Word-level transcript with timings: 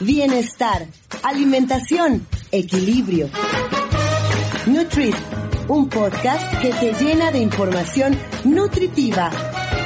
bienestar, 0.00 0.86
alimentación, 1.22 2.26
equilibrio. 2.50 3.28
Nutrit, 4.66 5.16
un 5.68 5.88
podcast 5.88 6.60
que 6.60 6.70
te 6.70 6.92
llena 6.94 7.30
de 7.30 7.38
información 7.38 8.18
nutritiva. 8.44 9.30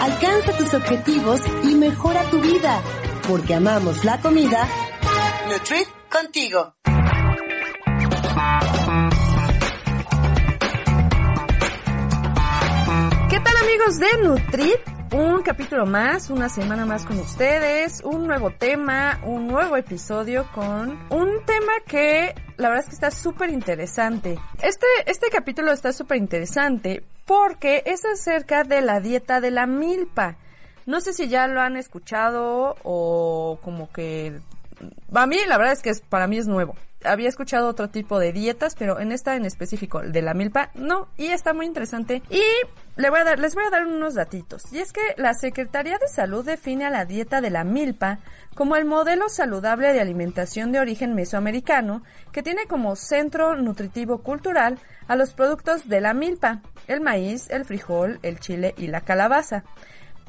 Alcanza 0.01 0.57
tus 0.57 0.73
objetivos 0.75 1.41
y 1.65 1.75
mejora 1.75 2.23
tu 2.31 2.41
vida, 2.41 2.83
porque 3.27 3.55
amamos 3.55 4.05
la 4.05 4.21
comida. 4.21 4.69
Nutrit 5.51 5.88
contigo. 6.11 6.75
¿Qué 13.29 13.40
tal 13.40 13.56
amigos 13.56 13.99
de 13.99 14.09
Nutrit? 14.22 14.97
Un 15.13 15.43
capítulo 15.43 15.87
más, 15.87 16.29
una 16.30 16.48
semana 16.48 16.84
más 16.84 17.05
con 17.05 17.19
ustedes, 17.19 18.02
un 18.05 18.27
nuevo 18.27 18.51
tema, 18.51 19.19
un 19.24 19.48
nuevo 19.48 19.77
episodio 19.77 20.47
con 20.55 20.98
un 21.10 21.45
tema 21.46 21.73
que 21.87 22.34
la 22.56 22.69
verdad 22.69 22.84
es 22.84 22.88
que 22.91 22.95
está 22.95 23.10
súper 23.10 23.51
interesante. 23.51 24.38
Este, 24.60 24.87
este 25.06 25.29
capítulo 25.30 25.73
está 25.73 25.92
súper 25.92 26.18
interesante 26.18 27.05
porque 27.24 27.82
es 27.87 28.05
acerca 28.05 28.65
de 28.65 28.80
la 28.80 29.01
dieta 29.01 29.41
de 29.41 29.51
la 29.51 29.66
milpa. 29.66 30.37
No 30.87 31.01
sé 31.01 31.12
si 31.12 31.29
ya 31.29 31.46
lo 31.46 31.60
han 31.60 31.77
escuchado 31.77 32.77
o 32.82 33.59
como 33.62 33.90
que... 33.93 34.40
A 35.15 35.27
mí 35.27 35.37
la 35.46 35.59
verdad 35.59 35.73
es 35.73 35.82
que 35.82 35.93
para 36.09 36.27
mí 36.27 36.38
es 36.38 36.46
nuevo 36.46 36.74
había 37.05 37.29
escuchado 37.29 37.69
otro 37.69 37.91
tipo 37.91 38.19
de 38.19 38.33
dietas, 38.33 38.75
pero 38.77 39.01
en 39.01 39.12
esta 39.12 39.37
en 39.37 39.45
específico, 39.45 40.01
de 40.01 40.23
la 40.23 40.34
milpa, 40.34 40.70
no, 40.75 41.09
y 41.16 41.27
está 41.27 41.52
muy 41.52 41.66
interesante. 41.66 42.23
Y 42.30 42.43
le 42.97 43.11
voy 43.11 43.21
a 43.21 43.24
dar, 43.24 43.38
les 43.38 43.55
voy 43.55 43.65
a 43.65 43.71
dar 43.71 43.87
unos 43.87 44.15
datitos. 44.15 44.73
Y 44.73 44.79
es 44.79 44.93
que 44.93 45.01
la 45.16 45.34
Secretaría 45.34 45.98
de 45.98 46.09
Salud 46.09 46.45
define 46.45 46.84
a 46.87 46.91
la 46.91 47.05
dieta 47.05 47.41
de 47.41 47.51
la 47.51 47.65
milpa 47.65 48.19
como 48.55 48.77
el 48.77 48.84
modelo 48.84 49.29
saludable 49.29 49.93
de 49.93 50.01
alimentación 50.01 50.73
de 50.73 50.80
origen 50.80 51.15
mesoamericano 51.15 52.02
que 52.33 52.43
tiene 52.43 52.66
como 52.66 52.96
centro 52.96 53.55
nutritivo 53.55 54.18
cultural 54.18 54.79
a 55.07 55.16
los 55.16 55.33
productos 55.33 55.88
de 55.88 56.01
la 56.01 56.12
milpa, 56.12 56.62
el 56.88 57.01
maíz, 57.01 57.49
el 57.51 57.65
frijol, 57.65 58.18
el 58.23 58.40
chile 58.40 58.74
y 58.77 58.88
la 58.88 59.02
calabaza, 59.02 59.65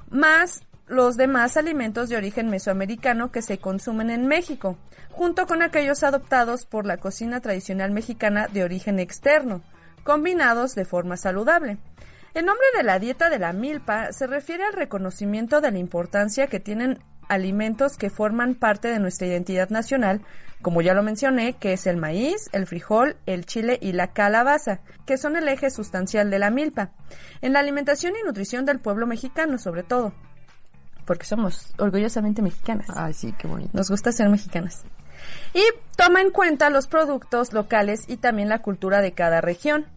más 0.09 0.61
los 0.89 1.17
demás 1.17 1.55
alimentos 1.55 2.09
de 2.09 2.17
origen 2.17 2.49
mesoamericano 2.49 3.31
que 3.31 3.43
se 3.43 3.59
consumen 3.59 4.09
en 4.09 4.25
México, 4.25 4.75
junto 5.11 5.45
con 5.45 5.61
aquellos 5.61 6.01
adoptados 6.01 6.65
por 6.65 6.87
la 6.87 6.97
cocina 6.97 7.41
tradicional 7.41 7.91
mexicana 7.91 8.47
de 8.47 8.63
origen 8.63 8.97
externo, 8.97 9.61
combinados 10.03 10.73
de 10.73 10.85
forma 10.85 11.15
saludable. 11.15 11.77
El 12.33 12.45
nombre 12.45 12.65
de 12.75 12.83
la 12.83 12.97
dieta 12.97 13.29
de 13.29 13.37
la 13.37 13.53
milpa 13.53 14.11
se 14.13 14.25
refiere 14.25 14.63
al 14.63 14.73
reconocimiento 14.73 15.61
de 15.61 15.71
la 15.71 15.77
importancia 15.77 16.47
que 16.47 16.59
tienen 16.59 16.97
alimentos 17.27 17.95
que 17.95 18.09
forman 18.09 18.55
parte 18.55 18.87
de 18.87 18.99
nuestra 18.99 19.27
identidad 19.27 19.69
nacional, 19.69 20.21
como 20.63 20.81
ya 20.81 20.95
lo 20.95 21.03
mencioné, 21.03 21.53
que 21.53 21.73
es 21.73 21.85
el 21.85 21.97
maíz, 21.97 22.49
el 22.51 22.65
frijol, 22.65 23.15
el 23.27 23.45
chile 23.45 23.77
y 23.79 23.91
la 23.91 24.07
calabaza, 24.07 24.81
que 25.05 25.17
son 25.17 25.35
el 25.35 25.47
eje 25.47 25.69
sustancial 25.69 26.31
de 26.31 26.39
la 26.39 26.49
milpa, 26.49 26.91
en 27.41 27.53
la 27.53 27.59
alimentación 27.59 28.13
y 28.19 28.25
nutrición 28.25 28.65
del 28.65 28.79
pueblo 28.79 29.05
mexicano 29.05 29.59
sobre 29.59 29.83
todo 29.83 30.13
porque 31.09 31.25
somos 31.25 31.73
orgullosamente 31.79 32.43
mexicanas. 32.43 32.85
Ay, 32.95 33.15
sí, 33.15 33.33
qué 33.35 33.47
bonito. 33.47 33.71
Nos 33.73 33.89
gusta 33.89 34.11
ser 34.11 34.29
mexicanas. 34.29 34.83
Y 35.55 35.63
toma 35.95 36.21
en 36.21 36.29
cuenta 36.29 36.69
los 36.69 36.85
productos 36.85 37.51
locales 37.51 38.01
y 38.07 38.17
también 38.17 38.47
la 38.47 38.61
cultura 38.61 39.01
de 39.01 39.13
cada 39.13 39.41
región. 39.41 39.87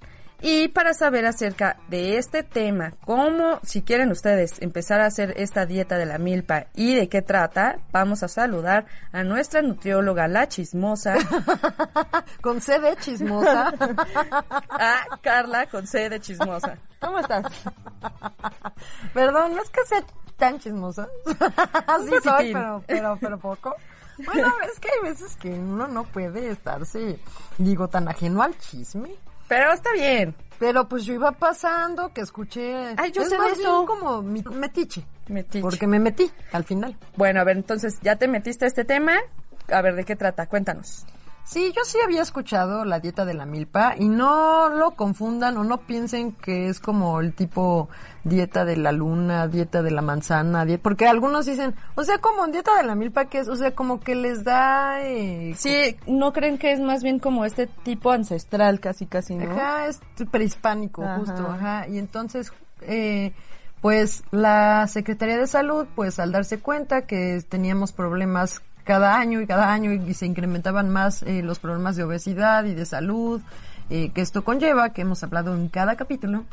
Y 0.45 0.67
para 0.67 0.93
saber 0.93 1.25
acerca 1.25 1.77
de 1.87 2.19
este 2.19 2.43
tema, 2.43 2.91
cómo, 3.05 3.61
si 3.63 3.83
quieren 3.83 4.11
ustedes 4.11 4.61
empezar 4.61 5.01
a 5.01 5.07
hacer 5.07 5.35
esta 5.37 5.67
dieta 5.67 5.99
de 5.99 6.05
la 6.05 6.19
milpa 6.19 6.67
y 6.75 6.97
de 6.97 7.09
qué 7.09 7.23
trata, 7.23 7.79
vamos 7.93 8.25
a 8.25 8.29
saludar 8.29 8.87
a 9.13 9.23
nuestra 9.23 9.63
nutrióloga, 9.63 10.27
la 10.27 10.49
chismosa. 10.49 11.15
con 12.43 12.61
C 12.61 12.81
de 12.81 12.97
chismosa. 12.97 13.69
a 14.69 15.19
Carla, 15.23 15.67
con 15.67 15.87
C 15.87 16.11
de 16.11 16.19
chismosa. 16.19 16.77
¿Cómo 17.01 17.21
estás? 17.21 17.45
Perdón, 19.15 19.55
no 19.55 19.63
es 19.63 19.71
que 19.71 19.85
sea 19.85 20.05
tan 20.37 20.59
chismosa. 20.59 21.07
Así 21.87 22.11
soy, 22.21 22.53
pero, 22.53 22.83
pero, 22.89 23.19
pero 23.21 23.39
poco. 23.39 23.77
Bueno, 24.27 24.53
es 24.73 24.81
que 24.81 24.89
hay 24.89 25.09
veces 25.09 25.37
que 25.37 25.51
uno 25.51 25.87
no 25.87 26.03
puede 26.03 26.51
estarse, 26.51 27.21
digo, 27.59 27.87
tan 27.87 28.09
ajeno 28.09 28.43
al 28.43 28.59
chisme. 28.59 29.15
Pero 29.53 29.71
está 29.71 29.93
bien. 29.93 30.35
Pero 30.59 30.89
pues 30.89 31.05
yo 31.05 31.13
iba 31.13 31.31
pasando, 31.33 32.11
que 32.15 32.23
escuché. 32.23 32.95
Ay, 32.97 33.13
yo 33.13 33.21
es 33.21 33.29
sé 33.29 33.37
más 33.37 33.49
de 33.49 33.63
eso. 33.63 33.85
bien 33.85 33.87
como 33.87 34.23
metiche. 34.23 35.05
Metiche. 35.29 35.61
Porque 35.61 35.87
me 35.87 35.99
metí 35.99 36.31
al 36.53 36.65
final. 36.65 36.97
Bueno, 37.17 37.41
a 37.41 37.45
ver, 37.45 37.59
entonces, 37.59 37.99
¿ya 38.01 38.17
te 38.17 38.29
metiste 38.29 38.65
a 38.65 38.69
este 38.69 38.87
tema? 38.87 39.13
A 39.69 39.83
ver, 39.83 39.95
¿de 39.95 40.05
qué 40.05 40.17
trata? 40.17 40.47
Cuéntanos. 40.47 41.05
Sí, 41.45 41.73
yo 41.77 41.83
sí 41.85 41.99
había 42.05 42.23
escuchado 42.23 42.85
la 42.85 43.01
dieta 43.01 43.25
de 43.25 43.35
la 43.35 43.45
milpa 43.47 43.95
y 43.99 44.09
no 44.09 44.69
lo 44.69 44.93
confundan 44.93 45.57
o 45.59 45.65
no 45.65 45.79
piensen 45.79 46.33
que 46.33 46.69
es 46.69 46.79
como 46.81 47.21
el 47.21 47.35
tipo 47.35 47.89
dieta 48.25 48.65
de 48.65 48.77
la 48.77 48.93
luna, 48.93 49.49
dieta 49.49 49.83
de 49.83 49.91
la 49.91 50.03
manzana, 50.03 50.65
die- 50.65 50.79
porque 50.79 51.07
algunos 51.09 51.45
dicen, 51.47 51.75
o 51.97 52.05
sea, 52.05 52.19
como 52.19 52.47
dieta 52.47 52.77
de 52.77 52.85
la 52.85 52.95
milpa 52.95 53.25
que 53.27 53.41
es, 53.41 53.49
o 53.49 53.57
sea, 53.57 53.75
como 53.75 54.01
que 54.01 54.15
les 54.15 54.45
da 54.45 55.03
eh, 55.03 55.55
Sí, 55.57 55.97
¿no 56.07 56.33
creen 56.33 56.57
que 56.59 56.73
es 56.73 56.81
más 56.81 57.03
bien 57.03 57.19
como 57.19 57.45
este 57.45 57.67
tipo 57.67 58.13
ancestral 58.13 58.79
casi, 58.81 59.07
casi, 59.07 59.35
no? 59.35 59.51
Ajá, 59.51 59.87
es 59.89 60.01
prehispánico, 60.31 61.03
Ajá. 61.03 61.19
justo, 61.19 61.47
ajá. 61.49 61.89
Y 61.89 61.99
entonces, 61.99 62.53
eh, 62.83 63.33
pues 63.81 64.23
la 64.31 64.87
Secretaría 64.87 65.37
de 65.37 65.49
Salud, 65.49 65.87
pues 65.97 66.21
al 66.21 66.31
darse 66.31 66.61
cuenta 66.61 67.03
que 67.07 67.43
teníamos 67.49 67.93
problemas 67.93 68.63
cada 68.85 69.19
año 69.19 69.41
y 69.41 69.47
cada 69.47 69.73
año 69.73 69.93
y, 69.93 70.15
se 70.15 70.27
incrementaban 70.27 70.91
más 70.91 71.23
eh, 71.23 71.43
los 71.43 71.59
problemas 71.59 71.97
de 71.97 72.05
obesidad 72.05 72.65
y 72.65 72.75
de 72.75 72.87
salud 72.87 73.41
eh, 73.91 74.11
que 74.11 74.21
esto 74.21 74.43
conlleva, 74.43 74.91
que 74.91 75.03
hemos 75.03 75.23
hablado 75.23 75.55
en 75.55 75.69
cada 75.69 75.97
capítulo, 75.97 76.45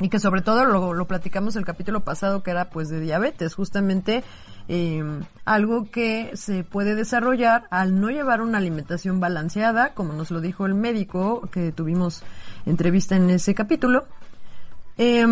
y 0.00 0.08
que 0.08 0.18
sobre 0.18 0.42
todo 0.42 0.64
lo, 0.64 1.04
platicamos 1.06 1.56
el 1.56 1.64
capítulo 1.64 2.00
pasado 2.00 2.42
que 2.42 2.50
era 2.50 2.70
pues 2.70 2.88
de 2.88 3.00
diabetes, 3.00 3.54
justamente 3.54 4.22
eh, 4.68 5.02
algo 5.44 5.90
que 5.90 6.30
se 6.34 6.64
puede 6.64 6.94
desarrollar 6.94 7.64
al 7.70 8.00
no 8.00 8.10
llevar 8.10 8.40
una 8.42 8.58
alimentación 8.58 9.20
balanceada, 9.20 9.94
como 9.94 10.12
nos 10.12 10.30
lo 10.30 10.40
dijo 10.40 10.66
el 10.66 10.74
médico 10.74 11.48
que 11.50 11.72
tuvimos 11.72 12.22
entrevista 12.66 13.16
en 13.16 13.30
ese 13.30 13.54
capítulo. 13.54 14.06
Eh, 14.98 15.24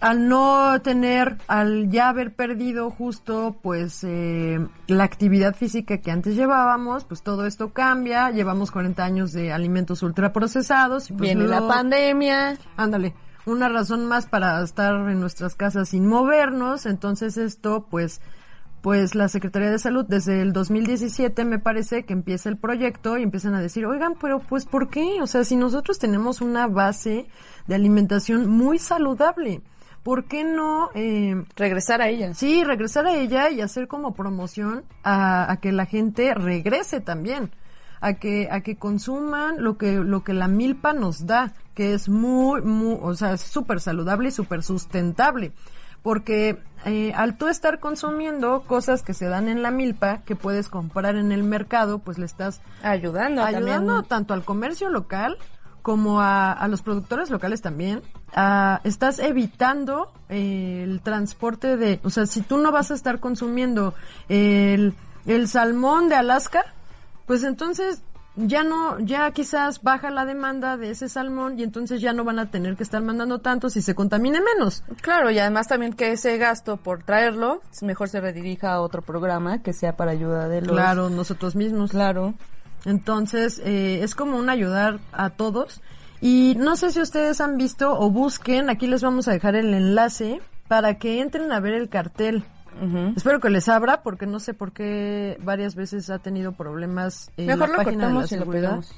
al 0.00 0.28
no 0.28 0.80
tener, 0.82 1.38
al 1.48 1.90
ya 1.90 2.08
haber 2.10 2.32
perdido 2.34 2.90
justo 2.90 3.56
pues 3.60 4.04
eh, 4.04 4.64
la 4.86 5.04
actividad 5.04 5.56
física 5.56 5.98
que 5.98 6.10
antes 6.12 6.36
llevábamos, 6.36 7.04
pues 7.04 7.22
todo 7.22 7.44
esto 7.44 7.72
cambia, 7.72 8.30
llevamos 8.30 8.70
40 8.70 9.04
años 9.04 9.32
de 9.32 9.52
alimentos 9.52 10.02
ultraprocesados. 10.02 11.10
y, 11.10 11.14
pues, 11.14 11.22
Viene 11.22 11.46
la 11.48 11.66
pandemia. 11.66 12.56
Ándale, 12.76 13.14
una 13.46 13.68
razón 13.68 14.06
más 14.06 14.26
para 14.26 14.62
estar 14.62 14.94
en 14.94 15.20
nuestras 15.20 15.56
casas 15.56 15.88
sin 15.88 16.06
movernos, 16.06 16.86
entonces 16.86 17.36
esto 17.36 17.86
pues 17.90 18.20
pues 18.80 19.14
la 19.14 19.28
Secretaría 19.28 19.70
de 19.70 19.78
Salud 19.78 20.06
desde 20.08 20.40
el 20.40 20.54
2017 20.54 21.44
me 21.44 21.58
parece 21.58 22.04
que 22.04 22.14
empieza 22.14 22.48
el 22.48 22.56
proyecto 22.56 23.18
y 23.18 23.22
empiezan 23.22 23.54
a 23.54 23.60
decir, 23.60 23.84
"Oigan, 23.84 24.14
pero 24.18 24.38
pues 24.38 24.64
¿por 24.64 24.88
qué? 24.88 25.20
O 25.20 25.26
sea, 25.26 25.44
si 25.44 25.56
nosotros 25.56 25.98
tenemos 25.98 26.40
una 26.40 26.66
base 26.66 27.26
de 27.70 27.76
alimentación 27.76 28.48
muy 28.50 28.80
saludable, 28.80 29.62
¿por 30.02 30.24
qué 30.24 30.42
no 30.42 30.90
eh, 30.96 31.44
Regresar 31.54 32.02
a 32.02 32.08
ella. 32.08 32.34
Sí, 32.34 32.64
regresar 32.64 33.06
a 33.06 33.14
ella 33.14 33.48
y 33.48 33.60
hacer 33.60 33.86
como 33.86 34.12
promoción 34.12 34.82
a, 35.04 35.50
a 35.52 35.60
que 35.60 35.70
la 35.70 35.86
gente 35.86 36.34
regrese 36.34 37.00
también, 37.00 37.52
a 38.00 38.14
que 38.14 38.48
a 38.50 38.62
que 38.62 38.74
consuman 38.76 39.62
lo 39.62 39.78
que 39.78 39.92
lo 39.92 40.24
que 40.24 40.32
la 40.34 40.48
milpa 40.48 40.94
nos 40.94 41.26
da, 41.26 41.52
que 41.76 41.94
es 41.94 42.08
muy 42.08 42.60
muy, 42.62 42.98
o 43.00 43.14
sea, 43.14 43.34
es 43.34 43.40
súper 43.42 43.78
saludable 43.78 44.30
y 44.30 44.32
súper 44.32 44.64
sustentable. 44.64 45.52
Porque 46.02 46.58
eh, 46.86 47.12
al 47.14 47.36
tú 47.36 47.46
estar 47.46 47.78
consumiendo 47.78 48.62
cosas 48.66 49.02
que 49.02 49.14
se 49.14 49.26
dan 49.26 49.48
en 49.48 49.62
la 49.62 49.70
milpa, 49.70 50.22
que 50.24 50.34
puedes 50.34 50.68
comprar 50.68 51.14
en 51.14 51.30
el 51.30 51.44
mercado, 51.44 52.00
pues 52.00 52.18
le 52.18 52.24
estás 52.26 52.62
Ayudando, 52.82 53.44
ayudando 53.44 53.92
también. 53.92 54.08
tanto 54.08 54.34
al 54.34 54.42
comercio 54.44 54.88
local 54.88 55.36
como 55.82 56.20
a, 56.20 56.52
a 56.52 56.68
los 56.68 56.82
productores 56.82 57.30
locales 57.30 57.62
también. 57.62 58.02
Estás 58.84 59.18
evitando 59.18 60.12
el 60.28 61.00
transporte 61.02 61.76
de, 61.76 62.00
o 62.04 62.10
sea, 62.10 62.26
si 62.26 62.42
tú 62.42 62.58
no 62.58 62.72
vas 62.72 62.90
a 62.90 62.94
estar 62.94 63.20
consumiendo 63.20 63.94
el, 64.28 64.94
el 65.26 65.48
salmón 65.48 66.08
de 66.08 66.16
Alaska, 66.16 66.64
pues 67.26 67.42
entonces 67.44 68.02
ya 68.36 68.62
no, 68.62 68.98
ya 69.00 69.30
quizás 69.32 69.82
baja 69.82 70.10
la 70.10 70.24
demanda 70.24 70.76
de 70.76 70.90
ese 70.90 71.08
salmón 71.08 71.58
y 71.58 71.64
entonces 71.64 72.00
ya 72.00 72.12
no 72.12 72.24
van 72.24 72.38
a 72.38 72.50
tener 72.50 72.76
que 72.76 72.84
estar 72.84 73.02
mandando 73.02 73.40
tanto 73.40 73.68
si 73.68 73.82
se 73.82 73.94
contamine 73.94 74.40
menos. 74.40 74.84
Claro, 75.00 75.30
y 75.30 75.38
además 75.38 75.66
también 75.66 75.92
que 75.92 76.12
ese 76.12 76.38
gasto 76.38 76.76
por 76.76 77.02
traerlo, 77.02 77.60
mejor 77.82 78.08
se 78.08 78.20
redirija 78.20 78.72
a 78.72 78.80
otro 78.80 79.02
programa 79.02 79.62
que 79.62 79.72
sea 79.72 79.96
para 79.96 80.12
ayuda 80.12 80.48
de 80.48 80.62
los... 80.62 80.70
Claro, 80.70 81.10
nosotros 81.10 81.56
mismos. 81.56 81.90
Claro. 81.90 82.34
Entonces, 82.84 83.60
eh, 83.64 84.00
es 84.02 84.14
como 84.14 84.36
un 84.38 84.48
ayudar 84.48 84.98
a 85.12 85.30
todos. 85.30 85.80
Y 86.20 86.54
no 86.58 86.76
sé 86.76 86.90
si 86.92 87.00
ustedes 87.00 87.40
han 87.40 87.56
visto 87.56 87.98
o 87.98 88.10
busquen, 88.10 88.68
aquí 88.70 88.86
les 88.86 89.02
vamos 89.02 89.26
a 89.28 89.32
dejar 89.32 89.54
el 89.56 89.72
enlace 89.72 90.40
para 90.68 90.98
que 90.98 91.20
entren 91.20 91.50
a 91.52 91.60
ver 91.60 91.74
el 91.74 91.88
cartel 91.88 92.44
Espero 93.16 93.40
que 93.40 93.50
les 93.50 93.68
abra 93.68 94.02
porque 94.02 94.26
no 94.26 94.38
sé 94.40 94.54
por 94.54 94.72
qué 94.72 95.36
varias 95.42 95.74
veces 95.74 96.08
ha 96.08 96.18
tenido 96.18 96.52
problemas 96.52 97.30
en 97.36 97.46
Mejor 97.48 97.68
la 97.68 97.76
lo 97.76 97.76
página 97.76 97.90
de 97.90 98.14
la 98.14 98.20
cortamos 98.20 98.32
y 98.32 98.34
lo 98.36 98.40
seguridad. 98.42 98.62
pegamos. 98.68 98.94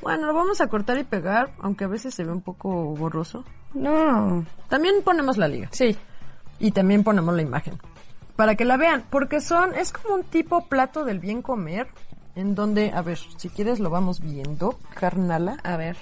Bueno, 0.00 0.26
lo 0.26 0.32
vamos 0.34 0.60
a 0.60 0.68
cortar 0.68 0.96
y 0.98 1.04
pegar, 1.04 1.50
aunque 1.60 1.84
a 1.84 1.88
veces 1.88 2.14
se 2.14 2.24
ve 2.24 2.30
un 2.32 2.40
poco 2.40 2.94
borroso. 2.94 3.44
No. 3.74 4.46
También 4.68 4.96
ponemos 5.04 5.36
la 5.36 5.48
liga 5.48 5.68
Sí. 5.72 5.96
y 6.60 6.70
también 6.70 7.02
ponemos 7.04 7.34
la 7.34 7.42
imagen 7.42 7.78
para 8.36 8.54
que 8.54 8.64
la 8.64 8.76
vean, 8.78 9.04
porque 9.10 9.40
son 9.40 9.74
es 9.74 9.92
como 9.92 10.14
un 10.14 10.24
tipo 10.24 10.66
plato 10.68 11.04
del 11.04 11.18
bien 11.18 11.42
comer 11.42 11.88
en 12.36 12.54
donde, 12.54 12.92
a 12.94 13.02
ver, 13.02 13.18
si 13.36 13.48
quieres 13.48 13.80
lo 13.80 13.90
vamos 13.90 14.20
viendo, 14.20 14.78
carnala, 14.94 15.58
A 15.64 15.76
ver. 15.76 15.96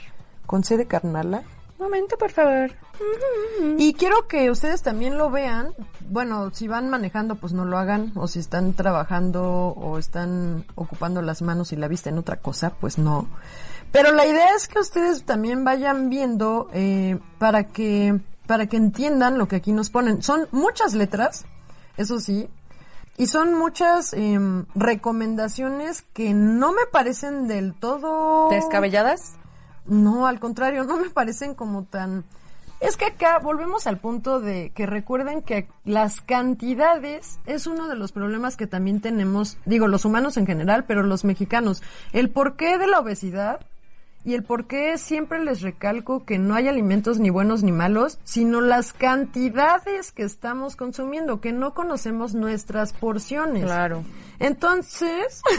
con 0.46 0.62
C 0.64 0.76
de 0.76 0.86
carnala. 0.86 1.44
Momento, 1.78 2.16
por 2.18 2.30
favor. 2.30 2.70
Y 3.78 3.94
quiero 3.94 4.28
que 4.28 4.50
ustedes 4.50 4.82
también 4.82 5.16
lo 5.16 5.30
vean. 5.30 5.74
Bueno, 6.08 6.50
si 6.52 6.68
van 6.68 6.90
manejando, 6.90 7.36
pues 7.36 7.52
no 7.52 7.64
lo 7.64 7.78
hagan. 7.78 8.12
O 8.14 8.28
si 8.28 8.38
están 8.38 8.74
trabajando 8.74 9.42
o 9.68 9.98
están 9.98 10.64
ocupando 10.74 11.22
las 11.22 11.40
manos 11.42 11.72
y 11.72 11.76
la 11.76 11.88
vista 11.88 12.10
en 12.10 12.18
otra 12.18 12.36
cosa, 12.36 12.70
pues 12.80 12.98
no. 12.98 13.28
Pero 13.90 14.12
la 14.12 14.26
idea 14.26 14.54
es 14.56 14.68
que 14.68 14.80
ustedes 14.80 15.24
también 15.24 15.64
vayan 15.64 16.10
viendo 16.10 16.68
eh, 16.72 17.18
para 17.38 17.68
que 17.68 18.20
para 18.46 18.66
que 18.66 18.76
entiendan 18.76 19.38
lo 19.38 19.48
que 19.48 19.56
aquí 19.56 19.72
nos 19.72 19.90
ponen. 19.90 20.22
Son 20.22 20.48
muchas 20.50 20.94
letras, 20.94 21.46
eso 21.96 22.20
sí, 22.20 22.48
y 23.16 23.26
son 23.26 23.54
muchas 23.54 24.12
em, 24.12 24.66
recomendaciones 24.74 26.02
que 26.12 26.34
no 26.34 26.72
me 26.72 26.86
parecen 26.90 27.46
del 27.46 27.74
todo 27.74 28.48
¿Descabelladas? 28.50 29.34
no, 29.86 30.26
al 30.26 30.40
contrario, 30.40 30.84
no 30.84 30.96
me 30.96 31.10
parecen 31.10 31.54
como 31.54 31.84
tan... 31.84 32.24
Es 32.80 32.96
que 32.96 33.06
acá 33.06 33.38
volvemos 33.38 33.86
al 33.86 33.98
punto 33.98 34.40
de 34.40 34.70
que 34.74 34.84
recuerden 34.84 35.42
que 35.42 35.68
las 35.84 36.20
cantidades 36.20 37.38
es 37.46 37.66
uno 37.66 37.88
de 37.88 37.96
los 37.96 38.12
problemas 38.12 38.56
que 38.56 38.66
también 38.66 39.00
tenemos, 39.00 39.56
digo, 39.64 39.88
los 39.88 40.04
humanos 40.04 40.36
en 40.36 40.46
general, 40.46 40.84
pero 40.84 41.02
los 41.02 41.24
mexicanos. 41.24 41.82
El 42.12 42.30
porqué 42.30 42.76
de 42.76 42.86
la 42.86 42.98
obesidad 42.98 43.60
y 44.24 44.34
el 44.34 44.42
por 44.42 44.66
qué 44.66 44.96
siempre 44.98 45.44
les 45.44 45.60
recalco 45.60 46.24
que 46.24 46.38
no 46.38 46.54
hay 46.54 46.68
alimentos 46.68 47.18
ni 47.18 47.30
buenos 47.30 47.62
ni 47.62 47.72
malos, 47.72 48.18
sino 48.24 48.60
las 48.60 48.92
cantidades 48.92 50.12
que 50.12 50.22
estamos 50.22 50.76
consumiendo, 50.76 51.40
que 51.40 51.52
no 51.52 51.74
conocemos 51.74 52.34
nuestras 52.34 52.92
porciones. 52.92 53.64
Claro. 53.64 54.02
Entonces. 54.38 55.42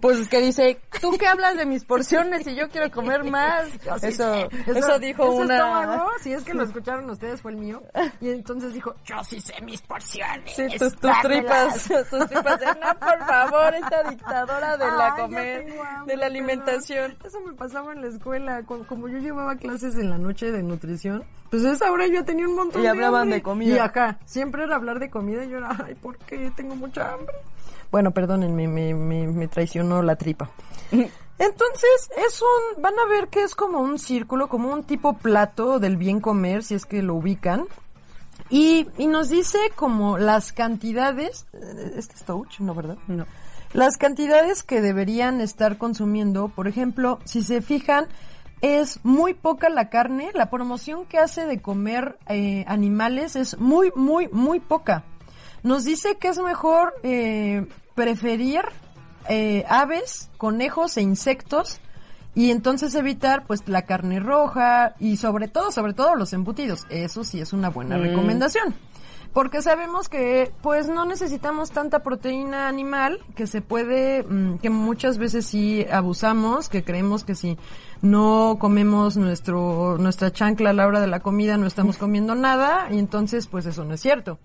Pues 0.00 0.18
es 0.18 0.28
que 0.28 0.40
dice, 0.40 0.80
tú 1.02 1.10
que 1.18 1.26
hablas 1.26 1.56
de 1.56 1.66
mis 1.66 1.84
porciones 1.84 2.46
y 2.46 2.54
yo 2.54 2.68
quiero 2.70 2.90
comer 2.90 3.24
más. 3.24 3.68
Yo 3.84 3.98
sí 3.98 4.06
Eso, 4.06 4.48
eso 4.66 4.98
dijo 4.98 5.24
ese 5.24 5.42
una... 5.42 5.56
estómago, 5.56 6.10
si 6.22 6.32
es 6.32 6.42
que 6.44 6.54
lo 6.54 6.62
escucharon 6.64 7.10
ustedes, 7.10 7.40
fue 7.42 7.50
el 7.52 7.58
mío. 7.58 7.82
Y 8.20 8.30
entonces 8.30 8.72
dijo, 8.72 8.94
yo 9.04 9.22
sí 9.24 9.40
sé 9.40 9.54
mis 9.62 9.82
porciones. 9.82 10.54
Sí, 10.54 10.66
tus, 10.78 10.96
tus 10.96 11.12
tripas, 11.22 11.84
tus 12.08 12.28
tripas. 12.28 12.60
No, 12.80 12.98
por 12.98 13.18
favor, 13.26 13.74
esta 13.74 14.02
dictadora 14.08 14.76
de 14.76 14.86
la 14.86 15.14
Ay, 15.14 15.22
comer, 15.22 15.78
hambre, 15.86 16.12
de 16.14 16.16
la 16.16 16.26
alimentación. 16.26 17.12
perdón. 17.16 17.26
Eso 17.26 17.40
me 17.46 17.52
pasaba 17.54 17.92
en 17.92 18.00
la 18.02 18.08
escuela. 18.08 18.62
cu- 18.62 18.84
Como 18.86 19.08
yo 19.08 19.18
llevaba 19.18 19.56
clases 19.56 19.96
en 19.96 20.10
la 20.10 20.18
noche 20.18 20.50
de 20.52 20.62
nutrición, 20.62 21.24
pues 21.50 21.64
esa 21.64 21.90
hora 21.90 22.06
yo 22.06 22.24
tenía 22.24 22.48
un 22.48 22.54
montón 22.54 22.80
Y 22.80 22.84
de 22.84 22.90
hablaban 22.90 23.22
hambre. 23.22 23.36
de 23.36 23.42
comida. 23.42 23.74
Y 23.76 23.78
acá, 23.78 24.18
siempre 24.24 24.62
era 24.64 24.76
hablar 24.76 24.98
de 25.00 25.10
comida 25.10 25.44
y 25.44 25.50
yo 25.50 25.58
era, 25.58 25.76
ay, 25.84 25.94
¿por 25.96 26.16
qué? 26.18 26.50
Tengo 26.56 26.76
mucha 26.76 27.12
hambre. 27.12 27.34
Bueno, 27.90 28.12
perdónenme, 28.12 28.68
me, 28.68 28.94
me, 28.94 29.26
me 29.26 29.48
traicionó 29.48 30.02
la 30.02 30.16
tripa. 30.16 30.48
Entonces, 30.92 32.10
es 32.26 32.42
un, 32.42 32.82
van 32.82 32.94
a 32.98 33.08
ver 33.08 33.28
que 33.28 33.42
es 33.42 33.54
como 33.54 33.80
un 33.80 33.98
círculo, 33.98 34.48
como 34.48 34.72
un 34.72 34.84
tipo 34.84 35.14
plato 35.14 35.78
del 35.78 35.96
bien 35.96 36.20
comer, 36.20 36.62
si 36.62 36.74
es 36.74 36.84
que 36.86 37.02
lo 37.02 37.14
ubican. 37.14 37.64
Y, 38.50 38.88
y 38.98 39.06
nos 39.06 39.28
dice 39.30 39.58
como 39.74 40.18
las 40.18 40.52
cantidades, 40.52 41.46
eh, 41.52 41.92
este 41.96 42.14
es 42.14 42.24
touch, 42.24 42.60
¿no, 42.60 42.74
verdad? 42.74 42.98
No. 43.08 43.24
Las 43.72 43.96
cantidades 43.96 44.62
que 44.64 44.80
deberían 44.80 45.40
estar 45.40 45.78
consumiendo, 45.78 46.48
por 46.48 46.66
ejemplo, 46.68 47.20
si 47.24 47.42
se 47.42 47.62
fijan, 47.62 48.06
es 48.60 49.00
muy 49.04 49.34
poca 49.34 49.68
la 49.68 49.88
carne, 49.88 50.30
la 50.34 50.50
promoción 50.50 51.06
que 51.06 51.18
hace 51.18 51.46
de 51.46 51.60
comer 51.60 52.18
eh, 52.28 52.64
animales 52.68 53.36
es 53.36 53.58
muy, 53.58 53.92
muy, 53.94 54.28
muy 54.28 54.60
poca. 54.60 55.04
Nos 55.62 55.84
dice 55.84 56.16
que 56.16 56.28
es 56.28 56.38
mejor 56.38 56.94
eh, 57.02 57.66
preferir 57.94 58.62
eh, 59.28 59.64
aves, 59.68 60.30
conejos 60.36 60.96
e 60.96 61.02
insectos 61.02 61.80
y 62.34 62.50
entonces 62.50 62.94
evitar 62.94 63.46
pues 63.46 63.66
la 63.66 63.82
carne 63.82 64.20
roja 64.20 64.94
y 64.98 65.16
sobre 65.16 65.48
todo, 65.48 65.72
sobre 65.72 65.94
todo 65.94 66.14
los 66.14 66.32
embutidos. 66.32 66.86
Eso 66.90 67.24
sí 67.24 67.40
es 67.40 67.52
una 67.52 67.70
buena 67.70 67.98
recomendación. 67.98 68.74
Porque 69.32 69.62
sabemos 69.62 70.08
que 70.08 70.50
pues 70.60 70.88
no 70.88 71.04
necesitamos 71.04 71.70
tanta 71.70 72.00
proteína 72.00 72.66
animal 72.66 73.20
que 73.36 73.46
se 73.46 73.62
puede, 73.62 74.24
mm, 74.24 74.58
que 74.58 74.70
muchas 74.70 75.18
veces 75.18 75.46
sí 75.46 75.86
abusamos, 75.90 76.68
que 76.68 76.82
creemos 76.82 77.22
que 77.22 77.36
si 77.36 77.56
no 78.02 78.56
comemos 78.58 79.16
nuestro, 79.16 79.98
nuestra 79.98 80.32
chancla 80.32 80.70
a 80.70 80.72
la 80.72 80.86
hora 80.86 81.00
de 81.00 81.06
la 81.06 81.20
comida 81.20 81.56
no 81.56 81.66
estamos 81.66 81.96
comiendo 81.96 82.34
nada 82.34 82.88
y 82.90 82.98
entonces 82.98 83.46
pues 83.46 83.66
eso 83.66 83.84
no 83.84 83.94
es 83.94 84.00
cierto. 84.00 84.38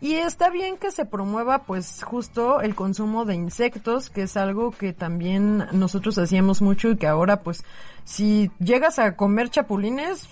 Y 0.00 0.14
está 0.14 0.50
bien 0.50 0.78
que 0.78 0.90
se 0.90 1.04
promueva 1.04 1.62
pues 1.64 2.02
justo 2.02 2.60
el 2.60 2.74
consumo 2.74 3.24
de 3.24 3.34
insectos, 3.34 4.10
que 4.10 4.22
es 4.22 4.36
algo 4.36 4.72
que 4.72 4.92
también 4.92 5.66
nosotros 5.72 6.18
hacíamos 6.18 6.60
mucho 6.60 6.88
y 6.90 6.96
que 6.96 7.06
ahora 7.06 7.40
pues 7.40 7.64
si 8.04 8.50
llegas 8.58 8.98
a 8.98 9.14
comer 9.14 9.50
chapulines 9.50 10.28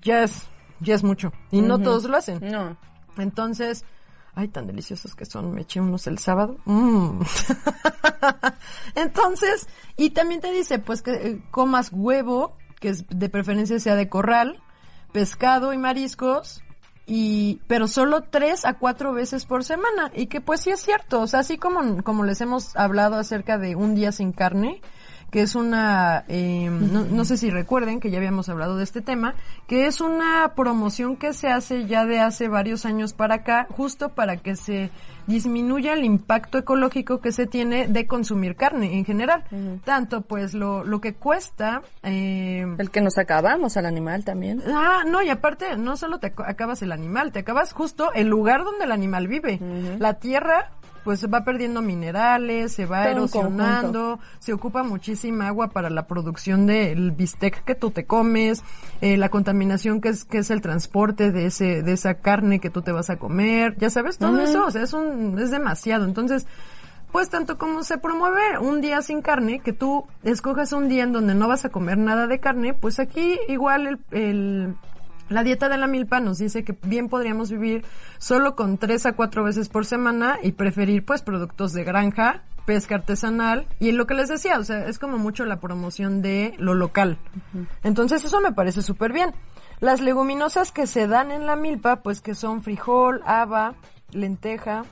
ya 0.00 0.22
es 0.22 0.46
ya 0.80 0.94
es 0.94 1.04
mucho 1.04 1.32
y 1.50 1.60
no 1.60 1.78
todos 1.80 2.04
lo 2.04 2.16
hacen. 2.16 2.40
No. 2.40 2.76
Entonces, 3.18 3.84
ay, 4.34 4.48
tan 4.48 4.66
deliciosos 4.66 5.14
que 5.14 5.26
son, 5.26 5.52
me 5.52 5.62
eché 5.62 5.80
unos 5.80 6.06
el 6.06 6.18
sábado. 6.18 6.58
Mm. 6.64 7.20
Entonces, 8.94 9.68
y 9.96 10.10
también 10.10 10.40
te 10.40 10.50
dice, 10.52 10.78
pues 10.78 11.02
que 11.02 11.12
eh, 11.12 11.42
comas 11.50 11.90
huevo, 11.92 12.56
que 12.80 12.90
es, 12.90 13.04
de 13.08 13.28
preferencia 13.28 13.78
sea 13.78 13.96
de 13.96 14.08
corral, 14.08 14.62
pescado 15.12 15.72
y 15.72 15.78
mariscos, 15.78 16.62
y, 17.06 17.60
pero 17.66 17.88
solo 17.88 18.22
tres 18.22 18.64
a 18.64 18.74
cuatro 18.74 19.12
veces 19.12 19.44
por 19.44 19.64
semana, 19.64 20.10
y 20.14 20.26
que 20.26 20.40
pues 20.40 20.60
sí 20.60 20.70
es 20.70 20.80
cierto, 20.80 21.20
o 21.20 21.26
sea, 21.26 21.40
así 21.40 21.58
como, 21.58 22.02
como 22.02 22.24
les 22.24 22.40
hemos 22.40 22.76
hablado 22.76 23.16
acerca 23.16 23.58
de 23.58 23.76
un 23.76 23.94
día 23.94 24.12
sin 24.12 24.32
carne, 24.32 24.80
que 25.32 25.40
es 25.40 25.54
una, 25.56 26.24
eh, 26.28 26.68
no, 26.70 27.04
no 27.06 27.24
sé 27.24 27.36
si 27.38 27.50
recuerden 27.50 27.98
que 28.00 28.10
ya 28.10 28.18
habíamos 28.18 28.48
hablado 28.50 28.76
de 28.76 28.84
este 28.84 29.00
tema, 29.00 29.34
que 29.66 29.86
es 29.86 30.02
una 30.02 30.52
promoción 30.54 31.16
que 31.16 31.32
se 31.32 31.48
hace 31.48 31.86
ya 31.86 32.04
de 32.04 32.20
hace 32.20 32.48
varios 32.48 32.84
años 32.84 33.14
para 33.14 33.36
acá, 33.36 33.66
justo 33.70 34.10
para 34.10 34.36
que 34.36 34.54
se 34.56 34.90
disminuya 35.26 35.94
el 35.94 36.04
impacto 36.04 36.58
ecológico 36.58 37.20
que 37.20 37.32
se 37.32 37.46
tiene 37.46 37.88
de 37.88 38.06
consumir 38.06 38.56
carne 38.56 38.98
en 38.98 39.04
general. 39.06 39.44
Tanto 39.84 40.20
pues 40.20 40.52
lo, 40.52 40.84
lo 40.84 41.00
que 41.00 41.14
cuesta, 41.14 41.80
eh, 42.02 42.66
El 42.76 42.90
que 42.90 43.00
nos 43.00 43.16
acabamos 43.16 43.76
al 43.78 43.86
animal 43.86 44.24
también. 44.26 44.62
Ah, 44.66 45.02
no, 45.06 45.22
y 45.22 45.30
aparte, 45.30 45.78
no 45.78 45.96
solo 45.96 46.18
te 46.18 46.34
ac- 46.34 46.44
acabas 46.46 46.82
el 46.82 46.92
animal, 46.92 47.32
te 47.32 47.38
acabas 47.38 47.72
justo 47.72 48.12
el 48.12 48.26
lugar 48.28 48.64
donde 48.64 48.84
el 48.84 48.92
animal 48.92 49.28
vive. 49.28 49.58
La 49.98 50.14
tierra, 50.14 50.72
pues 51.04 51.26
va 51.28 51.44
perdiendo 51.44 51.82
minerales, 51.82 52.72
se 52.72 52.86
va 52.86 53.02
Todo 53.04 53.12
erosionando, 53.12 54.20
se 54.38 54.52
ocupa 54.52 54.82
muchísima 54.82 55.48
agua 55.48 55.68
para 55.70 55.90
la 55.90 56.06
producción 56.06 56.66
del 56.66 57.10
bistec 57.10 57.64
que 57.64 57.74
tú 57.74 57.90
te 57.90 58.04
comes, 58.06 58.62
eh, 59.00 59.16
la 59.16 59.28
contaminación 59.28 60.00
que 60.00 60.10
es, 60.10 60.24
que 60.24 60.38
es 60.38 60.50
el 60.50 60.60
transporte 60.60 61.32
de 61.32 61.46
ese, 61.46 61.82
de 61.82 61.92
esa 61.92 62.14
carne 62.14 62.60
que 62.60 62.70
tú 62.70 62.82
te 62.82 62.92
vas 62.92 63.10
a 63.10 63.16
comer, 63.18 63.76
ya 63.78 63.90
sabes, 63.90 64.18
todo 64.18 64.40
eso, 64.44 64.64
o 64.66 64.70
sea, 64.70 64.82
es 64.82 64.92
un, 64.92 65.38
es 65.38 65.50
demasiado. 65.50 66.04
Entonces, 66.04 66.46
pues 67.10 67.28
tanto 67.28 67.58
como 67.58 67.82
se 67.82 67.98
promueve 67.98 68.58
un 68.60 68.80
día 68.80 69.02
sin 69.02 69.20
carne, 69.20 69.58
que 69.60 69.72
tú 69.74 70.06
escojas 70.22 70.72
un 70.72 70.88
día 70.88 71.02
en 71.02 71.12
donde 71.12 71.34
no 71.34 71.46
vas 71.48 71.64
a 71.64 71.68
comer 71.68 71.98
nada 71.98 72.26
de 72.26 72.40
carne, 72.40 72.72
pues 72.74 72.98
aquí 73.00 73.38
igual 73.48 73.86
el, 73.86 73.98
el- 74.12 74.74
la 75.28 75.42
dieta 75.42 75.68
de 75.68 75.78
la 75.78 75.86
milpa 75.86 76.20
nos 76.20 76.38
dice 76.38 76.64
que 76.64 76.76
bien 76.82 77.08
podríamos 77.08 77.50
vivir 77.50 77.84
solo 78.18 78.54
con 78.56 78.78
tres 78.78 79.06
a 79.06 79.12
cuatro 79.12 79.44
veces 79.44 79.68
por 79.68 79.86
semana 79.86 80.38
y 80.42 80.52
preferir 80.52 81.04
pues 81.04 81.22
productos 81.22 81.72
de 81.72 81.84
granja, 81.84 82.42
pesca 82.66 82.96
artesanal 82.96 83.66
y 83.80 83.92
lo 83.92 84.06
que 84.06 84.14
les 84.14 84.28
decía, 84.28 84.58
o 84.58 84.64
sea, 84.64 84.86
es 84.86 84.98
como 84.98 85.18
mucho 85.18 85.44
la 85.44 85.60
promoción 85.60 86.22
de 86.22 86.54
lo 86.58 86.74
local. 86.74 87.18
Entonces 87.82 88.24
eso 88.24 88.40
me 88.40 88.52
parece 88.52 88.82
súper 88.82 89.12
bien. 89.12 89.32
Las 89.80 90.00
leguminosas 90.00 90.70
que 90.70 90.86
se 90.86 91.08
dan 91.08 91.30
en 91.30 91.46
la 91.46 91.56
milpa, 91.56 92.02
pues 92.02 92.20
que 92.20 92.34
son 92.34 92.62
frijol, 92.62 93.20
haba, 93.26 93.74
lenteja, 94.12 94.84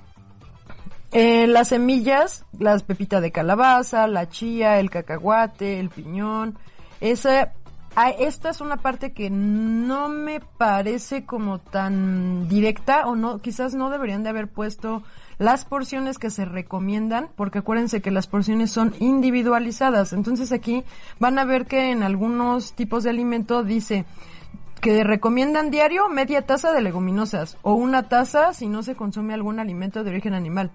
eh, 1.13 1.47
las 1.47 1.69
semillas, 1.69 2.45
las 2.59 2.83
pepitas 2.83 3.21
de 3.23 3.33
calabaza, 3.33 4.07
la 4.07 4.29
chía, 4.29 4.79
el 4.79 4.91
cacahuate, 4.91 5.81
el 5.81 5.91
piñón, 5.91 6.57
esa, 7.01 7.53
ah, 7.97 8.11
esta 8.11 8.51
es 8.51 8.61
una 8.61 8.77
parte 8.77 9.13
que 9.13 9.31
no 9.31 10.09
me 10.09 10.41
parece 10.41 11.25
como 11.25 11.59
tan 11.59 12.49
directa 12.49 13.07
o 13.07 13.17
no, 13.17 13.41
quizás 13.41 13.75
no 13.75 13.91
deberían 13.91 14.23
de 14.23 14.31
haber 14.31 14.49
puesto 14.49 15.03
las 15.39 15.65
porciones 15.65 16.19
que 16.19 16.29
se 16.29 16.45
recomiendan, 16.45 17.31
porque 17.35 17.61
acuérdense 17.61 18.03
que 18.03 18.11
las 18.11 18.27
porciones 18.27 18.71
son 18.71 18.95
individualizadas. 18.99 20.13
Entonces 20.13 20.53
aquí 20.53 20.85
van 21.19 21.39
a 21.39 21.45
ver 21.45 21.67
que 21.67 21.91
en 21.91 22.03
algunos 22.03 22.75
tipos 22.75 23.05
de 23.05 23.11
alimento 23.11 23.65
dice 23.65 24.05
que 24.81 25.05
recomiendan 25.05 25.71
diario 25.71 26.09
media 26.09 26.43
taza 26.43 26.73
de 26.73 26.81
leguminosas 26.81 27.59
o 27.63 27.75
una 27.75 28.09
taza 28.09 28.53
si 28.55 28.67
no 28.67 28.83
se 28.83 28.97
consume 28.97 29.35
algún 29.35 29.61
alimento 29.61 30.05
de 30.05 30.11
origen 30.11 30.35
animal. 30.35 30.73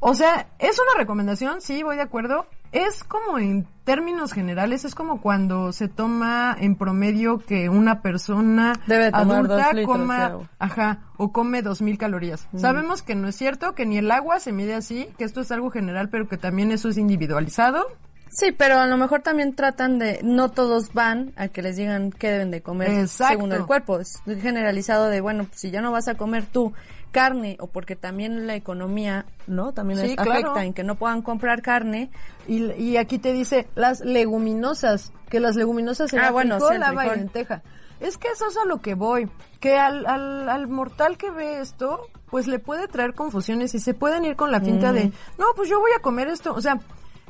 O 0.00 0.14
sea, 0.14 0.48
es 0.58 0.78
una 0.78 0.98
recomendación, 0.98 1.60
sí, 1.60 1.82
voy 1.82 1.96
de 1.96 2.02
acuerdo. 2.02 2.46
Es 2.72 3.04
como 3.04 3.38
en 3.38 3.66
términos 3.88 4.34
generales, 4.34 4.84
es 4.84 4.94
como 4.94 5.22
cuando 5.22 5.72
se 5.72 5.88
toma 5.88 6.54
en 6.60 6.76
promedio 6.76 7.38
que 7.38 7.70
una 7.70 8.02
persona 8.02 8.74
Debe 8.86 9.10
tomar 9.10 9.46
adulta 9.46 9.72
litros 9.72 9.96
coma, 9.96 10.50
ajá, 10.58 10.98
o 11.16 11.32
come 11.32 11.62
dos 11.62 11.80
mil 11.80 11.96
calorías. 11.96 12.46
Sabemos 12.54 13.00
que 13.00 13.14
no 13.14 13.28
es 13.28 13.36
cierto, 13.36 13.74
que 13.74 13.86
ni 13.86 13.96
el 13.96 14.10
agua 14.10 14.40
se 14.40 14.52
mide 14.52 14.74
así, 14.74 15.08
que 15.16 15.24
esto 15.24 15.40
es 15.40 15.50
algo 15.52 15.70
general, 15.70 16.10
pero 16.10 16.28
que 16.28 16.36
también 16.36 16.70
eso 16.70 16.90
es 16.90 16.98
individualizado. 16.98 17.86
Sí, 18.30 18.52
pero 18.52 18.78
a 18.78 18.86
lo 18.86 18.98
mejor 18.98 19.22
también 19.22 19.54
tratan 19.54 19.98
de, 19.98 20.20
no 20.22 20.50
todos 20.50 20.92
van 20.92 21.32
a 21.36 21.48
que 21.48 21.62
les 21.62 21.76
digan 21.76 22.10
qué 22.10 22.30
deben 22.30 22.50
de 22.50 22.60
comer 22.60 22.90
Exacto. 22.90 23.36
según 23.36 23.52
el 23.52 23.64
cuerpo. 23.64 24.00
Es 24.00 24.20
generalizado 24.42 25.06
de, 25.06 25.22
bueno, 25.22 25.44
pues 25.44 25.60
si 25.60 25.70
ya 25.70 25.80
no 25.80 25.92
vas 25.92 26.08
a 26.08 26.14
comer 26.16 26.44
tú 26.44 26.74
carne 27.10 27.56
o 27.60 27.66
porque 27.66 27.96
también 27.96 28.46
la 28.46 28.54
economía, 28.54 29.26
¿no? 29.46 29.72
También 29.72 30.00
Sí, 30.00 30.14
claro. 30.16 30.32
afecta 30.32 30.64
en 30.64 30.74
que 30.74 30.84
no 30.84 30.94
puedan 30.96 31.22
comprar 31.22 31.62
carne. 31.62 32.10
Y, 32.46 32.72
y 32.72 32.96
aquí 32.96 33.18
te 33.18 33.32
dice 33.32 33.68
las 33.74 34.00
leguminosas, 34.00 35.12
que 35.28 35.40
las 35.40 35.56
leguminosas 35.56 36.12
Ah, 36.14 36.16
eran 36.16 36.32
bueno, 36.32 36.54
frijol, 36.56 36.70
sí, 36.70 36.76
el 36.76 36.82
haba 36.82 37.06
y 37.06 37.18
lenteja. 37.18 37.62
Es 38.00 38.16
que 38.16 38.28
eso 38.28 38.46
es 38.46 38.56
a 38.56 38.64
lo 38.64 38.80
que 38.80 38.94
voy, 38.94 39.28
que 39.60 39.76
al, 39.76 40.06
al, 40.06 40.48
al 40.48 40.68
mortal 40.68 41.16
que 41.18 41.30
ve 41.30 41.60
esto, 41.60 42.06
pues 42.30 42.46
le 42.46 42.60
puede 42.60 42.86
traer 42.86 43.14
confusiones 43.14 43.74
y 43.74 43.80
se 43.80 43.92
pueden 43.92 44.24
ir 44.24 44.36
con 44.36 44.52
la 44.52 44.60
finta 44.60 44.92
de, 44.92 45.10
no, 45.36 45.46
pues 45.56 45.68
yo 45.68 45.80
voy 45.80 45.90
a 45.96 46.00
comer 46.00 46.28
esto, 46.28 46.54
o 46.54 46.60
sea, 46.60 46.78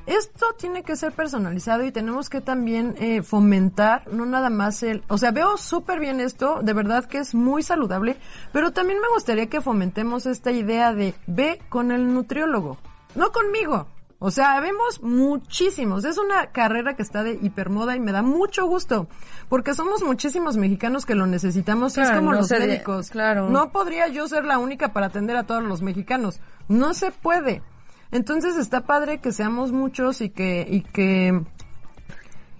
esto 0.08 0.46
tiene 0.58 0.82
que 0.82 0.96
ser 0.96 1.12
personalizado 1.12 1.84
y 1.84 1.92
tenemos 1.92 2.30
que 2.30 2.40
también 2.40 2.94
eh, 2.98 3.22
fomentar, 3.22 4.06
no 4.12 4.24
nada 4.26 4.50
más 4.50 4.82
el, 4.82 5.02
o 5.08 5.18
sea, 5.18 5.30
veo 5.30 5.56
súper 5.56 6.00
bien 6.00 6.20
esto, 6.20 6.60
de 6.62 6.72
verdad 6.72 7.04
que 7.04 7.18
es 7.18 7.34
muy 7.34 7.62
saludable, 7.62 8.16
pero 8.52 8.72
también 8.72 9.00
me 9.00 9.08
gustaría 9.14 9.48
que 9.48 9.60
fomentemos 9.60 10.26
esta 10.26 10.50
idea 10.50 10.92
de 10.94 11.14
ve 11.26 11.60
con 11.68 11.92
el 11.92 12.12
nutriólogo, 12.12 12.78
no 13.14 13.30
conmigo. 13.32 13.86
O 14.20 14.32
sea, 14.32 14.58
vemos 14.58 15.00
muchísimos. 15.00 16.04
Es 16.04 16.18
una 16.18 16.46
carrera 16.46 16.96
que 16.96 17.02
está 17.02 17.22
de 17.22 17.38
hipermoda 17.40 17.94
y 17.94 18.00
me 18.00 18.10
da 18.10 18.22
mucho 18.22 18.66
gusto. 18.66 19.06
Porque 19.48 19.74
somos 19.74 20.02
muchísimos 20.02 20.56
mexicanos 20.56 21.06
que 21.06 21.14
lo 21.14 21.26
necesitamos. 21.28 21.96
y 21.96 22.00
es 22.00 22.08
Claro, 22.08 22.20
como 22.20 22.32
no 22.32 22.38
los 22.38 22.50
médicos. 22.50 23.10
claro. 23.10 23.48
No 23.48 23.70
podría 23.70 24.08
yo 24.08 24.26
ser 24.26 24.44
la 24.44 24.58
única 24.58 24.92
para 24.92 25.06
atender 25.06 25.36
a 25.36 25.44
todos 25.44 25.62
los 25.62 25.82
mexicanos. 25.82 26.40
No 26.66 26.94
se 26.94 27.12
puede. 27.12 27.62
Entonces 28.10 28.56
está 28.56 28.82
padre 28.82 29.18
que 29.18 29.32
seamos 29.32 29.72
muchos 29.72 30.20
y 30.20 30.30
que, 30.30 30.66
y 30.68 30.82
que, 30.82 31.42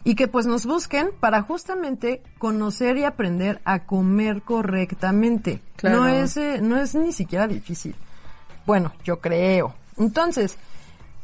y 0.05 0.15
que 0.15 0.29
pues 0.29 0.47
nos 0.47 0.67
busquen 0.67 1.11
para 1.21 1.43
justamente 1.43 2.23
conocer 2.39 2.99
y 2.99 3.05
aprender 3.05 3.61
a 3.65 3.85
comer 3.85 4.43
correctamente. 4.43 5.63
Claro. 5.77 5.99
No 5.99 6.09
es, 6.09 6.37
eh, 6.37 6.61
no 6.61 6.77
es 6.77 6.95
ni 6.95 7.13
siquiera 7.13 7.47
difícil. 7.47 7.95
Bueno, 8.67 8.93
yo 9.05 9.21
creo. 9.21 9.75
Entonces, 9.97 10.59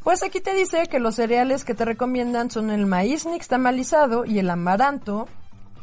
pues 0.03 0.23
aquí 0.23 0.39
te 0.39 0.53
dice 0.53 0.87
que 0.87 0.99
los 0.99 1.15
cereales 1.15 1.65
que 1.65 1.73
te 1.73 1.85
recomiendan 1.85 2.51
son 2.51 2.69
el 2.69 2.85
maíz 2.85 3.25
nixtamalizado 3.25 4.25
y 4.25 4.39
el 4.39 4.49
amaranto. 4.49 5.27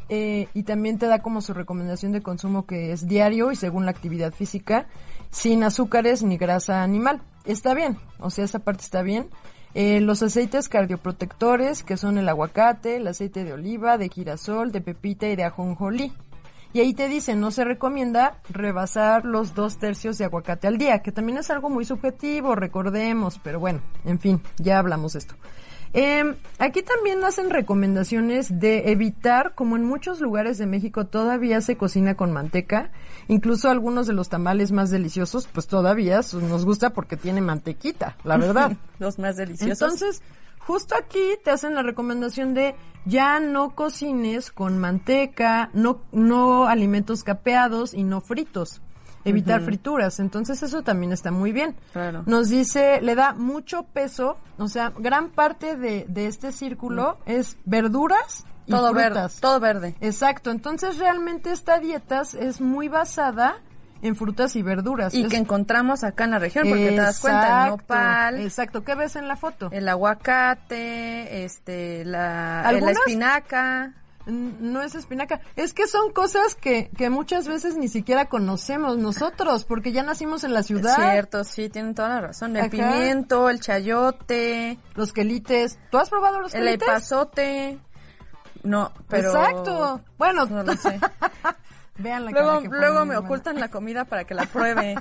Eh, 0.09 0.47
y 0.53 0.63
también 0.63 0.97
te 0.97 1.07
da 1.07 1.21
como 1.21 1.41
su 1.41 1.53
recomendación 1.53 2.11
de 2.11 2.21
consumo 2.21 2.65
que 2.65 2.91
es 2.91 3.07
diario 3.07 3.51
y 3.51 3.55
según 3.55 3.85
la 3.85 3.91
actividad 3.91 4.33
física, 4.33 4.87
sin 5.31 5.63
azúcares 5.63 6.23
ni 6.23 6.37
grasa 6.37 6.83
animal. 6.83 7.21
Está 7.45 7.73
bien, 7.73 7.97
o 8.19 8.29
sea, 8.29 8.45
esa 8.45 8.59
parte 8.59 8.83
está 8.83 9.01
bien. 9.01 9.29
Eh, 9.75 10.01
los 10.01 10.21
aceites 10.21 10.69
cardioprotectores, 10.69 11.83
que 11.83 11.97
son 11.97 12.17
el 12.17 12.29
aguacate, 12.29 12.97
el 12.97 13.07
aceite 13.07 13.43
de 13.43 13.53
oliva, 13.53 13.97
de 13.97 14.09
girasol, 14.09 14.71
de 14.71 14.81
pepita 14.81 15.27
y 15.27 15.35
de 15.35 15.45
ajonjolí. 15.45 16.13
Y 16.73 16.79
ahí 16.79 16.93
te 16.93 17.07
dice, 17.07 17.35
no 17.35 17.51
se 17.51 17.63
recomienda 17.65 18.39
rebasar 18.49 19.25
los 19.25 19.53
dos 19.53 19.77
tercios 19.77 20.17
de 20.17 20.25
aguacate 20.25 20.67
al 20.67 20.79
día, 20.79 21.03
que 21.03 21.11
también 21.11 21.37
es 21.37 21.51
algo 21.51 21.69
muy 21.69 21.85
subjetivo, 21.85 22.55
recordemos, 22.55 23.39
pero 23.43 23.59
bueno, 23.59 23.81
en 24.05 24.19
fin, 24.19 24.41
ya 24.57 24.79
hablamos 24.79 25.13
de 25.13 25.19
esto. 25.19 25.35
Eh, 25.93 26.35
aquí 26.57 26.81
también 26.81 27.23
hacen 27.23 27.51
recomendaciones 27.51 28.59
de 28.59 28.91
evitar, 28.91 29.53
como 29.53 29.75
en 29.75 29.85
muchos 29.85 30.21
lugares 30.21 30.57
de 30.57 30.65
México 30.65 31.05
todavía 31.05 31.61
se 31.61 31.77
cocina 31.77 32.15
con 32.15 32.31
manteca, 32.31 32.91
incluso 33.27 33.69
algunos 33.69 34.07
de 34.07 34.13
los 34.13 34.27
tamales 34.27 34.71
más 34.71 34.89
deliciosos, 34.89 35.47
pues 35.47 35.67
todavía 35.67 36.21
nos 36.33 36.65
gusta 36.65 36.91
porque 36.91 37.15
tiene 37.15 37.41
mantequita, 37.41 38.17
la 38.23 38.37
verdad. 38.37 38.75
Los 38.99 39.19
más 39.19 39.37
deliciosos. 39.37 39.81
Entonces, 39.81 40.21
justo 40.59 40.95
aquí 40.95 41.37
te 41.43 41.51
hacen 41.51 41.75
la 41.75 41.83
recomendación 41.83 42.53
de 42.53 42.75
ya 43.05 43.39
no 43.39 43.75
cocines 43.75 44.51
con 44.51 44.79
manteca, 44.79 45.69
no, 45.73 46.01
no 46.11 46.65
alimentos 46.65 47.23
capeados 47.23 47.93
y 47.93 48.03
no 48.03 48.21
fritos. 48.21 48.81
Evitar 49.25 49.61
frituras. 49.61 50.19
Entonces 50.19 50.61
eso 50.63 50.81
también 50.83 51.11
está 51.13 51.31
muy 51.31 51.51
bien. 51.51 51.75
Claro. 51.93 52.23
Nos 52.25 52.49
dice, 52.49 52.99
le 53.01 53.15
da 53.15 53.33
mucho 53.33 53.83
peso, 53.83 54.37
o 54.57 54.67
sea, 54.67 54.91
gran 54.97 55.29
parte 55.29 55.75
de, 55.77 56.05
de 56.09 56.27
este 56.27 56.51
círculo 56.51 57.17
es 57.25 57.57
verduras 57.65 58.45
y 58.65 58.71
todo 58.71 58.93
verde, 58.93 59.11
frutas. 59.19 59.39
todo 59.39 59.59
verde. 59.59 59.95
Exacto. 60.01 60.51
Entonces 60.51 60.97
realmente 60.97 61.51
esta 61.51 61.79
dieta 61.79 62.23
es 62.39 62.61
muy 62.61 62.87
basada 62.89 63.55
en 64.01 64.17
frutas 64.17 64.57
y 64.57 64.61
verduras. 64.61 65.13
Y 65.13 65.23
Es- 65.23 65.29
que 65.29 65.37
encontramos 65.37 66.03
acá 66.03 66.25
en 66.25 66.31
la 66.31 66.39
región, 66.39 66.67
porque 66.67 66.89
te 66.89 66.95
das 66.97 67.21
cuenta, 67.21 67.63
el 67.63 67.69
nopal, 67.71 68.39
Exacto. 68.41 68.83
¿Qué 68.83 68.95
ves 68.95 69.15
en 69.15 69.29
la 69.29 69.37
foto? 69.37 69.69
el 69.71 69.87
aguacate, 70.57 71.45
este, 71.45 72.03
la, 72.05 72.69
la 72.71 72.91
espinaca. 72.91 73.93
No 74.25 74.81
es 74.81 74.95
espinaca. 74.95 75.41
Es 75.55 75.73
que 75.73 75.87
son 75.87 76.11
cosas 76.13 76.55
que, 76.55 76.89
que 76.97 77.09
muchas 77.09 77.47
veces 77.47 77.75
ni 77.75 77.87
siquiera 77.89 78.29
conocemos 78.29 78.97
nosotros, 78.97 79.65
porque 79.65 79.91
ya 79.91 80.03
nacimos 80.03 80.43
en 80.43 80.53
la 80.53 80.63
ciudad. 80.63 80.95
Cierto, 80.95 81.43
sí, 81.43 81.69
tienen 81.69 81.93
toda 81.95 82.09
la 82.09 82.21
razón. 82.21 82.55
El 82.55 82.61
Ajá. 82.61 82.69
pimiento, 82.69 83.49
el 83.49 83.59
chayote, 83.59 84.77
Los 84.95 85.11
quelites. 85.13 85.77
¿Tú 85.91 85.97
has 85.97 86.09
probado 86.09 86.39
los 86.39 86.53
el 86.53 86.63
quelites? 86.63 86.87
epazote. 86.87 87.79
No, 88.63 88.93
pero... 89.09 89.29
Exacto. 89.29 90.01
Bueno, 90.17 90.45
No 90.45 90.63
lo 90.63 90.73
sé. 90.77 90.97
vean 91.97 92.25
la 92.25 92.31
cara 92.31 92.45
Luego, 92.45 92.61
que 92.61 92.67
luego 92.69 93.05
me 93.05 93.17
ocultan 93.17 93.59
la 93.59 93.69
comida 93.69 94.05
para 94.05 94.23
que 94.23 94.33
la 94.33 94.45
pruebe. 94.45 94.95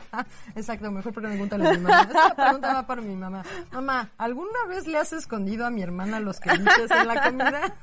Exacto, 0.56 0.90
mejor 0.90 1.12
pregúntale 1.12 1.68
a 1.68 1.72
mi 1.72 1.78
mamá. 1.78 2.02
Esta 2.02 2.34
pregunta 2.34 2.74
va 2.74 2.86
para 2.86 3.02
mi 3.02 3.14
mamá. 3.14 3.42
Mamá, 3.72 4.10
¿alguna 4.18 4.66
vez 4.68 4.86
le 4.86 4.98
has 4.98 5.12
escondido 5.12 5.66
a 5.66 5.70
mi 5.70 5.82
hermana 5.82 6.20
los 6.20 6.40
quelites 6.40 6.90
en 6.90 7.06
la 7.06 7.22
comida? 7.22 7.76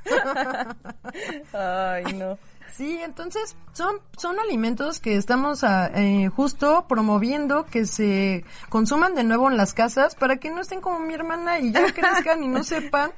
Ay, 1.54 2.14
no. 2.14 2.38
Sí, 2.76 3.00
entonces 3.02 3.56
son, 3.72 4.02
son 4.18 4.38
alimentos 4.38 5.00
que 5.00 5.16
estamos 5.16 5.64
ah, 5.64 5.90
eh, 5.94 6.28
justo 6.28 6.86
promoviendo 6.90 7.66
que 7.66 7.86
se 7.86 8.44
consuman 8.68 9.16
de 9.16 9.24
nuevo 9.24 9.50
en 9.50 9.56
las 9.56 9.74
casas 9.74 10.16
para 10.16 10.38
que 10.38 10.50
no 10.50 10.60
estén 10.60 10.82
como 10.82 11.00
mi 11.00 11.14
hermana 11.14 11.60
y 11.60 11.72
ya 11.72 11.94
crezcan 11.94 12.44
y 12.44 12.50
no 12.50 12.64
sepan 12.64 13.12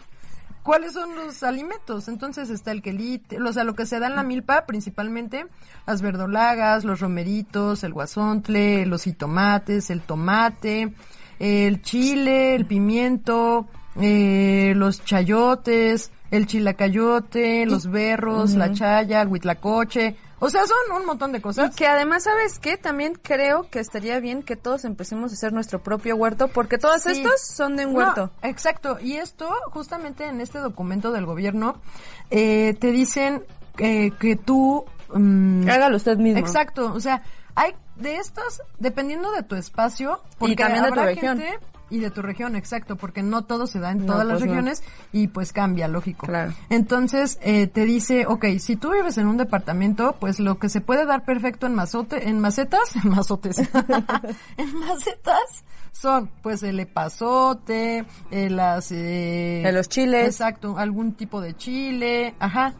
cuáles 0.67 0.91
son 0.91 1.15
los 1.15 1.43
alimentos. 1.43 2.09
Entonces 2.09 2.49
está 2.49 2.73
el 2.73 2.81
quelite, 2.81 3.41
o 3.41 3.53
sea, 3.53 3.63
lo 3.63 3.73
que 3.73 3.85
se 3.85 3.99
da 3.99 4.07
en 4.07 4.17
la 4.17 4.23
milpa 4.23 4.65
principalmente, 4.65 5.47
las 5.87 6.01
verdolagas, 6.01 6.83
los 6.83 6.99
romeritos, 6.99 7.85
el 7.85 7.93
guasontle, 7.93 8.85
los 8.85 9.03
jitomates, 9.03 9.89
el 9.89 10.01
tomate, 10.01 10.93
el 11.39 11.81
chile, 11.81 12.53
el 12.53 12.65
pimiento, 12.65 13.67
eh, 13.95 14.73
los 14.75 15.05
chayotes, 15.05 16.11
el 16.31 16.47
chilacayote, 16.47 17.65
los 17.65 17.87
berros, 17.89 18.55
la 18.55 18.73
chaya, 18.73 19.21
el 19.21 19.29
huitlacoche. 19.29 20.17
O 20.39 20.49
sea, 20.49 20.61
son 20.67 20.99
un 20.99 21.05
montón 21.05 21.31
de 21.31 21.39
Y 21.39 21.41
cosas. 21.41 21.75
que 21.75 21.87
además, 21.87 22.23
¿sabes 22.23 22.59
qué? 22.59 22.77
También 22.77 23.13
creo 23.21 23.69
que 23.71 23.79
estaría 23.79 24.19
bien 24.19 24.43
que 24.43 24.55
todos 24.55 24.85
empecemos 24.85 25.31
a 25.31 25.33
hacer 25.33 25.51
nuestro 25.51 25.81
propio 25.81 26.15
huerto, 26.15 26.47
porque 26.47 26.77
todos 26.77 27.01
Sí. 27.01 27.11
estos 27.11 27.41
son 27.41 27.75
de 27.75 27.85
un 27.87 27.93
No, 27.93 27.99
huerto. 27.99 28.31
exacto. 28.43 28.99
Y 29.01 29.15
esto, 29.15 29.49
justamente 29.71 30.25
en 30.27 30.39
este 30.41 30.59
documento 30.59 31.11
del 31.11 31.25
gobierno, 31.25 31.81
eh, 32.29 32.75
te 32.79 32.91
dicen 32.91 33.43
eh, 33.79 34.11
que 34.19 34.35
tú... 34.35 34.85
mm, 35.13 35.69
Hágalo 35.69 35.97
usted 35.97 36.17
mismo. 36.17 36.39
Exacto. 36.39 36.91
O 36.93 36.99
sea, 36.99 37.21
hay 37.55 37.75
de 37.95 38.17
estos, 38.17 38.61
dependiendo 38.79 39.31
de 39.31 39.41
tu 39.43 39.55
espacio, 39.55 40.21
porque 40.39 40.55
también 40.55 40.83
de 40.83 40.89
tu 40.91 40.99
región. 40.99 41.39
gente- 41.39 41.59
y 41.89 41.99
de 41.99 42.11
tu 42.11 42.21
región, 42.21 42.55
exacto, 42.55 42.95
porque 42.97 43.23
no 43.23 43.43
todo 43.45 43.65
se 43.67 43.79
da 43.79 43.91
en 43.91 43.99
No, 43.99 44.13
todas 44.13 44.25
las 44.27 44.37
pues 44.39 44.45
no. 44.45 44.51
regiones 44.51 44.83
y 45.13 45.27
pues 45.27 45.53
cambia, 45.53 45.87
lógico. 45.87 46.27
Claro. 46.27 46.53
Entonces, 46.69 47.39
eh, 47.41 47.67
te 47.67 47.85
dice, 47.85 48.25
ok, 48.27 48.45
si 48.59 48.75
tú 48.75 48.91
vives 48.91 49.17
en 49.17 49.27
un 49.27 49.37
departamento, 49.37 50.15
pues 50.19 50.39
lo 50.39 50.59
que 50.59 50.69
se 50.69 50.81
puede 50.81 51.05
dar 51.05 51.23
perfecto 51.25 51.65
en 51.65 51.75
mazote, 51.75 52.27
en 52.29 52.39
macetas, 52.39 52.95
en 53.01 53.09
mazotes, 53.15 53.59
en 54.57 54.79
macetas, 54.79 55.63
son 55.91 56.29
pues 56.43 56.61
el 56.63 56.79
epazote, 56.79 58.05
eh, 58.31 58.49
las... 58.49 58.91
Eh, 58.91 59.61
De 59.63 59.71
los 59.71 59.89
chiles. 59.89 60.25
Exacto, 60.27 60.77
algún 60.77 61.13
tipo 61.13 61.41
de 61.41 61.55
chile, 61.55 62.35
ajá. 62.39 62.73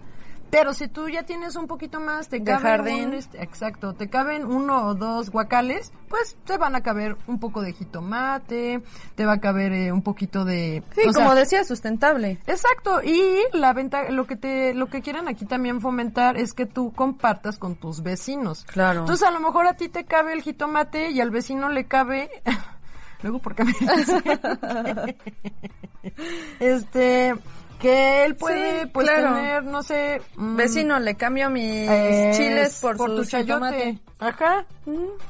Pero 0.50 0.74
si 0.74 0.88
tú 0.88 1.10
ya 1.10 1.24
tienes 1.24 1.56
un 1.56 1.68
poquito 1.68 2.00
más, 2.00 2.30
te 2.30 2.40
De 2.40 2.46
caben 2.46 2.62
jardín. 2.64 3.08
un, 3.10 3.14
este, 3.16 3.44
exacto, 3.44 3.94
te 3.94 4.10
caben 4.10 4.46
uno 4.46 4.88
o 4.88 4.96
dos 4.96 5.30
guacales, 5.30 5.92
pues 6.08 6.38
te 6.46 6.58
van 6.58 6.76
a 6.76 6.82
caber 6.82 7.18
un 7.28 7.40
poco 7.40 7.62
de 7.62 7.74
jitomate, 7.74 8.82
te 9.16 9.26
va 9.26 9.34
a 9.34 9.40
caber 9.42 9.74
eh, 9.74 9.92
un 9.92 10.02
poquito 10.02 10.46
de, 10.46 10.84
Sí, 10.96 11.02
o 11.08 11.12
sea, 11.12 11.24
como 11.24 11.36
decía, 11.36 11.64
sustentable. 11.66 12.40
Exacto, 12.48 13.02
y 13.04 13.40
la 13.54 13.74
venta, 13.74 14.10
lo 14.10 14.26
que 14.26 14.38
te, 14.38 14.74
lo 14.74 14.88
que 14.88 15.02
quieren 15.02 15.28
aquí 15.28 15.46
también 15.46 15.82
fomentar 15.82 16.38
es 16.38 16.54
que 16.54 16.66
tú 16.66 16.94
compartas 16.94 17.58
con 17.58 17.76
tus 17.76 18.02
vecinos. 18.02 18.64
Claro. 18.66 19.02
Entonces 19.02 19.28
a 19.28 19.32
lo 19.32 19.40
mejor 19.42 19.68
a 19.68 19.74
ti 19.74 19.90
te 19.90 20.06
cabe 20.06 20.34
el 20.34 20.42
jitomate 20.42 21.12
y 21.12 21.20
al 21.20 21.30
vecino 21.30 21.68
le 21.70 21.88
cabe, 21.88 22.30
luego 23.22 23.40
porque 23.40 23.66
me 23.66 23.74
este, 26.60 27.36
que 27.80 28.26
él 28.26 28.36
puede, 28.36 28.82
Sí, 28.82 28.90
pues 28.92 29.08
claro. 29.08 29.36
tener, 29.36 29.64
no 29.64 29.84
sé, 29.84 30.22
mm, 30.36 30.56
Vecino, 30.56 31.00
le 31.00 31.16
cambio 31.16 31.50
mis 31.50 31.90
es 31.90 32.38
chiles 32.38 32.80
por, 32.82 32.98
tu 32.98 33.24
su 33.24 33.30
chayote. 33.30 34.00
Ajá. 34.20 34.66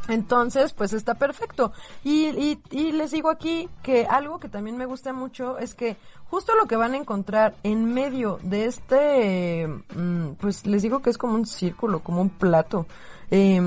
Entonces, 0.08 0.72
pues 0.74 0.94
está 0.94 1.16
perfecto. 1.16 1.74
Y, 2.04 2.28
y, 2.28 2.60
y 2.72 2.92
les 2.94 3.12
digo 3.12 3.30
aquí 3.30 3.68
que 3.84 4.06
algo 4.06 4.40
que 4.40 4.48
también 4.48 4.78
me 4.78 4.86
gusta 4.86 5.12
mucho 5.12 5.58
es 5.58 5.74
que 5.74 5.98
justo 6.30 6.56
lo 6.56 6.68
que 6.68 6.78
van 6.78 6.94
a 6.94 6.98
encontrar 6.98 7.56
en 7.64 7.94
medio 7.94 8.40
de 8.44 8.66
este, 8.66 9.68
mm, 9.68 10.34
pues 10.40 10.66
les 10.66 10.82
digo 10.82 11.02
que 11.02 11.10
es 11.10 11.18
como 11.18 11.36
un 11.36 11.46
círculo, 11.46 12.00
como 12.00 12.22
un 12.22 12.30
plato, 12.30 12.86
eh, 13.30 13.62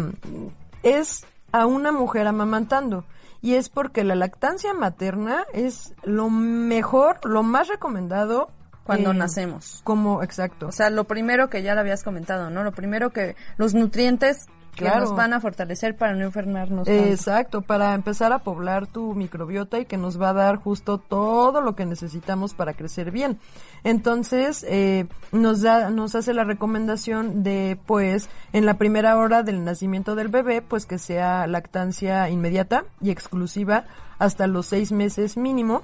es 0.82 1.26
a 1.52 1.66
una 1.66 1.92
mujer 1.92 2.26
amamantando. 2.26 3.04
Y 3.42 3.54
es 3.54 3.70
porque 3.70 4.04
la 4.04 4.14
lactancia 4.14 4.74
materna 4.74 5.44
es 5.54 5.94
lo 6.02 6.28
mejor, 6.28 7.24
lo 7.24 7.42
más 7.42 7.68
recomendado 7.68 8.50
Cuando 8.90 9.12
eh, 9.12 9.14
nacemos. 9.14 9.80
Como, 9.84 10.22
exacto. 10.22 10.68
O 10.68 10.72
sea, 10.72 10.90
lo 10.90 11.04
primero 11.04 11.48
que 11.48 11.62
ya 11.62 11.74
lo 11.74 11.80
habías 11.80 12.02
comentado, 12.02 12.50
¿no? 12.50 12.62
Lo 12.64 12.72
primero 12.72 13.10
que 13.10 13.36
los 13.56 13.74
nutrientes 13.74 14.46
que 14.74 14.88
nos 14.88 15.14
van 15.14 15.32
a 15.32 15.40
fortalecer 15.40 15.96
para 15.96 16.14
no 16.14 16.24
enfermarnos. 16.24 16.88
Exacto, 16.88 17.62
para 17.62 17.94
empezar 17.94 18.32
a 18.32 18.40
poblar 18.40 18.86
tu 18.86 19.14
microbiota 19.14 19.78
y 19.78 19.84
que 19.84 19.96
nos 19.96 20.20
va 20.20 20.30
a 20.30 20.34
dar 20.34 20.56
justo 20.56 20.98
todo 20.98 21.60
lo 21.60 21.74
que 21.74 21.86
necesitamos 21.86 22.54
para 22.54 22.74
crecer 22.74 23.10
bien. 23.10 23.38
Entonces, 23.84 24.64
eh, 24.68 25.06
nos 25.32 25.62
da, 25.62 25.90
nos 25.90 26.14
hace 26.14 26.34
la 26.34 26.44
recomendación 26.44 27.42
de, 27.42 27.78
pues, 27.86 28.28
en 28.52 28.66
la 28.66 28.74
primera 28.74 29.16
hora 29.16 29.42
del 29.42 29.64
nacimiento 29.64 30.14
del 30.14 30.28
bebé, 30.28 30.62
pues 30.62 30.86
que 30.86 30.98
sea 30.98 31.46
lactancia 31.46 32.28
inmediata 32.28 32.84
y 33.00 33.10
exclusiva 33.10 33.84
hasta 34.18 34.46
los 34.46 34.66
seis 34.66 34.92
meses 34.92 35.36
mínimo. 35.36 35.82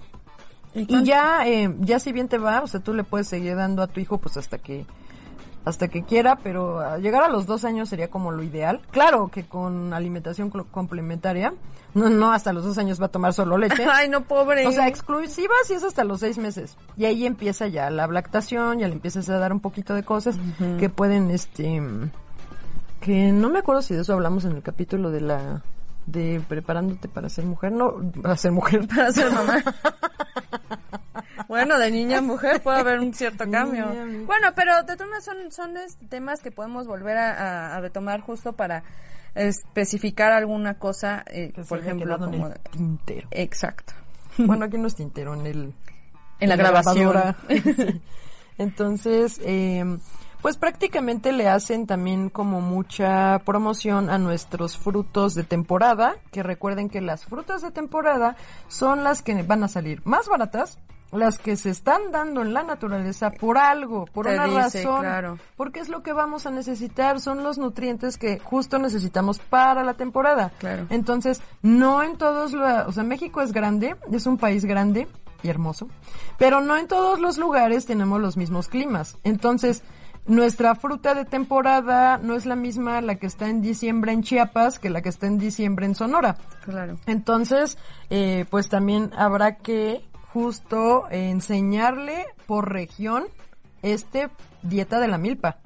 Y 0.77 1.05
ya, 1.05 1.47
eh, 1.49 1.75
ya 1.81 1.99
si 1.99 2.13
bien 2.13 2.29
te 2.29 2.39
va, 2.39 2.63
o 2.63 2.67
sea, 2.67 2.81
tú 2.81 2.93
le 2.93 3.03
puedes 3.03 3.27
seguir 3.27 3.57
dando 3.57 3.83
a 3.83 3.87
tu 3.87 4.01
hijo, 4.01 4.19
pues 4.19 4.37
hasta 4.37 4.59
que 4.59 4.85
hasta 5.67 5.89
que 5.89 6.05
quiera, 6.05 6.37
pero 6.37 6.79
a 6.79 6.99
llegar 6.99 7.25
a 7.25 7.29
los 7.29 7.45
dos 7.45 7.65
años 7.65 7.89
sería 7.89 8.09
como 8.09 8.31
lo 8.31 8.45
ideal. 8.45 8.81
Claro 8.93 9.29
que 9.33 9.47
con 9.47 9.93
alimentación 9.93 10.49
complementaria, 10.49 11.55
no, 11.93 12.09
no 12.09 12.31
hasta 12.31 12.53
los 12.53 12.65
dos 12.65 12.79
años 12.79 13.01
va 13.03 13.07
a 13.07 13.09
tomar 13.09 13.35
solo 13.35 13.59
leche. 13.59 13.85
Ay, 13.93 14.09
no, 14.09 14.23
pobre. 14.23 14.65
O 14.69 14.71
sea, 14.71 14.87
exclusiva 14.87 15.53
sí 15.67 15.75
es 15.75 15.83
hasta 15.83 16.05
los 16.05 16.21
seis 16.21 16.39
meses. 16.39 16.77
Y 16.97 17.07
ahí 17.07 17.27
empieza 17.27 17.67
ya 17.67 17.91
la 17.91 18.07
lactación, 18.07 18.79
ya 18.79 18.87
le 18.87 18.95
empiezas 18.95 19.29
a 19.29 19.39
dar 19.39 19.53
un 19.53 19.59
poquito 19.59 19.93
de 19.95 20.05
cosas 20.05 20.37
que 20.79 20.89
pueden, 20.89 21.33
este, 21.33 21.83
que 23.01 23.33
no 23.33 23.51
me 23.51 23.59
acuerdo 23.59 23.83
si 23.83 23.95
de 23.95 24.03
eso 24.03 24.13
hablamos 24.13 24.45
en 24.45 24.53
el 24.53 24.63
capítulo 24.63 25.11
de 25.11 25.21
la, 25.21 25.63
de 26.07 26.41
preparándote 26.49 27.09
para 27.09 27.29
ser 27.29 27.45
mujer, 27.45 27.73
no, 27.73 27.95
para 28.23 28.37
ser 28.37 28.53
mujer. 28.53 28.87
para 28.95 29.13
ser 29.13 29.31
mamá. 29.33 29.63
bueno, 31.49 31.79
de 31.79 31.91
niña 31.91 32.19
a 32.19 32.23
mujer 32.23 32.63
puede 32.63 32.79
haber 32.81 33.01
un 33.01 33.13
cierto 33.15 33.49
cambio. 33.51 33.87
Niña. 33.87 34.25
Bueno, 34.27 34.49
pero 34.55 34.83
de 34.85 34.97
todas 34.97 35.25
son, 35.25 35.51
son 35.51 35.77
este, 35.77 36.07
temas 36.07 36.41
que 36.41 36.51
podemos 36.51 36.87
volver 36.87 37.17
a, 37.19 37.33
a- 37.33 37.77
a 37.77 37.81
retomar 37.81 38.21
justo 38.21 38.53
para 38.55 38.83
especificar 39.35 40.33
alguna 40.33 40.75
cosa, 40.79 41.25
eh, 41.29 41.53
Que 41.55 41.63
por 41.63 41.79
ejemplo, 41.79 42.15
en 42.17 42.25
como... 42.25 42.47
el 42.49 42.55
tintero. 42.71 43.29
Exacto. 43.31 43.93
Bueno, 44.39 44.65
aquí 44.67 44.79
no 44.79 44.87
es 44.87 44.95
tintero, 44.95 45.35
en 45.35 45.47
el... 45.47 45.75
En 46.41 46.49
la 46.51 46.57
grabación. 46.57 47.11
grabadora. 47.11 47.37
Sí. 47.49 48.03
Entonces, 48.59 49.39
eh, 49.45 49.85
pues 50.47 50.59
prácticamente 50.59 51.33
le 51.33 51.49
hacen 51.49 51.89
también 51.89 52.31
como 52.31 52.61
mucha 52.61 53.41
promoción 53.41 54.09
a 54.11 54.17
nuestros 54.17 54.79
frutos 54.79 55.35
de 55.35 55.43
temporada, 55.43 56.19
que 56.31 56.45
recuerden 56.45 56.89
que 56.89 57.01
las 57.01 57.25
frutas 57.25 57.63
de 57.63 57.73
temporada 57.73 58.37
son 58.69 59.03
las 59.03 59.23
que 59.23 59.43
van 59.43 59.65
a 59.65 59.67
salir 59.67 60.03
más 60.05 60.29
baratas, 60.29 60.79
las 61.11 61.39
que 61.39 61.57
se 61.57 61.71
están 61.71 62.13
dando 62.13 62.43
en 62.43 62.55
la 62.55 62.63
naturaleza 62.63 63.33
por 63.33 63.59
algo, 63.59 64.05
por 64.05 64.27
Te 64.27 64.35
una 64.35 64.45
dice, 64.45 64.85
razón, 64.85 65.01
claro. 65.01 65.39
porque 65.57 65.81
es 65.81 65.89
lo 65.89 66.05
que 66.05 66.13
vamos 66.13 66.47
a 66.47 66.53
necesitar, 66.53 67.19
son 67.19 67.43
los 67.43 67.59
nutrientes 67.59 68.17
que 68.17 68.39
justo 68.39 68.79
necesitamos 68.79 69.41
para 69.41 69.83
la 69.83 69.95
temporada. 69.95 70.53
Claro. 70.61 70.87
Entonces, 70.91 71.43
no 71.63 72.05
en 72.05 72.19
todos 72.19 72.53
los, 72.53 72.87
o 72.87 72.93
sea, 72.93 73.03
México 73.03 73.43
es 73.43 73.51
grande, 73.51 73.97
es 74.13 74.27
un 74.27 74.39
país 74.39 74.65
grande 74.65 75.09
y 75.43 75.49
hermoso, 75.49 75.89
pero 76.39 76.61
no 76.61 76.77
en 76.77 76.87
todos 76.87 77.19
los 77.19 77.37
lugares 77.37 77.85
tenemos 77.85 78.21
los 78.21 78.37
mismos 78.37 78.69
climas. 78.69 79.19
Entonces, 79.25 79.83
nuestra 80.27 80.75
fruta 80.75 81.15
de 81.15 81.25
temporada 81.25 82.19
no 82.19 82.35
es 82.35 82.47
la 82.47 82.57
misma 82.57 83.01
la 83.01 83.17
que 83.17 83.27
está 83.27 83.49
en 83.49 83.63
diciembre 83.63 84.13
en 84.13 84.23
Chiapas 84.23 84.79
que 84.79 84.91
la 84.91 85.03
que 85.03 85.09
está 85.09 85.27
en 85.27 85.39
diciembre 85.39 85.87
en 85.87 85.95
Sonora. 85.95 86.37
Claro. 86.65 86.99
Entonces, 87.07 87.79
eh, 88.11 88.45
pues 88.51 88.69
también 88.69 89.13
habrá 89.17 89.57
que 89.57 90.03
justo 90.33 91.09
eh, 91.11 91.31
enseñarle 91.31 92.27
por 92.47 92.73
región 92.73 93.25
este 93.83 94.29
dieta 94.63 95.01
de 95.01 95.09
la 95.09 95.19
milpa, 95.19 95.59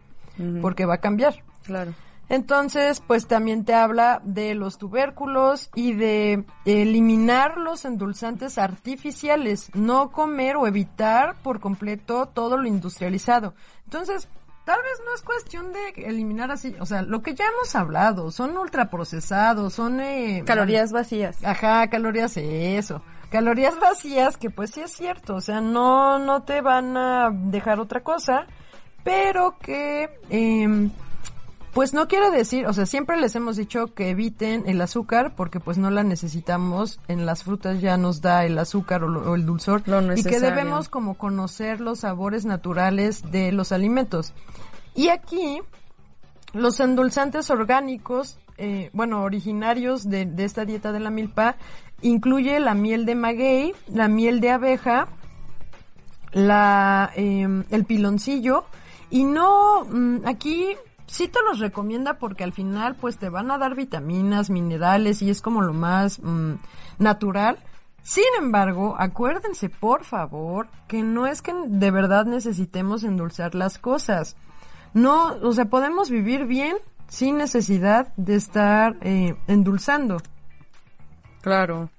porque 0.61 0.85
va 0.85 0.95
a 0.95 0.99
cambiar. 0.99 1.43
Claro. 1.65 1.95
Entonces, 2.29 3.03
pues 3.05 3.27
también 3.27 3.65
te 3.65 3.75
habla 3.75 4.21
de 4.23 4.55
los 4.55 4.79
tubérculos 4.79 5.69
y 5.75 5.95
de 5.95 6.45
eliminar 6.65 7.59
los 7.59 7.85
endulzantes 7.85 8.57
artificiales, 8.57 9.75
no 9.75 10.13
comer 10.13 10.55
o 10.57 10.69
evitar 10.69 11.35
por 11.43 11.59
completo 11.59 12.27
todo 12.27 12.57
lo 12.57 12.69
industrializado. 12.69 13.55
Entonces, 13.85 14.29
tal 14.71 14.83
vez 14.83 15.03
no 15.05 15.13
es 15.13 15.23
cuestión 15.23 15.73
de 15.73 16.09
eliminar 16.09 16.53
así, 16.53 16.77
o 16.79 16.87
sea, 16.87 17.03
lo 17.03 17.23
que 17.23 17.35
ya 17.35 17.45
hemos 17.49 17.75
hablado, 17.75 18.31
son 18.31 18.57
ultraprocesados, 18.57 19.75
son... 19.75 19.99
Eh, 19.99 20.45
Calorías 20.47 20.93
vacías. 20.93 21.43
Ajá, 21.43 21.89
calorías, 21.89 22.37
eso. 22.37 23.03
Calorías 23.33 23.81
vacías, 23.81 24.37
que 24.37 24.49
pues 24.49 24.71
sí 24.71 24.81
es 24.81 24.93
cierto, 24.93 25.35
o 25.35 25.41
sea, 25.41 25.61
no, 25.61 26.21
no 26.21 26.45
te 26.45 26.61
van 26.61 26.97
a 26.97 27.31
dejar 27.33 27.81
otra 27.81 28.05
cosa, 28.05 28.47
pero 29.03 29.59
que, 29.59 30.09
em, 30.29 30.93
pues 31.73 31.95
no 31.95 32.09
quiere 32.09 32.31
decir, 32.31 32.67
o 32.67 32.73
sea, 32.73 32.85
siempre 32.87 33.17
les 33.21 33.35
hemos 33.37 33.57
dicho 33.57 33.95
que 33.95 34.11
eviten 34.11 34.65
el 34.67 34.81
azúcar 34.81 35.35
porque 35.37 35.61
pues 35.61 35.79
no 35.79 35.91
la 35.91 36.03
necesitamos, 36.03 36.99
en 37.09 37.27
las 37.27 37.45
frutas 37.45 37.81
ya 37.81 37.97
nos 37.97 38.21
da 38.21 38.45
el 38.45 38.59
azúcar 38.59 39.05
o, 39.05 39.09
lo- 39.09 39.31
o 39.31 39.35
el 39.37 39.47
dulzor 39.47 39.83
Lo 39.87 40.01
y 40.17 40.23
que 40.25 40.41
debemos 40.41 40.89
como 40.89 41.15
conocer 41.17 41.81
los 41.81 42.01
sabores 42.01 42.45
naturales 42.45 43.31
de 43.31 43.53
los 43.53 43.71
alimentos. 43.73 44.33
Y 44.95 45.09
aquí 45.09 45.61
los 46.53 46.81
endulzantes 46.81 47.51
orgánicos, 47.51 48.39
eh, 48.59 48.91
bueno, 48.93 49.23
originarios 49.23 50.09
de, 50.11 50.27
de 50.27 50.45
esta 50.45 50.65
dieta 50.65 50.91
de 50.91 50.99
la 51.01 51.11
milpa, 51.11 51.55
incluye 52.03 52.59
la 52.59 52.75
miel 52.75 53.07
de 53.07 53.15
maguey, 53.15 53.75
la 53.87 54.09
miel 54.09 54.41
de 54.41 54.51
abeja, 54.51 55.07
la, 56.33 57.11
eh, 57.17 57.65
el 57.71 57.85
piloncillo, 57.85 58.65
y 59.11 59.25
no, 59.25 59.85
mm, 59.85 60.27
aquí 60.27 60.67
sí 61.11 61.29
te 61.29 61.41
los 61.43 61.59
recomienda 61.59 62.15
porque 62.15 62.45
al 62.45 62.53
final 62.53 62.95
pues 62.95 63.19
te 63.19 63.29
van 63.29 63.51
a 63.51 63.59
dar 63.59 63.75
vitaminas, 63.75 64.49
minerales 64.49 65.23
y 65.23 65.31
es 65.31 65.43
como 65.43 65.61
lo 65.61 65.73
más 65.73 66.21
mm, 66.23 66.55
natural. 66.99 67.59
Sin 68.03 68.25
embargo, 68.39 68.97
acuérdense 68.99 69.69
por 69.69 70.05
favor 70.05 70.69
que 70.89 71.03
no 71.03 71.27
es 71.27 71.43
que 71.43 71.53
de 71.67 71.91
verdad 71.91 72.25
necesitemos 72.25 73.05
endulzar 73.05 73.55
las 73.55 73.79
cosas. 73.79 74.37
No, 74.95 75.35
o 75.43 75.53
sea, 75.53 75.67
podemos 75.67 76.11
vivir 76.11 76.47
bien 76.47 76.77
sin 77.09 77.37
necesidad 77.37 78.13
de 78.17 78.37
estar 78.37 78.97
eh, 79.03 79.37
endulzando. 79.49 80.19
Claro. 81.43 81.91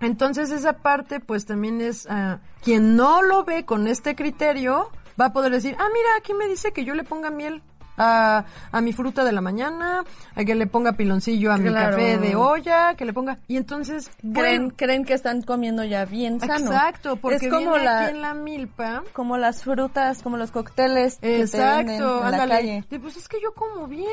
Entonces 0.00 0.50
esa 0.50 0.74
parte 0.74 1.20
pues 1.20 1.46
también 1.46 1.80
es 1.80 2.06
ah, 2.10 2.40
quien 2.62 2.96
no 2.96 3.22
lo 3.22 3.44
ve 3.44 3.64
con 3.64 3.86
este 3.86 4.16
criterio 4.16 4.90
va 5.20 5.26
a 5.26 5.32
poder 5.32 5.52
decir, 5.52 5.76
ah 5.78 5.88
mira, 5.92 6.08
aquí 6.18 6.34
me 6.34 6.48
dice 6.48 6.72
que 6.72 6.84
yo 6.84 6.94
le 6.94 7.04
ponga 7.04 7.30
miel 7.30 7.62
a, 7.96 8.44
a 8.72 8.80
mi 8.80 8.92
fruta 8.92 9.24
de 9.24 9.32
la 9.32 9.40
mañana, 9.40 10.04
a 10.34 10.44
que 10.44 10.54
le 10.54 10.66
ponga 10.66 10.92
piloncillo 10.94 11.52
a 11.52 11.58
mi 11.58 11.72
café 11.72 12.18
de 12.18 12.34
olla, 12.36 12.94
que 12.94 13.04
le 13.04 13.12
ponga 13.12 13.38
y 13.48 13.56
entonces 13.56 14.10
Creen, 14.20 14.34
bueno, 14.62 14.74
creen 14.76 15.04
que 15.04 15.14
están 15.14 15.42
comiendo 15.42 15.84
ya 15.84 16.04
bien 16.04 16.40
sano. 16.40 16.54
exacto, 16.72 17.16
porque 17.16 17.36
es 17.36 17.48
como 17.52 17.70
viene 17.72 17.84
la, 17.84 18.00
aquí 18.00 18.10
en 18.14 18.20
la 18.22 18.34
milpa. 18.34 19.02
como 19.12 19.36
las 19.36 19.62
frutas, 19.62 20.22
como 20.22 20.36
los 20.36 20.50
cócteles 20.50 21.16
que 21.16 21.20
te 21.20 21.28
venden 21.28 21.42
Exacto, 21.42 22.24
en 22.26 22.30
la 22.30 22.48
calle. 22.48 22.84
De, 22.88 22.98
Pues 23.00 23.16
es 23.16 23.28
que 23.28 23.40
yo 23.40 23.52
como 23.54 23.86
bien. 23.86 24.08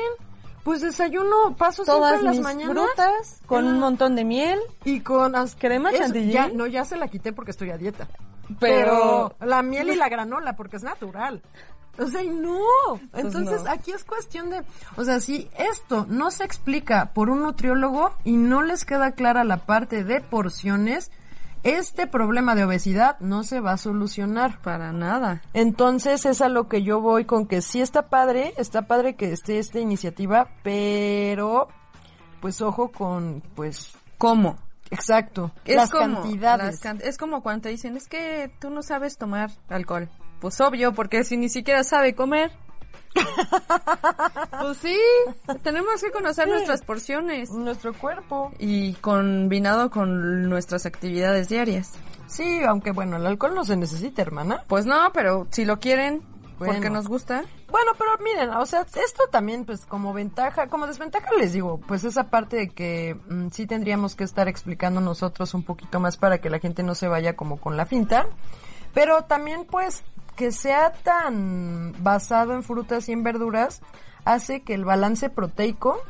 Pues 0.62 0.82
desayuno, 0.82 1.56
paso 1.56 1.84
Todas 1.86 2.20
siempre 2.20 2.24
las 2.26 2.34
mis 2.36 2.44
mañanas. 2.44 2.76
frutas 2.76 3.40
con 3.46 3.66
un 3.66 3.78
montón 3.78 4.14
de 4.14 4.24
miel. 4.26 4.58
Y 4.84 5.00
con 5.00 5.34
as- 5.34 5.56
¿Crema 5.58 5.88
eso, 5.90 6.02
chantilly? 6.02 6.32
Ya, 6.32 6.48
no, 6.48 6.66
ya 6.66 6.84
se 6.84 6.98
la 6.98 7.08
quité 7.08 7.32
porque 7.32 7.52
estoy 7.52 7.70
a 7.70 7.78
dieta. 7.78 8.06
Pero- 8.60 9.32
Pero, 9.38 9.48
la 9.50 9.62
miel 9.62 9.88
y 9.88 9.96
la 9.96 10.10
granola 10.10 10.56
porque 10.56 10.76
es 10.76 10.82
natural. 10.82 11.40
O 12.00 12.06
sea, 12.08 12.22
y 12.22 12.30
no. 12.30 12.58
Entonces, 13.12 13.62
no. 13.64 13.70
aquí 13.70 13.92
es 13.92 14.04
cuestión 14.04 14.48
de, 14.50 14.62
o 14.96 15.04
sea, 15.04 15.20
si 15.20 15.48
esto 15.58 16.06
no 16.08 16.30
se 16.30 16.44
explica 16.44 17.12
por 17.12 17.28
un 17.30 17.42
nutriólogo 17.42 18.12
y 18.24 18.36
no 18.36 18.62
les 18.62 18.84
queda 18.84 19.12
clara 19.12 19.44
la 19.44 19.66
parte 19.66 20.02
de 20.02 20.20
porciones, 20.20 21.10
este 21.62 22.06
problema 22.06 22.54
de 22.54 22.64
obesidad 22.64 23.18
no 23.20 23.42
se 23.42 23.60
va 23.60 23.72
a 23.72 23.76
solucionar. 23.76 24.58
Para 24.62 24.92
nada. 24.92 25.42
Entonces 25.52 26.24
es 26.24 26.40
a 26.40 26.48
lo 26.48 26.68
que 26.68 26.82
yo 26.82 27.00
voy 27.02 27.26
con 27.26 27.46
que 27.46 27.60
sí 27.60 27.82
está 27.82 28.08
padre, 28.08 28.54
está 28.56 28.82
padre 28.82 29.14
que 29.14 29.30
esté 29.32 29.58
esta 29.58 29.78
iniciativa, 29.78 30.48
pero 30.62 31.68
pues 32.40 32.62
ojo 32.62 32.90
con, 32.90 33.42
pues, 33.54 33.92
¿Cómo? 34.16 34.56
exacto, 34.90 35.50
Es 35.66 35.76
las 35.76 35.90
como, 35.90 36.22
cantidades. 36.22 36.66
las 36.66 36.80
can- 36.80 37.00
es 37.04 37.18
como 37.18 37.42
cuando 37.42 37.62
te 37.64 37.68
dicen, 37.68 37.96
es 37.98 38.08
que 38.08 38.50
tú 38.58 38.70
no 38.70 38.82
sabes 38.82 39.18
tomar 39.18 39.50
alcohol. 39.68 40.08
Pues 40.40 40.60
obvio, 40.60 40.92
porque 40.92 41.24
si 41.24 41.36
ni 41.36 41.48
siquiera 41.48 41.84
sabe 41.84 42.14
comer. 42.14 42.50
pues 44.60 44.78
sí, 44.78 44.96
tenemos 45.62 46.00
que 46.02 46.10
conocer 46.10 46.44
Sí. 46.44 46.50
nuestras 46.50 46.82
porciones. 46.82 47.50
Nuestro 47.50 47.92
cuerpo. 47.92 48.52
Y 48.58 48.94
combinado 48.94 49.90
con 49.90 50.48
nuestras 50.48 50.86
actividades 50.86 51.48
diarias. 51.48 51.92
Sí, 52.26 52.62
aunque 52.62 52.92
bueno, 52.92 53.16
el 53.16 53.26
alcohol 53.26 53.54
no 53.54 53.64
se 53.64 53.76
necesita, 53.76 54.22
hermana. 54.22 54.64
Pues 54.68 54.86
no, 54.86 55.10
pero 55.12 55.48
si 55.50 55.64
lo 55.64 55.80
quieren, 55.80 56.22
porque 56.58 56.88
nos 56.90 57.08
gusta. 57.08 57.42
Bueno, 57.68 57.92
pero 57.98 58.10
miren, 58.22 58.50
o 58.50 58.66
sea, 58.66 58.82
esto 58.82 59.24
también, 59.30 59.64
pues, 59.64 59.86
como 59.86 60.12
ventaja, 60.12 60.68
como 60.68 60.86
desventaja 60.86 61.28
les 61.38 61.52
digo, 61.52 61.80
pues 61.86 62.04
esa 62.04 62.24
parte 62.30 62.56
de 62.56 62.68
que 62.68 63.16
mm, 63.28 63.48
sí 63.50 63.66
tendríamos 63.66 64.14
que 64.14 64.24
estar 64.24 64.46
explicando 64.48 65.00
nosotros 65.00 65.54
un 65.54 65.62
poquito 65.64 65.98
más 66.00 66.16
para 66.16 66.38
que 66.38 66.50
la 66.50 66.58
gente 66.58 66.82
no 66.82 66.94
se 66.94 67.08
vaya 67.08 67.34
como 67.34 67.58
con 67.60 67.76
la 67.76 67.86
finta, 67.86 68.26
pero 68.92 69.22
también, 69.22 69.64
pues, 69.70 70.02
que 70.40 70.52
sea 70.52 70.90
tan 70.90 71.92
basado 72.02 72.54
en 72.54 72.62
frutas 72.62 73.10
y 73.10 73.12
en 73.12 73.22
verduras 73.22 73.82
hace 74.24 74.62
que 74.62 74.72
el 74.72 74.86
balance 74.86 75.28
proteico 75.28 76.00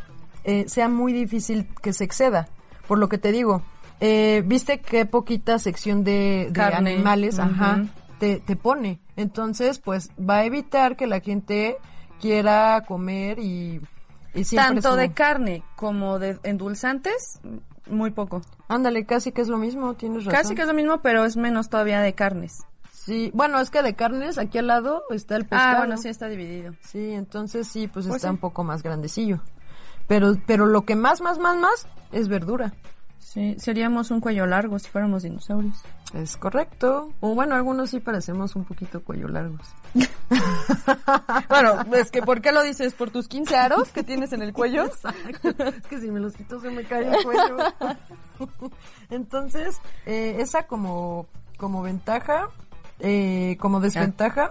eh, 0.44 0.66
sea 0.68 0.88
muy 0.88 1.12
difícil 1.12 1.66
que 1.82 1.92
se 1.92 2.04
exceda. 2.04 2.46
Por 2.86 2.98
lo 2.98 3.08
que 3.08 3.18
te 3.18 3.32
digo, 3.32 3.64
eh, 3.98 4.44
viste 4.46 4.82
qué 4.82 5.04
poquita 5.04 5.58
sección 5.58 6.04
de, 6.04 6.46
de 6.46 6.52
Carne. 6.52 6.92
animales, 6.92 7.40
ajá, 7.40 7.82
te, 8.20 8.38
te 8.38 8.54
pone. 8.54 9.00
Entonces, 9.16 9.80
pues 9.80 10.10
va 10.16 10.36
a 10.36 10.44
evitar 10.44 10.94
que 10.94 11.08
la 11.08 11.18
gente 11.18 11.78
quiera 12.20 12.84
comer 12.86 13.40
y, 13.40 13.80
Tanto 14.54 14.94
de 14.94 15.10
carne 15.10 15.64
como 15.74 16.20
de 16.20 16.38
endulzantes, 16.44 17.40
muy 17.88 18.12
poco. 18.12 18.42
Ándale, 18.68 19.06
casi 19.06 19.32
que 19.32 19.40
es 19.40 19.48
lo 19.48 19.58
mismo, 19.58 19.94
tienes 19.94 20.24
razón. 20.24 20.40
Casi 20.40 20.54
que 20.54 20.62
es 20.62 20.68
lo 20.68 20.74
mismo, 20.74 21.00
pero 21.02 21.24
es 21.24 21.36
menos 21.36 21.68
todavía 21.68 22.00
de 22.00 22.14
carnes. 22.14 22.64
Sí, 23.04 23.30
bueno, 23.32 23.58
es 23.60 23.70
que 23.70 23.82
de 23.82 23.94
carnes, 23.94 24.36
aquí 24.36 24.58
al 24.58 24.66
lado 24.66 25.04
está 25.08 25.36
el 25.36 25.44
pescado. 25.46 25.76
Ah, 25.76 25.78
bueno, 25.78 25.96
sí 25.96 26.08
está 26.08 26.28
dividido. 26.28 26.74
Sí, 26.82 27.12
entonces 27.12 27.66
sí, 27.66 27.88
pues, 27.88 28.06
Pues 28.06 28.16
está 28.16 28.28
sí. 28.28 28.32
un 28.32 28.38
poco 28.38 28.62
más 28.62 28.82
grandecillo. 28.82 29.40
Pero, 30.06 30.36
pero 30.46 30.66
lo 30.66 30.82
que 30.82 30.96
más, 30.96 31.22
más, 31.22 31.38
más, 31.38 31.56
más 31.56 31.86
es 32.12 32.28
verdura. 32.28 32.74
Sí, 33.18 33.56
seríamos 33.58 34.10
un 34.10 34.20
cuello 34.20 34.44
largo 34.44 34.78
si 34.78 34.90
fuéramos 34.90 35.22
dinosaurios. 35.22 35.80
Es 36.12 36.36
correcto. 36.36 37.10
O 37.20 37.34
bueno, 37.34 37.54
algunos 37.54 37.88
sí 37.88 38.00
parecemos 38.00 38.54
un 38.54 38.64
poquito 38.64 39.02
cuello 39.02 39.28
largos. 39.28 39.66
Bueno, 41.48 41.84
es 41.96 42.10
que 42.10 42.22
¿por 42.22 42.40
qué 42.40 42.52
lo 42.52 42.62
dices? 42.62 42.94
¿Por 42.94 43.10
tus 43.10 43.26
15 43.28 43.56
aros 43.56 43.88
que 43.88 44.04
tienes 44.04 44.32
en 44.32 44.42
el 44.42 44.52
cuello? 44.52 44.84
es 45.64 45.86
que 45.88 46.00
si 46.00 46.10
me 46.10 46.20
los 46.20 46.34
quito 46.34 46.60
se 46.60 46.70
me 46.70 46.84
cae 46.84 47.08
el 47.08 47.24
cuello. 47.24 47.56
Entonces, 49.10 49.80
eh, 50.06 50.36
esa 50.38 50.66
como, 50.66 51.26
como 51.56 51.82
ventaja, 51.82 52.48
eh, 53.00 53.56
como 53.60 53.80
desventaja, 53.80 54.50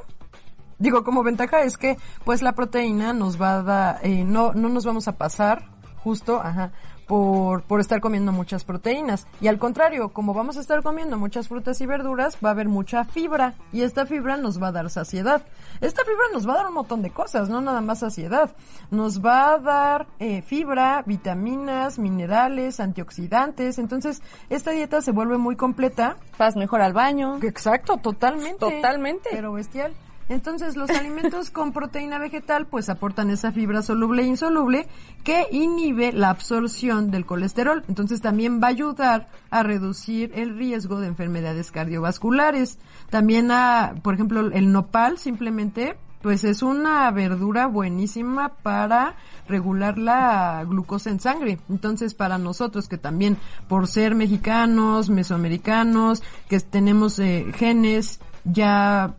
digo, 0.78 1.04
como 1.04 1.24
ventaja 1.24 1.62
es 1.62 1.78
que, 1.78 1.98
pues 2.24 2.42
la 2.42 2.54
proteína 2.54 3.14
nos 3.14 3.40
va 3.42 3.56
a 3.56 3.64
dar, 3.64 4.00
eh, 4.04 4.24
no, 4.24 4.54
no 4.54 4.70
nos 4.70 4.86
vamos 4.86 5.08
a 5.08 5.18
pasar 5.18 5.66
justo, 6.04 6.42
ajá, 6.42 6.72
por, 7.10 7.64
por 7.64 7.80
estar 7.80 8.02
comiendo 8.02 8.32
muchas 8.32 8.64
proteínas. 8.64 9.26
Y 9.42 9.48
al 9.48 9.58
contrario, 9.58 10.10
como 10.10 10.36
vamos 10.36 10.58
a 10.58 10.62
estar 10.62 10.84
comiendo 10.84 11.18
muchas 11.18 11.48
frutas 11.48 11.82
y 11.82 11.88
verduras, 11.88 12.38
va 12.46 12.50
a 12.50 12.52
haber 12.52 12.70
mucha 12.70 13.04
fibra. 13.04 13.56
Y 13.74 13.82
esta 13.82 14.06
fibra 14.06 14.38
nos 14.38 14.62
va 14.62 14.68
a 14.68 14.72
dar 14.72 14.92
saciedad. 14.92 15.42
Esta 15.82 16.04
fibra 16.04 16.26
nos 16.32 16.48
va 16.48 16.54
a 16.54 16.58
dar 16.58 16.68
un 16.68 16.76
montón 16.76 17.02
de 17.02 17.10
cosas, 17.10 17.50
no 17.50 17.62
nada 17.62 17.82
más 17.82 18.00
saciedad. 18.00 18.56
Nos 18.92 19.26
va 19.26 19.54
a 19.54 19.58
dar 19.58 20.06
eh, 20.20 20.44
fibra, 20.44 21.02
vitaminas, 21.04 21.98
minerales, 21.98 22.80
antioxidantes. 22.80 23.80
Entonces, 23.80 24.22
esta 24.52 24.70
dieta 24.70 25.02
se 25.02 25.12
vuelve 25.12 25.40
muy 25.40 25.56
completa. 25.56 26.16
Vas 26.38 26.56
mejor 26.56 26.82
al 26.82 26.94
baño. 26.94 27.40
Exacto, 27.42 27.98
totalmente. 27.98 28.60
Totalmente. 28.60 29.30
Pero 29.32 29.54
bestial. 29.54 29.96
Entonces, 30.30 30.76
los 30.76 30.92
alimentos 30.92 31.50
con 31.50 31.74
proteína 31.74 32.20
vegetal 32.20 32.68
pues 32.68 32.88
aportan 32.90 33.32
esa 33.32 33.52
fibra 33.52 33.82
soluble 33.82 34.22
e 34.22 34.28
insoluble 34.28 34.88
que 35.24 35.48
inhibe 35.52 36.14
la 36.14 36.30
absorción 36.30 37.10
del 37.10 37.26
colesterol. 37.26 37.84
Entonces, 37.88 38.22
también 38.22 38.62
va 38.62 38.68
a 38.68 38.72
ayudar 38.72 39.28
a 39.50 39.64
reducir 39.64 40.32
el 40.36 40.56
riesgo 40.56 41.00
de 41.00 41.08
enfermedades 41.08 41.72
cardiovasculares. 41.72 42.78
También 43.10 43.52
a, 43.52 43.96
por 44.04 44.14
ejemplo, 44.14 44.40
el 44.52 44.72
nopal 44.72 45.18
simplemente 45.18 45.98
pues 46.22 46.44
es 46.44 46.62
una 46.64 47.10
verdura 47.12 47.68
buenísima 47.68 48.50
para 48.50 49.16
regular 49.48 49.98
la 49.98 50.64
glucosa 50.68 51.10
en 51.10 51.20
sangre. 51.20 51.60
Entonces, 51.70 52.14
para 52.14 52.38
nosotros 52.38 52.88
que 52.88 52.98
también 52.98 53.38
por 53.68 53.88
ser 53.88 54.16
mexicanos, 54.16 55.10
mesoamericanos, 55.10 56.22
que 56.50 56.60
tenemos 56.60 57.20
eh, 57.20 57.48
genes 57.56 58.20
ya 58.44 59.16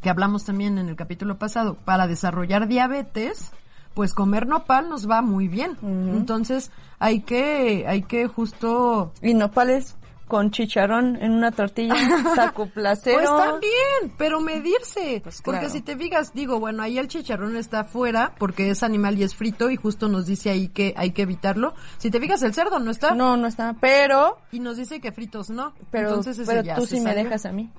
que 0.00 0.10
hablamos 0.10 0.44
también 0.44 0.78
en 0.78 0.88
el 0.88 0.96
capítulo 0.96 1.38
pasado, 1.38 1.76
para 1.84 2.06
desarrollar 2.06 2.68
diabetes, 2.68 3.52
pues 3.94 4.14
comer 4.14 4.46
nopal 4.46 4.88
nos 4.88 5.08
va 5.10 5.22
muy 5.22 5.48
bien. 5.48 5.76
Entonces, 5.82 6.70
hay 6.98 7.20
que, 7.20 7.84
hay 7.88 8.02
que 8.02 8.26
justo 8.28 9.12
Y 9.22 9.34
nopales 9.34 9.96
con 10.28 10.50
chicharrón 10.50 11.16
en 11.16 11.32
una 11.32 11.50
tortilla, 11.50 11.94
taco 12.36 12.66
placero. 12.66 13.18
Pues 13.18 13.28
también, 13.28 14.14
pero 14.16 14.40
medirse. 14.40 15.20
Pues 15.22 15.42
Porque 15.42 15.70
si 15.70 15.80
te 15.80 15.96
fijas, 15.96 16.32
digo, 16.34 16.60
bueno, 16.60 16.82
ahí 16.82 16.98
el 16.98 17.08
chicharrón 17.08 17.56
está 17.56 17.80
afuera 17.80 18.34
porque 18.38 18.70
es 18.70 18.82
animal 18.82 19.18
y 19.18 19.24
es 19.24 19.34
frito 19.34 19.70
y 19.70 19.76
justo 19.76 20.06
nos 20.08 20.26
dice 20.26 20.50
ahí 20.50 20.68
que 20.68 20.94
hay 20.96 21.12
que 21.12 21.22
evitarlo. 21.22 21.74
Si 21.96 22.10
te 22.10 22.20
fijas, 22.20 22.42
el 22.42 22.54
cerdo 22.54 22.78
no 22.78 22.90
está. 22.90 23.14
No, 23.14 23.36
no 23.36 23.48
está. 23.48 23.74
Pero, 23.80 24.38
Y 24.52 24.60
nos 24.60 24.76
dice 24.76 25.00
que 25.00 25.12
fritos 25.12 25.48
no. 25.50 25.72
pero, 25.90 26.10
Entonces 26.10 26.46
pero 26.46 26.62
tú 26.76 26.86
sí 26.86 26.96
me 26.96 27.10
salió. 27.10 27.24
dejas 27.24 27.46
a 27.46 27.52
mí. 27.52 27.70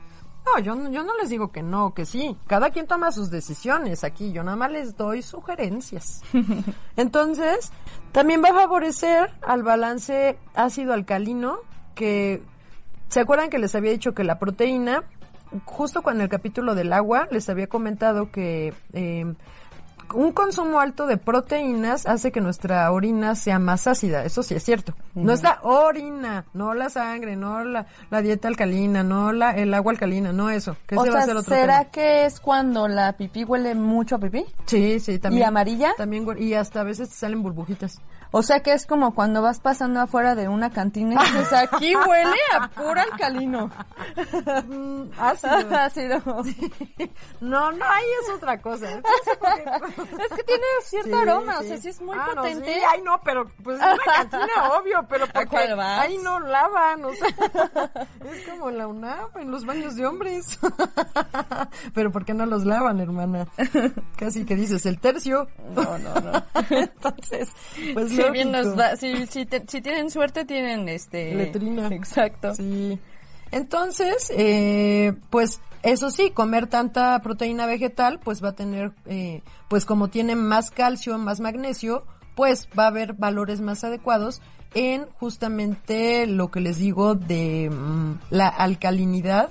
No, 0.55 0.61
yo, 0.63 0.75
no- 0.75 0.89
yo 0.91 1.03
no 1.03 1.15
les 1.17 1.29
digo 1.29 1.51
que 1.51 1.61
no, 1.61 1.93
que 1.93 2.05
sí. 2.05 2.35
Cada 2.47 2.69
quien 2.71 2.87
toma 2.87 3.11
sus 3.11 3.29
decisiones 3.29 4.03
aquí. 4.03 4.31
Yo 4.31 4.43
nada 4.43 4.57
más 4.57 4.71
les 4.71 4.95
doy 4.97 5.21
sugerencias. 5.21 6.21
Entonces, 6.97 7.71
también 8.11 8.43
va 8.43 8.49
a 8.49 8.53
favorecer 8.53 9.31
al 9.41 9.63
balance 9.63 10.37
ácido-alcalino 10.55 11.59
que... 11.95 12.41
¿Se 13.09 13.19
acuerdan 13.19 13.49
que 13.49 13.57
les 13.57 13.73
había 13.73 13.91
dicho 13.91 14.13
que 14.13 14.23
la 14.23 14.37
proteína, 14.37 15.03
justo 15.65 16.03
cuando 16.03 16.19
en 16.21 16.25
el 16.25 16.29
capítulo 16.29 16.75
del 16.75 16.93
agua, 16.93 17.27
les 17.31 17.49
había 17.49 17.65
comentado 17.67 18.31
que 18.31 18.73
eh, 18.93 19.33
un 20.13 20.31
consumo 20.31 20.79
alto 20.79 21.05
de 21.07 21.17
proteínas 21.17 22.05
hace 22.05 22.31
que 22.31 22.41
nuestra 22.41 22.91
orina 22.91 23.35
sea 23.35 23.59
más 23.59 23.87
ácida, 23.87 24.23
eso 24.25 24.43
sí 24.43 24.55
es 24.55 24.63
cierto. 24.63 24.93
Nuestra 25.15 25.59
orina, 25.63 26.45
no 26.53 26.73
la 26.73 26.89
sangre, 26.89 27.35
no 27.35 27.63
la, 27.63 27.85
la 28.09 28.21
dieta 28.21 28.47
alcalina, 28.47 29.03
no 29.03 29.31
la, 29.31 29.51
el 29.51 29.73
agua 29.73 29.91
alcalina, 29.91 30.31
no 30.33 30.49
eso. 30.49 30.75
Que 30.87 30.95
O 30.97 31.03
ese 31.03 31.11
va 31.11 31.19
a 31.19 31.21
sea, 31.21 31.27
ser 31.27 31.37
otro 31.37 31.55
¿será 31.55 31.79
tema. 31.79 31.91
que 31.91 32.25
es 32.25 32.39
cuando 32.39 32.87
la 32.87 33.13
pipí 33.13 33.43
huele 33.43 33.75
mucho 33.75 34.15
a 34.15 34.19
pipí? 34.19 34.45
Sí, 34.65 34.99
sí, 34.99 35.19
también. 35.19 35.43
¿Y 35.43 35.45
amarilla? 35.45 35.93
También, 35.97 36.25
y 36.37 36.53
hasta 36.53 36.81
a 36.81 36.83
veces 36.83 37.09
te 37.09 37.15
salen 37.15 37.41
burbujitas. 37.43 38.01
O 38.31 38.43
sea 38.43 38.61
que 38.61 38.73
es 38.73 38.85
como 38.85 39.15
cuando 39.15 39.41
vas 39.41 39.59
pasando 39.59 39.99
afuera 40.01 40.35
de 40.35 40.47
una 40.47 40.69
cantina 40.69 41.15
y 41.25 41.31
dices, 41.37 41.53
aquí 41.53 41.95
huele 42.07 42.37
a 42.59 42.67
puro 42.69 42.99
alcalino. 43.01 43.71
Mm, 44.67 45.03
ácido. 45.19 45.55
Ácido. 45.79 46.21
No, 47.41 47.71
no, 47.71 47.85
ahí 47.85 48.05
es 48.23 48.29
otra 48.35 48.61
cosa. 48.61 48.87
Es 50.19 50.35
que 50.35 50.43
tiene 50.43 50.63
cierto 50.83 51.09
Sí, 51.09 51.15
aroma, 51.15 51.59
o 51.59 51.61
sí. 51.61 51.67
sea, 51.69 51.77
sí 51.77 51.89
es 51.89 52.01
muy 52.01 52.17
Ah, 52.19 52.27
no, 52.35 52.41
potente. 52.41 52.73
sí, 52.73 52.79
ay, 52.91 53.01
no, 53.01 53.19
pero 53.23 53.49
pues 53.63 53.77
es 53.79 53.83
una 53.85 54.13
cantina, 54.13 54.69
obvio, 54.79 55.05
pero 55.09 55.25
porque 55.27 55.57
ahí 55.57 56.17
no 56.19 56.39
lavan, 56.39 57.05
o 57.05 57.11
sea, 57.13 57.27
es 58.31 58.47
como 58.47 58.69
la 58.69 58.87
UNAM 58.87 59.29
en 59.37 59.51
los 59.51 59.65
baños 59.65 59.95
de 59.95 60.05
hombres. 60.05 60.59
pero 61.93 62.11
¿por 62.11 62.25
qué 62.25 62.33
no 62.33 62.45
los 62.45 62.65
lavan, 62.65 62.99
hermana? 62.99 63.47
Casi 64.17 64.45
que 64.45 64.55
dices 64.55 64.85
el 64.85 64.99
tercio. 64.99 65.47
No, 65.73 65.97
no, 65.97 66.13
no. 66.15 66.43
Entonces, 66.69 67.49
pues 67.93 68.11
Si, 68.25 68.31
bien 68.31 68.51
nos 68.51 68.77
va- 68.77 68.95
si, 68.95 69.25
si, 69.27 69.45
te- 69.45 69.63
si 69.67 69.81
tienen 69.81 70.09
suerte, 70.11 70.45
tienen 70.45 70.87
este... 70.89 71.33
Letrina. 71.35 71.87
Exacto. 71.87 72.53
Sí. 72.55 72.99
Entonces, 73.51 74.31
eh, 74.35 75.13
pues 75.29 75.59
eso 75.81 76.11
sí, 76.11 76.31
comer 76.31 76.67
tanta 76.67 77.19
proteína 77.21 77.65
vegetal, 77.65 78.19
pues 78.23 78.43
va 78.43 78.49
a 78.49 78.55
tener, 78.55 78.91
eh, 79.05 79.41
pues 79.69 79.85
como 79.85 80.09
tiene 80.09 80.35
más 80.35 80.71
calcio, 80.71 81.17
más 81.17 81.39
magnesio, 81.39 82.05
pues 82.35 82.67
va 82.77 82.83
a 82.83 82.87
haber 82.87 83.13
valores 83.13 83.59
más 83.61 83.83
adecuados 83.83 84.41
en 84.75 85.07
justamente 85.19 86.27
lo 86.27 86.51
que 86.51 86.59
les 86.61 86.77
digo 86.77 87.15
de 87.15 87.69
mm, 87.71 88.19
la 88.29 88.47
alcalinidad 88.49 89.49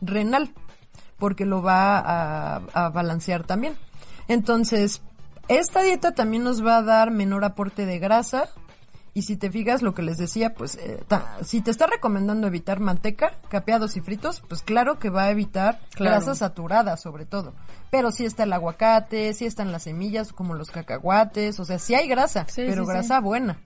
renal. 0.00 0.52
porque 1.18 1.46
lo 1.46 1.62
va 1.62 1.98
a, 1.98 2.56
a 2.74 2.88
balancear 2.90 3.44
también. 3.44 3.74
Entonces, 4.28 5.00
esta 5.48 5.82
dieta 5.82 6.12
también 6.12 6.42
nos 6.44 6.64
va 6.64 6.78
a 6.78 6.82
dar 6.82 7.10
menor 7.10 7.44
aporte 7.44 7.86
de 7.86 7.98
grasa, 7.98 8.48
y 9.14 9.22
si 9.22 9.36
te 9.36 9.50
fijas 9.50 9.80
lo 9.80 9.94
que 9.94 10.02
les 10.02 10.18
decía, 10.18 10.52
pues 10.52 10.74
eh, 10.74 11.02
ta- 11.08 11.38
si 11.42 11.62
te 11.62 11.70
está 11.70 11.86
recomendando 11.86 12.46
evitar 12.46 12.80
manteca, 12.80 13.32
capeados 13.48 13.96
y 13.96 14.02
fritos, 14.02 14.42
pues 14.46 14.60
claro 14.60 14.98
que 14.98 15.08
va 15.08 15.22
a 15.22 15.30
evitar 15.30 15.80
Claro. 15.94 16.16
grasas 16.16 16.38
saturadas 16.38 17.00
sobre 17.00 17.24
todo. 17.24 17.54
Pero 17.90 18.10
sí 18.10 18.26
está 18.26 18.42
el 18.42 18.52
aguacate, 18.52 19.32
sí 19.32 19.46
están 19.46 19.72
las 19.72 19.84
semillas 19.84 20.34
como 20.34 20.52
los 20.52 20.70
cacahuates, 20.70 21.58
o 21.60 21.64
sea, 21.64 21.78
sí 21.78 21.94
hay 21.94 22.08
grasa, 22.08 22.44
Sí, 22.48 22.64
pero 22.66 22.82
sí, 22.84 22.88
sí. 22.90 22.92
grasa 22.92 23.20
buena. 23.20 23.56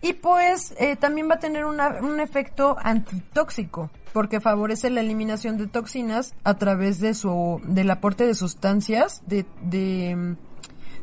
Y 0.00 0.12
pues 0.12 0.72
eh, 0.78 0.94
también 0.94 1.28
va 1.28 1.34
a 1.34 1.38
tener 1.40 1.64
una- 1.64 1.98
un 2.00 2.20
efecto 2.20 2.76
antitóxico 2.80 3.90
porque 4.12 4.40
favorece 4.40 4.88
la 4.90 5.00
eliminación 5.00 5.56
de 5.58 5.66
toxinas 5.66 6.32
a 6.44 6.54
través 6.54 7.00
de 7.00 7.14
su 7.14 7.60
del 7.64 7.90
aporte 7.90 8.24
de 8.24 8.34
sustancias 8.36 9.22
de 9.26 9.46
de, 9.62 10.36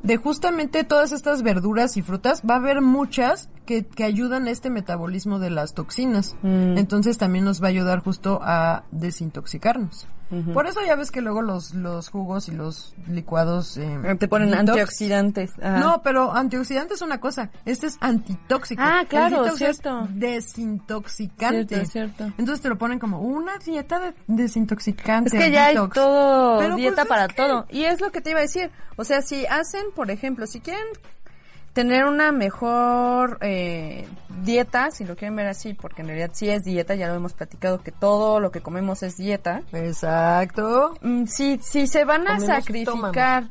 de 0.04 0.18
justamente 0.18 0.84
todas 0.84 1.12
estas 1.12 1.44
verduras 1.44 1.96
y 1.98 2.02
frutas 2.02 2.42
va 2.50 2.56
a 2.56 2.58
haber 2.58 2.82
muchas 2.82 3.50
que, 3.66 3.86
que 3.86 4.04
ayudan 4.04 4.48
a 4.48 4.52
este 4.52 4.70
metabolismo 4.70 5.40
de 5.40 5.50
las 5.50 5.74
toxinas 5.74 6.36
Mm. 6.44 6.78
entonces 6.78 7.18
también 7.18 7.46
nos 7.46 7.62
va 7.62 7.68
a 7.68 7.70
ayudar 7.70 8.00
justo 8.00 8.40
a 8.42 8.84
desintoxicarnos 8.92 10.08
por 10.54 10.66
eso 10.68 10.80
ya 10.86 10.96
ves 10.96 11.12
que 11.12 11.22
luego 11.22 11.42
los 11.42 11.74
los 11.74 12.10
jugos 12.10 12.48
y 12.48 12.52
los 12.52 12.96
licuados 13.08 13.78
eh, 13.78 14.00
Te 14.20 14.28
ponen 14.28 14.50
detox, 14.52 14.70
antioxidantes. 14.70 15.52
Ajá. 15.62 15.80
no, 15.80 16.02
pero 16.02 16.32
antioxidante 16.34 16.94
es 16.94 17.02
una 17.02 17.20
cosa. 17.20 17.50
Este 17.66 17.88
es 17.88 17.98
antitóxico. 18.00 18.82
Ah, 18.84 19.04
claro, 19.08 19.46
El 19.46 19.52
cierto. 19.58 20.08
es 20.10 20.20
desintoxicante. 20.20 21.86
Cierto, 21.86 21.92
cierto. 21.92 22.24
Entonces 22.38 22.62
te 22.62 22.70
lo 22.70 22.78
ponen 22.78 23.00
como 23.00 23.20
una 23.22 23.58
dieta 23.58 24.00
de 24.00 24.14
desintoxicante. 24.28 25.36
Es 25.36 25.44
que 25.44 25.52
ya 25.52 25.66
hay 25.68 25.76
todo, 25.94 26.60
Pero, 26.60 26.76
dieta 26.76 26.96
pues, 26.96 27.06
es 27.06 27.10
para 27.10 27.28
que- 27.28 27.36
todo. 27.36 27.66
Y 27.70 27.84
es 27.84 28.02
lo 28.02 28.12
que 28.12 28.22
te 28.22 28.32
iba 28.32 28.40
a 28.40 28.44
decir. 28.44 28.72
O 28.98 29.04
sea, 29.04 29.22
si 29.22 29.46
hacen, 29.48 29.86
por 29.96 30.12
ejemplo, 30.12 30.48
si 30.48 30.60
quieren 30.62 30.84
tener 31.74 32.06
una 32.06 32.32
mejor 32.32 33.38
eh, 33.42 34.08
dieta, 34.44 34.92
si 34.92 35.06
lo 35.06 35.16
quieren 35.16 35.36
ver 35.36 35.48
así, 35.48 35.74
porque 35.74 36.02
en 36.02 36.08
realidad 36.10 36.32
sí 36.34 36.50
es 36.50 36.64
dieta, 36.64 36.96
ya 36.96 37.08
lo 37.08 37.16
hemos 37.16 37.34
platicado 37.34 37.82
que 37.82 37.92
todo 37.92 38.40
lo 38.40 38.52
que 38.52 38.62
comemos 38.62 39.04
es 39.04 39.16
dieta. 39.18 39.62
Exacto. 39.74 40.96
Mm, 41.02 41.26
Si, 41.26 41.58
si 41.60 41.88
se 41.88 42.04
van 42.06 42.28
a 42.28 42.36
Comemos 42.36 42.48
sacrificar 42.48 43.44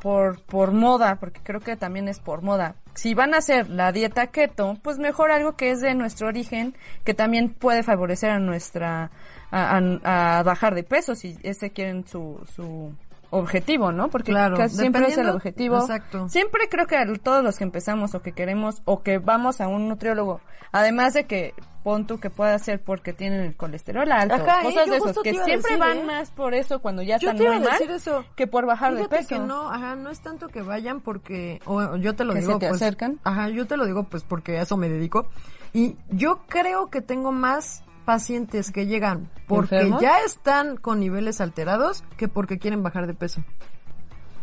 por, 0.00 0.40
por 0.42 0.72
moda, 0.72 1.16
porque 1.16 1.40
creo 1.42 1.60
que 1.60 1.76
también 1.76 2.08
es 2.08 2.20
por 2.20 2.42
moda, 2.42 2.76
si 2.94 3.14
van 3.14 3.34
a 3.34 3.38
hacer 3.38 3.68
la 3.68 3.92
dieta 3.92 4.28
keto, 4.28 4.76
pues 4.82 4.98
mejor 4.98 5.30
algo 5.30 5.56
que 5.56 5.70
es 5.70 5.80
de 5.80 5.94
nuestro 5.94 6.28
origen, 6.28 6.74
que 7.04 7.14
también 7.14 7.50
puede 7.50 7.82
favorecer 7.82 8.30
a 8.30 8.38
nuestra, 8.38 9.10
a, 9.50 9.78
a- 10.04 10.38
a 10.38 10.42
bajar 10.44 10.74
de 10.74 10.82
peso, 10.84 11.14
si 11.14 11.36
ese 11.42 11.70
quieren 11.70 12.06
su, 12.06 12.40
su 12.54 12.92
objetivo, 13.30 13.92
¿no? 13.92 14.08
Porque 14.08 14.32
Claro, 14.32 14.56
casi 14.56 14.76
siempre 14.76 15.06
es 15.08 15.18
el 15.18 15.28
objetivo. 15.28 15.78
exacto. 15.80 16.28
Siempre 16.28 16.68
creo 16.70 16.86
que 16.86 16.96
todos 17.22 17.42
los 17.44 17.56
que 17.56 17.64
empezamos 17.64 18.14
o 18.14 18.22
que 18.22 18.32
queremos 18.32 18.82
o 18.84 19.02
que 19.02 19.18
vamos 19.18 19.60
a 19.60 19.68
un 19.68 19.88
nutriólogo, 19.88 20.40
además 20.72 21.14
de 21.14 21.24
que 21.24 21.54
pon 21.82 22.06
tú 22.06 22.18
que 22.18 22.28
pueda 22.30 22.58
ser 22.58 22.82
porque 22.82 23.12
tienen 23.12 23.40
el 23.40 23.56
colesterol 23.56 24.10
alto, 24.10 24.34
Ajá, 24.34 24.60
¿eh? 24.60 24.64
cosas 24.64 24.90
de 24.90 24.96
esos, 24.96 25.18
que 25.22 25.32
siempre 25.32 25.56
decir, 25.56 25.78
van 25.78 25.98
¿eh? 25.98 26.04
más 26.04 26.30
por 26.30 26.54
eso 26.54 26.80
cuando 26.80 27.02
ya 27.02 27.18
Yo 27.18 27.30
están 27.30 27.46
muy 27.46 27.60
mal 27.60 27.80
eso. 27.82 28.24
que 28.34 28.46
por 28.46 28.66
bajar 28.66 28.92
Fíjate 28.96 29.14
de 29.16 29.22
peso. 29.22 29.28
que 29.28 29.38
no, 29.40 29.70
ajá, 29.70 29.94
no 29.94 30.10
es 30.10 30.20
tanto 30.20 30.48
que 30.48 30.60
vayan 30.62 31.00
porque, 31.00 31.60
o, 31.66 31.76
o 31.76 31.96
yo 31.96 32.14
te 32.16 32.24
lo 32.24 32.34
Que 32.34 32.40
digo, 32.40 32.52
se 32.54 32.58
te 32.58 32.68
pues, 32.68 32.82
acercan. 32.82 33.18
ajá, 33.24 33.48
yo 33.50 33.66
te 33.66 33.76
lo 33.76 33.86
digo 33.86 34.04
pues 34.04 34.24
porque 34.24 34.58
a 34.58 34.62
eso 34.62 34.76
me 34.76 34.88
dedico. 34.88 35.28
Y 35.72 35.96
yo 36.10 36.40
creo 36.48 36.88
que 36.88 37.00
tengo 37.02 37.30
más 37.30 37.84
pacientes 38.08 38.70
que 38.72 38.86
llegan 38.86 39.28
porque 39.46 39.76
¿Enfermos? 39.76 40.00
ya 40.00 40.20
están 40.24 40.78
con 40.78 40.98
niveles 40.98 41.42
alterados 41.42 42.02
que 42.16 42.26
porque 42.26 42.58
quieren 42.58 42.82
bajar 42.82 43.06
de 43.06 43.12
peso. 43.12 43.44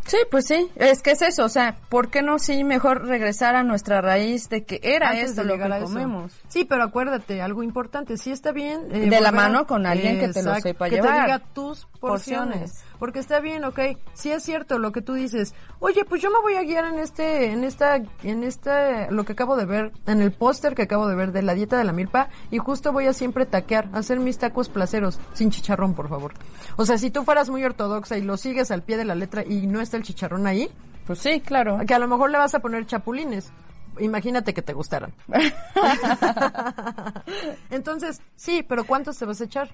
Sí, 0.06 0.18
pues 0.30 0.44
sí, 0.46 0.70
es 0.76 1.02
que 1.02 1.10
es 1.10 1.22
eso, 1.22 1.44
o 1.44 1.48
sea, 1.48 1.74
¿por 1.88 2.10
qué 2.10 2.22
no 2.22 2.38
sí 2.38 2.62
mejor 2.62 3.06
regresar 3.08 3.56
a 3.56 3.64
nuestra 3.64 4.00
raíz 4.00 4.48
de 4.48 4.62
que 4.62 4.78
era 4.84 5.08
Antes 5.08 5.30
esto 5.30 5.42
lo 5.42 5.58
que 5.58 5.68
comemos? 5.80 6.32
Sí, 6.46 6.64
pero 6.64 6.84
acuérdate, 6.84 7.42
algo 7.42 7.64
importante, 7.64 8.16
sí 8.16 8.30
está 8.30 8.52
bien. 8.52 8.82
eh, 8.92 9.00
De 9.00 9.20
la 9.20 9.30
volver 9.30 9.32
mano 9.32 9.66
con 9.66 9.84
alguien 9.84 10.20
que 10.20 10.28
te 10.28 10.44
lo 10.44 10.54
sepa 10.60 10.88
que 10.88 10.94
llevar. 10.94 11.12
te 11.16 11.22
diga 11.24 11.38
tus 11.52 11.86
porciones. 11.98 12.70
Porciones. 12.70 12.84
Porque 12.98 13.18
está 13.18 13.40
bien, 13.40 13.64
ok, 13.64 13.78
sí 14.14 14.30
es 14.32 14.42
cierto 14.42 14.78
lo 14.78 14.92
que 14.92 15.02
tú 15.02 15.14
dices. 15.14 15.54
Oye, 15.80 16.04
pues 16.04 16.22
yo 16.22 16.30
me 16.30 16.40
voy 16.40 16.54
a 16.54 16.62
guiar 16.62 16.86
en 16.86 16.98
este, 16.98 17.52
en 17.52 17.64
esta, 17.64 17.96
en 18.22 18.44
esta, 18.44 19.10
lo 19.10 19.24
que 19.24 19.32
acabo 19.32 19.56
de 19.56 19.66
ver, 19.66 19.92
en 20.06 20.20
el 20.22 20.32
póster 20.32 20.74
que 20.74 20.82
acabo 20.82 21.06
de 21.08 21.14
ver 21.14 21.32
de 21.32 21.42
la 21.42 21.54
dieta 21.54 21.76
de 21.76 21.84
la 21.84 21.92
milpa, 21.92 22.28
y 22.50 22.58
justo 22.58 22.92
voy 22.92 23.06
a 23.06 23.12
siempre 23.12 23.46
taquear, 23.46 23.88
hacer 23.92 24.20
mis 24.20 24.38
tacos 24.38 24.68
placeros, 24.68 25.18
sin 25.34 25.50
chicharrón, 25.50 25.94
por 25.94 26.08
favor. 26.08 26.32
O 26.76 26.86
sea, 26.86 26.98
si 26.98 27.10
tú 27.10 27.24
fueras 27.24 27.50
muy 27.50 27.64
ortodoxa 27.64 28.16
y 28.18 28.22
lo 28.22 28.36
sigues 28.36 28.70
al 28.70 28.82
pie 28.82 28.96
de 28.96 29.04
la 29.04 29.14
letra 29.14 29.44
y 29.44 29.66
no 29.66 29.80
está 29.80 29.96
el 29.96 30.02
chicharrón 30.02 30.46
ahí, 30.46 30.70
Pues 31.06 31.20
sí, 31.20 31.40
claro. 31.40 31.78
que 31.86 31.94
a 31.94 31.98
lo 31.98 32.08
mejor 32.08 32.30
le 32.30 32.38
vas 32.38 32.54
a 32.54 32.60
poner 32.60 32.86
chapulines. 32.86 33.52
Imagínate 33.98 34.52
que 34.52 34.60
te 34.60 34.74
gustaran. 34.74 35.14
Entonces, 37.70 38.20
sí, 38.34 38.64
pero 38.68 38.84
¿cuántos 38.84 39.16
te 39.18 39.24
vas 39.24 39.40
a 39.40 39.44
echar? 39.44 39.70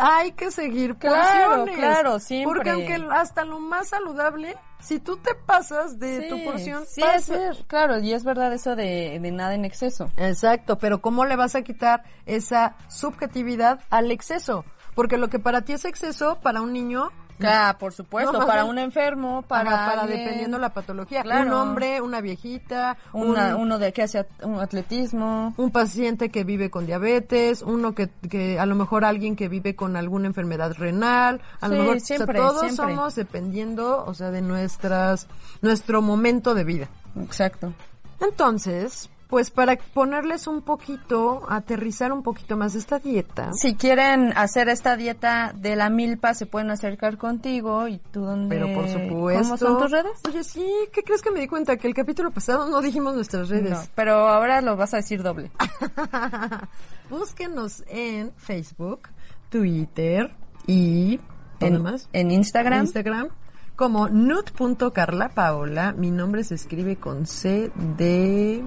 Hay 0.00 0.32
que 0.32 0.50
seguir 0.50 0.96
Claro, 0.96 1.48
porciones. 1.64 1.76
claro, 1.76 2.18
siempre. 2.18 2.52
Porque 2.54 2.70
aunque 2.70 2.94
hasta 3.12 3.44
lo 3.44 3.58
más 3.60 3.88
saludable, 3.88 4.56
si 4.80 4.98
tú 4.98 5.16
te 5.16 5.34
pasas 5.34 5.98
de 5.98 6.22
Sí, 6.22 6.28
tu 6.28 6.44
porción, 6.44 6.84
sí 6.86 7.00
va 7.00 7.10
a 7.12 7.16
es, 7.16 7.24
ser. 7.24 7.64
claro, 7.66 7.98
y 7.98 8.12
es 8.12 8.24
verdad 8.24 8.52
eso 8.52 8.76
de, 8.76 9.18
de 9.20 9.30
nada 9.30 9.54
en 9.54 9.64
exceso. 9.64 10.10
Exacto, 10.16 10.78
pero 10.78 11.00
¿cómo 11.00 11.24
le 11.24 11.36
vas 11.36 11.54
a 11.54 11.62
quitar 11.62 12.04
esa 12.26 12.76
subjetividad 12.88 13.80
al 13.90 14.10
exceso? 14.10 14.64
Porque 14.94 15.16
lo 15.18 15.28
que 15.28 15.38
para 15.38 15.62
ti 15.62 15.72
es 15.74 15.84
exceso, 15.84 16.38
para 16.40 16.60
un 16.62 16.72
niño 16.72 17.10
Claro, 17.38 17.78
por 17.78 17.92
supuesto, 17.92 18.32
No, 18.32 18.46
para 18.46 18.64
un 18.64 18.78
enfermo, 18.78 19.42
para, 19.42 19.70
para, 19.70 19.86
para 19.86 20.06
dependiendo 20.06 20.58
la 20.58 20.70
patología. 20.70 21.22
Claro. 21.22 21.46
Un 21.46 21.52
hombre, 21.52 22.00
una 22.00 22.20
viejita, 22.20 22.96
una- 23.12 23.54
un- 23.56 23.62
uno 23.62 23.78
de 23.78 23.92
que 23.92 24.02
hace 24.02 24.26
un 24.42 24.58
atletismo. 24.60 25.54
un 25.56 25.70
paciente 25.70 26.30
que 26.30 26.44
vive 26.44 26.70
con 26.70 26.86
diabetes, 26.86 27.62
uno 27.62 27.94
que, 27.94 28.08
que 28.30 28.58
a 28.58 28.64
lo 28.66 28.74
mejor 28.74 29.04
alguien 29.04 29.36
que 29.36 29.48
vive 29.48 29.76
con 29.76 29.96
alguna 29.96 30.26
enfermedad 30.28 30.72
renal, 30.74 31.40
a 31.60 31.68
lo 31.68 31.74
Sí, 31.74 31.80
mejor 31.80 31.96
o 31.96 32.00
sea, 32.00 32.16
siempre, 32.16 32.38
todos 32.38 32.60
siempre. 32.60 32.76
somos 32.94 33.14
dependiendo, 33.14 34.04
o 34.06 34.14
sea, 34.14 34.30
de 34.30 34.40
nuestras 34.42 35.26
nuestro 35.62 36.00
momento 36.02 36.54
de 36.54 36.64
vida. 36.64 36.88
Exacto. 37.20 37.72
Entonces, 38.20 39.08
pues 39.28 39.50
para 39.50 39.76
ponerles 39.76 40.46
un 40.46 40.62
poquito, 40.62 41.44
aterrizar 41.48 42.12
un 42.12 42.22
poquito 42.22 42.56
más 42.56 42.74
esta 42.74 42.98
dieta. 42.98 43.50
Si 43.54 43.74
quieren 43.74 44.32
hacer 44.36 44.68
esta 44.68 44.96
dieta 44.96 45.52
de 45.54 45.74
la 45.74 45.90
milpa, 45.90 46.34
se 46.34 46.46
pueden 46.46 46.70
acercar 46.70 47.18
contigo 47.18 47.88
y 47.88 47.98
tú 47.98 48.20
dónde... 48.20 48.54
Pero 48.54 48.72
por 48.72 48.88
supuesto. 48.88 49.42
¿Cómo 49.42 49.56
son 49.56 49.78
tus 49.78 49.90
redes? 49.90 50.12
Oye, 50.28 50.44
sí, 50.44 50.66
¿qué 50.92 51.02
crees 51.02 51.22
que 51.22 51.30
me 51.30 51.40
di 51.40 51.48
cuenta? 51.48 51.76
Que 51.76 51.88
el 51.88 51.94
capítulo 51.94 52.30
pasado 52.30 52.68
no 52.68 52.80
dijimos 52.80 53.14
nuestras 53.14 53.48
redes. 53.48 53.70
No, 53.70 53.82
pero 53.94 54.28
ahora 54.28 54.60
lo 54.60 54.76
vas 54.76 54.94
a 54.94 54.98
decir 54.98 55.22
doble. 55.22 55.50
Búsquenos 57.10 57.82
en 57.88 58.32
Facebook, 58.36 59.08
Twitter 59.48 60.30
y 60.66 61.18
¿dónde 61.58 61.76
En, 61.76 61.82
más? 61.82 62.08
en 62.12 62.30
Instagram. 62.30 62.82
Instagram 62.84 63.28
como 63.76 64.08
nut.carlapaola. 64.08 65.92
Mi 65.92 66.10
nombre 66.10 66.44
se 66.44 66.54
escribe 66.54 66.96
con 66.96 67.26
C 67.26 67.70
de 67.96 68.64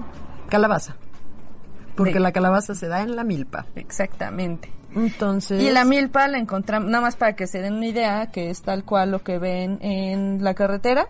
calabaza. 0.50 0.96
Porque 1.96 2.20
la 2.20 2.32
calabaza 2.32 2.74
se 2.74 2.88
da 2.88 3.00
en 3.02 3.16
la 3.16 3.24
milpa. 3.24 3.66
Exactamente. 3.76 4.70
Entonces. 4.94 5.62
Y 5.62 5.70
la 5.70 5.84
milpa 5.84 6.26
la 6.28 6.38
encontramos, 6.38 6.90
nada 6.90 7.02
más 7.02 7.16
para 7.16 7.34
que 7.36 7.46
se 7.46 7.60
den 7.60 7.74
una 7.74 7.86
idea, 7.86 8.30
que 8.30 8.50
es 8.50 8.62
tal 8.62 8.84
cual 8.84 9.10
lo 9.12 9.22
que 9.22 9.38
ven 9.38 9.78
en 9.82 10.42
la 10.42 10.54
carretera. 10.54 11.06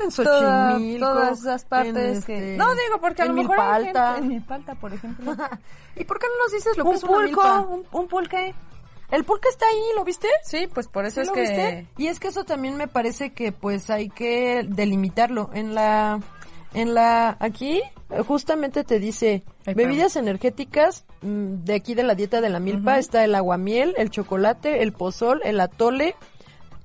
en 0.00 0.10
Toda- 0.10 0.72
Xochimilco. 0.72 1.06
todas 1.06 1.38
esas 1.40 1.64
partes 1.64 2.16
en 2.16 2.22
que... 2.22 2.34
este- 2.36 2.56
No, 2.56 2.70
digo, 2.72 3.00
porque 3.00 3.22
a 3.22 3.26
en 3.26 3.36
lo 3.36 3.42
mejor 3.42 3.60
hay 3.60 3.84
gente- 3.84 4.00
en 4.18 4.28
Milpa 4.28 4.54
Alta, 4.56 4.74
por 4.74 4.92
ejemplo. 4.92 5.32
¿Y 5.96 6.04
por 6.04 6.18
qué 6.18 6.26
no 6.26 6.44
nos 6.44 6.52
dices 6.52 6.76
lo 6.76 6.84
que 6.84 6.96
es 6.96 7.02
una 7.04 7.12
pulco, 7.12 7.24
milpa? 7.26 7.60
un, 7.60 7.84
un 7.92 8.08
pulque. 8.08 8.54
El 9.10 9.24
pulque 9.24 9.48
está 9.48 9.64
ahí, 9.66 9.80
¿lo 9.96 10.04
viste? 10.04 10.28
Sí, 10.44 10.68
pues 10.72 10.86
por 10.88 11.04
eso 11.06 11.16
¿Sí 11.16 11.20
es 11.22 11.26
lo 11.28 11.32
que... 11.34 11.40
viste? 11.42 11.86
Y 11.98 12.06
es 12.08 12.18
que 12.20 12.28
eso 12.28 12.44
también 12.44 12.76
me 12.76 12.88
parece 12.88 13.32
que 13.32 13.52
pues 13.52 13.88
hay 13.90 14.08
que 14.08 14.66
delimitarlo. 14.68 15.50
En 15.54 15.74
la, 15.74 16.20
en 16.74 16.94
la, 16.94 17.36
aquí 17.40 17.80
justamente 18.26 18.84
te 18.84 18.98
dice 18.98 19.42
Ay, 19.66 19.74
bebidas 19.74 20.16
energéticas 20.16 21.04
mm, 21.22 21.64
de 21.64 21.74
aquí 21.74 21.94
de 21.94 22.02
la 22.02 22.14
dieta 22.14 22.40
de 22.40 22.48
la 22.50 22.60
milpa 22.60 22.98
está 22.98 23.24
el 23.24 23.34
aguamiel, 23.34 23.94
el 23.98 24.10
chocolate, 24.10 24.82
el 24.82 24.92
pozol, 24.92 25.40
el 25.44 25.60
atole, 25.60 26.14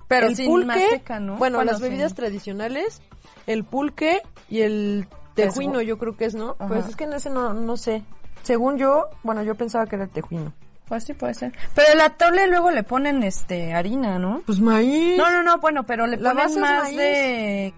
Pero 0.07 0.27
el 0.27 0.35
sin 0.35 0.47
pulque, 0.47 0.65
maseca, 0.67 1.19
¿no? 1.19 1.35
bueno, 1.37 1.63
las 1.63 1.77
sin- 1.77 1.89
bebidas 1.89 2.13
tradicionales, 2.13 3.01
el 3.47 3.63
pulque 3.63 4.21
y 4.49 4.61
el 4.61 5.07
tejuino, 5.35 5.81
yo 5.81 5.97
creo 5.97 6.15
que 6.15 6.25
es, 6.25 6.35
¿no? 6.35 6.55
Ajá. 6.59 6.67
Pues 6.67 6.87
es 6.87 6.95
que 6.95 7.05
en 7.05 7.13
ese 7.13 7.29
no, 7.29 7.53
no 7.53 7.75
sé. 7.77 8.03
Según 8.43 8.77
yo, 8.77 9.05
bueno, 9.23 9.41
yo 9.43 9.55
pensaba 9.55 9.85
que 9.85 9.95
era 9.95 10.05
el 10.05 10.11
tejuino. 10.11 10.53
Pues 10.87 11.05
sí 11.05 11.13
puede 11.13 11.33
ser. 11.33 11.53
Pero 11.73 11.93
el 11.93 12.01
atole 12.01 12.45
luego 12.47 12.69
le 12.69 12.83
ponen 12.83 13.23
este 13.23 13.73
harina, 13.73 14.19
¿no? 14.19 14.41
Pues 14.45 14.59
maíz. 14.59 15.17
No, 15.17 15.31
no, 15.31 15.41
no, 15.41 15.57
bueno, 15.59 15.83
pero 15.85 16.05
le 16.07 16.17
La 16.17 16.33
ponen 16.33 16.59
más 16.59 16.83
maíz. 16.83 16.97
de 16.97 17.73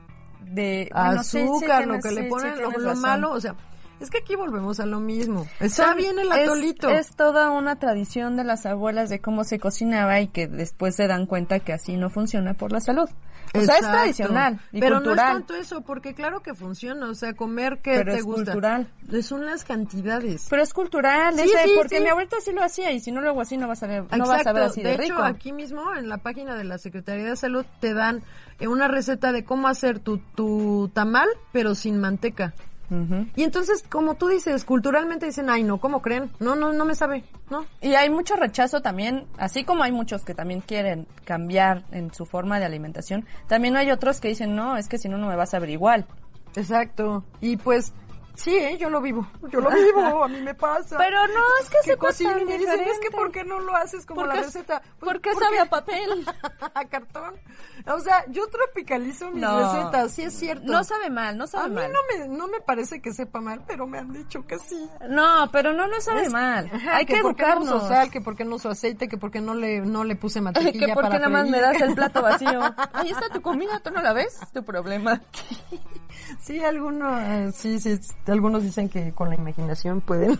de 0.51 0.89
bueno, 0.93 1.23
sí, 1.23 1.29
sí 1.39 1.43
azúcar, 1.43 1.87
lo 1.87 1.99
que 1.99 2.09
sí, 2.09 2.15
le 2.15 2.23
ponen, 2.25 2.53
lo, 2.61 2.95
malo, 2.95 3.31
o 3.31 3.39
sea, 3.41 3.55
Es 3.99 4.09
que 4.09 4.17
aquí 4.19 4.35
volvemos 4.35 4.79
a 4.81 4.85
lo 4.85 4.99
mismo. 4.99 5.47
Está 5.59 5.87
Son- 5.87 5.97
bien 5.97 6.19
el 6.19 6.31
es- 6.31 6.47
atolito. 6.47 6.89
Es, 6.89 7.15
toda 7.15 7.49
una 7.51 7.77
tradición 7.77 8.35
de 8.35 8.43
las 8.43 8.65
abuelas 8.65 9.09
de 9.09 9.19
cómo 9.21 9.43
se 9.45 9.57
cocinaba 9.59 10.19
y 10.19 10.27
que 10.27 10.47
después 10.47 10.95
se 10.95 11.07
dan 11.07 11.25
cuenta 11.25 11.59
que 11.59 11.71
así 11.73 11.95
no 11.95 12.09
funciona 12.09 12.53
por 12.53 12.71
la 12.73 12.81
salud. 12.81 13.09
O 13.57 13.61
sea, 13.61 13.75
es 13.75 13.79
Exacto. 13.81 13.97
tradicional 13.97 14.59
y 14.71 14.79
Pero 14.79 14.95
cultural. 14.97 15.15
no 15.17 15.21
es 15.31 15.33
tanto 15.37 15.55
eso, 15.55 15.81
porque 15.81 16.13
claro 16.13 16.41
que 16.41 16.53
funciona. 16.53 17.07
O 17.09 17.15
sea, 17.15 17.33
comer 17.33 17.79
que 17.81 17.95
Pero 17.95 18.11
te 18.13 18.17
es 18.19 18.23
gusta. 18.23 18.43
cultural. 18.51 18.87
Son 19.21 19.45
las 19.45 19.63
cantidades. 19.63 20.47
Pero 20.49 20.61
es 20.61 20.73
cultural, 20.73 21.35
Sí, 21.35 21.41
ese, 21.41 21.63
sí, 21.63 21.71
porque 21.75 21.97
sí. 21.97 22.03
mi 22.03 22.09
abuelita 22.09 22.37
sí 22.43 22.51
lo 22.51 22.63
hacía 22.63 22.91
y 22.91 22.99
si 22.99 23.11
no 23.11 23.21
lo 23.21 23.29
hago 23.29 23.41
así 23.41 23.57
no 23.57 23.67
vas 23.67 23.81
a 23.83 23.87
ver, 23.87 24.03
no 24.17 24.25
vas 24.27 24.45
a 24.45 24.53
ver 24.53 24.63
así 24.63 24.81
de, 24.83 24.93
hecho, 24.93 25.01
rico. 25.03 25.23
aquí 25.23 25.51
mismo 25.51 25.93
en 25.95 26.09
la 26.09 26.17
página 26.17 26.55
de 26.55 26.63
la 26.63 26.77
Secretaría 26.77 27.25
de 27.25 27.35
Salud 27.35 27.65
te 27.79 27.93
dan 27.93 28.21
eh, 28.59 28.67
una 28.67 28.87
receta 28.87 29.31
de 29.31 29.43
cómo 29.43 29.67
hacer 29.67 29.99
tu, 29.99 30.17
tu 30.35 30.89
tamal, 30.93 31.27
pero 31.51 31.75
sin 31.75 31.99
manteca. 31.99 32.53
Y 33.35 33.43
entonces, 33.43 33.83
como 33.89 34.15
tú 34.15 34.27
dices, 34.27 34.65
culturalmente 34.65 35.25
dicen, 35.25 35.49
ay, 35.49 35.63
no, 35.63 35.79
¿cómo 35.79 36.01
creen? 36.01 36.31
No, 36.39 36.55
no, 36.55 36.73
no 36.73 36.85
me 36.85 36.95
sabe, 36.95 37.23
¿no? 37.49 37.65
Y 37.81 37.95
hay 37.95 38.09
mucho 38.09 38.35
rechazo 38.35 38.81
también, 38.81 39.25
así 39.37 39.63
como 39.63 39.83
hay 39.83 39.91
muchos 39.91 40.23
que 40.23 40.33
también 40.33 40.61
quieren 40.61 41.07
cambiar 41.23 41.83
en 41.91 42.13
su 42.13 42.25
forma 42.25 42.59
de 42.59 42.65
alimentación, 42.65 43.25
también 43.47 43.75
hay 43.75 43.91
otros 43.91 44.19
que 44.19 44.27
dicen, 44.27 44.55
no, 44.55 44.77
es 44.77 44.87
que 44.87 44.97
si 44.97 45.09
no, 45.09 45.17
no 45.17 45.27
me 45.27 45.35
vas 45.35 45.53
a 45.53 45.59
ver 45.59 45.69
igual. 45.69 46.05
Exacto. 46.55 47.23
Y 47.41 47.57
pues, 47.57 47.93
sí, 48.35 48.55
¿eh? 48.55 48.77
yo 48.77 48.89
lo 48.89 49.01
vivo. 49.01 49.27
Yo 49.49 49.59
lo 49.61 49.69
vivo, 49.71 50.23
a 50.23 50.27
mí 50.27 50.41
me 50.41 50.53
pasa. 50.55 50.97
Pero 50.99 51.27
no, 51.27 51.41
es 51.61 51.69
que 51.69 51.77
que 51.83 51.91
se 51.91 51.97
cocinan 51.97 52.39
tan 52.39 52.49
y 52.49 52.57
dicen, 52.57 52.79
es 52.81 52.99
que. 52.99 53.11
¿por 53.11 53.31
qué 53.31 53.43
no 53.43 53.59
lo 53.59 53.75
haces 53.75 54.05
como 54.05 54.25
la 54.25 54.35
receta? 54.35 54.81
Pues, 54.99 55.13
porque 55.13 55.31
porque- 55.31 55.45
sabe 55.45 55.59
a 55.59 55.65
papel. 55.65 56.25
a 56.73 56.85
cartón. 56.85 57.35
O 57.87 57.99
sea, 57.99 58.23
yo 58.29 58.47
tropicalizo 58.47 59.29
mis 59.31 59.41
No. 59.41 59.59
recetas, 59.73 60.11
sí 60.13 60.23
es 60.23 60.33
cierto. 60.33 60.71
No 60.71 60.83
sabe 60.83 61.09
mal, 61.09 61.37
no 61.37 61.47
sabe 61.47 61.65
a 61.65 61.69
mí 61.69 61.75
mal. 61.75 61.91
no 61.91 61.99
me, 62.09 62.27
no 62.37 62.47
me 62.47 62.61
parece 62.61 63.01
que 63.01 63.13
sepa 63.13 63.41
mal, 63.41 63.63
pero 63.67 63.85
me 63.87 63.99
han 63.99 64.11
dicho 64.13 64.45
que 64.47 64.57
sí. 64.59 64.89
No, 65.09 65.49
pero 65.51 65.73
no, 65.73 65.87
no 65.87 65.99
sabe 66.01 66.23
Es- 66.23 66.31
mal. 66.31 66.69
Ajá, 66.73 66.95
Hay 66.97 67.05
que, 67.05 67.17
por 67.21 67.35
qué 67.35 67.43
no 67.43 67.49
educarnos. 67.49 67.75
uso 67.83 67.87
sal, 67.87 68.09
que 68.11 68.21
por 68.21 68.35
qué 68.35 68.45
no 68.45 68.55
uso 68.55 68.69
aceite, 68.69 69.07
que 69.07 69.17
por 69.17 69.31
qué 69.31 69.41
no 69.41 69.53
le, 69.53 69.81
no 69.81 70.03
le 70.03 70.15
puse 70.15 70.41
mantequilla 70.41 70.87
que 70.87 70.93
por 70.93 71.03
qué 71.09 71.17
nada 71.19 71.29
más 71.29 71.47
me 71.49 71.59
das 71.61 71.79
el 71.81 71.93
plato 71.95 72.21
vacío. 72.21 72.61
Ahí 72.93 73.09
está 73.11 73.29
tu 73.29 73.41
comida, 73.41 73.79
¿tú 73.81 73.91
no 73.91 74.01
la 74.01 74.13
ves? 74.13 74.41
Es 74.41 74.51
tu 74.51 74.63
problema. 74.63 75.21
Sí, 76.39 76.63
algunos, 76.63 77.21
eh, 77.21 77.51
sí, 77.53 77.79
sí, 77.79 77.99
algunos 78.27 78.63
dicen 78.63 78.89
que 78.89 79.11
con 79.13 79.29
la 79.29 79.35
imaginación 79.35 80.01
pueden 80.01 80.37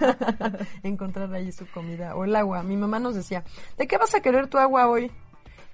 encontrar 0.82 1.32
ahí 1.32 1.52
su 1.52 1.66
comida 1.66 2.14
o 2.14 2.24
el 2.24 2.34
agua. 2.34 2.62
Mi 2.62 2.76
mamá 2.76 2.98
nos 2.98 3.14
decía, 3.14 3.44
¿de 3.76 3.86
qué 3.86 3.98
vas 3.98 4.14
a 4.14 4.20
querer 4.20 4.48
tu 4.48 4.58
agua 4.58 4.88
hoy? 4.88 5.10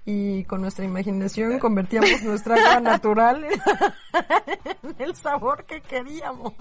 Y 0.04 0.44
con 0.44 0.62
nuestra 0.62 0.84
imaginación 0.84 1.58
convertíamos 1.58 2.22
nuestra 2.22 2.54
agua 2.54 2.80
natural 2.80 3.44
en, 4.82 4.94
el 4.98 5.14
sabor 5.14 5.64
que 5.64 5.82
queríamos. 5.82 6.54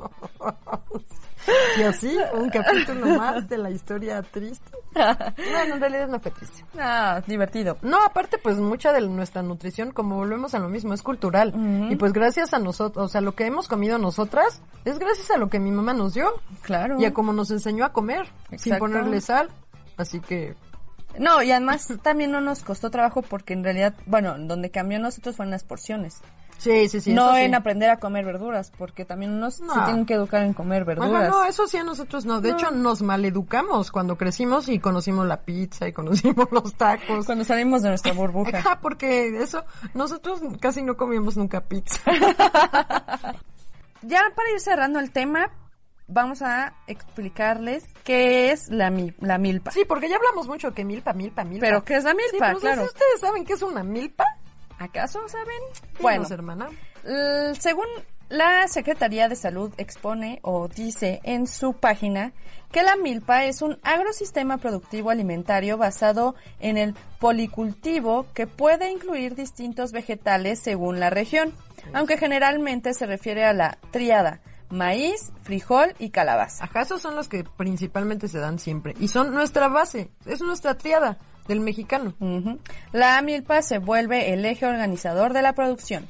Y 1.78 1.84
así, 1.84 2.18
un 2.34 2.50
capítulo 2.50 3.18
más 3.18 3.48
de 3.48 3.58
la 3.58 3.72
historia 3.72 4.22
triste. 4.22 4.72
Bueno, 4.94 5.76
en 5.76 5.82
realidad 5.82 6.08
no 6.10 6.20
fue 6.20 6.32
triste. 6.32 6.66
Ah, 6.78 7.22
divertido. 7.26 7.78
No, 7.82 8.04
aparte, 8.04 8.38
pues 8.38 8.58
mucha 8.58 8.92
de 8.92 9.02
nuestra 9.02 9.42
nutrición, 9.42 9.92
como 9.92 10.18
volvemos 10.18 10.54
a 10.54 10.60
lo 10.60 10.68
mismo, 10.68 10.94
es 10.94 11.02
cultural. 11.02 11.54
Y 11.90 11.96
pues 11.96 12.12
gracias 12.12 12.54
a 12.54 12.60
nosotros, 12.60 13.06
o 13.06 13.08
sea, 13.08 13.22
lo 13.22 13.36
que 13.36 13.46
hemos 13.46 13.68
comido 13.68 13.98
nosotras, 13.98 14.62
es 14.84 15.00
gracias 15.00 15.32
a 15.32 15.38
lo 15.38 15.50
que 15.50 15.60
mi 15.60 15.72
mamá 15.72 15.94
nos 15.94 16.14
dio. 16.14 16.30
Claro. 16.62 17.00
Y 17.00 17.06
a 17.06 17.14
cómo 17.14 17.32
nos 17.32 17.52
enseñó 17.52 17.86
a 17.86 17.94
comer, 17.94 18.28
sin 18.50 18.56
Exacto. 18.56 18.80
ponerle 18.80 19.22
sal. 19.22 19.50
Así 19.98 20.20
que, 20.20 20.56
No, 21.20 21.44
y 21.44 21.52
además 21.52 21.88
también 22.02 22.32
no 22.32 22.42
nos 22.42 22.64
costó 22.64 22.90
trabajo 22.90 23.22
porque 23.22 23.54
en 23.54 23.64
realidad, 23.64 23.94
bueno, 24.08 24.36
donde 24.40 24.72
cambió 24.72 24.98
nosotros 25.00 25.36
fueron 25.36 25.52
las 25.52 25.64
porciones. 25.64 26.22
sí, 26.58 26.90
sí, 26.90 27.00
sí. 27.02 27.14
no 27.14 27.36
sí. 27.36 27.42
en 27.42 27.56
aprender 27.56 27.90
a 27.90 27.98
comer 27.98 28.26
verduras, 28.26 28.72
porque 28.78 29.06
también 29.06 29.32
unos 29.34 29.60
No. 29.62 29.74
se 29.76 29.82
tienen 29.82 30.06
que 30.06 30.16
educar 30.16 30.42
en 30.44 30.54
comer 30.54 30.82
Ajá, 30.82 30.86
verduras. 30.88 31.30
no, 31.30 31.46
eso 31.46 31.68
sí 31.68 31.78
a 31.78 31.84
nosotros 31.84 32.26
no. 32.26 32.42
De 32.42 32.50
hecho, 32.52 32.72
nos 32.72 33.02
maleducamos 33.02 33.92
cuando 33.92 34.18
crecimos 34.18 34.68
y 34.70 34.80
conocimos 34.80 35.28
la 35.28 35.42
pizza 35.42 35.88
y 35.88 35.94
conocimos 35.94 36.48
los 36.52 36.74
tacos. 36.76 37.26
Cuando 37.26 37.44
salimos 37.46 37.82
de 37.84 37.90
nuestra 37.90 38.14
burbuja. 38.14 38.58
Ajá, 38.58 38.80
porque 38.82 39.42
eso, 39.42 39.64
nosotros 39.94 40.42
casi 40.60 40.82
no 40.84 40.98
comíamos 40.98 41.38
nunca 41.38 41.62
pizza. 41.62 42.00
Ya 44.02 44.22
para 44.34 44.50
ir 44.52 44.60
cerrando 44.62 45.00
el 45.00 45.12
tema, 45.12 45.52
vamos 46.10 46.42
a 46.42 46.74
explicarles 46.88 47.84
qué 48.04 48.52
es 48.52 48.70
la, 48.70 48.90
mi- 48.90 49.14
la 49.22 49.38
milpa. 49.38 49.72
Sí, 49.72 49.86
porque 49.88 50.10
ya 50.10 50.16
hablamos 50.18 50.48
mucho 50.48 50.74
que 50.74 50.84
milpa, 50.84 51.14
milpa, 51.14 51.44
milpa. 51.44 51.66
Pero 51.66 51.84
¿qué 51.86 51.96
es 51.98 52.04
la 52.04 52.12
Sí, 52.12 52.18
milpa? 52.18 52.48
pero 52.48 52.60
claro. 52.60 52.82
¿sí 52.82 52.88
¿ustedes 52.88 53.20
saben 53.22 53.46
qué 53.46 53.54
es 53.54 53.62
una 53.62 53.84
milpa? 53.84 54.26
¿Acaso 54.80 55.28
saben? 55.28 55.62
Bueno, 56.02 56.26
hermana. 56.30 56.70
según 57.60 57.86
la 58.30 58.68
Secretaría 58.68 59.28
de 59.28 59.36
Salud 59.36 59.74
expone 59.78 60.40
o 60.44 60.68
dice 60.68 61.20
en 61.24 61.48
su 61.48 61.74
página 61.74 62.32
que 62.72 62.84
la 62.84 62.96
milpa 62.96 63.46
es 63.46 63.62
un 63.64 63.80
agrosistema 63.84 64.58
productivo 64.60 65.10
alimentario 65.10 65.78
basado 65.78 66.36
en 66.60 66.78
el 66.78 66.94
policultivo 67.20 68.28
que 68.34 68.46
puede 68.46 68.92
incluir 68.92 69.34
distintos 69.36 69.92
vegetales 69.92 70.60
según 70.60 71.00
la 71.00 71.10
región, 71.10 71.54
aunque 71.94 72.18
generalmente 72.18 72.94
se 72.94 73.08
refiere 73.08 73.44
a 73.46 73.54
la 73.54 73.80
tríada 73.92 74.40
maíz, 74.70 75.32
frijol 75.44 75.94
y 76.00 76.10
calabaza. 76.10 76.64
Ajá, 76.64 76.82
esos 76.82 77.02
son 77.02 77.16
los 77.16 77.28
que 77.30 77.44
principalmente 77.44 78.28
se 78.28 78.40
dan 78.40 78.60
siempre. 78.60 78.96
Y 79.00 79.08
son 79.08 79.34
nuestra 79.34 79.68
base, 79.68 80.12
es 80.26 80.42
nuestra 80.42 80.78
triada 80.78 81.18
del 81.48 81.60
mexicano. 81.60 82.14
La 82.92 83.22
milpa 83.22 83.62
se 83.62 83.80
vuelve 83.80 84.34
el 84.34 84.46
eje 84.46 84.66
organizador 84.66 85.34
de 85.34 85.42
la 85.42 85.54
producción. 85.54 86.08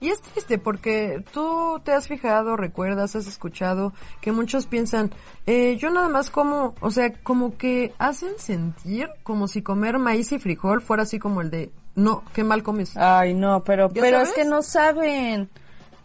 Y 0.00 0.08
es 0.08 0.20
triste 0.22 0.58
porque 0.58 1.22
tú 1.32 1.80
te 1.84 1.92
has 1.92 2.08
fijado, 2.08 2.56
recuerdas, 2.56 3.16
has 3.16 3.26
escuchado 3.26 3.92
que 4.20 4.32
muchos 4.32 4.66
piensan, 4.66 5.10
eh, 5.46 5.76
yo 5.78 5.90
nada 5.90 6.08
más 6.08 6.30
como, 6.30 6.74
o 6.80 6.90
sea, 6.90 7.12
como 7.22 7.56
que 7.58 7.92
hacen 7.98 8.38
sentir 8.38 9.10
como 9.22 9.46
si 9.46 9.62
comer 9.62 9.98
maíz 9.98 10.32
y 10.32 10.38
frijol 10.38 10.80
fuera 10.80 11.02
así 11.02 11.18
como 11.18 11.42
el 11.42 11.50
de, 11.50 11.70
no, 11.94 12.24
qué 12.32 12.44
mal 12.44 12.62
comes. 12.62 12.96
Ay, 12.96 13.34
no, 13.34 13.62
pero, 13.64 13.90
¿Ya 13.92 14.00
pero 14.00 14.18
sabes? 14.18 14.30
es 14.30 14.34
que 14.34 14.44
no 14.44 14.62
saben. 14.62 15.50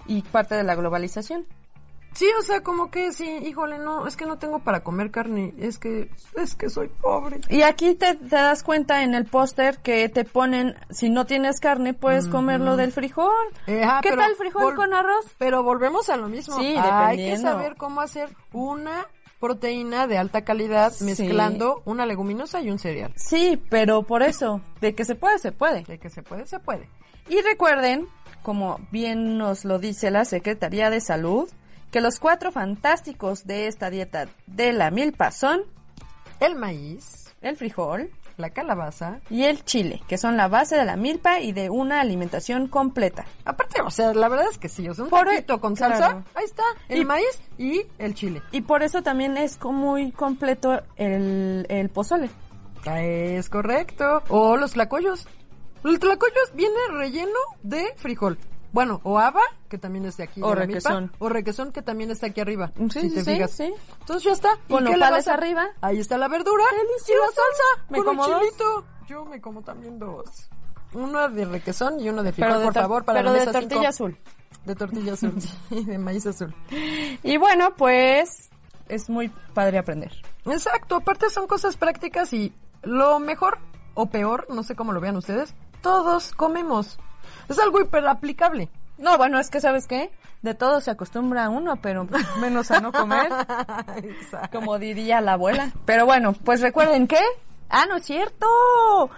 Y 0.08 0.22
parte 0.22 0.56
de 0.56 0.64
la 0.64 0.76
globalización. 0.76 1.46
Sí, 2.16 2.28
o 2.40 2.42
sea, 2.44 2.62
como 2.62 2.90
que 2.90 3.12
sí, 3.12 3.26
híjole, 3.44 3.78
no, 3.78 4.08
es 4.08 4.16
que 4.16 4.26
no 4.26 4.38
tengo 4.38 4.60
para 4.60 4.80
comer 4.80 5.12
carne, 5.12 5.54
es 5.60 5.78
que, 5.78 6.10
es 6.36 6.56
que 6.56 6.70
soy 6.70 6.88
pobre. 6.88 7.42
Y 7.50 7.62
aquí 7.62 7.94
te, 7.96 8.16
te 8.16 8.36
das 8.36 8.64
cuenta 8.64 9.04
en 9.04 9.14
el 9.14 9.26
póster 9.26 9.80
que 9.80 10.08
te 10.08 10.24
ponen, 10.24 10.76
si 10.90 11.10
no 11.10 11.26
tienes 11.26 11.60
carne, 11.60 11.94
puedes 11.94 12.28
comerlo 12.30 12.78
del 12.78 12.94
frijol. 12.94 13.32
Eh, 13.68 13.84
ajá, 13.84 14.00
¿Qué 14.02 14.12
tal 14.16 14.34
frijol 14.36 14.76
con 14.76 14.94
arroz? 14.94 15.26
Pero 15.38 15.62
volvemos 15.64 16.10
a 16.10 16.16
lo 16.16 16.30
mismo. 16.30 16.58
Sí, 16.58 16.76
Hay 16.78 17.18
que 17.18 17.38
saber 17.38 17.76
cómo 17.76 18.00
hacer 18.00 18.30
una 18.54 19.06
proteína 19.42 20.08
de 20.08 20.18
alta 20.18 20.44
calidad 20.46 20.94
Sí. 20.94 21.04
mezclando 21.04 21.82
una 21.86 22.06
leguminosa 22.06 22.62
y 22.62 22.72
un 22.72 22.80
cereal. 22.80 23.12
Sí, 23.18 23.62
pero 23.70 24.04
por 24.04 24.24
eso, 24.24 24.62
de 24.80 24.96
que 24.96 25.04
se 25.04 25.16
puede, 25.16 25.38
se 25.40 25.52
puede. 25.52 25.84
De 25.84 26.00
que 26.00 26.10
se 26.10 26.24
puede, 26.24 26.48
se 26.48 26.60
puede. 26.60 26.90
Y 27.28 27.42
recuerden, 27.42 28.08
como 28.42 28.80
bien 28.92 29.38
nos 29.38 29.66
lo 29.66 29.80
dice 29.80 30.10
la 30.12 30.24
Secretaría 30.24 30.90
de 30.90 31.02
Salud, 31.02 31.50
que 31.96 32.02
los 32.02 32.20
cuatro 32.20 32.52
fantásticos 32.52 33.48
de 33.48 33.68
esta 33.68 33.90
dieta 33.90 34.28
de 34.48 34.74
la 34.74 34.92
milpa 34.92 35.32
son 35.32 35.62
El 36.42 36.56
maíz, 36.58 37.34
el 37.42 37.56
frijol 37.56 38.12
la 38.36 38.50
calabaza. 38.50 39.22
y 39.30 39.46
el 39.46 39.64
chile, 39.64 40.02
que 40.10 40.18
son 40.18 40.36
la 40.36 40.50
base 40.50 40.76
de 40.76 40.84
la 40.84 40.98
milpa 40.98 41.40
y 41.40 41.54
de 41.54 41.70
una 41.70 42.02
alimentación 42.02 42.68
completa. 42.68 43.24
Aparte, 43.46 43.82
o 43.82 43.90
sea, 43.90 44.14
la 44.14 44.28
verdad 44.28 44.48
es 44.52 44.58
que 44.58 44.68
sí, 44.68 44.90
o 44.90 44.94
sea, 44.94 45.06
un 45.06 45.10
Por- 45.10 45.26
taquito 45.26 45.62
con 45.62 45.74
claro. 45.78 45.96
salsa, 45.96 46.24
ahí 46.34 46.44
está, 46.44 46.64
el 46.90 47.04
Y- 47.04 47.06
maíz 47.06 47.42
y 47.58 47.84
el 47.98 48.14
chile. 48.14 48.42
Y 48.52 48.60
por 48.60 48.84
eso 48.84 49.02
también 49.02 49.38
es 49.38 49.58
muy 49.64 50.12
completo 50.12 50.82
el, 50.98 51.66
el 51.70 51.88
pozole. 51.88 52.30
Es 52.86 53.48
correcto. 53.48 54.22
O 54.28 54.58
los 54.58 54.74
tlacoyos. 54.74 55.30
El 55.86 55.98
tlacoyos 56.00 56.52
viene 56.56 56.76
relleno 56.92 57.40
de 57.64 57.86
frijol. 57.96 58.38
Bueno, 58.72 59.00
o 59.04 59.20
haba, 59.20 59.42
que 59.70 59.78
también 59.78 60.06
es 60.06 60.18
de 60.18 60.24
aquí. 60.24 60.42
O 60.44 60.50
de 60.50 60.56
la 60.56 60.62
requesón. 60.66 61.12
o 61.20 61.30
requesón, 61.30 61.72
que 61.72 61.82
también 61.82 62.12
está 62.12 62.28
aquí 62.28 62.42
arriba. 62.42 62.72
Sí, 62.76 63.02
si 63.02 63.10
sí, 63.10 63.16
te 63.16 63.24
sí, 63.24 63.34
fijas. 63.36 63.52
sí. 63.52 63.74
Entonces 64.02 64.24
ya 64.24 64.32
está. 64.34 64.50
¿Y 64.68 64.74
Con 64.74 64.84
qué 64.86 64.92
le 64.92 64.98
nopales 64.98 65.26
vas 65.26 65.28
a- 65.28 65.34
arriba. 65.34 65.68
Ahí 65.82 66.00
está 66.00 66.18
la 66.18 66.28
verdura. 66.28 66.64
Delicioso. 66.72 67.12
Y 67.14 67.16
la 67.16 67.26
salsa. 67.28 67.86
Me 67.90 67.98
con 68.00 68.06
como 68.08 68.28
dos. 68.28 68.40
chilito. 68.42 68.86
Yo 69.08 69.26
me 69.26 69.40
como 69.42 69.62
también 69.62 70.00
dos. 70.00 70.50
Uno 70.94 71.28
de 71.30 71.46
requesón 71.46 72.00
y 72.00 72.10
uno 72.10 72.24
de 72.24 72.32
frijol, 72.32 72.60
de, 72.60 72.64
por 72.66 72.74
favor, 72.74 73.06
para 73.06 73.20
pero 73.20 73.30
la 73.32 73.34
de 73.34 73.40
mesa 73.46 73.52
tortilla 73.52 73.92
cinco. 73.92 74.06
azul. 74.06 74.18
De 74.66 74.76
tortilla 74.76 75.14
azul, 75.14 75.34
sí, 75.70 75.84
de 75.84 75.98
maíz 75.98 76.26
azul. 76.26 76.56
Y 77.22 77.38
bueno, 77.38 77.76
pues 77.76 78.50
es 78.88 79.10
muy 79.10 79.30
padre 79.54 79.78
aprender. 79.78 80.12
Exacto, 80.46 80.96
aparte 80.96 81.30
son 81.30 81.48
cosas 81.48 81.76
prácticas 81.78 82.32
y 82.34 82.54
lo 82.82 83.20
mejor 83.20 83.60
o 83.94 84.08
peor, 84.08 84.48
no 84.50 84.64
sé 84.64 84.76
cómo 84.76 84.92
lo 84.94 85.00
vean 85.02 85.18
ustedes, 85.18 85.54
todos 85.82 86.32
comemos. 86.34 86.98
Es 87.50 87.60
algo 87.60 87.80
hiper 87.82 88.08
aplicable. 88.08 88.70
No, 88.98 89.18
bueno, 89.18 89.40
es 89.40 89.50
que 89.50 89.60
¿sabes 89.60 89.88
qué? 89.88 90.12
De 90.42 90.54
todo 90.54 90.80
se 90.80 90.92
acostumbra 90.92 91.50
uno, 91.50 91.76
pero 91.78 92.08
menos 92.40 92.72
a 92.72 92.80
no 92.80 92.92
comer, 92.92 93.30
como 94.52 94.80
diría 94.80 95.22
la 95.22 95.34
abuela. 95.34 95.72
Pero 95.86 96.06
bueno, 96.06 96.34
pues 96.34 96.62
recuerden 96.62 97.08
que 97.08 97.20
Ah, 97.70 97.86
no 97.88 97.98
es 97.98 98.06
cierto. 98.06 98.48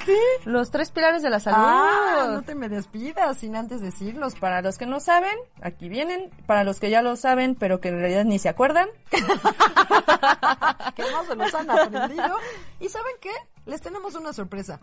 ¿Qué? 0.05 0.17
Los 0.45 0.71
tres 0.71 0.91
pilares 0.91 1.21
de 1.21 1.29
la 1.29 1.39
salud. 1.39 1.57
Ah, 1.59 2.29
no 2.31 2.41
te 2.43 2.55
me 2.55 2.69
despidas 2.69 3.37
sin 3.37 3.55
antes 3.55 3.81
decirlos. 3.81 4.35
Para 4.35 4.61
los 4.61 4.77
que 4.77 4.85
no 4.85 4.99
saben, 4.99 5.37
aquí 5.61 5.89
vienen. 5.89 6.31
Para 6.45 6.63
los 6.63 6.79
que 6.79 6.89
ya 6.89 7.01
lo 7.01 7.15
saben, 7.17 7.55
pero 7.55 7.81
que 7.81 7.89
en 7.89 7.99
realidad 7.99 8.23
ni 8.23 8.39
se 8.39 8.49
acuerdan. 8.49 8.87
que 9.11 11.03
no 11.11 11.25
se 11.25 11.35
los 11.35 11.53
han 11.53 11.69
aprendido. 11.69 12.37
¿Y 12.79 12.89
saben 12.89 13.15
qué? 13.19 13.31
Les 13.65 13.81
tenemos 13.81 14.15
una 14.15 14.31
sorpresa. 14.31 14.79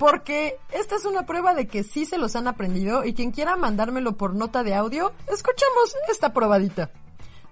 Porque 0.00 0.56
esta 0.72 0.96
es 0.96 1.04
una 1.04 1.26
prueba 1.26 1.52
de 1.52 1.68
que 1.68 1.84
sí 1.84 2.06
se 2.06 2.16
los 2.16 2.34
han 2.34 2.48
aprendido 2.48 3.04
y 3.04 3.12
quien 3.12 3.32
quiera 3.32 3.56
mandármelo 3.56 4.16
por 4.16 4.34
nota 4.34 4.62
de 4.62 4.74
audio, 4.74 5.12
escuchemos 5.26 5.94
esta 6.10 6.32
probadita. 6.32 6.90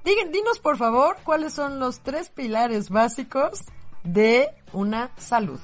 Digan, 0.03 0.33
dinos 0.33 0.59
por 0.59 0.79
favor 0.79 1.19
cuáles 1.25 1.53
son 1.53 1.79
los 1.79 2.01
tres 2.01 2.31
pilares 2.31 2.89
básicos 2.89 3.65
de 4.03 4.49
una 4.73 5.11
salud. 5.19 5.61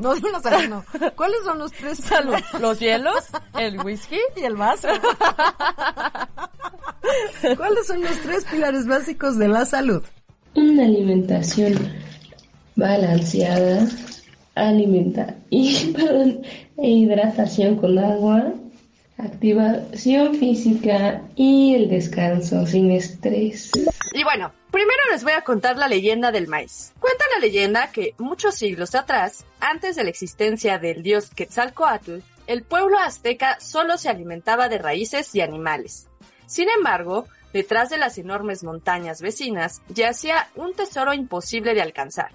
No 0.00 0.16
de 0.16 0.28
una 0.28 0.40
salud, 0.40 0.68
no. 0.68 0.84
¿Cuáles 1.14 1.44
son 1.44 1.60
los 1.60 1.70
tres 1.70 1.98
salud? 1.98 2.34
Los 2.58 2.80
hielos, 2.80 3.26
el 3.56 3.80
whisky 3.80 4.18
y 4.36 4.40
el 4.40 4.56
vaso. 4.56 4.88
¿Cuáles 7.56 7.86
son 7.86 8.02
los 8.02 8.18
tres 8.22 8.44
pilares 8.46 8.88
básicos 8.88 9.38
de 9.38 9.46
la 9.46 9.64
salud? 9.64 10.02
Una 10.56 10.82
alimentación 10.82 11.92
balanceada, 12.74 13.86
alimenta 14.54 15.36
y 15.50 15.94
e 16.76 16.88
hidratación 16.88 17.76
con 17.76 17.98
agua, 17.98 18.52
activación 19.18 20.34
física 20.34 21.22
y 21.36 21.74
el 21.74 21.88
descanso 21.88 22.66
sin 22.66 22.90
estrés. 22.90 23.70
Y 24.12 24.22
bueno, 24.24 24.52
primero 24.70 25.02
les 25.10 25.24
voy 25.24 25.32
a 25.32 25.42
contar 25.42 25.76
la 25.76 25.88
leyenda 25.88 26.30
del 26.32 26.48
maíz. 26.48 26.92
Cuenta 27.00 27.24
la 27.34 27.40
leyenda 27.40 27.90
que 27.90 28.14
muchos 28.18 28.54
siglos 28.54 28.94
atrás, 28.94 29.44
antes 29.60 29.96
de 29.96 30.04
la 30.04 30.10
existencia 30.10 30.78
del 30.78 31.02
dios 31.02 31.30
Quetzalcoatl, 31.30 32.18
el 32.46 32.62
pueblo 32.62 32.98
azteca 32.98 33.58
solo 33.60 33.96
se 33.96 34.08
alimentaba 34.08 34.68
de 34.68 34.78
raíces 34.78 35.34
y 35.34 35.40
animales. 35.40 36.08
Sin 36.46 36.68
embargo, 36.68 37.26
detrás 37.52 37.88
de 37.88 37.96
las 37.96 38.18
enormes 38.18 38.62
montañas 38.62 39.22
vecinas 39.22 39.80
yacía 39.88 40.48
un 40.54 40.74
tesoro 40.74 41.14
imposible 41.14 41.74
de 41.74 41.82
alcanzar. 41.82 42.32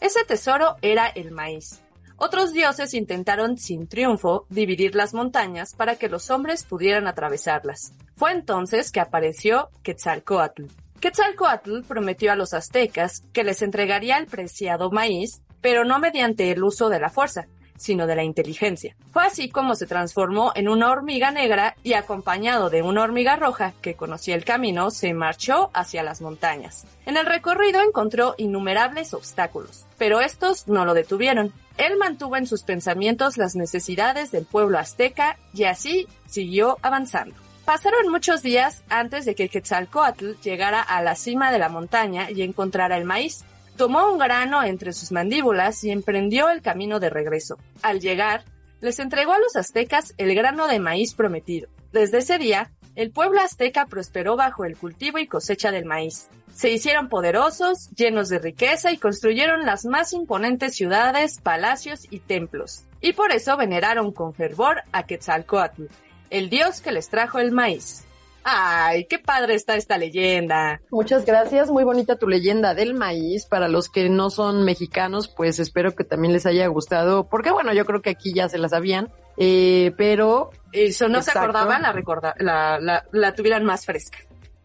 Ese 0.00 0.24
tesoro 0.24 0.76
era 0.80 1.08
el 1.08 1.32
maíz. 1.32 1.80
Otros 2.16 2.52
dioses 2.52 2.94
intentaron 2.94 3.58
sin 3.58 3.86
triunfo 3.86 4.46
dividir 4.48 4.94
las 4.94 5.14
montañas 5.14 5.74
para 5.74 5.96
que 5.96 6.08
los 6.08 6.30
hombres 6.30 6.64
pudieran 6.64 7.06
atravesarlas. 7.06 7.92
Fue 8.16 8.32
entonces 8.32 8.90
que 8.90 9.00
apareció 9.00 9.70
Quetzalcoatl. 9.82 10.64
Quetzalcoatl 11.00 11.82
prometió 11.86 12.32
a 12.32 12.36
los 12.36 12.54
aztecas 12.54 13.22
que 13.32 13.44
les 13.44 13.62
entregaría 13.62 14.18
el 14.18 14.26
preciado 14.26 14.90
maíz, 14.90 15.42
pero 15.60 15.84
no 15.84 16.00
mediante 16.00 16.50
el 16.50 16.64
uso 16.64 16.88
de 16.88 16.98
la 16.98 17.08
fuerza, 17.08 17.46
sino 17.78 18.06
de 18.06 18.16
la 18.16 18.24
inteligencia. 18.24 18.94
Fue 19.12 19.24
así 19.24 19.48
como 19.48 19.74
se 19.74 19.86
transformó 19.86 20.52
en 20.54 20.68
una 20.68 20.90
hormiga 20.90 21.30
negra 21.30 21.76
y 21.82 21.94
acompañado 21.94 22.68
de 22.68 22.82
una 22.82 23.02
hormiga 23.02 23.36
roja 23.36 23.72
que 23.80 23.94
conocía 23.94 24.34
el 24.34 24.44
camino, 24.44 24.90
se 24.90 25.14
marchó 25.14 25.70
hacia 25.72 26.02
las 26.02 26.20
montañas. 26.20 26.86
En 27.06 27.16
el 27.16 27.24
recorrido 27.24 27.80
encontró 27.80 28.34
innumerables 28.36 29.14
obstáculos, 29.14 29.86
pero 29.96 30.20
estos 30.20 30.68
no 30.68 30.84
lo 30.84 30.92
detuvieron. 30.92 31.52
Él 31.78 31.96
mantuvo 31.96 32.36
en 32.36 32.46
sus 32.46 32.64
pensamientos 32.64 33.38
las 33.38 33.54
necesidades 33.54 34.30
del 34.30 34.44
pueblo 34.44 34.78
azteca 34.78 35.38
y 35.54 35.64
así 35.64 36.06
siguió 36.26 36.76
avanzando. 36.82 37.34
Pasaron 37.68 38.08
muchos 38.10 38.40
días 38.42 38.82
antes 38.88 39.26
de 39.26 39.34
que 39.34 39.50
Quetzalcoatl 39.50 40.40
llegara 40.42 40.80
a 40.80 41.02
la 41.02 41.14
cima 41.14 41.52
de 41.52 41.58
la 41.58 41.68
montaña 41.68 42.30
y 42.30 42.40
encontrara 42.40 42.96
el 42.96 43.04
maíz. 43.04 43.44
Tomó 43.78 44.10
un 44.10 44.18
grano 44.18 44.64
entre 44.64 44.92
sus 44.92 45.12
mandíbulas 45.12 45.84
y 45.84 45.92
emprendió 45.92 46.48
el 46.50 46.62
camino 46.62 46.98
de 46.98 47.10
regreso. 47.10 47.58
Al 47.80 48.00
llegar, 48.00 48.42
les 48.80 48.98
entregó 48.98 49.34
a 49.34 49.38
los 49.38 49.54
aztecas 49.54 50.14
el 50.18 50.34
grano 50.34 50.66
de 50.66 50.80
maíz 50.80 51.14
prometido. 51.14 51.68
Desde 51.92 52.18
ese 52.18 52.38
día, 52.38 52.72
el 52.96 53.12
pueblo 53.12 53.40
azteca 53.40 53.86
prosperó 53.86 54.34
bajo 54.34 54.64
el 54.64 54.76
cultivo 54.76 55.18
y 55.18 55.28
cosecha 55.28 55.70
del 55.70 55.84
maíz. 55.84 56.26
Se 56.52 56.72
hicieron 56.72 57.08
poderosos, 57.08 57.90
llenos 57.90 58.28
de 58.28 58.40
riqueza 58.40 58.90
y 58.90 58.98
construyeron 58.98 59.64
las 59.64 59.84
más 59.84 60.12
imponentes 60.12 60.74
ciudades, 60.74 61.38
palacios 61.40 62.08
y 62.10 62.18
templos. 62.18 62.82
Y 63.00 63.12
por 63.12 63.30
eso 63.30 63.56
veneraron 63.56 64.10
con 64.10 64.34
fervor 64.34 64.82
a 64.90 65.04
Quetzalcoatl, 65.04 65.84
el 66.30 66.50
dios 66.50 66.80
que 66.80 66.90
les 66.90 67.10
trajo 67.10 67.38
el 67.38 67.52
maíz. 67.52 68.07
¡Ay, 68.50 69.04
qué 69.04 69.18
padre 69.18 69.54
está 69.54 69.76
esta 69.76 69.98
leyenda! 69.98 70.80
Muchas 70.90 71.26
gracias, 71.26 71.70
muy 71.70 71.84
bonita 71.84 72.16
tu 72.16 72.26
leyenda 72.26 72.72
del 72.72 72.94
maíz. 72.94 73.44
Para 73.44 73.68
los 73.68 73.90
que 73.90 74.08
no 74.08 74.30
son 74.30 74.64
mexicanos, 74.64 75.28
pues 75.28 75.58
espero 75.58 75.94
que 75.94 76.02
también 76.02 76.32
les 76.32 76.46
haya 76.46 76.66
gustado, 76.68 77.28
porque 77.28 77.50
bueno, 77.50 77.74
yo 77.74 77.84
creo 77.84 78.00
que 78.00 78.08
aquí 78.08 78.32
ya 78.32 78.48
se 78.48 78.56
la 78.56 78.70
sabían, 78.70 79.12
eh, 79.36 79.92
pero... 79.98 80.48
Eso 80.72 81.10
no 81.10 81.20
se 81.20 81.32
acordaban, 81.32 81.82
la, 81.82 81.92
recorda, 81.92 82.34
la, 82.38 82.80
la, 82.80 83.04
la 83.12 83.34
tuvieran 83.34 83.66
más 83.66 83.84
fresca. 83.84 84.16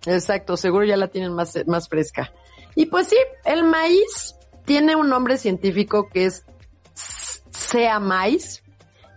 Exacto, 0.06 0.56
seguro 0.56 0.86
ya 0.86 0.96
la 0.96 1.10
tienen 1.10 1.34
más, 1.34 1.60
más 1.68 1.90
fresca. 1.90 2.32
Y 2.76 2.86
pues 2.86 3.08
sí, 3.08 3.18
el 3.44 3.66
maíz 3.66 4.38
tiene 4.64 4.96
un 4.96 5.10
nombre 5.10 5.38
científico 5.38 6.08
que 6.08 6.28
es 6.28 6.46
sea 6.94 8.00
maíz 8.00 8.64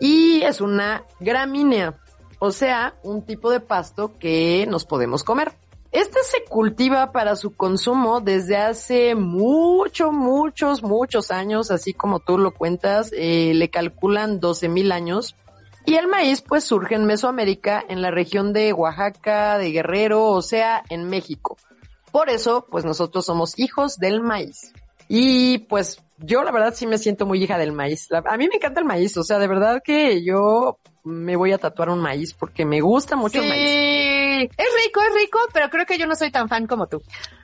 y 0.00 0.42
es 0.42 0.60
una 0.60 1.04
gramínea 1.20 2.00
o 2.38 2.50
sea, 2.50 2.94
un 3.02 3.22
tipo 3.22 3.50
de 3.50 3.60
pasto 3.60 4.18
que 4.18 4.66
nos 4.68 4.84
podemos 4.84 5.24
comer. 5.24 5.52
Este 5.92 6.22
se 6.24 6.44
cultiva 6.44 7.12
para 7.12 7.36
su 7.36 7.56
consumo 7.56 8.20
desde 8.20 8.56
hace 8.56 9.14
mucho, 9.14 10.12
muchos, 10.12 10.82
muchos 10.82 11.30
años, 11.30 11.70
así 11.70 11.94
como 11.94 12.20
tú 12.20 12.36
lo 12.36 12.52
cuentas, 12.52 13.10
eh, 13.16 13.52
le 13.54 13.70
calculan 13.70 14.40
12 14.40 14.68
mil 14.68 14.92
años. 14.92 15.36
Y 15.86 15.94
el 15.94 16.08
maíz 16.08 16.42
pues 16.42 16.64
surge 16.64 16.96
en 16.96 17.06
Mesoamérica, 17.06 17.82
en 17.88 18.02
la 18.02 18.10
región 18.10 18.52
de 18.52 18.72
Oaxaca, 18.72 19.56
de 19.56 19.70
Guerrero, 19.70 20.26
o 20.26 20.42
sea, 20.42 20.82
en 20.90 21.08
México. 21.08 21.56
Por 22.10 22.28
eso, 22.28 22.66
pues 22.70 22.84
nosotros 22.84 23.24
somos 23.24 23.58
hijos 23.58 23.96
del 23.98 24.20
maíz. 24.20 24.72
Y 25.08 25.58
pues 25.58 26.02
yo 26.18 26.42
la 26.42 26.50
verdad 26.50 26.74
sí 26.74 26.86
me 26.86 26.98
siento 26.98 27.26
muy 27.26 27.42
hija 27.42 27.58
del 27.58 27.72
maíz. 27.72 28.08
a 28.12 28.36
mí 28.36 28.48
me 28.48 28.56
encanta 28.56 28.80
el 28.80 28.86
maíz, 28.86 29.16
o 29.16 29.22
sea, 29.22 29.38
de 29.38 29.46
verdad 29.46 29.82
que 29.84 30.24
yo 30.24 30.78
me 31.04 31.36
voy 31.36 31.52
a 31.52 31.58
tatuar 31.58 31.90
un 31.90 32.00
maíz 32.00 32.34
porque 32.34 32.64
me 32.64 32.80
gusta 32.80 33.16
mucho 33.16 33.40
el 33.40 33.48
maíz. 33.48 34.50
Es 34.56 34.68
rico, 34.84 35.00
es 35.00 35.14
rico, 35.14 35.38
pero 35.52 35.70
creo 35.70 35.86
que 35.86 35.98
yo 35.98 36.06
no 36.06 36.16
soy 36.16 36.30
tan 36.30 36.48
fan 36.48 36.66
como 36.66 36.86
tú. 36.88 37.02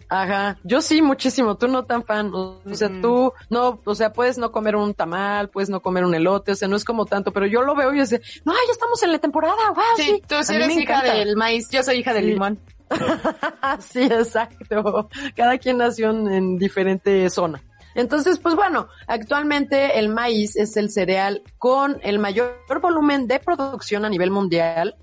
Ajá, 0.08 0.58
yo 0.62 0.82
sí 0.82 1.00
muchísimo, 1.00 1.56
tú 1.56 1.68
no 1.68 1.84
tan 1.84 2.04
fan, 2.04 2.30
o 2.34 2.60
sea, 2.72 2.90
tú 3.00 3.32
no, 3.48 3.80
o 3.82 3.94
sea, 3.94 4.12
puedes 4.12 4.36
no 4.36 4.52
comer 4.52 4.76
un 4.76 4.92
tamal, 4.92 5.48
puedes 5.48 5.70
no 5.70 5.80
comer 5.80 6.04
un 6.04 6.14
elote, 6.14 6.52
o 6.52 6.54
sea, 6.54 6.68
no 6.68 6.76
es 6.76 6.84
como 6.84 7.06
tanto, 7.06 7.32
pero 7.32 7.46
yo 7.46 7.62
lo 7.62 7.74
veo 7.74 7.94
y 7.94 7.98
yo 7.98 8.04
sé, 8.04 8.20
no, 8.44 8.52
ya 8.52 8.72
estamos 8.72 9.02
en 9.02 9.12
la 9.12 9.18
temporada, 9.18 9.70
wow, 9.70 9.82
sí, 9.96 10.22
tú 10.28 10.34
sí 10.42 10.54
eres 10.54 10.76
hija 10.76 11.02
del 11.02 11.34
maíz, 11.36 11.66
yo 11.70 11.82
soy 11.82 11.96
hija 11.96 12.12
del 12.12 12.26
limón. 12.26 12.60
sí, 13.80 14.02
exacto, 14.02 15.08
cada 15.34 15.56
quien 15.56 15.78
nació 15.78 16.10
en 16.10 16.58
diferente 16.58 17.30
zona. 17.30 17.62
Entonces, 17.94 18.38
pues 18.38 18.54
bueno, 18.54 18.88
actualmente 19.06 19.98
el 19.98 20.08
maíz 20.08 20.56
es 20.56 20.76
el 20.76 20.90
cereal 20.90 21.42
con 21.58 21.98
el 22.02 22.18
mayor 22.18 22.56
volumen 22.80 23.26
de 23.26 23.38
producción 23.38 24.04
a 24.04 24.08
nivel 24.08 24.30
mundial, 24.30 24.96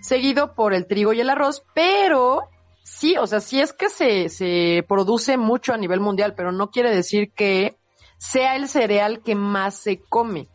seguido 0.00 0.54
por 0.54 0.74
el 0.74 0.86
trigo 0.86 1.12
y 1.12 1.20
el 1.20 1.30
arroz, 1.30 1.64
pero 1.74 2.42
sí, 2.82 3.16
o 3.16 3.26
sea, 3.26 3.40
sí 3.40 3.60
es 3.60 3.72
que 3.72 3.88
se, 3.88 4.28
se 4.28 4.84
produce 4.88 5.36
mucho 5.36 5.72
a 5.72 5.78
nivel 5.78 6.00
mundial, 6.00 6.34
pero 6.36 6.52
no 6.52 6.70
quiere 6.70 6.94
decir 6.94 7.32
que 7.32 7.76
sea 8.16 8.56
el 8.56 8.68
cereal 8.68 9.20
que 9.22 9.34
más 9.34 9.74
se 9.74 10.00
come. 10.00 10.48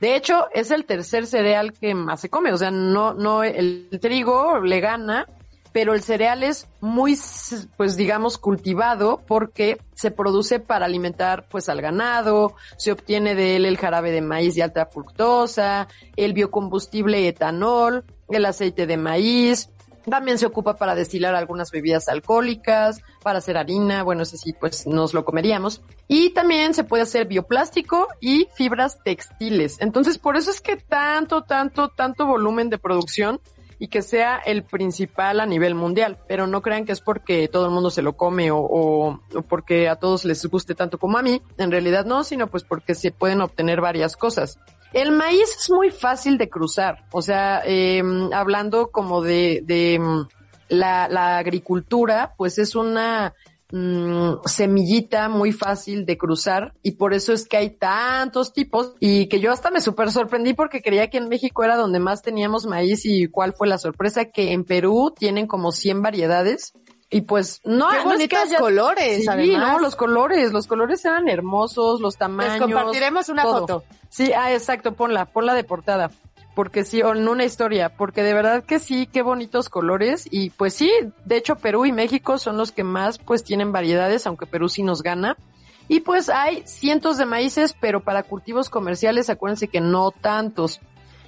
De 0.00 0.14
hecho, 0.14 0.46
es 0.52 0.70
el 0.70 0.84
tercer 0.84 1.26
cereal 1.26 1.72
que 1.72 1.94
más 1.94 2.20
se 2.20 2.30
come, 2.30 2.52
o 2.52 2.56
sea, 2.56 2.70
no, 2.70 3.14
no, 3.14 3.42
el 3.42 3.88
trigo 4.00 4.60
le 4.60 4.80
gana, 4.80 5.26
pero 5.72 5.94
el 5.94 6.02
cereal 6.02 6.42
es 6.42 6.68
muy, 6.80 7.16
pues 7.76 7.96
digamos, 7.96 8.38
cultivado 8.38 9.22
porque 9.26 9.78
se 9.94 10.10
produce 10.10 10.60
para 10.60 10.86
alimentar 10.86 11.46
pues 11.48 11.68
al 11.68 11.80
ganado, 11.80 12.54
se 12.76 12.92
obtiene 12.92 13.34
de 13.34 13.56
él 13.56 13.64
el 13.64 13.78
jarabe 13.78 14.10
de 14.10 14.20
maíz 14.20 14.54
de 14.54 14.62
alta 14.62 14.86
fructosa, 14.86 15.88
el 16.16 16.32
biocombustible 16.32 17.26
etanol, 17.28 18.04
el 18.28 18.44
aceite 18.44 18.86
de 18.86 18.96
maíz, 18.96 19.70
también 20.08 20.38
se 20.38 20.46
ocupa 20.46 20.74
para 20.74 20.94
destilar 20.94 21.34
algunas 21.34 21.70
bebidas 21.70 22.08
alcohólicas, 22.08 23.00
para 23.22 23.38
hacer 23.38 23.56
harina, 23.56 24.02
bueno, 24.02 24.22
ese 24.22 24.38
sí, 24.38 24.52
pues 24.52 24.86
nos 24.86 25.14
lo 25.14 25.24
comeríamos. 25.24 25.82
Y 26.06 26.30
también 26.30 26.74
se 26.74 26.84
puede 26.84 27.02
hacer 27.02 27.26
bioplástico 27.26 28.08
y 28.20 28.48
fibras 28.54 29.02
textiles. 29.02 29.76
Entonces, 29.80 30.18
por 30.18 30.36
eso 30.36 30.50
es 30.50 30.60
que 30.60 30.76
tanto, 30.76 31.42
tanto, 31.42 31.88
tanto 31.88 32.26
volumen 32.26 32.70
de 32.70 32.78
producción 32.78 33.40
y 33.78 33.88
que 33.88 34.02
sea 34.02 34.38
el 34.38 34.64
principal 34.64 35.40
a 35.40 35.46
nivel 35.46 35.74
mundial. 35.74 36.18
Pero 36.26 36.46
no 36.46 36.62
crean 36.62 36.84
que 36.84 36.92
es 36.92 37.00
porque 37.00 37.48
todo 37.48 37.66
el 37.66 37.70
mundo 37.70 37.90
se 37.90 38.02
lo 38.02 38.16
come 38.16 38.50
o, 38.50 38.58
o, 38.58 39.20
porque 39.48 39.88
a 39.88 39.96
todos 39.96 40.24
les 40.24 40.44
guste 40.46 40.74
tanto 40.74 40.98
como 40.98 41.18
a 41.18 41.22
mí. 41.22 41.40
En 41.56 41.70
realidad 41.70 42.04
no, 42.04 42.24
sino 42.24 42.48
pues 42.48 42.64
porque 42.64 42.94
se 42.94 43.12
pueden 43.12 43.40
obtener 43.40 43.80
varias 43.80 44.16
cosas. 44.16 44.58
El 44.92 45.12
maíz 45.12 45.56
es 45.58 45.70
muy 45.70 45.90
fácil 45.90 46.38
de 46.38 46.48
cruzar. 46.48 47.04
O 47.12 47.22
sea, 47.22 47.62
eh, 47.64 48.02
hablando 48.32 48.90
como 48.90 49.22
de, 49.22 49.62
de 49.64 50.00
la, 50.68 51.08
la 51.08 51.38
agricultura, 51.38 52.34
pues 52.36 52.58
es 52.58 52.74
una 52.74 53.34
mm, 53.70 54.34
semillita 54.46 55.28
muy 55.28 55.52
fácil 55.52 56.06
de 56.06 56.16
cruzar 56.18 56.74
y 56.82 56.92
por 56.92 57.14
eso 57.14 57.32
es 57.32 57.46
que 57.46 57.56
hay 57.56 57.70
tantos 57.70 58.52
tipos 58.52 58.94
y 59.00 59.26
que 59.28 59.40
yo 59.40 59.52
hasta 59.52 59.70
me 59.70 59.80
súper 59.80 60.10
sorprendí 60.10 60.54
porque 60.54 60.82
creía 60.82 61.10
que 61.10 61.18
en 61.18 61.28
México 61.28 61.64
era 61.64 61.76
donde 61.76 61.98
más 62.00 62.22
teníamos 62.22 62.66
maíz 62.66 63.04
y 63.04 63.26
cuál 63.28 63.52
fue 63.52 63.68
la 63.68 63.78
sorpresa 63.78 64.26
que 64.26 64.52
en 64.52 64.64
Perú 64.64 65.12
tienen 65.16 65.46
como 65.46 65.72
100 65.72 66.02
variedades 66.02 66.72
y 67.10 67.22
pues 67.22 67.60
no, 67.64 67.88
Qué 67.88 67.96
no 67.96 68.12
es 68.12 68.28
que 68.28 68.36
bonitos 68.36 68.38
haya- 68.40 68.58
colores, 68.58 69.22
Sí, 69.22 69.28
además. 69.28 69.60
no, 69.72 69.78
los 69.78 69.96
colores, 69.96 70.52
los 70.52 70.66
colores 70.66 71.02
eran 71.06 71.26
hermosos, 71.28 72.00
los 72.02 72.14
Les 72.14 72.18
tamaños. 72.18 72.60
compartiremos 72.60 73.28
una 73.30 73.42
todo. 73.44 73.60
foto. 73.60 73.84
Sí, 74.10 74.30
ah, 74.34 74.52
exacto, 74.52 74.92
ponla, 74.92 75.24
ponla 75.24 75.54
de 75.54 75.64
portada. 75.64 76.10
Porque 76.58 76.82
sí, 76.82 76.98
en 76.98 77.28
una 77.28 77.44
historia, 77.44 77.88
porque 77.88 78.24
de 78.24 78.34
verdad 78.34 78.64
que 78.64 78.80
sí, 78.80 79.06
qué 79.06 79.22
bonitos 79.22 79.68
colores. 79.68 80.26
Y 80.28 80.50
pues 80.50 80.74
sí, 80.74 80.90
de 81.24 81.36
hecho 81.36 81.54
Perú 81.54 81.86
y 81.86 81.92
México 81.92 82.36
son 82.36 82.56
los 82.56 82.72
que 82.72 82.82
más 82.82 83.18
pues 83.18 83.44
tienen 83.44 83.70
variedades, 83.70 84.26
aunque 84.26 84.44
Perú 84.44 84.68
sí 84.68 84.82
nos 84.82 85.04
gana. 85.04 85.36
Y 85.86 86.00
pues 86.00 86.28
hay 86.28 86.64
cientos 86.66 87.16
de 87.16 87.26
maíces, 87.26 87.76
pero 87.80 88.00
para 88.02 88.24
cultivos 88.24 88.70
comerciales 88.70 89.30
acuérdense 89.30 89.68
que 89.68 89.80
no 89.80 90.10
tantos. 90.10 90.80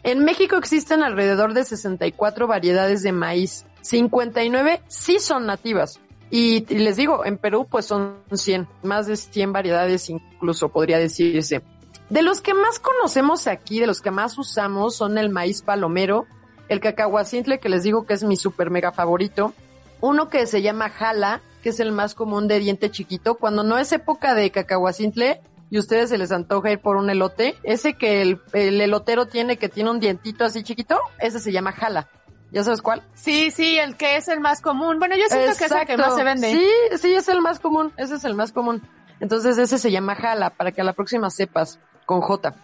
En 0.03 0.25
México 0.25 0.57
existen 0.57 1.01
alrededor 1.01 1.55
de 1.55 1.63
64 1.63 2.49
variedades 2.49 3.05
de 3.05 3.13
maíz. 3.13 3.67
59 3.83 4.81
sí 4.89 5.21
son 5.21 5.47
nativas. 5.47 6.01
Y, 6.33 6.67
y 6.69 6.79
les 6.79 6.97
digo, 6.97 7.25
en 7.25 7.39
Perú 7.39 7.69
pues 7.71 7.87
son 7.87 8.17
100, 8.33 8.67
más 8.83 9.07
de 9.07 9.15
100 9.15 9.53
variedades 9.53 10.11
incluso 10.11 10.71
podría 10.71 10.99
decirse. 10.99 11.63
De 12.11 12.23
los 12.23 12.41
que 12.41 12.55
más 12.55 12.81
conocemos 12.81 13.47
aquí, 13.47 13.81
de 13.81 13.87
los 13.87 14.01
que 14.01 14.11
más 14.11 14.37
usamos, 14.37 14.97
son 14.97 15.17
el 15.17 15.31
maíz 15.31 15.63
palomero, 15.63 16.27
el 16.69 16.81
cacahuacintle, 16.81 17.61
que 17.61 17.69
les 17.69 17.85
digo 17.85 18.05
que 18.05 18.15
es 18.15 18.25
mi 18.25 18.37
super 18.37 18.71
mega 18.71 18.93
favorito, 18.93 19.55
uno 20.01 20.29
que 20.29 20.47
se 20.47 20.61
llama 20.61 20.89
jala, 20.89 21.41
que 21.63 21.69
es 21.69 21.79
el 21.79 21.93
más 21.93 22.15
común 22.15 22.49
de 22.49 22.59
diente 22.59 22.91
chiquito, 22.91 23.37
cuando 23.37 23.63
no 23.63 23.79
es 23.79 23.93
época 23.93 24.35
de 24.35 24.51
cacahuacintle 24.51 25.41
y 25.71 25.79
ustedes 25.79 26.11
se 26.11 26.19
les 26.19 26.33
antoja 26.33 26.73
ir 26.73 26.81
por 26.81 26.97
un 26.97 27.11
elote, 27.11 27.57
ese 27.63 27.95
que 27.95 28.23
el, 28.23 28.41
el 28.53 28.81
elotero 28.81 29.27
tiene, 29.27 29.57
que 29.57 29.69
tiene 29.69 29.91
un 29.91 30.01
dientito 30.01 30.45
así 30.45 30.65
chiquito, 30.65 30.99
ese 31.21 31.39
se 31.39 31.53
llama 31.53 31.73
jala. 31.73 32.09
¿Ya 32.51 32.65
sabes 32.65 32.83
cuál? 32.83 33.05
Sí, 33.15 33.53
sí, 33.53 33.79
el 33.79 33.97
que 33.97 34.17
es 34.17 34.27
el 34.27 34.41
más 34.41 34.61
común. 34.61 34.99
Bueno, 34.99 35.15
yo 35.17 35.29
siento 35.29 35.57
que 35.57 35.65
es 35.67 35.71
el 35.71 35.87
que 35.87 35.97
más 35.97 36.17
se 36.17 36.25
vende. 36.25 36.51
Sí, 36.51 36.99
sí, 36.99 37.15
es 37.15 37.29
el 37.29 37.41
más 37.41 37.61
común, 37.61 37.93
ese 37.97 38.17
es 38.17 38.25
el 38.25 38.35
más 38.35 38.51
común. 38.51 38.83
Entonces 39.21 39.59
ese 39.59 39.79
se 39.79 39.91
llama 39.93 40.17
jala, 40.17 40.51
para 40.51 40.73
que 40.73 40.81
a 40.81 40.85
la 40.85 40.95
próxima 40.95 41.31
sepas, 41.31 41.79
con 42.11 42.23
J. 42.23 42.57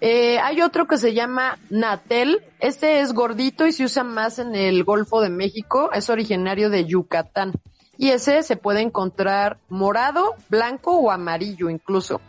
Eh, 0.00 0.38
hay 0.38 0.62
otro 0.62 0.86
que 0.86 0.98
se 0.98 1.14
llama 1.14 1.58
Natel, 1.68 2.44
este 2.60 3.00
es 3.00 3.12
gordito 3.12 3.66
y 3.66 3.72
se 3.72 3.82
usa 3.82 4.04
más 4.04 4.38
en 4.38 4.54
el 4.54 4.84
Golfo 4.84 5.20
de 5.20 5.30
México, 5.30 5.90
es 5.92 6.10
originario 6.10 6.70
de 6.70 6.84
Yucatán. 6.84 7.54
Y 7.98 8.10
ese 8.10 8.44
se 8.44 8.54
puede 8.54 8.82
encontrar 8.82 9.58
morado, 9.68 10.36
blanco 10.48 10.96
o 10.96 11.10
amarillo 11.10 11.70
incluso. 11.70 12.20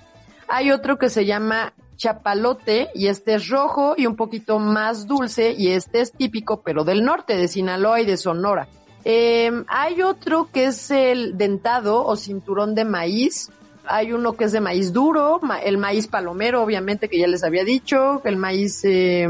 Hay 0.47 0.71
otro 0.71 0.97
que 0.97 1.09
se 1.09 1.27
llama 1.27 1.73
chapalote 1.97 2.89
y 2.95 3.09
este 3.09 3.35
es 3.35 3.47
rojo 3.47 3.93
y 3.95 4.07
un 4.07 4.15
poquito 4.15 4.57
más 4.57 5.05
dulce 5.05 5.53
y 5.55 5.67
este 5.67 6.01
es 6.01 6.13
típico 6.13 6.63
pero 6.63 6.83
del 6.83 7.05
norte, 7.05 7.37
de 7.37 7.47
Sinaloa 7.47 8.01
y 8.01 8.05
de 8.05 8.17
Sonora. 8.17 8.67
Eh, 9.03 9.51
hay 9.67 10.01
otro 10.01 10.49
que 10.51 10.65
es 10.65 10.89
el 10.89 11.37
dentado 11.37 12.03
o 12.03 12.15
cinturón 12.15 12.73
de 12.73 12.85
maíz. 12.85 13.51
Hay 13.87 14.11
uno 14.13 14.33
que 14.33 14.45
es 14.45 14.51
de 14.51 14.61
maíz 14.61 14.91
duro, 14.93 15.39
ma- 15.41 15.59
el 15.59 15.77
maíz 15.77 16.07
palomero, 16.07 16.61
obviamente, 16.63 17.09
que 17.09 17.17
ya 17.19 17.27
les 17.27 17.43
había 17.43 17.63
dicho, 17.63 18.21
el 18.25 18.37
maíz, 18.37 18.81
eh, 18.83 19.27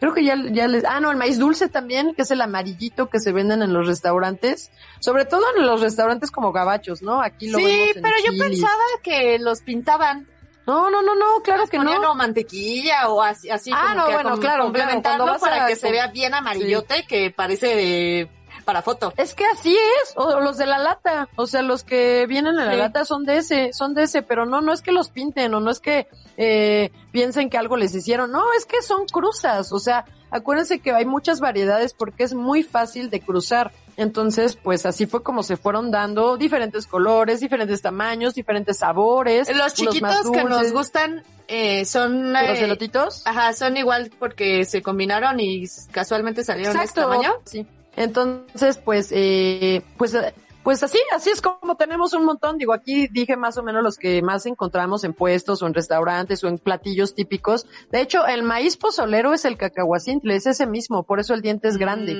creo 0.00 0.14
que 0.14 0.24
ya, 0.24 0.36
ya 0.50 0.66
les, 0.68 0.84
ah, 0.84 1.00
no, 1.00 1.10
el 1.10 1.16
maíz 1.16 1.38
dulce 1.38 1.68
también, 1.68 2.14
que 2.14 2.22
es 2.22 2.30
el 2.30 2.40
amarillito 2.40 3.08
que 3.10 3.20
se 3.20 3.32
venden 3.32 3.62
en 3.62 3.72
los 3.72 3.86
restaurantes, 3.86 4.70
sobre 5.00 5.24
todo 5.24 5.42
en 5.56 5.66
los 5.66 5.80
restaurantes 5.80 6.30
como 6.30 6.52
gabachos, 6.52 7.02
¿no? 7.02 7.20
Aquí 7.20 7.48
lo 7.48 7.58
Sí, 7.58 7.64
vemos 7.64 7.96
en 7.96 8.02
pero 8.02 8.14
yo 8.24 8.32
pensaba 8.38 8.82
que 9.02 9.38
los 9.38 9.60
pintaban. 9.60 10.26
No, 10.66 10.88
no, 10.90 11.02
no, 11.02 11.14
no, 11.16 11.42
claro 11.42 11.66
que 11.66 11.78
Ponían 11.78 12.00
no. 12.02 12.14
mantequilla 12.14 13.08
o 13.08 13.22
así, 13.22 13.50
así 13.50 13.72
Ah, 13.74 13.80
como 13.88 13.94
no, 13.96 14.06
que 14.06 14.12
bueno, 14.14 14.30
com- 14.32 14.40
claro, 14.40 14.62
complementarlo 14.64 15.24
claro, 15.24 15.40
para 15.40 15.66
que 15.66 15.74
se 15.74 15.90
vea 15.90 16.06
bien 16.08 16.32
amarillote 16.34 17.04
que 17.08 17.30
parece 17.30 17.74
de 17.74 18.30
para 18.70 18.82
foto. 18.82 19.12
Es 19.16 19.34
que 19.34 19.44
así 19.46 19.74
es, 19.74 20.12
o 20.14 20.38
los 20.40 20.56
de 20.56 20.66
la 20.66 20.78
lata, 20.78 21.28
o 21.34 21.46
sea, 21.48 21.62
los 21.62 21.82
que 21.82 22.26
vienen 22.28 22.56
en 22.58 22.66
la 22.66 22.72
Sí. 22.72 22.78
lata 22.78 23.04
son 23.04 23.24
de 23.24 23.38
ese, 23.38 23.72
son 23.72 23.94
de 23.94 24.04
ese, 24.04 24.22
pero 24.22 24.46
no, 24.46 24.60
no 24.60 24.72
es 24.72 24.80
que 24.80 24.92
los 24.92 25.10
pinten 25.10 25.52
o 25.54 25.60
no 25.60 25.70
es 25.72 25.80
que 25.80 26.06
eh, 26.36 26.92
piensen 27.10 27.50
que 27.50 27.58
algo 27.58 27.76
les 27.76 27.92
hicieron, 27.94 28.30
no, 28.30 28.44
es 28.56 28.66
que 28.66 28.80
son 28.82 29.06
cruzas, 29.06 29.72
o 29.72 29.80
sea, 29.80 30.04
acuérdense 30.30 30.78
que 30.78 30.92
hay 30.92 31.04
muchas 31.04 31.40
variedades 31.40 31.94
porque 31.94 32.22
es 32.22 32.32
muy 32.32 32.62
fácil 32.62 33.10
de 33.10 33.20
cruzar. 33.20 33.72
Entonces, 33.96 34.56
pues 34.56 34.86
así 34.86 35.04
fue 35.04 35.22
como 35.22 35.42
se 35.42 35.56
fueron 35.58 35.90
dando 35.90 36.36
diferentes 36.38 36.86
colores, 36.86 37.40
diferentes 37.40 37.82
tamaños, 37.82 38.34
diferentes 38.34 38.78
sabores. 38.78 39.54
Los 39.54 39.74
chiquitos 39.74 40.30
que 40.30 40.44
nos 40.44 40.72
gustan 40.72 41.22
eh, 41.48 41.84
son 41.84 42.32
¿Los 42.32 42.42
eh, 42.58 42.64
elotitos? 42.64 43.26
Ajá, 43.26 43.52
son 43.52 43.76
igual 43.76 44.10
porque 44.18 44.64
se 44.64 44.80
combinaron 44.80 45.38
y 45.40 45.64
casualmente 45.90 46.44
salieron 46.44 46.78
de 46.78 46.84
este 46.84 47.00
tamaño. 47.00 47.34
Sí. 47.44 47.66
Entonces, 47.96 48.78
pues, 48.78 49.08
eh, 49.12 49.82
pues, 49.96 50.16
pues 50.62 50.82
así, 50.82 50.98
así 51.12 51.30
es 51.30 51.40
como 51.40 51.76
tenemos 51.76 52.12
un 52.12 52.24
montón. 52.24 52.58
Digo, 52.58 52.72
aquí 52.72 53.08
dije 53.08 53.36
más 53.36 53.56
o 53.58 53.62
menos 53.62 53.82
los 53.82 53.96
que 53.96 54.20
más 54.22 54.46
encontramos 54.46 55.04
en 55.04 55.12
puestos 55.14 55.62
o 55.62 55.66
en 55.66 55.74
restaurantes 55.74 56.42
o 56.44 56.48
en 56.48 56.58
platillos 56.58 57.14
típicos. 57.14 57.66
De 57.90 58.00
hecho, 58.00 58.26
el 58.26 58.42
maíz 58.42 58.76
pozolero 58.76 59.32
es 59.32 59.44
el 59.44 59.56
cacahuacintle, 59.56 60.34
es 60.36 60.46
ese 60.46 60.66
mismo, 60.66 61.02
por 61.04 61.20
eso 61.20 61.34
el 61.34 61.42
diente 61.42 61.68
es 61.68 61.76
grande. 61.76 62.14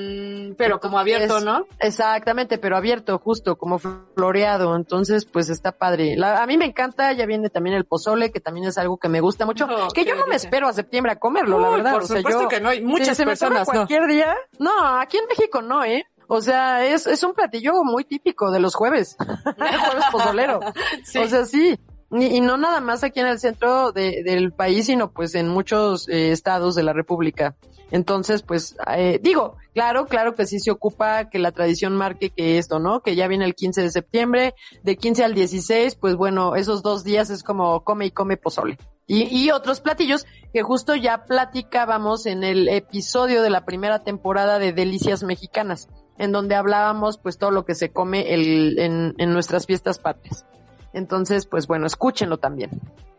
Mm, 0.51 0.55
pero 0.57 0.81
como 0.81 0.99
abierto, 0.99 1.41
¿no? 1.41 1.67
Exactamente, 1.79 2.59
pero 2.59 2.77
abierto, 2.77 3.19
justo, 3.19 3.57
como 3.57 3.79
floreado. 3.79 4.75
Entonces, 4.77 5.25
pues 5.25 5.49
está 5.51 5.73
padre. 5.73 6.17
La- 6.17 6.43
a 6.43 6.47
mí 6.47 6.57
me 6.57 6.65
encanta, 6.67 7.13
ya 7.13 7.27
viene 7.27 7.51
también 7.51 7.77
el 7.77 7.85
pozole, 7.85 8.31
que 8.33 8.41
también 8.41 8.67
es 8.69 8.79
algo 8.79 8.97
que 8.99 9.09
me 9.09 9.21
gusta 9.21 9.45
mucho. 9.47 9.67
Que 9.95 10.05
yo 10.05 10.15
no 10.15 10.27
me 10.27 10.37
espero 10.37 10.69
a 10.69 10.73
septiembre 10.73 11.13
a 11.13 11.17
comerlo, 11.17 11.59
la 11.59 11.71
verdad. 11.71 11.93
por 11.93 12.03
o 12.05 12.07
sea, 12.07 12.17
supuesto 12.19 12.43
yo- 12.43 12.49
que 12.49 12.61
no, 12.61 12.69
hay 12.71 12.81
muchas 12.83 13.09
Sí, 13.09 13.15
se 13.17 13.25
me 13.25 13.33
personas, 13.33 13.67
¿no? 13.69 13.73
cualquier 13.75 14.07
día. 14.07 14.35
No, 14.59 14.71
aquí 14.99 15.17
en 15.19 15.25
México 15.27 15.63
no, 15.63 15.85
¿eh? 15.85 16.07
O 16.33 16.41
sea, 16.41 16.87
es, 16.87 17.09
es 17.09 17.25
un 17.25 17.35
platillo 17.35 17.83
muy 17.83 18.05
típico 18.05 18.53
de 18.53 18.61
los 18.61 18.77
jueves. 18.77 19.17
jueves 19.45 20.05
pozolero. 20.13 20.61
Sí. 21.05 21.19
O 21.19 21.27
sea, 21.29 21.45
sí. 21.45 21.79
Y, 22.13 22.25
y 22.37 22.41
no 22.41 22.57
nada 22.57 22.81
más 22.81 23.03
aquí 23.05 23.19
en 23.21 23.27
el 23.27 23.41
centro 23.41 23.91
de- 23.93 24.23
del 24.25 24.53
país, 24.53 24.87
sino 24.87 25.11
pues 25.13 25.35
en 25.35 25.49
muchos 25.49 26.09
eh, 26.09 26.31
estados 26.31 26.75
de 26.77 26.85
la 26.85 26.93
República. 26.93 27.57
Entonces, 27.93 28.43
pues, 28.43 28.77
eh, 28.97 29.19
digo, 29.21 29.57
claro, 29.75 30.07
claro 30.07 30.37
que 30.37 30.47
sí 30.47 30.61
se 30.61 30.71
ocupa 30.71 31.29
que 31.29 31.41
la 31.41 31.51
tradición 31.51 31.97
marque 31.97 32.31
que 32.31 32.59
esto, 32.59 32.79
¿no? 32.79 33.01
Que 33.01 33.17
ya 33.17 33.27
viene 33.27 33.45
el 33.45 33.57
15 33.57 33.83
de 33.83 33.91
septiembre, 33.91 34.55
de 34.85 34.97
15 34.97 35.25
al 35.25 35.35
16, 35.35 35.97
pues 35.97 36.15
bueno, 36.15 36.55
esos 36.55 36.83
dos 36.85 37.03
días 37.03 37.31
es 37.31 37.43
como 37.43 37.83
come 37.83 38.07
y 38.07 38.11
come 38.13 38.37
pozole. 38.37 38.79
Y, 39.09 39.25
y 39.37 39.51
otros 39.51 39.81
platillos 39.81 40.25
que 40.53 40.63
justo 40.63 40.95
ya 40.95 41.25
platicábamos 41.25 42.27
en 42.27 42.45
el 42.45 42.69
episodio 42.69 43.43
de 43.43 43.51
la 43.51 43.65
primera 43.65 44.05
temporada 44.05 44.61
de 44.61 44.73
Delicias 44.73 45.25
Mexicanas, 45.25 45.89
en 46.21 46.33
donde 46.33 46.55
hablábamos 46.55 47.19
pues 47.19 47.39
todo 47.39 47.51
lo 47.51 47.65
que 47.65 47.75
se 47.75 47.91
come 47.91 48.35
el, 48.35 48.79
en, 48.79 49.15
en 49.19 49.33
nuestras 49.33 49.67
fiestas 49.67 49.99
patrias. 49.99 50.47
Entonces, 50.93 51.47
pues 51.47 51.67
bueno, 51.67 51.87
escúchenlo 51.87 52.39
también. 52.39 52.71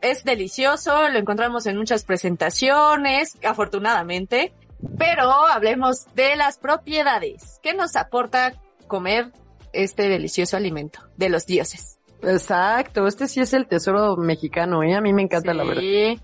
es 0.02 0.24
delicioso, 0.24 1.10
lo 1.10 1.18
encontramos 1.18 1.66
en 1.66 1.78
muchas 1.78 2.04
presentaciones, 2.04 3.38
afortunadamente, 3.44 4.54
pero 4.98 5.32
hablemos 5.48 6.06
de 6.16 6.36
las 6.36 6.58
propiedades. 6.58 7.60
¿Qué 7.62 7.74
nos 7.74 7.96
aporta 7.96 8.54
comer 8.88 9.32
este 9.74 10.10
delicioso 10.10 10.58
alimento 10.58 11.00
de 11.18 11.30
los 11.30 11.46
dioses? 11.46 12.00
Exacto, 12.24 13.08
este 13.08 13.28
sí 13.28 13.40
es 13.40 13.54
el 13.54 13.68
tesoro 13.68 14.16
mexicano, 14.18 14.84
¿eh? 14.84 14.96
A 14.96 15.02
mí 15.02 15.14
me 15.14 15.24
encanta 15.24 15.54
la 15.54 15.64
verdad. 15.64 15.82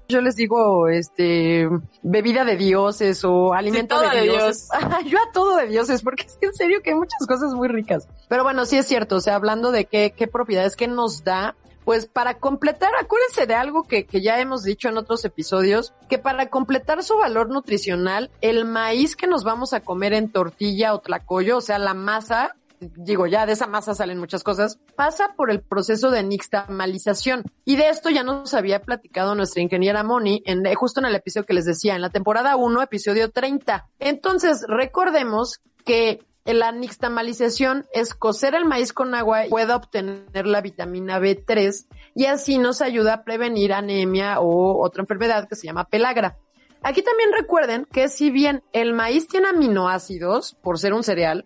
Yo 0.07 0.21
les 0.21 0.35
digo, 0.35 0.87
este, 0.87 1.67
bebida 2.01 2.45
de 2.45 2.55
dioses 2.55 3.23
o 3.23 3.53
alimento 3.53 3.95
todo 3.95 4.09
de, 4.09 4.17
de 4.17 4.23
dioses. 4.23 4.69
Yo 5.05 5.17
a 5.17 5.31
todo 5.31 5.57
de 5.57 5.67
dioses, 5.67 6.01
porque 6.01 6.23
es 6.23 6.37
que 6.39 6.47
en 6.47 6.53
serio 6.53 6.81
que 6.83 6.91
hay 6.91 6.95
muchas 6.95 7.25
cosas 7.27 7.53
muy 7.53 7.67
ricas. 7.67 8.07
Pero 8.27 8.43
bueno, 8.43 8.65
sí 8.65 8.77
es 8.77 8.87
cierto, 8.87 9.17
o 9.17 9.21
sea, 9.21 9.35
hablando 9.35 9.71
de 9.71 9.85
qué, 9.85 10.13
qué 10.15 10.27
propiedades, 10.27 10.75
qué 10.75 10.87
nos 10.87 11.23
da, 11.23 11.55
pues 11.87 12.05
para 12.05 12.33
completar, 12.33 12.91
acuérdense 12.99 13.45
de 13.45 13.55
algo 13.55 13.83
que, 13.83 14.05
que 14.05 14.21
ya 14.21 14.41
hemos 14.41 14.63
dicho 14.63 14.89
en 14.89 14.97
otros 14.97 15.23
episodios, 15.23 15.93
que 16.09 16.17
para 16.17 16.49
completar 16.49 17.01
su 17.01 17.15
valor 17.15 17.49
nutricional, 17.49 18.29
el 18.41 18.65
maíz 18.65 19.15
que 19.15 19.25
nos 19.25 19.45
vamos 19.45 19.71
a 19.71 19.79
comer 19.79 20.11
en 20.13 20.29
tortilla 20.29 20.93
o 20.93 20.99
tlacoyo, 20.99 21.57
o 21.57 21.61
sea, 21.61 21.79
la 21.79 21.93
masa, 21.93 22.57
digo, 22.79 23.27
ya 23.27 23.45
de 23.45 23.53
esa 23.53 23.67
masa 23.67 23.93
salen 23.93 24.19
muchas 24.19 24.43
cosas, 24.43 24.79
pasa 24.95 25.33
por 25.35 25.51
el 25.51 25.61
proceso 25.61 26.11
de 26.11 26.23
nixtamalización. 26.23 27.43
Y 27.65 27.75
de 27.75 27.89
esto 27.89 28.09
ya 28.09 28.23
nos 28.23 28.53
había 28.53 28.81
platicado 28.81 29.35
nuestra 29.35 29.61
ingeniera 29.61 30.03
Moni, 30.03 30.41
en, 30.45 30.65
eh, 30.65 30.75
justo 30.75 30.99
en 30.99 31.07
el 31.07 31.15
episodio 31.15 31.45
que 31.45 31.53
les 31.53 31.65
decía, 31.65 31.95
en 31.95 32.01
la 32.01 32.09
temporada 32.09 32.55
1, 32.55 32.81
episodio 32.81 33.31
30. 33.31 33.87
Entonces, 33.99 34.65
recordemos 34.67 35.59
que 35.85 36.19
la 36.45 36.71
nixtamalización 36.71 37.85
es 37.93 38.13
cocer 38.13 38.55
el 38.55 38.65
maíz 38.65 38.93
con 38.93 39.13
agua 39.13 39.45
y 39.45 39.49
pueda 39.49 39.75
obtener 39.75 40.47
la 40.47 40.61
vitamina 40.61 41.19
B3 41.19 41.87
y 42.15 42.25
así 42.25 42.57
nos 42.57 42.81
ayuda 42.81 43.13
a 43.13 43.23
prevenir 43.23 43.73
anemia 43.73 44.39
o 44.39 44.81
otra 44.81 45.01
enfermedad 45.01 45.47
que 45.49 45.55
se 45.55 45.67
llama 45.67 45.85
pelagra. 45.85 46.37
Aquí 46.83 47.01
también 47.01 47.31
recuerden 47.33 47.85
que 47.91 48.07
si 48.07 48.31
bien 48.31 48.63
el 48.71 48.93
maíz 48.93 49.27
tiene 49.27 49.49
aminoácidos 49.49 50.55
por 50.61 50.79
ser 50.79 50.93
un 50.93 51.03
cereal, 51.03 51.43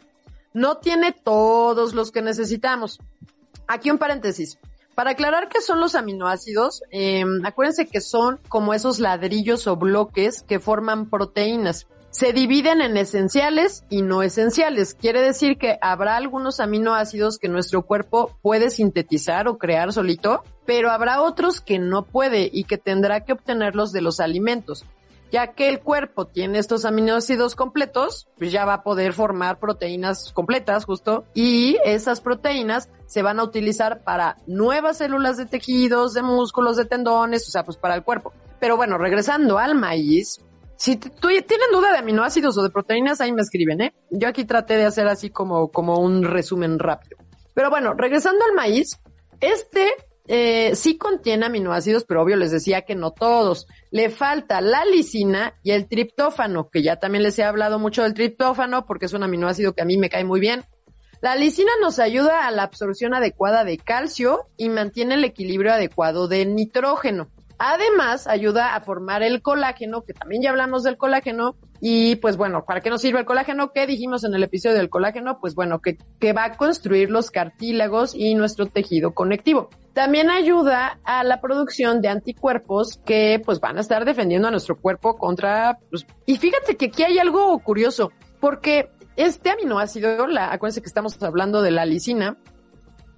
no 0.54 0.78
tiene 0.78 1.12
todos 1.12 1.94
los 1.94 2.12
que 2.12 2.22
necesitamos. 2.22 3.00
Aquí 3.68 3.90
un 3.90 3.98
paréntesis. 3.98 4.58
Para 4.96 5.12
aclarar 5.12 5.48
qué 5.48 5.62
son 5.62 5.80
los 5.80 5.96
aminoácidos, 5.96 6.84
eh, 6.92 7.24
acuérdense 7.44 7.88
que 7.88 8.02
son 8.02 8.40
como 8.50 8.74
esos 8.74 9.00
ladrillos 9.00 9.66
o 9.68 9.78
bloques 9.78 10.44
que 10.44 10.60
forman 10.60 11.10
proteínas. 11.10 11.88
Se 12.10 12.34
dividen 12.34 12.82
en 12.82 12.98
esenciales 12.98 13.86
y 13.90 14.02
no 14.02 14.22
esenciales. 14.22 14.94
Quiere 14.94 15.22
decir 15.22 15.58
que 15.58 15.78
habrá 15.82 16.18
algunos 16.18 16.60
aminoácidos 16.60 17.38
que 17.38 17.48
nuestro 17.48 17.84
cuerpo 17.84 18.38
puede 18.42 18.70
sintetizar 18.70 19.48
o 19.48 19.58
crear 19.58 19.94
solito, 19.94 20.44
pero 20.66 20.92
habrá 20.92 21.22
otros 21.22 21.62
que 21.62 21.80
no 21.80 22.04
puede 22.04 22.50
y 22.52 22.66
que 22.66 22.78
tendrá 22.78 23.22
que 23.22 23.32
obtenerlos 23.32 23.94
de 23.94 24.02
los 24.02 24.20
alimentos 24.20 24.86
ya 25.32 25.54
que 25.54 25.70
el 25.70 25.80
cuerpo 25.80 26.26
tiene 26.26 26.60
estos 26.60 26.84
aminoácidos 26.86 27.56
completos, 27.56 28.28
pues 28.38 28.52
ya 28.52 28.66
va 28.66 28.76
a 28.76 28.84
poder 28.84 29.14
formar 29.14 29.60
proteínas 29.60 30.32
completas 30.34 30.86
justo 30.86 31.24
y 31.34 31.78
esas 31.86 32.20
proteínas 32.22 32.90
se 33.06 33.22
van 33.22 33.40
a 33.40 33.44
utilizar 33.44 34.04
para 34.04 34.38
nuevas 34.46 34.98
células 34.98 35.38
de 35.38 35.46
tejidos, 35.46 36.14
de 36.14 36.22
músculos, 36.22 36.76
de 36.76 36.86
tendones, 36.86 37.48
o 37.48 37.52
sea, 37.52 37.64
pues 37.64 37.78
para 37.78 37.96
el 37.96 38.04
cuerpo. 38.04 38.34
Pero 38.60 38.76
bueno, 38.76 38.98
regresando 38.98 39.58
al 39.58 39.76
maíz, 39.76 40.40
si 40.76 40.98
tienen 40.98 41.72
duda 41.72 41.92
de 41.92 42.00
aminoácidos 42.00 42.58
o 42.58 42.64
de 42.64 42.70
proteínas, 42.70 43.22
ahí 43.22 43.32
me 43.32 43.42
escriben, 43.42 43.82
¿eh? 43.82 43.94
Yo 44.10 44.28
aquí 44.28 44.46
traté 44.46 44.78
de 44.78 44.86
hacer 44.86 45.08
así 45.08 45.30
como, 45.30 45.70
como 45.72 46.00
un 46.00 46.24
resumen 46.24 46.78
rápido. 46.78 47.18
Pero 47.54 47.70
bueno, 47.70 47.94
regresando 47.94 48.44
al 48.46 48.54
maíz, 48.54 49.00
este 49.40 49.94
eh, 50.28 50.76
sí 50.76 50.98
contiene 50.98 51.46
aminoácidos, 51.46 52.06
pero 52.06 52.22
obvio 52.22 52.36
les 52.36 52.52
decía 52.52 52.82
que 52.82 52.96
no 52.96 53.12
todos. 53.12 53.68
Le 53.90 54.10
falta 54.10 54.62
la 54.62 54.86
lisina 54.86 55.56
y 55.64 55.72
el 55.72 55.88
triptófano, 55.88 56.70
que 56.70 56.84
ya 56.84 56.98
también 56.98 57.24
les 57.24 57.38
he 57.40 57.44
hablado 57.44 57.80
mucho 57.80 58.04
del 58.04 58.14
triptófano 58.14 58.86
porque 58.86 59.06
es 59.06 59.14
un 59.14 59.24
aminoácido 59.24 59.74
que 59.74 59.82
a 59.82 59.86
mí 59.86 59.98
me 59.98 60.10
cae 60.10 60.24
muy 60.24 60.40
bien. 60.40 60.64
La 61.22 61.36
lisina 61.36 61.72
nos 61.82 62.00
ayuda 62.00 62.48
a 62.48 62.52
la 62.52 62.64
absorción 62.64 63.14
adecuada 63.14 63.64
de 63.64 63.78
calcio 63.78 64.48
y 64.58 64.70
mantiene 64.70 65.16
el 65.16 65.24
equilibrio 65.24 65.74
adecuado 65.74 66.28
de 66.28 66.46
nitrógeno. 66.46 67.30
Además, 67.64 68.26
ayuda 68.26 68.74
a 68.74 68.82
formar 68.82 69.22
el 69.22 69.44
colágeno, 69.44 70.02
que 70.02 70.16
también 70.16 70.42
ya 70.42 70.50
hablamos 70.50 70.82
del 70.82 70.98
colágeno. 70.98 71.56
Y 71.80 72.16
pues 72.16 72.36
bueno, 72.36 72.66
¿para 72.66 72.82
qué 72.82 72.90
nos 72.90 73.02
sirve 73.02 73.20
el 73.20 73.26
colágeno? 73.26 73.72
¿Qué 73.72 73.86
dijimos 73.86 74.24
en 74.24 74.34
el 74.34 74.42
episodio 74.42 74.78
del 74.78 74.90
colágeno? 74.90 75.38
Pues 75.40 75.54
bueno, 75.54 75.80
que, 75.80 76.00
que 76.20 76.34
va 76.34 76.46
a 76.46 76.58
construir 76.58 77.12
los 77.12 77.30
cartílagos 77.30 78.16
y 78.16 78.34
nuestro 78.34 78.66
tejido 78.66 79.14
conectivo. 79.14 79.70
También 79.94 80.32
ayuda 80.32 80.98
a 81.04 81.24
la 81.24 81.40
producción 81.40 82.02
de 82.02 82.08
anticuerpos 82.08 83.00
que 83.06 83.40
pues 83.46 83.60
van 83.60 83.78
a 83.78 83.82
estar 83.82 84.06
defendiendo 84.06 84.48
a 84.48 84.52
nuestro 84.52 84.76
cuerpo 84.76 85.20
contra... 85.20 85.78
Pues, 85.92 86.08
y 86.26 86.38
fíjate 86.38 86.78
que 86.78 86.88
aquí 86.88 87.04
hay 87.04 87.20
algo 87.20 87.60
curioso, 87.60 88.12
porque 88.40 88.90
este 89.18 89.52
aminoácido, 89.52 90.26
la, 90.26 90.52
acuérdense 90.52 90.82
que 90.82 90.88
estamos 90.88 91.22
hablando 91.22 91.62
de 91.62 91.70
la 91.70 91.86
lisina, 91.86 92.38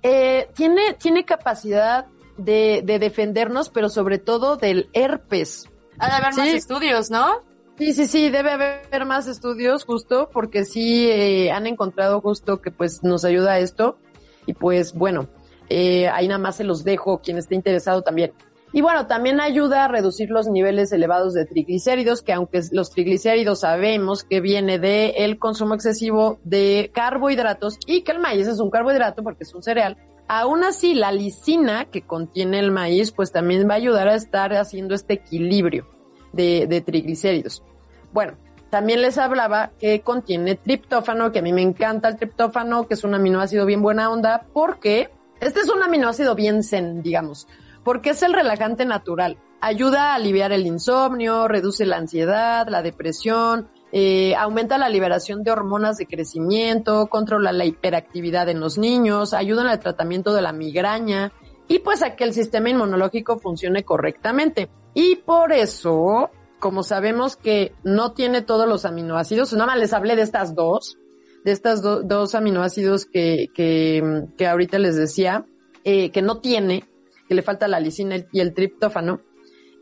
eh, 0.05 0.49
tiene, 0.53 0.95
tiene 0.95 1.23
capacidad 1.23 2.07
de, 2.37 2.81
de 2.83 2.99
defendernos, 2.99 3.69
pero 3.69 3.89
sobre 3.89 4.17
todo 4.17 4.57
del 4.57 4.89
herpes. 4.93 5.69
Ha 5.99 6.07
de 6.07 6.13
haber 6.13 6.35
más 6.35 6.47
estudios, 6.47 7.09
¿no? 7.09 7.41
Sí, 7.77 7.93
sí, 7.93 8.07
sí, 8.07 8.29
debe 8.29 8.51
haber 8.51 9.05
más 9.05 9.27
estudios 9.27 9.83
justo 9.83 10.29
porque 10.31 10.63
sí 10.63 11.09
eh, 11.09 11.51
han 11.51 11.65
encontrado 11.65 12.21
justo 12.21 12.61
que 12.61 12.69
pues 12.69 13.03
nos 13.03 13.25
ayuda 13.25 13.53
a 13.53 13.59
esto 13.59 13.97
y 14.45 14.53
pues 14.53 14.93
bueno, 14.93 15.27
eh, 15.69 16.07
ahí 16.09 16.27
nada 16.27 16.37
más 16.37 16.57
se 16.57 16.63
los 16.63 16.83
dejo 16.83 17.19
quien 17.19 17.37
esté 17.37 17.55
interesado 17.55 18.03
también. 18.03 18.33
Y 18.73 18.81
bueno, 18.81 19.05
también 19.05 19.39
ayuda 19.39 19.85
a 19.85 19.87
reducir 19.87 20.29
los 20.29 20.47
niveles 20.47 20.91
elevados 20.91 21.33
de 21.33 21.45
triglicéridos, 21.45 22.23
que 22.23 22.33
aunque 22.33 22.61
los 22.71 22.89
triglicéridos 22.89 23.61
sabemos 23.61 24.23
que 24.23 24.41
viene 24.41 24.79
del 24.79 25.13
el 25.15 25.39
consumo 25.39 25.75
excesivo 25.75 26.39
de 26.43 26.91
carbohidratos 26.93 27.77
y 27.85 28.01
que 28.01 28.11
el 28.11 28.19
maíz 28.19 28.47
es 28.47 28.59
un 28.59 28.71
carbohidrato 28.71 29.23
porque 29.23 29.43
es 29.43 29.53
un 29.53 29.61
cereal, 29.61 29.97
Aún 30.27 30.63
así, 30.63 30.93
la 30.93 31.11
lisina 31.11 31.85
que 31.85 32.01
contiene 32.01 32.59
el 32.59 32.71
maíz, 32.71 33.11
pues 33.11 33.31
también 33.31 33.67
va 33.69 33.73
a 33.73 33.77
ayudar 33.77 34.07
a 34.07 34.15
estar 34.15 34.53
haciendo 34.53 34.95
este 34.95 35.13
equilibrio 35.13 35.87
de, 36.31 36.83
triglicéridos. 36.85 37.63
Bueno, 38.11 38.33
también 38.69 39.01
les 39.01 39.17
hablaba 39.17 39.71
que 39.79 40.01
contiene 40.01 40.55
triptófano, 40.55 41.31
que 41.31 41.39
a 41.39 41.43
mí 41.43 41.53
me 41.53 41.61
encanta 41.61 42.07
el 42.07 42.17
triptófano, 42.17 42.87
que 42.87 42.95
es 42.95 43.03
un 43.03 43.13
aminoácido 43.13 43.65
bien 43.65 43.81
buena 43.81 44.09
onda, 44.09 44.45
porque 44.53 45.09
este 45.39 45.59
es 45.59 45.69
un 45.69 45.83
aminoácido 45.83 46.35
bien 46.35 46.63
zen, 46.63 47.03
digamos, 47.03 47.47
porque 47.83 48.11
es 48.11 48.23
el 48.23 48.33
relajante 48.33 48.85
natural. 48.85 49.37
Ayuda 49.61 50.11
a 50.11 50.15
aliviar 50.15 50.51
el 50.51 50.65
insomnio, 50.65 51.47
reduce 51.47 51.85
la 51.85 51.97
ansiedad, 51.97 52.67
la 52.67 52.81
depresión, 52.81 53.69
eh, 53.95 54.33
aumenta 54.35 54.79
la 54.79 54.89
liberación 54.89 55.43
de 55.43 55.51
hormonas 55.51 55.97
de 55.97 56.07
crecimiento, 56.07 57.05
controla 57.05 57.51
la 57.51 57.65
hiperactividad 57.65 58.49
en 58.49 58.59
los 58.59 58.79
niños, 58.79 59.35
ayuda 59.35 59.61
en 59.61 59.69
el 59.69 59.79
tratamiento 59.79 60.33
de 60.33 60.41
la 60.41 60.51
migraña 60.51 61.31
y 61.67 61.77
pues 61.77 62.01
a 62.01 62.15
que 62.15 62.23
el 62.23 62.33
sistema 62.33 62.71
inmunológico 62.71 63.37
funcione 63.37 63.83
correctamente. 63.83 64.67
Y 64.95 65.17
por 65.17 65.51
eso, 65.51 66.31
como 66.59 66.81
sabemos 66.81 67.35
que 67.35 67.75
no 67.83 68.13
tiene 68.13 68.41
todos 68.41 68.67
los 68.67 68.83
aminoácidos, 68.85 69.53
nada 69.53 69.67
más 69.67 69.77
les 69.77 69.93
hablé 69.93 70.15
de 70.15 70.23
estas 70.23 70.55
dos, 70.55 70.97
de 71.45 71.51
estas 71.51 71.83
dos 71.83 72.33
aminoácidos 72.33 73.05
que, 73.05 73.49
que, 73.53 74.23
que 74.39 74.47
ahorita 74.47 74.79
les 74.79 74.95
decía, 74.95 75.45
eh, 75.83 76.09
que 76.09 76.23
no 76.23 76.39
tiene, 76.39 76.83
que 77.27 77.35
le 77.35 77.43
falta 77.43 77.67
la 77.67 77.79
lisina 77.79 78.15
y 78.31 78.39
el 78.39 78.55
triptófano, 78.55 79.21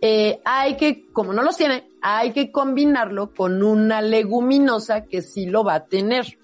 eh, 0.01 0.41
hay 0.43 0.76
que, 0.76 1.09
como 1.14 1.32
no 1.32 1.43
los 1.43 1.55
tiene, 1.55 1.91
hay 2.02 2.32
que 2.32 2.52
combinarlo 2.52 3.34
con 3.34 3.64
una 3.64 4.02
leguminosa 4.02 5.06
que 5.06 5.22
sí 5.22 5.45
lo 5.45 5.64
va 5.64 5.76
a 5.76 5.86
tener. 5.86 6.38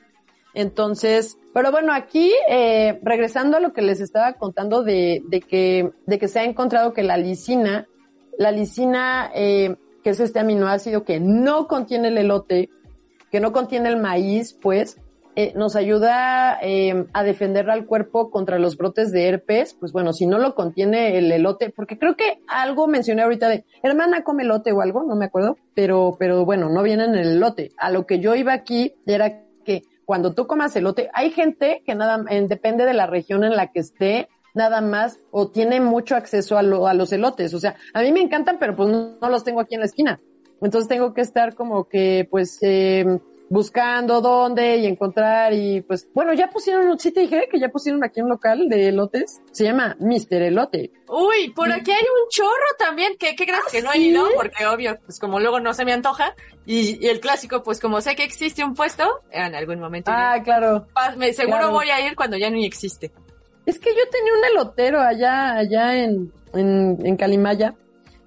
Entonces, 0.54 1.38
pero 1.54 1.72
bueno, 1.72 1.94
aquí, 1.94 2.32
eh, 2.50 3.00
regresando 3.04 3.58
a 3.58 3.60
lo 3.60 3.74
que 3.74 3.82
les 3.82 4.00
estaba 4.00 4.34
contando 4.34 4.84
de, 4.84 5.22
de, 5.28 5.42
que, 5.42 5.92
de 6.06 6.20
que 6.20 6.28
se 6.28 6.40
ha 6.40 6.44
encontrado 6.44 6.94
que 6.94 7.04
la 7.04 7.18
lisina, 7.18 7.88
la 8.38 8.52
lisina, 8.52 9.32
eh, 9.36 9.76
que 10.04 10.12
es 10.12 10.20
este 10.20 10.40
aminoácido 10.40 11.04
que 11.04 11.20
no 11.20 11.68
contiene 11.68 12.08
el 12.10 12.18
elote, 12.18 12.70
que 13.32 13.40
no 13.40 13.52
contiene 13.52 13.90
el 13.90 13.98
maíz, 13.98 14.54
pues, 14.54 14.98
eh, 15.40 15.54
nos 15.56 15.76
ayuda 15.76 16.58
eh, 16.64 17.06
a 17.14 17.24
defender 17.24 17.70
al 17.70 17.86
cuerpo 17.86 18.32
contra 18.32 18.58
los 18.58 18.76
brotes 18.76 19.12
de 19.12 19.28
herpes, 19.28 19.76
pues 19.80 19.92
bueno, 19.92 20.12
si 20.12 20.26
no 20.26 20.40
lo 20.40 20.56
contiene 20.56 21.16
el 21.16 21.32
elote, 21.32 21.70
porque 21.70 22.00
creo 22.00 22.16
que 22.16 22.40
algo 22.48 22.88
mencioné 22.88 23.22
ahorita 23.22 23.48
de, 23.48 23.64
hermana 23.84 24.24
come 24.24 24.42
elote 24.42 24.72
o 24.72 24.82
algo, 24.82 25.04
no 25.04 25.16
me 25.16 25.26
acuerdo, 25.26 25.56
pero, 25.76 26.16
pero 26.18 26.44
bueno, 26.44 26.70
no 26.70 26.82
viene 26.82 27.04
en 27.04 27.14
el 27.14 27.34
elote. 27.34 27.70
A 27.78 27.92
lo 27.92 28.08
que 28.08 28.20
yo 28.20 28.34
iba 28.34 28.52
aquí 28.52 28.96
era 29.06 29.44
que 29.64 29.84
cuando 30.06 30.34
tú 30.34 30.48
comas 30.48 30.76
elote, 30.76 31.12
hay 31.14 31.30
gente 31.30 31.84
que 31.86 31.94
nada, 31.94 32.18
depende 32.48 32.86
de 32.86 32.96
la 32.96 33.06
región 33.06 33.44
en 33.44 33.56
la 33.56 33.72
que 33.72 33.82
esté, 33.82 34.30
nada 34.56 34.82
más, 34.82 35.20
o 35.30 35.52
tiene 35.52 35.80
mucho 35.80 36.16
acceso 36.16 36.58
a, 36.58 36.62
a 36.62 36.94
los 36.96 37.12
elotes. 37.12 37.54
O 37.54 37.60
sea, 37.60 37.76
a 37.94 38.02
mí 38.02 38.12
me 38.12 38.22
encantan, 38.22 38.58
pero 38.60 38.76
pues 38.76 38.90
no, 38.90 39.18
no 39.22 39.30
los 39.30 39.44
tengo 39.44 39.60
aquí 39.60 39.76
en 39.76 39.82
la 39.82 39.86
esquina. 39.86 40.20
Entonces 40.64 40.90
tengo 40.90 41.14
que 41.14 41.22
estar 41.22 41.54
como 41.54 41.84
que, 41.84 42.28
pues, 42.32 42.58
eh, 42.64 43.20
buscando 43.50 44.22
dónde 44.22 44.78
y 44.78 44.86
encontrar 44.86 45.54
y 45.54 45.82
pues 45.82 46.08
bueno, 46.14 46.34
ya 46.34 46.50
pusieron, 46.50 47.00
sí 47.00 47.12
te 47.12 47.22
dije 47.22 47.48
que 47.50 47.60
ya 47.60 47.70
pusieron 47.70 48.04
aquí 48.04 48.22
un 48.22 48.30
local 48.30 48.68
de 48.68 48.90
elotes, 48.90 49.42
se 49.52 49.64
llama 49.64 49.96
Mister 50.00 50.42
Elote. 50.42 50.92
Uy, 51.08 51.54
por 51.56 51.72
aquí 51.72 51.92
hay 51.92 52.04
un 52.04 52.30
chorro 52.30 52.76
también, 52.78 53.16
que 53.18 53.36
qué 53.36 53.46
crees 53.46 53.66
que 53.72 53.82
no 53.82 53.94
he 53.94 54.00
ido, 54.00 54.28
porque 54.36 54.66
obvio, 54.66 55.00
pues 55.06 55.20
como 55.20 55.40
luego 55.40 55.60
no 55.60 55.74
se 55.74 55.86
me 55.86 55.94
antoja, 55.94 56.36
y, 56.66 57.08
el 57.08 57.22
clásico, 57.22 57.64
pues 57.64 57.80
como 57.80 58.02
sé 58.02 58.16
que 58.16 58.24
existe 58.24 58.64
un 58.64 58.74
puesto, 58.74 59.22
en 59.32 59.56
algún 59.56 59.80
momento. 59.80 60.12
Ah, 60.14 60.42
claro. 60.44 60.88
Me, 61.16 61.32
seguro 61.32 61.72
voy 61.72 61.90
a 61.90 62.06
ir 62.06 62.16
cuando 62.16 62.36
ya 62.36 62.50
no 62.50 62.58
existe. 62.58 63.12
Es 63.66 63.80
que 63.80 63.90
yo 63.92 64.02
tenía 64.12 64.34
un 64.34 64.46
elotero 64.46 65.00
allá, 65.02 65.56
allá 65.56 65.96
en, 65.98 66.32
en, 66.54 66.98
en 67.06 67.16
Calimaya, 67.16 67.74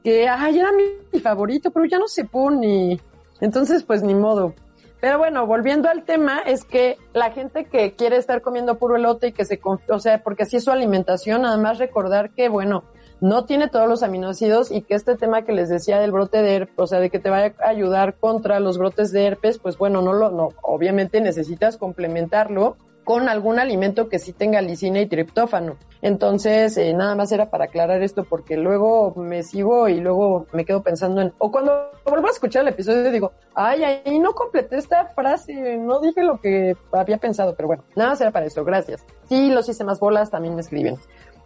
que 0.02 0.26
ay, 0.28 0.58
era 0.58 0.72
mi, 0.72 0.84
mi 1.12 1.20
favorito, 1.20 1.70
pero 1.70 1.84
ya 1.84 1.98
no 1.98 2.08
se 2.08 2.24
pone. 2.24 2.98
Entonces, 3.40 3.82
pues 3.82 4.02
ni 4.02 4.14
modo. 4.14 4.54
Pero 5.00 5.18
bueno, 5.18 5.46
volviendo 5.46 5.88
al 5.88 6.04
tema, 6.04 6.40
es 6.40 6.64
que 6.64 6.98
la 7.14 7.30
gente 7.30 7.64
que 7.64 7.94
quiere 7.94 8.16
estar 8.16 8.42
comiendo 8.42 8.78
puro 8.78 8.96
elote 8.96 9.28
y 9.28 9.32
que 9.32 9.44
se, 9.44 9.58
o 9.88 9.98
sea, 9.98 10.22
porque 10.22 10.42
así 10.42 10.56
es 10.56 10.64
su 10.64 10.70
alimentación, 10.70 11.46
además 11.46 11.78
recordar 11.78 12.30
que, 12.30 12.48
bueno, 12.48 12.84
no 13.20 13.44
tiene 13.44 13.68
todos 13.68 13.88
los 13.88 14.02
aminoácidos 14.02 14.70
y 14.70 14.82
que 14.82 14.94
este 14.94 15.16
tema 15.16 15.42
que 15.42 15.52
les 15.52 15.68
decía 15.68 16.00
del 16.00 16.12
brote 16.12 16.42
de 16.42 16.54
herpes, 16.54 16.74
o 16.76 16.86
sea, 16.86 17.00
de 17.00 17.10
que 17.10 17.18
te 17.18 17.30
vaya 17.30 17.54
a 17.64 17.68
ayudar 17.68 18.16
contra 18.18 18.60
los 18.60 18.78
brotes 18.78 19.12
de 19.12 19.26
herpes, 19.26 19.58
pues 19.58 19.78
bueno, 19.78 20.02
no 20.02 20.12
lo, 20.12 20.30
no, 20.30 20.50
obviamente 20.62 21.20
necesitas 21.20 21.76
complementarlo 21.76 22.76
con 23.10 23.28
algún 23.28 23.58
alimento 23.58 24.08
que 24.08 24.20
sí 24.20 24.32
tenga 24.32 24.62
lisina 24.62 25.00
y 25.00 25.06
triptófano. 25.06 25.74
Entonces, 26.00 26.76
eh, 26.76 26.92
nada 26.92 27.16
más 27.16 27.32
era 27.32 27.50
para 27.50 27.64
aclarar 27.64 28.04
esto 28.04 28.22
porque 28.22 28.56
luego 28.56 29.14
me 29.16 29.42
sigo 29.42 29.88
y 29.88 30.00
luego 30.00 30.46
me 30.52 30.64
quedo 30.64 30.80
pensando 30.84 31.20
en, 31.20 31.32
o 31.38 31.50
cuando 31.50 31.90
vuelvo 32.06 32.28
a 32.28 32.30
escuchar 32.30 32.62
el 32.62 32.68
episodio 32.68 33.10
digo, 33.10 33.32
ay, 33.56 33.82
ahí 33.82 34.16
no 34.20 34.30
completé 34.32 34.76
esta 34.76 35.06
frase, 35.06 35.76
no 35.76 35.98
dije 35.98 36.22
lo 36.22 36.40
que 36.40 36.76
había 36.92 37.18
pensado, 37.18 37.56
pero 37.56 37.66
bueno, 37.66 37.82
nada 37.96 38.10
más 38.10 38.20
era 38.20 38.30
para 38.30 38.46
eso, 38.46 38.64
gracias. 38.64 39.04
Sí, 39.28 39.50
los 39.50 39.68
hice 39.68 39.82
más 39.82 39.98
bolas, 39.98 40.30
también 40.30 40.54
me 40.54 40.60
escriben. 40.60 40.96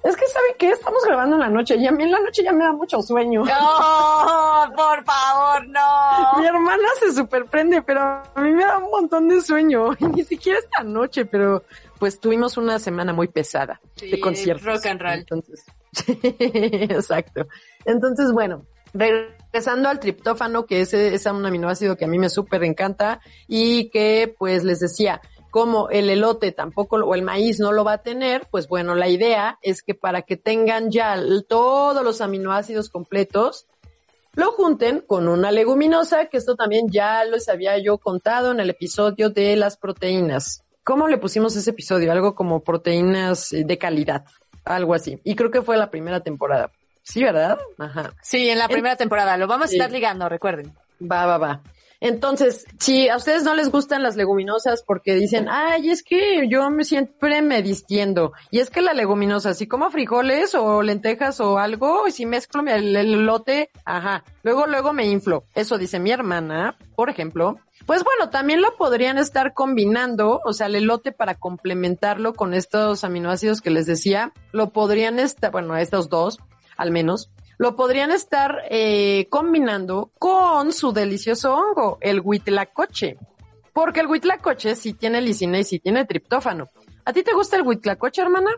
Es 0.05 0.17
que, 0.17 0.27
¿saben 0.27 0.53
qué? 0.59 0.71
Estamos 0.71 1.03
grabando 1.07 1.37
en 1.37 1.41
la 1.41 1.49
noche 1.49 1.77
y 1.77 1.87
a 1.87 1.91
mí 1.93 2.03
en 2.03 2.11
la 2.13 2.21
noche 2.21 2.43
ya 2.45 2.53
me 2.53 2.63
da 2.65 2.73
mucho 2.73 3.01
sueño. 3.01 3.43
No, 3.43 4.73
por 4.77 5.03
favor, 5.05 5.67
no. 5.69 5.81
Mi 6.39 6.47
hermana 6.47 6.89
se 7.01 7.13
superprende, 7.15 7.81
pero 7.83 8.03
a 8.03 8.41
mí 8.43 8.53
me 8.53 8.65
da 8.65 8.79
un 8.79 8.91
montón 8.91 9.29
de 9.29 9.41
sueño. 9.41 9.93
Y 9.99 10.05
ni 10.07 10.23
siquiera 10.25 10.59
esta 10.59 10.83
noche, 10.83 11.25
pero 11.25 11.63
pues 11.99 12.21
tuvimos 12.21 12.57
una 12.59 12.79
semana 12.79 13.13
muy 13.15 13.29
pesada 13.29 13.81
Sí, 13.97 14.11
de 14.11 14.21
conciertos. 14.21 14.67
rock 14.67 14.87
and 14.87 15.01
roll. 15.01 15.13
Entonces, 15.15 15.65
exacto. 16.39 17.47
Entonces, 17.87 18.31
bueno, 18.33 18.67
regresando 18.93 19.89
al 19.89 20.01
triptófano, 20.01 20.67
que 20.67 20.83
ese 20.83 21.15
es 21.15 21.25
un 21.27 21.47
aminoácido 21.47 21.97
que 21.97 22.05
a 22.05 22.09
mí 22.09 22.19
me 22.19 22.29
súper 22.29 22.65
encanta 22.65 23.21
y 23.49 23.89
que, 23.91 24.35
pues, 24.39 24.65
les 24.65 24.81
decía, 24.81 25.21
como 25.55 25.89
el 25.89 26.11
elote 26.11 26.51
tampoco, 26.51 26.97
o 26.97 27.15
el 27.15 27.23
maíz 27.23 27.61
no 27.61 27.71
lo 27.71 27.85
va 27.85 27.93
a 27.93 28.03
tener, 28.03 28.49
pues 28.51 28.67
bueno, 28.67 28.97
la 28.97 29.07
idea 29.09 29.57
es 29.63 29.85
que 29.85 29.95
para 29.95 30.23
que 30.23 30.37
tengan 30.37 30.91
ya 30.91 31.17
todos 31.49 32.03
los 32.03 32.21
aminoácidos 32.21 32.89
completos, 32.89 33.69
lo 34.33 34.51
junten 34.51 34.99
con 35.07 35.29
una 35.29 35.53
leguminosa, 35.53 36.27
que 36.27 36.39
esto 36.39 36.57
también 36.57 36.89
ya 36.91 37.23
les 37.23 37.49
había 37.49 37.79
yo 37.79 37.99
contado 37.99 38.51
en 38.51 38.59
el 38.59 38.69
episodio 38.71 39.31
de 39.31 39.55
las 39.55 39.77
proteínas. 39.77 40.65
¿Cómo 40.83 41.07
le 41.07 41.19
pusimos 41.19 41.55
ese 41.55 41.71
episodio? 41.71 42.11
Algo 42.11 42.35
como 42.35 42.65
proteínas 42.65 43.53
eh, 43.53 43.63
de 43.65 43.79
calidad, 43.79 44.25
algo 44.65 44.93
así. 44.93 45.21
Y 45.23 45.37
creo 45.37 45.53
que 45.53 45.63
fue 45.63 45.77
la 45.77 45.89
primera 45.89 46.19
temporada. 46.19 46.73
Sí, 47.05 47.23
¿verdad? 47.23 47.61
Ajá. 47.79 48.13
Sí, 48.23 48.49
en 48.51 48.59
la 48.59 48.67
primera 48.67 48.97
temporada. 48.97 49.37
Lo 49.37 49.47
vamos 49.47 49.67
a 49.67 49.69
Sí. 49.69 49.77
estar 49.77 49.93
ligando, 49.93 50.29
recuerden. 50.29 50.75
Va, 51.01 51.27
va, 51.27 51.39
va. 51.39 51.63
Entonces, 52.05 52.67
si 52.79 53.09
a 53.09 53.17
ustedes 53.17 53.45
no 53.45 53.55
les 53.55 53.71
gustan 53.71 54.03
las 54.03 54.15
leguminosas 54.15 54.85
porque 54.87 55.15
dicen, 55.15 55.47
ay, 55.49 55.89
es 55.89 56.03
que 56.03 56.47
yo 56.51 56.69
me 56.69 56.85
siempre 56.85 57.41
me 57.41 57.63
distiendo. 57.63 58.35
Y 58.51 58.59
es 58.59 58.69
que 58.69 58.83
la 58.83 58.93
leguminosa, 58.93 59.55
si 59.55 59.67
como 59.67 59.91
frijoles 59.91 60.55
o 60.55 60.83
lentejas 60.83 61.41
o 61.41 61.59
algo, 61.59 62.07
y 62.07 62.11
si 62.11 62.27
mezclo 62.27 62.61
el 62.61 62.95
elote, 62.95 63.71
ajá, 63.87 64.23
luego, 64.43 64.67
luego 64.67 64.93
me 64.93 65.07
inflo. 65.07 65.45
Eso 65.55 65.79
dice 65.79 65.99
mi 65.99 66.11
hermana, 66.11 66.77
por 66.95 67.09
ejemplo. 67.09 67.59
Pues 67.87 68.05
bueno, 68.05 68.29
también 68.29 68.61
lo 68.61 68.77
podrían 68.77 69.17
estar 69.17 69.55
combinando, 69.55 70.43
o 70.45 70.53
sea, 70.53 70.67
el 70.67 70.75
elote 70.75 71.11
para 71.11 71.37
complementarlo 71.37 72.35
con 72.35 72.53
estos 72.53 73.03
aminoácidos 73.05 73.63
que 73.63 73.71
les 73.71 73.87
decía, 73.87 74.35
lo 74.53 74.73
podrían 74.75 75.19
estar, 75.19 75.51
bueno, 75.51 75.75
estos 75.79 76.11
dos, 76.11 76.39
al 76.77 76.91
menos, 76.91 77.31
lo 77.59 77.77
podrían 77.77 78.11
estar 78.11 78.63
eh, 78.71 79.27
combinando 79.31 80.11
con 80.19 80.73
su 80.73 80.93
delicioso 80.93 81.55
hongo, 81.55 81.99
el 82.01 82.21
huitlacoche. 82.21 83.17
Porque 83.73 84.01
el 84.01 84.07
huitlacoche 84.07 84.77
sí 84.77 84.95
tiene 84.95 85.21
lisina 85.21 85.59
y 85.59 85.65
sí 85.65 85.81
tiene 85.81 86.05
triptófano. 86.05 86.69
¿A 87.05 87.13
ti 87.13 87.23
te 87.23 87.33
gusta 87.33 87.57
el 87.57 87.63
huitlacoche, 87.63 88.23
hermana? 88.23 88.51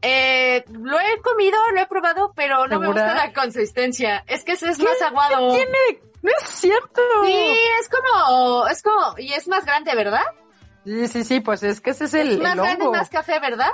Eh, 0.00 0.64
lo 0.70 0.98
he 0.98 1.20
comido, 1.22 1.58
lo 1.72 1.80
he 1.80 1.86
probado, 1.86 2.32
pero 2.34 2.66
no 2.66 2.80
me 2.80 2.86
gusta 2.86 3.14
la 3.14 3.32
consistencia. 3.32 4.24
Es 4.26 4.44
que 4.44 4.52
ese 4.52 4.70
es 4.70 4.78
más 4.78 5.00
aguado. 5.02 5.50
¿Qué 5.50 5.56
tiene? 5.56 6.02
No 6.22 6.30
es 6.30 6.48
cierto. 6.48 7.02
Sí, 7.24 7.56
es 7.80 7.88
como, 7.90 8.66
es 8.68 8.82
como, 8.82 9.18
y 9.18 9.32
es 9.32 9.46
más 9.46 9.66
grande, 9.66 9.94
¿verdad? 9.94 10.24
Sí, 10.84 11.08
sí, 11.08 11.24
sí, 11.24 11.40
pues 11.40 11.62
es 11.62 11.80
que 11.80 11.90
ese 11.90 12.04
es 12.04 12.14
el, 12.14 12.32
es 12.32 12.38
más 12.38 12.52
el 12.52 12.60
grande, 12.60 12.88
más 12.88 13.10
café, 13.10 13.40
¿verdad? 13.40 13.72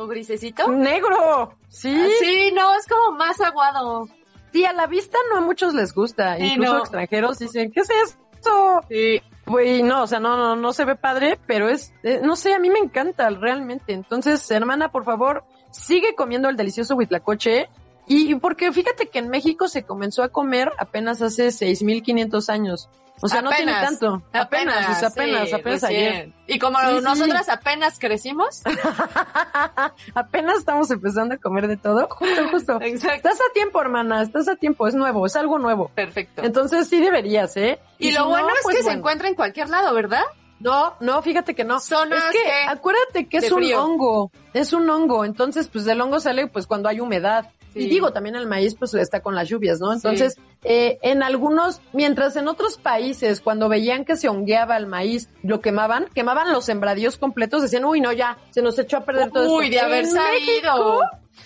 O 0.00 0.06
grisecito. 0.06 0.66
Negro. 0.68 1.54
Sí. 1.68 1.94
Sí, 2.18 2.52
no, 2.54 2.74
es 2.74 2.86
como 2.86 3.18
más 3.18 3.38
aguado. 3.42 4.08
Sí, 4.50 4.64
a 4.64 4.72
la 4.72 4.86
vista 4.86 5.18
no 5.30 5.36
a 5.36 5.40
muchos 5.42 5.74
les 5.74 5.92
gusta. 5.92 6.36
Sí, 6.38 6.44
Incluso 6.44 6.72
no. 6.72 6.78
extranjeros 6.80 7.38
dicen, 7.38 7.70
¿qué 7.70 7.80
es 7.80 7.90
esto? 7.90 8.80
Sí. 8.88 9.20
Pues 9.44 9.82
no, 9.82 10.04
o 10.04 10.06
sea, 10.06 10.18
no, 10.18 10.38
no, 10.38 10.56
no 10.56 10.72
se 10.72 10.86
ve 10.86 10.96
padre, 10.96 11.38
pero 11.46 11.68
es, 11.68 11.92
eh, 12.02 12.20
no 12.22 12.34
sé, 12.34 12.54
a 12.54 12.58
mí 12.58 12.70
me 12.70 12.78
encanta 12.78 13.28
realmente. 13.28 13.92
Entonces, 13.92 14.50
hermana, 14.50 14.90
por 14.90 15.04
favor, 15.04 15.44
sigue 15.70 16.14
comiendo 16.14 16.48
el 16.48 16.56
delicioso 16.56 16.94
huitlacoche. 16.94 17.68
Y, 18.06 18.32
y 18.32 18.34
porque 18.36 18.72
fíjate 18.72 19.08
que 19.08 19.18
en 19.18 19.28
México 19.28 19.68
se 19.68 19.82
comenzó 19.82 20.22
a 20.22 20.30
comer 20.30 20.72
apenas 20.78 21.20
hace 21.20 21.48
6.500 21.48 22.48
años. 22.48 22.88
O 23.22 23.28
sea, 23.28 23.42
no 23.42 23.50
tiene 23.50 23.72
tanto. 23.72 24.22
Apenas, 24.32 25.02
apenas, 25.02 25.48
sí, 25.48 25.54
apenas 25.54 25.84
ayer. 25.84 26.32
Y 26.46 26.58
como 26.58 26.78
Sí, 26.80 26.86
sí. 26.98 27.00
nosotras 27.02 27.48
apenas 27.48 27.98
crecimos. 27.98 28.62
apenas 30.14 30.58
estamos 30.58 30.90
empezando 30.90 31.34
a 31.34 31.38
comer 31.38 31.68
de 31.68 31.76
todo. 31.76 32.08
Justo, 32.10 32.48
justo. 32.50 32.78
Exacto. 32.82 33.16
Estás 33.28 33.38
a 33.40 33.52
tiempo, 33.52 33.80
hermana, 33.80 34.22
estás 34.22 34.48
a 34.48 34.56
tiempo, 34.56 34.86
es 34.86 34.94
nuevo, 34.94 35.26
es 35.26 35.36
algo 35.36 35.58
nuevo. 35.58 35.90
Perfecto. 35.94 36.42
Entonces 36.44 36.88
sí 36.88 37.00
deberías, 37.00 37.56
¿eh? 37.56 37.78
y, 37.98 38.12
lo 38.12 38.20
no, 38.20 38.28
bueno 38.30 38.48
es 38.48 38.60
pues 38.62 38.76
que 38.78 38.82
se 38.82 38.92
encuentra 38.92 39.28
en 39.28 39.34
cualquier 39.34 39.68
lado, 39.68 39.94
¿verdad? 39.94 40.22
No, 40.58 40.94
no, 41.00 41.22
fíjate 41.22 41.54
que 41.54 41.64
no. 41.64 41.80
Zonas 41.80 42.22
es 42.26 42.32
que, 42.32 42.42
que- 42.42 42.68
acuérdate 42.68 43.28
que 43.28 43.38
es 43.38 43.50
un 43.50 43.58
frío. 43.58 43.82
hongo, 43.82 44.30
es 44.52 44.72
un 44.74 44.88
hongo, 44.90 45.24
entonces 45.24 45.68
pues 45.68 45.84
del 45.86 46.00
hongo 46.00 46.20
sale 46.20 46.46
pues 46.48 46.66
cuando 46.66 46.88
hay 46.88 47.00
humedad. 47.00 47.46
Sí. 47.72 47.80
Y 47.84 47.88
digo, 47.88 48.12
también 48.12 48.34
el 48.36 48.46
maíz 48.46 48.74
pues 48.74 48.94
está 48.94 49.20
con 49.20 49.34
las 49.34 49.48
lluvias, 49.48 49.78
¿no? 49.80 49.92
Entonces, 49.92 50.36
eh, 50.64 50.98
en 51.02 51.22
algunos, 51.22 51.80
mientras 51.92 52.34
en 52.36 52.48
otros 52.48 52.78
países, 52.78 53.40
cuando 53.40 53.68
veían 53.68 54.04
que 54.04 54.16
se 54.16 54.28
hongueaba 54.28 54.76
el 54.76 54.86
maíz, 54.86 55.28
lo 55.42 55.60
quemaban, 55.60 56.06
quemaban 56.14 56.52
los 56.52 56.64
sembradíos 56.64 57.16
completos, 57.16 57.62
decían, 57.62 57.84
uy, 57.84 58.00
no, 58.00 58.12
ya, 58.12 58.38
se 58.50 58.60
nos 58.62 58.78
echó 58.78 58.96
a 58.98 59.04
perder 59.04 59.30
todo 59.30 59.54
Uy, 59.54 59.66
esto. 59.66 59.74
de 59.76 59.80
haber 59.80 60.04
En 60.04 60.10
sabido. 60.10 60.40
México, 60.46 61.00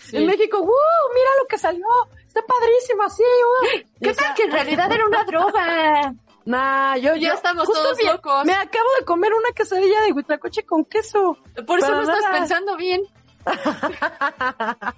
Sí. 0.08 0.16
En 0.16 0.26
México, 0.26 0.58
¡wow! 0.58 0.68
Mira 1.14 1.30
lo 1.40 1.46
que 1.48 1.56
salió, 1.56 1.86
está 2.26 2.40
padrísimo, 2.42 3.02
así, 3.04 3.22
¡wow! 3.22 3.80
Y, 4.00 4.04
¿Qué 4.04 4.14
sea, 4.14 4.26
tal 4.26 4.34
que 4.34 4.42
en 4.44 4.50
realidad 4.52 4.90
era 4.92 5.06
una 5.06 5.24
droga? 5.24 6.14
Nah, 6.46 6.96
yo, 6.98 7.14
Ya 7.16 7.32
estamos 7.32 7.64
todos 7.66 7.96
bien, 7.96 8.12
locos. 8.12 8.44
Me 8.44 8.52
acabo 8.52 8.88
de 8.98 9.04
comer 9.06 9.32
una 9.32 9.48
quesadilla 9.54 10.02
de 10.02 10.12
huitlacoche 10.12 10.64
con 10.66 10.84
queso. 10.84 11.38
Por 11.66 11.78
eso 11.78 11.90
no 11.92 12.02
estás 12.02 12.30
pensando 12.32 12.76
bien. 12.76 13.00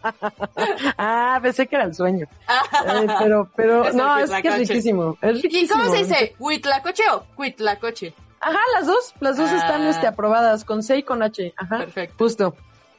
ah, 0.99 1.39
pensé 1.43 1.67
que 1.67 1.77
era 1.77 1.85
el 1.85 1.95
sueño. 1.95 2.27
Eh, 2.87 3.07
pero, 3.19 3.51
pero, 3.57 3.85
Es 3.89 3.95
no, 3.95 4.19
es 4.19 4.31
que 4.31 4.49
es 4.49 4.59
riquísimo. 4.59 5.17
Es 5.21 5.45
¿Y 5.45 5.69
cómo 5.69 5.89
se 5.91 5.99
dice? 5.99 6.35
¿Huitlacoche 6.39 7.03
o 7.13 7.25
cuitlacoche? 7.35 8.15
Ajá, 8.41 8.59
las 8.75 8.87
dos, 8.87 9.15
las 9.21 9.37
dos 9.37 9.51
Ah. 9.51 9.57
están 9.57 9.87
este, 9.87 10.07
aprobadas, 10.07 10.65
con 10.65 10.83
C 10.83 10.99
y 10.99 11.03
con 11.03 11.23
H. 11.23 11.55
Ajá. 11.57 11.79
Perfecto. 11.79 12.15
Justo. 12.19 12.55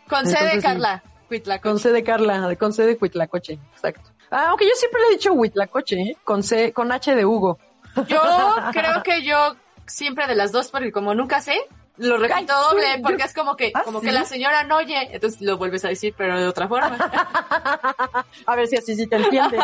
Con 0.09 0.25
C 0.25 0.31
de 0.31 0.37
Entonces. 0.39 0.63
Carla. 0.63 1.03
Huitlacoche. 1.29 1.69
Con 1.69 1.79
C 1.79 1.91
de 1.91 2.03
Carla, 2.03 2.55
con 2.55 2.73
C 2.73 2.85
de 2.85 2.97
Huitlacoche. 2.99 3.59
Exacto. 3.73 4.09
Ah, 4.31 4.47
aunque 4.49 4.65
yo 4.65 4.71
siempre 4.75 5.01
le 5.01 5.07
he 5.07 5.11
dicho 5.17 5.33
Huitlacoche, 5.33 5.95
¿eh? 6.01 6.17
Con 6.23 6.43
C, 6.43 6.73
con 6.73 6.91
H 6.91 7.15
de 7.15 7.25
Hugo. 7.25 7.59
Yo 8.07 8.21
creo 8.73 9.03
que 9.03 9.23
yo 9.23 9.55
siempre 9.85 10.27
de 10.27 10.35
las 10.35 10.51
dos, 10.51 10.69
porque 10.69 10.91
como 10.91 11.13
nunca 11.15 11.41
sé, 11.41 11.55
lo 11.97 12.17
repito 12.17 12.35
Ay, 12.37 12.45
doble, 12.45 12.93
sí, 12.95 13.01
porque 13.01 13.17
yo- 13.19 13.25
es 13.25 13.33
como 13.33 13.55
que, 13.55 13.71
¿Ah, 13.73 13.83
como 13.83 13.99
sí? 14.01 14.05
que 14.07 14.11
la 14.11 14.25
señora 14.25 14.63
no 14.63 14.77
oye, 14.77 15.09
entonces 15.11 15.41
lo 15.41 15.57
vuelves 15.57 15.83
a 15.85 15.89
decir, 15.89 16.13
pero 16.17 16.39
de 16.39 16.47
otra 16.47 16.67
forma. 16.67 16.97
A 18.45 18.55
ver 18.55 18.67
si 18.67 18.77
así 18.77 18.95
sí 18.95 19.07
te 19.07 19.15
entiende. 19.17 19.57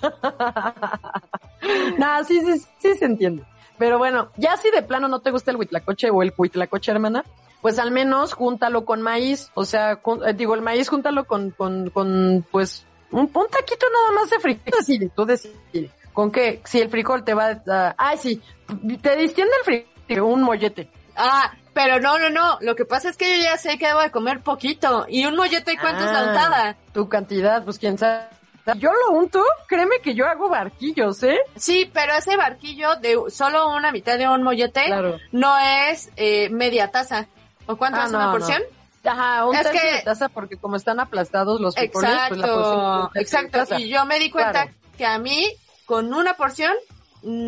nah, 1.98 2.22
sí, 2.24 2.40
sí, 2.40 2.64
sí 2.78 2.94
se 2.94 3.04
entiende. 3.04 3.44
Pero 3.78 3.98
bueno, 3.98 4.30
ya 4.36 4.56
si 4.56 4.70
de 4.70 4.82
plano 4.82 5.08
no 5.08 5.20
te 5.20 5.30
gusta 5.30 5.50
el 5.50 5.56
huitlacoche 5.56 6.10
o 6.10 6.22
el 6.22 6.32
huitlacoche, 6.36 6.90
hermana, 6.90 7.24
pues 7.62 7.78
al 7.78 7.90
menos 7.92 8.32
júntalo 8.32 8.84
con 8.84 9.02
maíz. 9.02 9.50
O 9.54 9.64
sea, 9.64 10.00
eh, 10.26 10.32
digo, 10.34 10.54
el 10.54 10.62
maíz 10.62 10.88
júntalo 10.88 11.24
con, 11.24 11.50
con, 11.52 11.90
con, 11.90 12.44
pues, 12.50 12.84
un, 13.10 13.20
un 13.20 13.48
taquito 13.48 13.86
nada 13.92 14.12
más 14.20 14.30
de 14.30 14.38
frijol. 14.40 14.72
Así, 14.78 15.08
tú 15.14 15.24
decides. 15.24 15.90
¿Con 16.12 16.32
qué? 16.32 16.60
Si 16.64 16.80
el 16.80 16.90
frijol 16.90 17.22
te 17.24 17.34
va 17.34 17.60
a... 17.68 17.94
ay, 17.96 18.18
sí, 18.18 18.42
te 19.00 19.14
distiende 19.16 19.52
el 19.60 19.64
frijol, 19.64 20.24
un 20.24 20.42
mollete. 20.42 20.90
Ah, 21.18 21.52
pero 21.74 22.00
no, 22.00 22.18
no, 22.18 22.30
no. 22.30 22.58
Lo 22.60 22.74
que 22.74 22.84
pasa 22.84 23.08
es 23.10 23.16
que 23.16 23.36
yo 23.38 23.42
ya 23.44 23.56
sé 23.56 23.78
que 23.78 23.86
debo 23.86 24.00
de 24.00 24.10
comer 24.10 24.40
poquito. 24.40 25.06
¿Y 25.08 25.26
un 25.26 25.36
mollete 25.36 25.76
cuánto 25.78 26.04
es 26.04 26.10
la 26.10 26.20
Ah, 26.20 26.24
untada? 26.24 26.76
Tu 26.92 27.08
cantidad, 27.08 27.62
pues 27.64 27.78
quién 27.78 27.98
sabe. 27.98 28.24
Yo 28.76 28.90
lo 28.92 29.12
unto, 29.16 29.42
créeme 29.66 30.00
que 30.02 30.14
yo 30.14 30.26
hago 30.26 30.50
barquillos, 30.50 31.22
¿eh? 31.22 31.38
Sí, 31.56 31.90
pero 31.92 32.12
ese 32.14 32.36
barquillo 32.36 32.96
de 32.96 33.16
solo 33.30 33.74
una 33.74 33.92
mitad 33.92 34.18
de 34.18 34.28
un 34.28 34.42
mollete 34.42 34.84
Claro. 34.86 35.16
no 35.32 35.56
es 35.58 36.10
eh, 36.16 36.50
media 36.50 36.90
taza. 36.90 37.26
¿O 37.66 37.76
cuánto 37.76 38.00
Ah, 38.00 38.04
es 38.06 38.12
no, 38.12 38.18
una 38.18 38.26
no. 38.26 38.32
porción? 38.32 38.62
Ajá, 39.04 39.46
un 39.46 39.54
Es 39.56 39.62
tercio 39.62 39.80
que- 39.80 39.92
de 39.96 40.02
taza 40.02 40.28
porque 40.28 40.56
como 40.58 40.76
están 40.76 41.00
aplastados 41.00 41.60
los 41.62 41.74
frijoles, 41.76 42.10
pues 42.28 42.40
la 42.40 42.46
porción 42.46 43.10
Exacto, 43.14 43.58
exacto. 43.58 43.78
Y 43.82 43.88
yo 43.88 44.04
me 44.04 44.18
di 44.18 44.30
cuenta 44.30 44.64
Claro. 44.64 44.72
que 44.98 45.06
a 45.06 45.18
mí, 45.18 45.46
con 45.86 46.12
una 46.12 46.34
porción, 46.34 46.74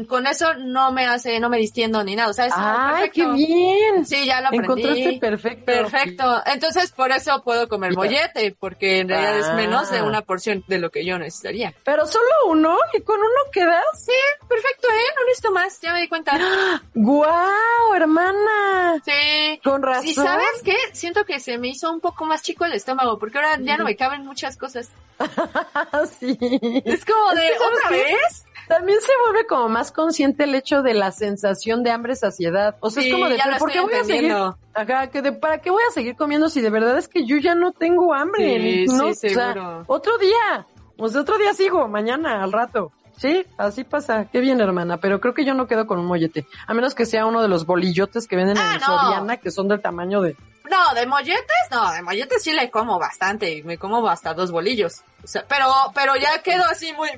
con 0.08 0.26
eso 0.26 0.54
no 0.54 0.92
me 0.92 1.06
hace, 1.06 1.38
no 1.40 1.48
me 1.48 1.58
distiendo 1.58 2.02
ni 2.04 2.16
nada. 2.16 2.30
O 2.30 2.32
sea, 2.32 2.46
es 2.46 2.52
¡Ay, 2.56 3.10
qué 3.10 3.22
perfecto. 3.24 3.32
bien! 3.34 4.06
Sí, 4.06 4.26
ya 4.26 4.40
lo 4.40 4.48
aprendí. 4.48 4.64
Encontraste 4.82 5.18
perfecto. 5.20 5.64
Perfecto. 5.66 6.42
Entonces, 6.46 6.92
por 6.92 7.10
eso 7.12 7.42
puedo 7.42 7.68
comer 7.68 7.94
mollete, 7.94 8.54
porque 8.58 9.00
en 9.00 9.08
realidad 9.08 9.38
es 9.38 9.46
Ah. 9.46 9.54
menos 9.54 9.90
de 9.90 10.02
una 10.02 10.22
porción 10.22 10.64
de 10.66 10.78
lo 10.78 10.90
que 10.90 11.04
yo 11.04 11.18
necesitaría. 11.18 11.72
Pero 11.84 12.06
solo 12.06 12.24
uno, 12.48 12.76
y 12.94 13.00
con 13.02 13.18
uno 13.18 13.28
quedas. 13.52 13.84
Sí, 13.94 14.12
perfecto, 14.48 14.88
¿eh? 14.88 15.12
No 15.16 15.24
necesito 15.26 15.52
más, 15.52 15.80
ya 15.80 15.92
me 15.92 16.00
di 16.00 16.08
cuenta. 16.08 16.32
¡Guau, 16.94 17.94
hermana! 17.94 19.00
Sí. 19.04 19.60
Con 19.62 19.82
razón. 19.82 20.06
¿Y 20.06 20.14
sabes 20.14 20.62
qué? 20.64 20.76
Siento 20.92 21.24
que 21.24 21.40
se 21.40 21.58
me 21.58 21.68
hizo 21.68 21.90
un 21.90 22.00
poco 22.00 22.24
más 22.24 22.42
chico 22.42 22.64
el 22.64 22.72
estómago, 22.72 23.18
porque 23.18 23.38
ahora 23.38 23.58
ya 23.60 23.76
no 23.76 23.84
me 23.84 23.96
caben 23.96 24.24
muchas 24.24 24.56
cosas. 24.56 24.88
sí. 26.18 26.38
Es 26.84 27.04
como 27.04 27.30
de, 27.34 27.42
que, 27.42 27.58
¿sabes 27.58 27.78
¿otra 27.78 27.88
qué? 27.90 27.96
vez? 28.04 28.44
También 28.70 29.00
se 29.00 29.10
vuelve 29.24 29.46
como 29.46 29.68
más 29.68 29.90
consciente 29.92 30.44
el 30.44 30.54
hecho 30.54 30.80
de 30.82 30.94
la 30.94 31.10
sensación 31.10 31.82
de 31.82 31.90
hambre 31.90 32.14
saciedad. 32.16 32.76
O 32.80 32.88
sea, 32.90 33.02
Sí, 33.02 33.08
es 33.08 33.14
como 33.14 33.28
de, 33.28 33.36
ya 33.36 33.42
¿pero 33.44 33.54
lo 33.56 33.58
¿por 33.58 33.70
qué 33.72 33.80
voy 33.80 33.94
a 33.94 34.04
seguir? 34.04 34.32
Ajá, 34.74 35.06
que 35.08 35.22
de, 35.22 35.32
¿para 35.32 35.58
qué 35.60 35.70
voy 35.70 35.82
a 35.88 35.92
seguir 35.92 36.14
comiendo 36.16 36.48
si 36.48 36.60
de 36.60 36.70
verdad 36.70 36.96
es 36.96 37.08
que 37.08 37.26
yo 37.26 37.36
ya 37.38 37.54
no 37.56 37.72
tengo 37.72 38.14
hambre? 38.14 38.86
Sí, 38.86 38.86
no, 38.86 39.12
sí, 39.14 39.26
o 39.26 39.30
sea, 39.30 39.52
seguro. 39.54 39.84
otro 39.88 40.16
día. 40.18 40.66
O 40.96 41.08
sea, 41.08 41.20
otro 41.22 41.36
día 41.38 41.52
sigo, 41.52 41.88
mañana, 41.88 42.42
al 42.44 42.52
rato. 42.52 42.92
Sí, 43.16 43.44
así 43.58 43.84
pasa. 43.84 44.26
Qué 44.30 44.40
bien, 44.40 44.60
hermana. 44.60 44.96
Pero 44.98 45.20
creo 45.20 45.34
que 45.34 45.44
yo 45.44 45.52
no 45.52 45.66
quedo 45.66 45.86
con 45.86 45.98
un 45.98 46.06
mollete. 46.06 46.46
A 46.66 46.72
menos 46.72 46.94
que 46.94 47.04
sea 47.04 47.26
uno 47.26 47.42
de 47.42 47.48
los 47.48 47.66
bolillotes 47.66 48.26
que 48.26 48.36
venden 48.36 48.56
Ah, 48.56 48.74
en 48.76 48.80
no. 48.80 48.86
Soriana, 48.86 49.36
que 49.36 49.50
son 49.50 49.68
del 49.68 49.82
tamaño 49.82 50.22
de... 50.22 50.36
No, 50.70 50.94
de 50.94 51.04
molletes, 51.04 51.44
no, 51.72 51.90
de 51.92 52.00
molletes 52.00 52.42
sí 52.44 52.52
le 52.52 52.70
como 52.70 52.98
bastante, 52.98 53.60
me 53.64 53.76
como 53.76 54.06
hasta 54.08 54.32
dos 54.34 54.52
bolillos. 54.52 55.02
O 55.24 55.26
sea, 55.26 55.44
pero, 55.48 55.66
pero 55.94 56.14
ya 56.16 56.40
quedo 56.42 56.62
así 56.70 56.92
muy, 56.92 57.10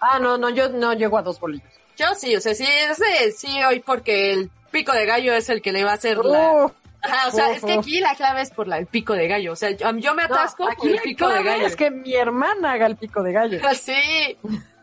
Ah, 0.00 0.18
no, 0.18 0.38
no, 0.38 0.50
yo 0.50 0.68
no 0.70 0.92
llego 0.94 1.18
a 1.18 1.22
dos 1.22 1.38
bolillos. 1.38 1.68
yo 1.96 2.06
sí, 2.14 2.34
o 2.34 2.40
sea, 2.40 2.54
sí, 2.54 2.66
ese, 2.66 3.32
sí, 3.32 3.62
hoy 3.62 3.80
porque 3.80 4.32
el 4.32 4.50
pico 4.70 4.92
de 4.92 5.06
gallo 5.06 5.34
es 5.34 5.48
el 5.50 5.60
que 5.60 5.72
le 5.72 5.84
va 5.84 5.92
a 5.92 5.94
hacer 5.94 6.18
la, 6.18 6.52
Oh, 6.52 6.72
Ajá, 7.02 7.28
o 7.28 7.30
sea, 7.30 7.52
es 7.52 7.64
que 7.64 7.76
oh. 7.76 7.80
aquí 7.80 8.00
la 8.00 8.14
clave 8.14 8.42
es 8.42 8.50
por 8.50 8.68
la, 8.68 8.78
el 8.78 8.86
pico 8.86 9.14
de 9.14 9.26
gallo, 9.26 9.52
o 9.52 9.56
sea, 9.56 9.70
yo, 9.70 9.90
yo 9.96 10.14
me 10.14 10.26
no, 10.26 10.34
atasco 10.34 10.68
aquí 10.68 10.88
por 10.88 10.90
el 10.90 11.00
pico 11.00 11.28
de 11.28 11.42
gallo. 11.42 11.66
es 11.66 11.76
que 11.76 11.90
mi 11.90 12.14
hermana 12.14 12.72
haga 12.72 12.86
el 12.86 12.96
pico 12.96 13.22
de 13.22 13.32
gallo. 13.32 13.60
Sí, 13.74 14.36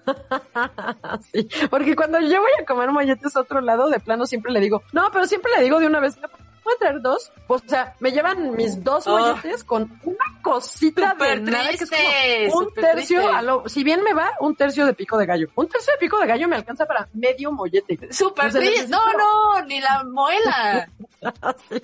Sí, 1.32 1.48
porque 1.70 1.96
cuando 1.96 2.20
yo 2.20 2.40
voy 2.40 2.52
a 2.60 2.66
comer 2.66 2.92
molletes 2.92 3.36
a 3.36 3.42
otro 3.42 3.62
lado, 3.62 3.90
de 3.90 4.00
plano 4.00 4.26
siempre 4.26 4.52
le 4.52 4.60
digo, 4.60 4.82
no, 4.94 5.10
pero 5.12 5.28
siempre 5.28 5.52
le 5.58 5.64
digo 5.64 5.80
de 5.80 5.88
una 5.88 6.00
vez, 6.00 6.18
¿me 6.18 6.28
puedo 6.68 6.78
traer 6.80 7.02
dos? 7.02 7.32
O 7.48 7.60
sea, 7.60 7.96
me 8.00 8.12
llevan 8.12 8.56
mis 8.56 8.84
dos 8.84 9.08
Oh. 9.08 9.18
molletes 9.18 9.64
con 9.64 10.00
una 10.04 10.42
cosita 10.42 11.16
de 11.16 11.40
nada, 11.42 11.70
que 11.70 11.74
es 11.76 11.90
triste, 11.90 12.48
como 12.52 12.66
un 12.68 12.74
tercio, 12.74 13.20
triste. 13.22 13.36
a 13.36 13.42
lo, 13.42 13.68
si 13.70 13.84
bien 13.84 14.04
me 14.04 14.14
va, 14.14 14.32
un 14.42 14.56
tercio 14.56 14.86
de 14.86 14.94
pico 14.94 15.18
de 15.18 15.26
gallo. 15.26 15.48
Un 15.56 15.68
tercio 15.70 15.94
de 15.94 16.00
pico 16.00 16.18
de 16.20 16.28
gallo 16.28 16.48
me 16.48 16.56
alcanza 16.58 16.86
para 16.86 17.08
medio 17.14 17.52
mollete. 17.52 18.12
súper 18.14 18.52
triste. 18.52 18.88
No, 18.90 19.00
no, 19.14 19.66
ni 19.66 19.80
la 19.80 20.04
muela. 20.04 20.90
Sí. 21.70 21.82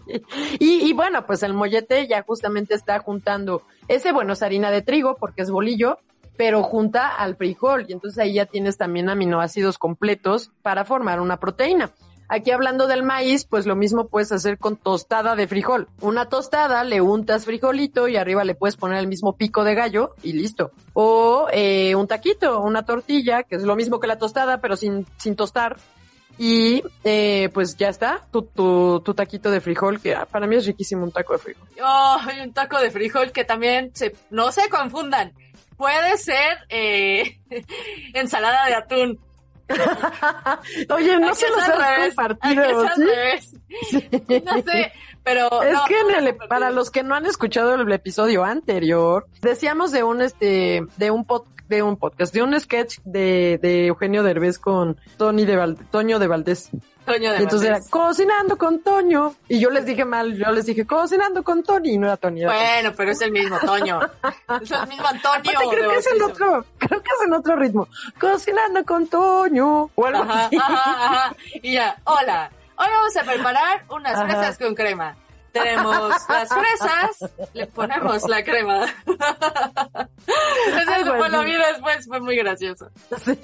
y, 0.60 0.88
y 0.90 0.94
bueno, 0.94 1.26
pues 1.26 1.42
el 1.42 1.54
mollete 1.56 2.08
ya 2.08 2.22
justamente 2.22 2.76
está 2.76 3.00
juntando, 3.00 3.64
ese 3.88 4.12
bueno 4.12 4.34
es 4.34 4.44
harina 4.44 4.70
de 4.70 4.84
trigo 4.84 5.16
porque 5.16 5.42
es 5.42 5.50
bolillo, 5.50 5.98
pero 6.38 6.62
junta 6.62 7.08
al 7.08 7.36
frijol 7.36 7.86
y 7.90 7.94
entonces 7.94 8.20
ahí 8.20 8.34
ya 8.36 8.46
tienes 8.46 8.78
también 8.78 9.10
aminoácidos 9.10 9.80
completos 9.80 10.52
para 10.62 10.86
formar 10.86 11.20
una 11.20 11.38
proteína. 11.40 11.90
Aquí 12.34 12.50
hablando 12.50 12.88
del 12.88 13.04
maíz, 13.04 13.46
pues 13.46 13.68
lo 13.68 13.76
mismo 13.76 14.08
puedes 14.08 14.32
hacer 14.32 14.58
con 14.58 14.76
tostada 14.76 15.36
de 15.36 15.48
frijol. 15.48 15.88
Una 16.02 16.30
tostada, 16.30 16.84
le 16.84 17.00
untas 17.00 17.46
frijolito 17.46 18.08
y 18.08 18.18
arriba 18.18 18.44
le 18.44 18.56
puedes 18.56 18.76
poner 18.76 18.98
el 18.98 19.06
mismo 19.06 19.38
pico 19.38 19.64
de 19.64 19.76
gallo 19.76 20.16
y 20.24 20.34
listo. 20.34 20.72
O 20.94 21.46
eh, 21.54 21.94
un 21.94 22.08
taquito, 22.08 22.60
una 22.62 22.88
tortilla, 22.88 23.44
que 23.44 23.58
es 23.58 23.62
lo 23.62 23.76
mismo 23.76 24.00
que 24.00 24.08
la 24.08 24.18
tostada, 24.18 24.62
pero 24.62 24.76
sin, 24.76 25.06
sin 25.18 25.36
tostar. 25.36 25.78
Y 26.40 26.82
eh, 27.04 27.52
pues 27.54 27.78
ya 27.78 27.90
está, 27.90 28.26
tu, 28.32 28.42
tu, 28.42 29.00
tu 29.02 29.14
taquito 29.14 29.52
de 29.52 29.62
frijol, 29.62 30.02
que 30.02 30.16
ah, 30.16 30.26
para 30.26 30.48
mí 30.48 30.56
es 30.56 30.66
riquísimo 30.66 31.04
un 31.04 31.12
taco 31.12 31.34
de 31.34 31.40
frijol. 31.40 31.68
Oh, 31.84 32.18
un 32.44 32.52
taco 32.52 32.80
de 32.80 32.90
frijol 32.90 33.32
que 33.32 33.44
también 33.44 33.92
se, 33.94 34.16
no 34.32 34.52
se 34.52 34.70
confundan. 34.70 35.34
Puede 35.78 36.18
ser 36.18 36.58
eh, 36.70 37.38
ensalada 38.16 38.66
de 38.66 38.74
atún. 38.74 39.20
Oye, 40.90 41.20
no 41.20 41.34
se 41.36 41.50
los 41.50 41.58
has 41.60 42.08
compartido, 42.08 42.88
¿sí? 42.96 43.04
revés. 43.04 43.56
No 44.46 44.54
sé, 44.64 44.92
pero 45.24 45.62
Es 45.64 45.74
no, 45.74 45.86
que 45.86 46.00
en 46.00 46.08
no 46.08 46.18
el- 46.30 46.36
para 46.48 46.70
los 46.72 46.92
que 46.92 47.04
no 47.04 47.16
han 47.16 47.26
escuchado 47.26 47.76
el 47.76 47.92
episodio 47.92 48.44
anterior, 48.44 49.26
decíamos 49.42 49.92
de 49.92 50.04
un 50.04 50.22
este, 50.22 50.86
de 50.98 51.12
un 51.12 51.26
pod- 51.26 51.46
de 51.76 51.84
un 51.84 51.98
podcast, 51.98 52.34
de 52.34 52.42
un 52.44 52.60
sketch 52.60 53.00
de, 53.04 53.60
de 53.62 53.88
Eugenio 53.88 54.24
Derbez 54.24 54.60
con 54.60 54.98
Tony 55.18 55.46
de 55.46 55.56
Val- 55.58 55.78
Toño 55.92 56.20
de 56.20 56.28
Valdés. 56.28 56.70
Toño 57.06 57.34
de 57.34 57.40
Y 57.40 57.44
entonces 57.44 57.68
era 57.70 57.80
cocinando 57.90 58.58
con 58.58 58.80
Toño. 58.82 59.36
Y 59.50 59.60
yo 59.60 59.70
les 59.70 59.86
dije 59.86 60.06
mal, 60.06 60.38
yo 60.38 60.50
les 60.52 60.66
dije 60.66 60.86
cocinando 60.88 61.44
con 61.44 61.62
Tony 61.64 61.92
y 61.92 61.98
no 61.98 62.08
era 62.08 62.16
Toño. 62.18 62.48
Bueno, 62.48 62.94
pero 62.96 63.12
es 63.12 63.22
el 63.22 63.32
mismo 63.32 63.60
Toño. 63.60 64.00
Es 64.62 64.72
el 64.72 64.88
mismo 64.88 65.06
Antonio. 65.08 65.52
Aparte, 65.60 65.76
creo 65.76 65.90
que 65.92 65.98
es 65.98 66.08
en 66.08 66.22
otro, 66.22 66.66
creo 66.78 67.02
que 67.02 67.10
es 67.20 67.28
en 67.28 67.34
otro 67.34 67.56
ritmo. 67.58 67.88
Cocinando 68.20 68.86
con 68.86 69.08
Toño. 69.08 69.90
O 69.96 70.06
algo 70.06 70.24
Ajá, 70.24 70.46
así. 70.46 70.56
ajá, 70.58 71.06
ajá. 71.06 71.36
Y 71.62 71.74
ya, 71.74 71.98
hola. 72.06 72.52
Hoy 72.76 72.88
vamos 72.90 73.16
a 73.18 73.24
preparar 73.24 73.86
unas 73.90 74.24
fresas 74.24 74.58
con 74.58 74.74
crema. 74.74 75.16
Tenemos 75.54 76.10
las 76.30 76.50
fresas, 76.50 77.32
le 77.54 77.68
ponemos 77.68 78.28
la 78.28 78.44
crema. 78.44 78.86
Eso 78.86 80.92
Algo 80.96 81.16
fue 81.18 81.30
la 81.30 81.44
vida 81.44 81.68
después, 81.72 82.08
fue 82.08 82.20
muy 82.20 82.36
gracioso. 82.36 82.90
Sí. 83.24 83.38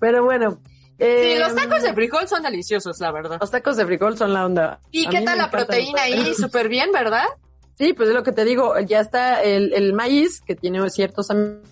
Pero 0.00 0.24
bueno. 0.24 0.58
Sí, 0.98 1.04
eh, 1.04 1.36
los 1.38 1.54
tacos 1.54 1.82
de 1.82 1.92
frijol 1.92 2.26
son 2.28 2.42
deliciosos, 2.42 2.98
la 3.00 3.12
verdad. 3.12 3.38
Los 3.40 3.50
tacos 3.50 3.76
de 3.76 3.84
frijol 3.86 4.16
son 4.16 4.32
la 4.32 4.46
onda. 4.46 4.80
¿Y 4.90 5.06
A 5.06 5.10
qué 5.10 5.20
tal 5.22 5.38
la 5.38 5.50
proteína 5.50 6.02
ahí? 6.02 6.34
Súper 6.34 6.68
bien, 6.68 6.90
¿verdad? 6.92 7.24
Sí, 7.78 7.92
pues 7.92 8.08
es 8.08 8.14
lo 8.14 8.22
que 8.22 8.32
te 8.32 8.44
digo. 8.46 8.78
Ya 8.80 9.00
está 9.00 9.42
el, 9.42 9.72
el 9.74 9.92
maíz, 9.92 10.40
que 10.40 10.54
tiene 10.54 10.88
ciertos 10.88 11.30
aminoácidos, 11.30 11.70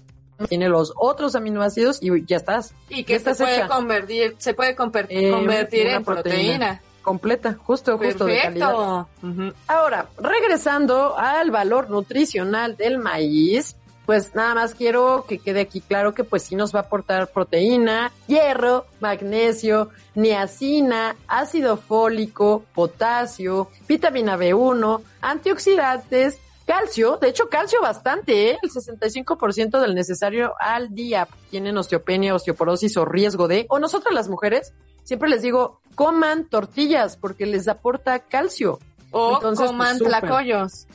tiene 0.48 0.68
los 0.68 0.92
otros 0.96 1.34
aminoácidos 1.36 1.98
y 2.02 2.10
ya 2.26 2.36
estás. 2.36 2.74
Y 2.90 3.04
que 3.04 3.14
se 3.14 3.16
estás 3.30 3.38
puede 3.38 3.56
hecha. 3.56 3.68
convertir, 3.68 4.34
se 4.38 4.52
puede 4.52 4.70
Eh, 4.72 4.76
convertir 4.76 5.86
en 5.86 6.04
proteína. 6.04 6.04
proteína. 6.04 6.82
Completa, 7.04 7.58
justo, 7.62 7.98
justo 7.98 8.24
de 8.24 8.40
calidad. 8.40 8.72
Perfecto. 8.72 9.08
Ujú. 9.22 9.52
Ahora, 9.68 10.08
regresando 10.18 11.16
al 11.18 11.50
valor 11.50 11.90
nutricional 11.90 12.78
del 12.78 12.98
maíz, 12.98 13.76
pues 14.06 14.34
nada 14.34 14.54
más 14.54 14.74
quiero 14.74 15.26
que 15.28 15.38
quede 15.38 15.60
aquí 15.60 15.82
claro 15.82 16.14
que 16.14 16.24
pues 16.24 16.44
sí 16.44 16.56
nos 16.56 16.74
va 16.74 16.80
a 16.80 16.82
aportar 16.84 17.28
proteína, 17.28 18.10
hierro, 18.26 18.86
magnesio, 19.00 19.90
niacina, 20.14 21.14
ácido 21.28 21.76
fólico, 21.76 22.64
potasio, 22.74 23.68
vitamina 23.86 24.38
B1, 24.38 25.02
antioxidantes, 25.20 26.38
calcio, 26.66 27.18
de 27.18 27.28
hecho 27.28 27.48
calcio 27.50 27.80
bastante, 27.82 28.52
¿eh? 28.52 28.58
el 28.62 28.70
65% 28.70 29.78
del 29.78 29.94
necesario 29.94 30.54
al 30.58 30.94
día 30.94 31.28
tienen 31.50 31.76
osteopenia, 31.76 32.34
osteoporosis 32.34 32.96
o 32.96 33.04
riesgo 33.04 33.46
de, 33.46 33.66
o 33.68 33.78
nosotras 33.78 34.14
las 34.14 34.28
mujeres, 34.28 34.72
siempre 35.04 35.28
les 35.28 35.42
digo, 35.42 35.80
coman 35.94 36.46
tortillas 36.48 37.16
porque 37.16 37.46
les 37.46 37.68
aporta 37.68 38.18
calcio. 38.18 38.78
O 39.10 39.34
Entonces, 39.34 39.66
coman 39.68 39.98
pues, 39.98 40.08
tlacoyos. 40.10 40.86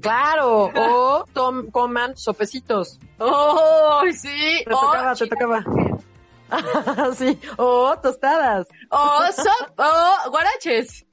Claro, 0.00 0.70
o 0.74 1.24
tom- 1.32 1.70
coman 1.70 2.16
sopecitos. 2.16 2.98
¡Oh, 3.18 4.02
sí! 4.12 4.62
Te 4.64 4.70
tocaba, 4.70 5.14
te 5.14 5.26
tocaba. 5.26 5.64
sí, 7.16 7.38
o 7.56 7.96
tostadas. 8.00 8.68
O 8.90 9.20
sop, 9.32 9.78
o 9.78 10.30
guaraches. 10.30 11.05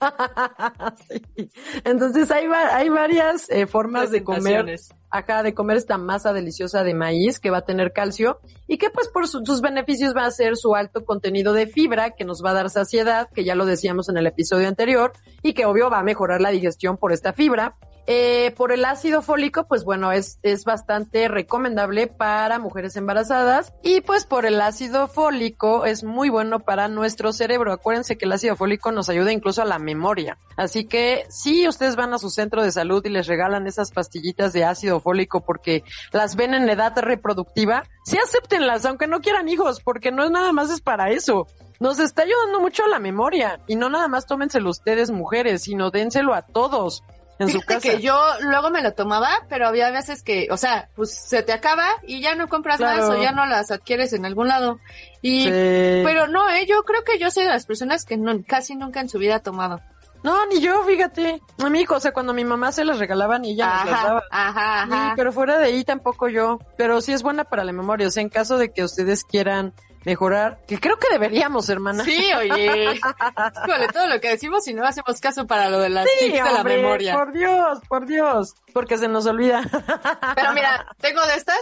Sí. 1.08 1.50
Entonces 1.84 2.30
hay, 2.30 2.46
va- 2.46 2.74
hay 2.76 2.88
varias 2.88 3.48
eh, 3.50 3.66
formas 3.66 4.10
de 4.10 4.24
comer, 4.24 4.64
acá 5.10 5.42
de 5.42 5.54
comer 5.54 5.76
esta 5.76 5.98
masa 5.98 6.32
deliciosa 6.32 6.82
de 6.84 6.94
maíz 6.94 7.38
que 7.40 7.50
va 7.50 7.58
a 7.58 7.64
tener 7.64 7.92
calcio 7.92 8.38
y 8.66 8.78
que 8.78 8.90
pues 8.90 9.08
por 9.08 9.26
su- 9.28 9.44
sus 9.44 9.60
beneficios 9.60 10.14
va 10.16 10.26
a 10.26 10.30
ser 10.30 10.56
su 10.56 10.74
alto 10.74 11.04
contenido 11.04 11.52
de 11.52 11.66
fibra 11.66 12.10
que 12.10 12.24
nos 12.24 12.42
va 12.44 12.50
a 12.50 12.54
dar 12.54 12.70
saciedad, 12.70 13.28
que 13.34 13.44
ya 13.44 13.54
lo 13.54 13.64
decíamos 13.66 14.08
en 14.08 14.16
el 14.18 14.26
episodio 14.26 14.68
anterior 14.68 15.12
y 15.42 15.54
que 15.54 15.64
obvio 15.66 15.90
va 15.90 16.00
a 16.00 16.02
mejorar 16.04 16.40
la 16.40 16.50
digestión 16.50 16.96
por 16.96 17.12
esta 17.12 17.32
fibra. 17.32 17.76
Eh, 18.08 18.52
por 18.56 18.70
el 18.70 18.84
ácido 18.84 19.20
fólico, 19.20 19.66
pues 19.66 19.84
bueno, 19.84 20.12
es, 20.12 20.38
es 20.42 20.64
bastante 20.64 21.26
recomendable 21.26 22.06
para 22.06 22.60
mujeres 22.60 22.96
embarazadas 22.96 23.72
y 23.82 24.00
pues 24.00 24.26
por 24.26 24.46
el 24.46 24.60
ácido 24.60 25.08
fólico 25.08 25.86
es 25.86 26.04
muy 26.04 26.28
bueno 26.28 26.60
para 26.60 26.86
nuestro 26.86 27.32
cerebro. 27.32 27.72
Acuérdense 27.72 28.16
que 28.16 28.26
el 28.26 28.32
ácido 28.32 28.54
fólico 28.54 28.92
nos 28.92 29.08
ayuda 29.08 29.32
incluso 29.32 29.62
a 29.62 29.64
la 29.64 29.80
memoria. 29.80 30.38
Así 30.56 30.84
que 30.84 31.26
si 31.30 31.66
ustedes 31.66 31.96
van 31.96 32.14
a 32.14 32.18
su 32.18 32.30
centro 32.30 32.62
de 32.62 32.70
salud 32.70 33.04
y 33.04 33.10
les 33.10 33.26
regalan 33.26 33.66
esas 33.66 33.90
pastillitas 33.90 34.52
de 34.52 34.64
ácido 34.64 35.00
fólico 35.00 35.40
porque 35.40 35.82
las 36.12 36.36
ven 36.36 36.54
en 36.54 36.68
edad 36.68 36.96
reproductiva, 36.96 37.82
sí 38.04 38.18
acéptenlas, 38.18 38.84
aunque 38.84 39.08
no 39.08 39.20
quieran 39.20 39.48
hijos, 39.48 39.80
porque 39.80 40.12
no 40.12 40.24
es 40.24 40.30
nada 40.30 40.52
más 40.52 40.70
es 40.70 40.80
para 40.80 41.10
eso. 41.10 41.48
Nos 41.78 41.98
está 41.98 42.22
ayudando 42.22 42.60
mucho 42.60 42.84
a 42.84 42.88
la 42.88 42.98
memoria 42.98 43.60
y 43.66 43.76
no 43.76 43.90
nada 43.90 44.08
más 44.08 44.26
tómenselo 44.26 44.70
ustedes 44.70 45.10
mujeres, 45.10 45.62
sino 45.62 45.90
dénselo 45.90 46.32
a 46.32 46.42
todos 46.42 47.02
en 47.38 47.48
su 47.48 47.60
Fíjate 47.60 47.74
casa. 47.74 47.88
que 47.90 48.00
yo 48.02 48.18
luego 48.40 48.70
me 48.70 48.82
lo 48.82 48.92
tomaba, 48.92 49.28
pero 49.48 49.66
había 49.68 49.90
veces 49.90 50.22
que, 50.22 50.48
o 50.50 50.56
sea, 50.56 50.88
pues 50.96 51.14
se 51.14 51.42
te 51.42 51.52
acaba 51.52 51.86
y 52.06 52.20
ya 52.20 52.34
no 52.34 52.48
compras 52.48 52.78
Claro. 52.78 53.02
más 53.08 53.10
o 53.10 53.22
ya 53.22 53.32
no 53.32 53.44
las 53.46 53.70
adquieres 53.70 54.12
en 54.12 54.24
algún 54.24 54.48
lado. 54.48 54.78
Y, 55.22 55.44
Sí. 55.44 55.50
pero 55.50 56.26
no, 56.28 56.48
eh, 56.50 56.66
yo 56.66 56.82
creo 56.84 57.04
que 57.04 57.18
yo 57.18 57.30
soy 57.30 57.44
de 57.44 57.50
las 57.50 57.66
personas 57.66 58.04
que 58.04 58.16
no, 58.16 58.32
casi 58.46 58.74
nunca 58.74 59.00
en 59.00 59.08
su 59.08 59.18
vida 59.18 59.36
ha 59.36 59.40
tomado. 59.40 59.80
No, 60.22 60.44
ni 60.46 60.60
yo, 60.60 60.82
fíjate. 60.82 61.40
A 61.62 61.68
mí, 61.70 61.84
o 61.88 62.00
sea, 62.00 62.12
cuando 62.12 62.32
mi 62.34 62.44
mamá 62.44 62.72
se 62.72 62.84
las 62.84 62.98
regalaban 62.98 63.44
y 63.44 63.52
ella 63.52 63.66
nos 63.66 63.84
las 63.84 63.94
Ajá, 63.94 64.06
daba. 64.08 64.22
ajá, 64.30 64.86
Sí, 64.86 64.92
ajá. 64.94 65.12
pero 65.14 65.30
fuera 65.32 65.58
de 65.58 65.66
ahí 65.66 65.84
tampoco 65.84 66.28
yo. 66.28 66.58
Pero 66.76 67.00
sí 67.00 67.12
es 67.12 67.22
buena 67.22 67.44
para 67.44 67.62
la 67.62 67.72
memoria. 67.72 68.08
O 68.08 68.10
sea, 68.10 68.22
en 68.22 68.28
caso 68.30 68.58
de 68.58 68.72
que 68.72 68.82
ustedes 68.82 69.22
quieran 69.22 69.72
mejorar, 70.06 70.60
que 70.68 70.78
creo 70.78 70.96
que 70.98 71.08
deberíamos, 71.10 71.68
hermana. 71.68 72.04
Sí, 72.04 72.32
oye. 72.32 72.94
Híjole, 72.94 73.88
todo 73.92 74.06
lo 74.06 74.20
que 74.20 74.28
decimos 74.28 74.66
y 74.68 74.72
no 74.72 74.86
hacemos 74.86 75.20
caso 75.20 75.48
para 75.48 75.68
lo 75.68 75.80
de 75.80 75.88
las 75.88 76.06
Sí, 76.08 76.26
tips 76.26 76.44
de 76.44 76.52
la 76.52 76.62
memoria. 76.62 77.12
Por 77.12 77.32
Dios, 77.32 77.80
por 77.88 78.06
Dios. 78.06 78.54
Porque 78.72 78.98
se 78.98 79.08
nos 79.08 79.26
olvida. 79.26 79.62
Pero 80.36 80.52
mira, 80.52 80.86
tengo 81.00 81.20
de 81.26 81.34
estas 81.34 81.58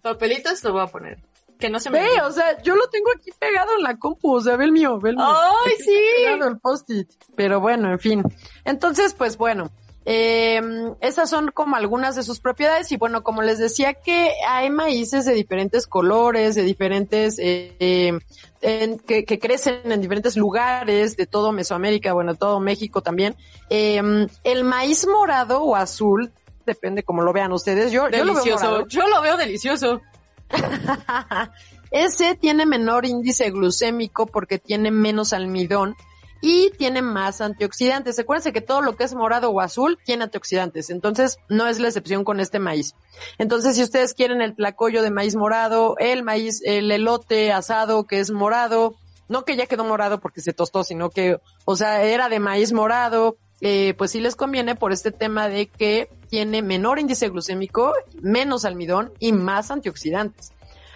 papelitos, 0.00 0.60
te 0.60 0.70
voy 0.70 0.82
a 0.82 0.86
poner. 0.86 1.18
Que 1.58 1.70
no 1.70 1.80
se 1.80 1.90
me 1.90 2.00
Ve, 2.00 2.20
o 2.22 2.30
sea, 2.30 2.62
yo 2.62 2.76
lo 2.76 2.88
tengo 2.88 3.10
aquí 3.16 3.32
pegado 3.36 3.72
en 3.76 3.82
la 3.82 3.96
compu. 3.96 4.36
O 4.36 4.40
sea, 4.40 4.54
ve 4.56 4.66
el 4.66 4.70
mío, 4.70 5.00
ve 5.00 5.10
el 5.10 5.16
mío. 5.16 5.26
¡Ay, 5.26 5.72
sí! 5.84 5.98
pegado 6.18 6.48
el 6.48 6.58
post-it. 6.60 7.10
Pero 7.34 7.60
bueno, 7.60 7.90
en 7.90 7.98
fin. 7.98 8.22
Entonces, 8.64 9.12
pues 9.12 9.36
bueno, 9.36 9.72
Eh, 10.10 10.58
esas 11.02 11.28
son 11.28 11.50
como 11.52 11.76
algunas 11.76 12.16
de 12.16 12.22
sus 12.22 12.40
propiedades 12.40 12.90
y 12.92 12.96
bueno, 12.96 13.22
como 13.22 13.42
les 13.42 13.58
decía 13.58 13.92
que 13.92 14.32
hay 14.48 14.70
maíces 14.70 15.26
de 15.26 15.34
diferentes 15.34 15.86
colores, 15.86 16.54
de 16.54 16.62
diferentes, 16.62 17.38
eh, 17.38 17.76
eh, 17.78 18.18
en- 18.62 18.98
que, 19.00 19.26
que 19.26 19.38
crecen 19.38 19.80
en 19.92 20.00
diferentes 20.00 20.34
lugares 20.38 21.14
de 21.18 21.26
todo 21.26 21.52
Mesoamérica, 21.52 22.14
bueno, 22.14 22.36
todo 22.36 22.58
México 22.58 23.02
también. 23.02 23.36
Eh, 23.68 24.00
el 24.44 24.64
maíz 24.64 25.06
morado 25.06 25.60
o 25.62 25.76
azul, 25.76 26.32
depende 26.64 27.02
como 27.02 27.20
lo 27.20 27.34
vean 27.34 27.52
ustedes. 27.52 27.92
Yo, 27.92 28.08
yo 28.08 28.24
lo 28.24 28.32
veo 28.32 28.44
morado. 28.56 28.86
Yo 28.88 29.06
lo 29.08 29.20
veo 29.20 29.36
delicioso. 29.36 30.00
Ese 31.90 32.34
tiene 32.34 32.64
menor 32.66 33.04
índice 33.06 33.50
glucémico 33.50 34.26
porque 34.26 34.58
tiene 34.58 34.90
menos 34.90 35.32
almidón 35.34 35.96
y 36.40 36.70
tiene 36.70 37.02
más 37.02 37.40
antioxidantes. 37.40 38.18
Acuérdense 38.18 38.52
que 38.52 38.60
todo 38.60 38.80
lo 38.80 38.96
que 38.96 39.04
es 39.04 39.14
morado 39.14 39.50
o 39.50 39.60
azul 39.60 39.98
tiene 40.04 40.24
antioxidantes, 40.24 40.90
entonces 40.90 41.38
no 41.48 41.66
es 41.66 41.78
la 41.78 41.88
excepción 41.88 42.24
con 42.24 42.40
este 42.40 42.58
maíz. 42.58 42.94
Entonces, 43.38 43.76
si 43.76 43.82
ustedes 43.82 44.14
quieren 44.14 44.40
el 44.40 44.54
tlacoyo 44.54 45.02
de 45.02 45.10
maíz 45.10 45.36
morado, 45.36 45.96
el 45.98 46.22
maíz, 46.22 46.60
el 46.64 46.90
elote 46.90 47.52
asado 47.52 48.04
que 48.04 48.20
es 48.20 48.30
morado, 48.30 48.94
no 49.28 49.44
que 49.44 49.56
ya 49.56 49.66
quedó 49.66 49.84
morado 49.84 50.20
porque 50.20 50.40
se 50.40 50.52
tostó, 50.52 50.84
sino 50.84 51.10
que, 51.10 51.38
o 51.64 51.76
sea, 51.76 52.02
era 52.02 52.28
de 52.28 52.40
maíz 52.40 52.72
morado, 52.72 53.36
eh, 53.60 53.94
pues 53.98 54.12
sí 54.12 54.20
les 54.20 54.36
conviene 54.36 54.76
por 54.76 54.92
este 54.92 55.10
tema 55.10 55.48
de 55.48 55.66
que 55.66 56.08
tiene 56.28 56.62
menor 56.62 56.98
índice 56.98 57.28
glucémico, 57.28 57.92
menos 58.20 58.64
almidón 58.64 59.12
y 59.18 59.32
más 59.32 59.70
antioxidantes. 59.70 60.52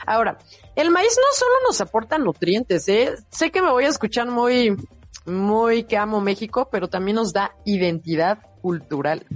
Ahora, 0.06 0.38
el 0.74 0.90
maíz 0.90 1.16
no 1.16 1.36
solo 1.36 1.52
nos 1.66 1.80
aporta 1.80 2.18
nutrientes, 2.18 2.88
¿eh? 2.88 3.14
Sé 3.30 3.50
que 3.50 3.62
me 3.62 3.70
voy 3.70 3.84
a 3.84 3.88
escuchar 3.88 4.28
muy, 4.28 4.76
muy 5.26 5.84
que 5.84 5.96
amo 5.96 6.20
México, 6.20 6.68
pero 6.70 6.88
también 6.88 7.16
nos 7.16 7.32
da 7.32 7.54
identidad 7.64 8.38
cultural. 8.60 9.26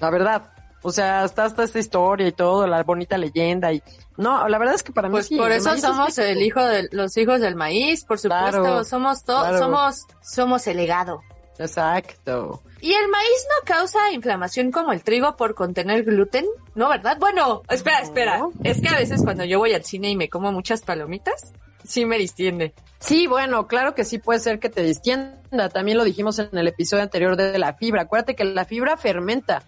La 0.00 0.10
verdad. 0.10 0.52
O 0.82 0.90
sea, 0.90 1.24
está 1.24 1.44
hasta 1.44 1.64
esta 1.64 1.78
historia 1.78 2.26
y 2.26 2.32
todo, 2.32 2.66
la 2.66 2.82
bonita 2.82 3.18
leyenda 3.18 3.70
y, 3.70 3.82
no, 4.16 4.48
la 4.48 4.58
verdad 4.58 4.74
es 4.74 4.82
que 4.82 4.92
para 4.92 5.08
mí 5.08 5.12
Pues 5.12 5.26
sí, 5.26 5.36
por 5.36 5.52
eso 5.52 5.74
es 5.74 5.82
somos 5.82 6.16
el 6.18 6.40
hijo 6.40 6.64
de 6.64 6.88
los 6.92 7.14
hijos 7.18 7.40
del 7.40 7.54
maíz, 7.54 8.04
por 8.04 8.18
supuesto. 8.18 8.60
Claro, 8.60 8.84
somos 8.84 9.24
todo, 9.24 9.40
claro. 9.40 9.58
somos, 9.58 10.06
somos 10.22 10.66
el 10.66 10.78
legado. 10.78 11.20
Exacto. 11.58 12.62
¿Y 12.80 12.94
el 12.94 13.08
maíz 13.08 13.46
no 13.48 13.66
causa 13.66 14.10
inflamación 14.12 14.70
como 14.70 14.92
el 14.92 15.02
trigo 15.02 15.36
por 15.36 15.54
contener 15.54 16.04
gluten? 16.04 16.46
¿No, 16.74 16.88
verdad? 16.88 17.18
Bueno, 17.20 17.62
espera, 17.68 18.00
espera. 18.00 18.48
Es 18.64 18.80
que 18.80 18.88
a 18.88 18.96
veces 18.96 19.22
cuando 19.22 19.44
yo 19.44 19.58
voy 19.58 19.74
al 19.74 19.84
cine 19.84 20.10
y 20.10 20.16
me 20.16 20.30
como 20.30 20.50
muchas 20.52 20.80
palomitas, 20.80 21.52
sí 21.84 22.04
me 22.06 22.18
distiende. 22.18 22.74
Sí, 22.98 23.26
bueno, 23.26 23.66
claro 23.66 23.94
que 23.94 24.04
sí 24.04 24.18
puede 24.18 24.40
ser 24.40 24.58
que 24.58 24.68
te 24.68 24.82
distienda. 24.82 25.68
También 25.72 25.96
lo 25.98 26.04
dijimos 26.04 26.38
en 26.38 26.56
el 26.56 26.68
episodio 26.68 27.02
anterior 27.02 27.36
de 27.36 27.58
la 27.58 27.74
fibra. 27.74 28.02
Acuérdate 28.02 28.34
que 28.36 28.44
la 28.44 28.64
fibra 28.64 28.96
fermenta. 28.96 29.62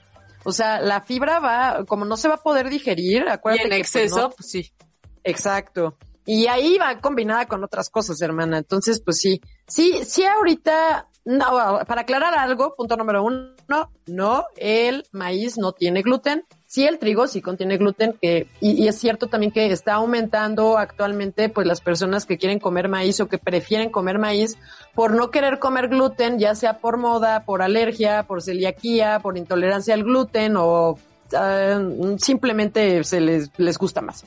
O 0.45 0.53
sea, 0.53 0.81
la 0.81 1.01
fibra 1.01 1.39
va, 1.39 1.85
como 1.87 2.05
no 2.05 2.17
se 2.17 2.29
va 2.29 2.35
a 2.35 2.43
poder 2.43 2.69
digerir, 2.69 3.25
Y 3.27 3.31
acuérdate 3.31 3.65
en 3.65 3.71
que, 3.71 3.77
pues, 3.79 3.95
exceso, 3.95 4.21
no- 4.23 4.31
pues 4.31 4.51
sí. 4.51 4.73
Exacto. 5.25 5.97
Y 6.25 6.47
ahí 6.47 6.79
va 6.79 6.99
combinada 7.01 7.47
con 7.47 7.65
otras 7.65 7.91
cosas, 7.91 8.21
hermana. 8.21 8.59
Entonces, 8.59 9.01
pues 9.05 9.19
sí. 9.19 9.41
Sí, 9.67 10.05
sí 10.05 10.25
ahorita, 10.25 11.09
no, 11.25 11.81
para 11.87 12.03
aclarar 12.03 12.35
algo, 12.35 12.75
punto 12.77 12.97
número 12.97 13.23
uno, 13.25 13.55
no, 14.07 14.47
el 14.57 15.05
maíz 15.13 15.59
no 15.59 15.73
tiene 15.73 16.03
gluten. 16.03 16.45
Sí, 16.73 16.87
el 16.87 16.99
trigo 16.99 17.27
sí 17.27 17.43
contiene 17.43 17.77
gluten, 17.77 18.15
que, 18.19 18.47
y, 18.59 18.83
y 18.83 18.89
es 18.89 18.97
cierto 18.99 19.27
también 19.27 19.53
que 19.53 19.71
está 19.71 19.93
aumentando 19.93 20.79
actualmente, 20.79 21.51
pues 21.51 21.67
las 21.67 21.83
personas 21.83 22.25
que 22.25 22.39
quieren 22.39 22.59
comer 22.59 22.89
maíz 22.89 23.21
o 23.21 23.29
que 23.29 23.37
prefieren 23.37 23.91
comer 23.91 24.19
maíz 24.19 24.57
por 24.95 25.13
no 25.13 25.31
querer 25.31 25.59
comer 25.59 25.89
gluten, 25.89 26.39
ya 26.39 26.55
sea 26.55 26.79
por 26.79 26.97
moda, 26.97 27.45
por 27.45 27.61
alergia, 27.61 28.23
por 28.23 28.41
celiaquía, 28.41 29.21
por 29.21 29.37
intolerancia 29.37 29.93
al 29.93 30.03
gluten 30.03 30.55
o 30.57 30.97
ah, 31.37 31.79
simplemente 32.17 33.05
se 33.05 33.21
les, 33.21 33.51
les 33.59 33.77
gusta 33.77 34.01
más. 34.01 34.25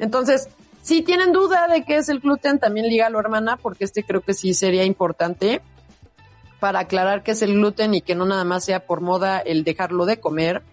Entonces, 0.00 0.48
si 0.82 1.02
tienen 1.02 1.30
duda 1.30 1.68
de 1.68 1.84
qué 1.84 1.98
es 1.98 2.08
el 2.08 2.18
gluten, 2.18 2.58
también 2.58 2.88
lígalo, 2.88 3.20
hermana, 3.20 3.58
porque 3.58 3.84
este 3.84 4.02
creo 4.02 4.22
que 4.22 4.34
sí 4.34 4.54
sería 4.54 4.82
importante 4.82 5.62
para 6.58 6.80
aclarar 6.80 7.22
qué 7.22 7.30
es 7.30 7.42
el 7.42 7.54
gluten 7.54 7.94
y 7.94 8.00
que 8.00 8.16
no 8.16 8.26
nada 8.26 8.42
más 8.42 8.64
sea 8.64 8.80
por 8.80 9.02
moda 9.02 9.38
el 9.38 9.62
dejarlo 9.62 10.04
de 10.04 10.18
comer. 10.18 10.64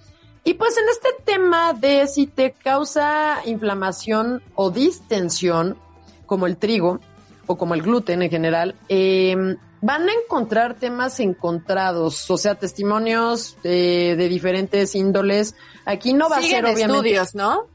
Y 0.44 0.56
pues 0.56 0.78
en 0.78 0.84
este 0.90 1.10
tema 1.24 1.74
de 1.74 2.06
si 2.08 2.28
te 2.28 2.52
causa 2.52 3.38
inflamación 3.46 4.42
o 4.56 4.72
distensión, 4.72 5.78
como 6.26 6.48
el 6.48 6.58
trigo 6.58 7.00
o 7.48 7.58
como 7.58 7.74
el 7.76 7.82
gluten 7.82 8.22
en 8.22 8.30
general, 8.30 8.76
eh, 8.90 9.36
van 9.82 10.08
a 10.10 10.12
encontrar 10.14 10.76
temas 10.76 11.20
encontrados, 11.20 12.30
o 12.30 12.38
sea, 12.38 12.56
testimonios 12.56 13.58
de, 13.64 14.16
de 14.18 14.28
diferentes 14.30 14.96
índoles. 14.96 15.56
Aquí 15.86 16.14
no 16.14 16.30
va 16.30 16.42
Siguen 16.42 16.66
a 16.66 16.68
ser 16.70 16.76
obviamente 16.76 17.10
estudios, 17.10 17.36
¿no? 17.36 17.68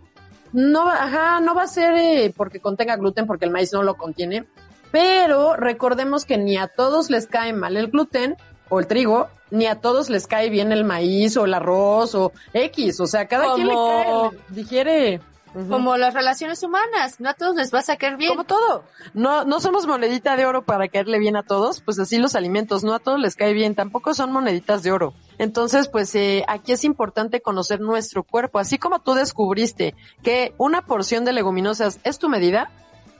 no, 0.53 0.85
va- 0.87 1.03
ajá, 1.05 1.41
no 1.41 1.55
va 1.55 1.63
a 1.65 1.67
ser 1.69 1.95
eh, 1.97 2.33
porque 2.37 2.61
contenga 2.61 2.97
gluten, 2.97 3.27
porque 3.27 3.45
el 3.45 3.51
maíz 3.51 3.73
no 3.73 3.83
lo 3.83 3.97
contiene. 3.97 4.47
Pero 4.91 5.55
recordemos 5.57 6.25
que 6.25 6.39
ni 6.39 6.57
a 6.57 6.67
todos 6.69 7.11
les 7.11 7.27
cae 7.27 7.53
mal 7.53 7.77
el 7.77 7.89
gluten 7.91 8.37
o 8.69 8.81
el 8.81 8.87
trigo, 8.87 9.29
ni 9.51 9.67
a 9.67 9.81
todos 9.81 10.11
les 10.11 10.27
cae 10.27 10.51
bien 10.51 10.73
el 10.73 10.85
maíz 10.85 11.37
o 11.37 11.45
el 11.45 11.55
arroz 11.55 12.15
o 12.15 12.33
X. 12.53 13.01
O 13.01 13.07
sea, 13.07 13.27
cada 13.27 13.55
quien 13.55 13.69
le 13.69 13.75
Como- 13.75 14.31
cae, 14.31 14.39
le- 14.51 14.55
digiere. 14.55 15.21
Como 15.71 15.97
las 15.97 16.13
relaciones 16.13 16.63
humanas, 16.63 17.19
no 17.21 17.31
a 17.31 17.35
todos 17.35 17.57
les 17.57 17.73
va 17.75 17.79
a 17.79 17.83
sacar 17.83 18.17
bien. 18.19 18.31
Como 18.33 18.45
todo. 18.45 18.85
No, 19.15 19.45
no 19.45 19.61
somos 19.61 19.87
monedita 19.87 20.37
de 20.37 20.45
oro 20.45 20.63
para 20.63 20.89
caerle 20.89 21.19
bien 21.19 21.37
a 21.37 21.43
todos, 21.43 21.81
pues 21.81 21.99
así 21.99 22.19
los 22.19 22.35
alimentos, 22.37 22.85
no 22.85 22.95
a 22.95 22.99
todos 22.99 23.19
les 23.19 23.35
cae 23.35 23.55
bien, 23.55 23.75
tampoco 23.75 24.13
son 24.13 24.31
moneditas 24.31 24.83
de 24.83 24.93
oro. 24.93 25.15
Entonces, 25.39 25.89
pues 25.89 26.15
eh, 26.15 26.45
aquí 26.49 26.73
es 26.73 26.85
importante 26.85 27.41
conocer 27.41 27.81
nuestro 27.81 28.25
cuerpo, 28.25 28.59
así 28.59 28.77
como 28.79 29.01
tú 29.01 29.15
descubriste 29.15 29.95
que 30.23 30.53
una 30.59 30.83
porción 30.83 31.25
de 31.25 31.33
leguminosas 31.33 31.99
es 32.05 32.19
tu 32.19 32.29
medida, 32.29 32.71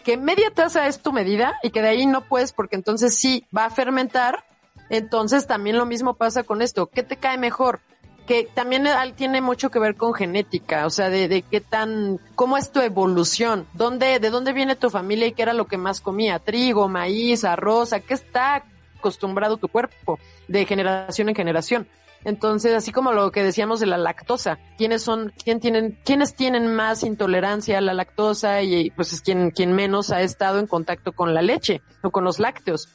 que 0.05 0.19
media 0.19 0.51
taza 0.55 0.87
es 0.87 1.01
tu 1.01 1.13
medida 1.13 1.55
y 1.63 1.71
que 1.71 1.81
de 1.83 1.89
ahí 1.89 2.07
no 2.07 2.21
puedes 2.21 2.53
porque 2.53 2.77
entonces 2.77 3.17
sí 3.17 3.47
va 3.57 3.65
a 3.65 3.71
fermentar, 3.71 4.45
entonces 4.91 5.47
también 5.47 5.77
lo 5.77 5.87
mismo 5.87 6.15
pasa 6.15 6.43
con 6.43 6.63
esto. 6.63 6.87
¿Qué 6.87 7.03
te 7.03 7.17
cae 7.17 7.39
mejor? 7.39 7.81
que 8.29 8.45
también 8.45 8.87
tiene 9.17 9.41
mucho 9.41 9.71
que 9.71 9.79
ver 9.79 9.97
con 9.97 10.13
genética, 10.13 10.85
o 10.85 10.91
sea, 10.91 11.09
de, 11.09 11.29
de 11.29 11.41
qué 11.41 11.63
tan, 11.63 12.21
cómo 12.35 12.59
es 12.59 12.71
tu 12.71 12.81
evolución, 12.81 13.67
dónde, 13.73 14.19
de 14.19 14.29
dónde 14.29 14.53
viene 14.53 14.77
tu 14.77 14.91
familia 14.91 15.29
y 15.29 15.33
qué 15.33 15.41
era 15.41 15.55
lo 15.55 15.67
que 15.67 15.79
más 15.79 16.03
comía, 16.03 16.39
trigo, 16.39 16.91
maíz, 16.91 17.45
arroz, 17.45 17.95
a 17.95 18.01
qué 18.01 18.13
está 18.13 18.65
acostumbrado 18.99 19.57
tu 19.57 19.69
cuerpo 19.69 20.19
de 20.47 20.67
generación 20.67 21.31
en 21.31 21.35
generación. 21.37 21.89
Entonces, 22.25 22.75
así 22.75 22.93
como 22.93 23.13
lo 23.13 23.31
que 23.31 23.43
decíamos 23.43 23.81
de 23.81 23.87
la 23.87 23.97
lactosa, 23.97 24.59
quiénes 24.77 25.03
son, 25.03 25.33
quién 25.43 25.61
tienen, 25.61 25.99
quiénes 26.05 26.35
tienen 26.35 26.75
más 26.75 27.05
intolerancia 27.05 27.79
a 27.79 27.81
la 27.81 27.95
lactosa 27.95 28.61
y 28.61 28.91
pues 28.91 29.13
es 29.15 29.23
quien, 29.23 29.53
quien 29.53 29.73
menos 29.73 30.11
ha 30.11 30.21
estado 30.21 30.59
en 30.59 30.67
contacto 30.67 31.13
con 31.13 31.33
la 31.33 31.41
leche 31.41 31.81
o 32.03 32.11
con 32.11 32.25
los 32.25 32.41
lácteos. 32.41 32.89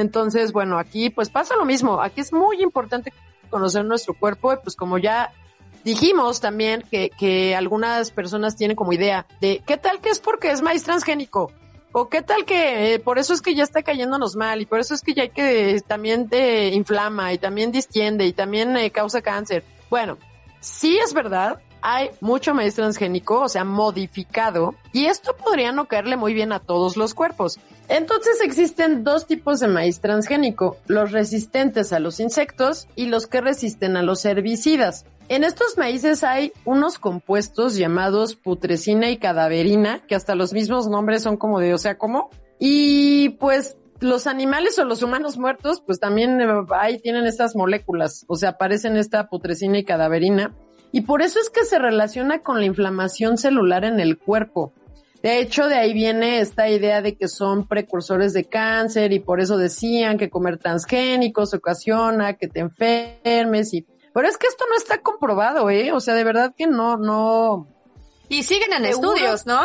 Entonces, 0.00 0.52
bueno, 0.52 0.78
aquí 0.78 1.10
pues 1.10 1.28
pasa 1.28 1.56
lo 1.56 1.66
mismo. 1.66 2.00
Aquí 2.00 2.22
es 2.22 2.32
muy 2.32 2.62
importante 2.62 3.12
conocer 3.50 3.84
nuestro 3.84 4.14
cuerpo 4.14 4.52
y 4.52 4.56
pues 4.56 4.74
como 4.74 4.96
ya 4.96 5.30
dijimos 5.84 6.40
también 6.40 6.82
que, 6.90 7.10
que 7.10 7.54
algunas 7.54 8.10
personas 8.10 8.56
tienen 8.56 8.76
como 8.76 8.92
idea 8.92 9.26
de 9.40 9.62
qué 9.66 9.76
tal 9.76 10.00
que 10.00 10.08
es 10.08 10.18
porque 10.18 10.50
es 10.50 10.62
maíz 10.62 10.84
transgénico 10.84 11.52
o 11.92 12.08
qué 12.08 12.22
tal 12.22 12.44
que 12.44 12.94
eh, 12.94 12.98
por 12.98 13.18
eso 13.18 13.34
es 13.34 13.42
que 13.42 13.54
ya 13.54 13.64
está 13.64 13.82
cayéndonos 13.82 14.36
mal 14.36 14.62
y 14.62 14.66
por 14.66 14.78
eso 14.78 14.94
es 14.94 15.02
que 15.02 15.12
ya 15.12 15.24
hay 15.24 15.30
que 15.30 15.74
eh, 15.74 15.80
también 15.80 16.28
te 16.28 16.68
inflama 16.68 17.32
y 17.32 17.38
también 17.38 17.72
distiende 17.72 18.26
y 18.26 18.32
también 18.32 18.76
eh, 18.76 18.90
causa 18.90 19.20
cáncer. 19.20 19.64
Bueno, 19.90 20.16
sí 20.60 20.98
es 20.98 21.12
verdad, 21.12 21.60
hay 21.82 22.10
mucho 22.20 22.54
maíz 22.54 22.74
transgénico, 22.74 23.40
o 23.40 23.48
sea, 23.48 23.64
modificado, 23.64 24.74
y 24.92 25.06
esto 25.06 25.36
podría 25.36 25.72
no 25.72 25.86
caerle 25.86 26.16
muy 26.16 26.34
bien 26.34 26.52
a 26.52 26.60
todos 26.60 26.96
los 26.96 27.14
cuerpos. 27.14 27.58
Entonces 27.88 28.40
existen 28.42 29.02
dos 29.02 29.26
tipos 29.26 29.60
de 29.60 29.68
maíz 29.68 30.00
transgénico, 30.00 30.76
los 30.86 31.12
resistentes 31.12 31.92
a 31.92 31.98
los 31.98 32.20
insectos 32.20 32.86
y 32.94 33.06
los 33.06 33.26
que 33.26 33.40
resisten 33.40 33.96
a 33.96 34.02
los 34.02 34.24
herbicidas. 34.24 35.06
En 35.28 35.44
estos 35.44 35.78
maíces 35.78 36.24
hay 36.24 36.52
unos 36.64 36.98
compuestos 36.98 37.76
llamados 37.76 38.34
putrescina 38.34 39.10
y 39.10 39.16
cadaverina, 39.16 40.00
que 40.06 40.16
hasta 40.16 40.34
los 40.34 40.52
mismos 40.52 40.88
nombres 40.88 41.22
son 41.22 41.36
como 41.36 41.60
de, 41.60 41.72
o 41.72 41.78
sea, 41.78 41.98
¿cómo? 41.98 42.30
Y 42.58 43.30
pues 43.40 43.76
los 44.00 44.26
animales 44.26 44.78
o 44.78 44.84
los 44.84 45.02
humanos 45.02 45.38
muertos, 45.38 45.82
pues 45.84 46.00
también 46.00 46.40
eh, 46.40 46.46
ahí 46.70 46.98
tienen 46.98 47.26
estas 47.26 47.54
moléculas, 47.54 48.24
o 48.28 48.36
sea, 48.36 48.50
aparecen 48.50 48.96
esta 48.96 49.28
putrescina 49.28 49.78
y 49.78 49.84
cadaverina. 49.84 50.54
Y 50.92 51.02
por 51.02 51.22
eso 51.22 51.38
es 51.40 51.50
que 51.50 51.64
se 51.64 51.78
relaciona 51.78 52.40
con 52.42 52.58
la 52.58 52.64
inflamación 52.66 53.38
celular 53.38 53.84
en 53.84 54.00
el 54.00 54.18
cuerpo. 54.18 54.72
De 55.22 55.38
hecho, 55.38 55.68
de 55.68 55.74
ahí 55.76 55.92
viene 55.92 56.40
esta 56.40 56.68
idea 56.68 57.02
de 57.02 57.14
que 57.16 57.28
son 57.28 57.66
precursores 57.68 58.32
de 58.32 58.44
cáncer 58.44 59.12
y 59.12 59.20
por 59.20 59.40
eso 59.40 59.58
decían 59.58 60.16
que 60.16 60.30
comer 60.30 60.56
transgénicos 60.58 61.52
ocasiona 61.52 62.34
que 62.34 62.48
te 62.48 62.60
enfermes 62.60 63.74
y, 63.74 63.86
pero 64.14 64.26
es 64.26 64.38
que 64.38 64.46
esto 64.46 64.64
no 64.68 64.76
está 64.76 65.02
comprobado, 65.02 65.68
¿eh? 65.68 65.92
O 65.92 66.00
sea, 66.00 66.14
de 66.14 66.24
verdad 66.24 66.54
que 66.56 66.66
no, 66.66 66.96
no, 66.96 67.68
Y 68.30 68.42
siguen 68.44 68.72
en 68.72 68.84
Seguro. 68.86 69.12
estudios, 69.12 69.46
¿no? 69.46 69.60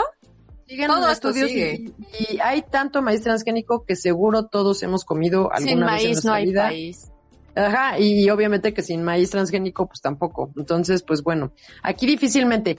siguen 0.67 0.88
Todo 0.88 1.05
en 1.05 1.11
estudios 1.11 1.49
sigue. 1.49 1.93
y, 2.19 2.34
y 2.36 2.39
hay 2.41 2.61
tanto 2.63 3.01
maíz 3.01 3.21
transgénico 3.21 3.86
que 3.86 3.95
seguro 3.95 4.47
todos 4.47 4.84
hemos 4.84 5.05
comido 5.05 5.51
alguna 5.53 5.57
Sin 5.59 5.80
vez 5.80 5.80
en 5.80 5.86
maíz 5.86 6.05
nuestra 6.11 6.32
no 6.32 6.36
hay 6.36 6.45
vida. 6.45 6.63
país. 6.63 7.11
Ajá, 7.56 7.99
y, 7.99 8.30
obviamente 8.30 8.74
que 8.74 8.82
sin 8.82 9.03
maíz 9.03 9.30
transgénico, 9.30 9.88
pues 9.88 10.01
tampoco. 10.01 10.51
Entonces, 10.58 11.03
pues 11.03 11.24
bueno, 11.24 11.53
aquí 11.82 12.06
difícilmente. 12.06 12.78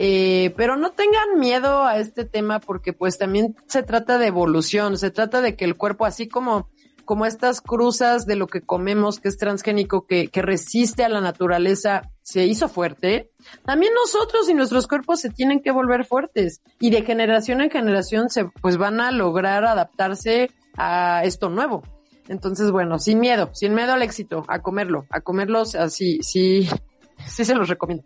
Eh, 0.00 0.54
pero 0.56 0.76
no 0.76 0.92
tengan 0.92 1.40
miedo 1.40 1.84
a 1.84 1.98
este 1.98 2.24
tema 2.24 2.60
porque 2.60 2.92
pues 2.92 3.18
también 3.18 3.56
se 3.66 3.82
trata 3.82 4.16
de 4.16 4.28
evolución, 4.28 4.96
se 4.96 5.10
trata 5.10 5.40
de 5.40 5.56
que 5.56 5.64
el 5.64 5.76
cuerpo, 5.76 6.06
así 6.06 6.28
como 6.28 6.68
como 7.08 7.24
estas 7.24 7.62
cruzas 7.62 8.26
de 8.26 8.36
lo 8.36 8.48
que 8.48 8.60
comemos, 8.60 9.18
que 9.18 9.28
es 9.28 9.38
transgénico, 9.38 10.06
que, 10.06 10.28
que 10.28 10.42
resiste 10.42 11.04
a 11.04 11.08
la 11.08 11.22
naturaleza, 11.22 12.02
se 12.20 12.44
hizo 12.44 12.68
fuerte, 12.68 13.30
también 13.64 13.94
nosotros 13.94 14.46
y 14.50 14.52
nuestros 14.52 14.86
cuerpos 14.86 15.18
se 15.18 15.30
tienen 15.30 15.62
que 15.62 15.70
volver 15.70 16.04
fuertes 16.04 16.60
y 16.78 16.90
de 16.90 17.00
generación 17.00 17.62
en 17.62 17.70
generación 17.70 18.28
se 18.28 18.44
pues 18.60 18.76
van 18.76 19.00
a 19.00 19.10
lograr 19.10 19.64
adaptarse 19.64 20.50
a 20.76 21.22
esto 21.24 21.48
nuevo. 21.48 21.82
Entonces, 22.28 22.70
bueno, 22.70 22.98
sin 22.98 23.18
miedo, 23.20 23.50
sin 23.52 23.74
miedo 23.74 23.94
al 23.94 24.02
éxito, 24.02 24.44
a 24.48 24.60
comerlo, 24.60 25.06
a 25.10 25.20
comerlo 25.20 25.60
así, 25.60 26.20
sí, 26.22 26.68
sí 27.26 27.44
se 27.44 27.54
los 27.54 27.68
recomiendo. 27.68 28.04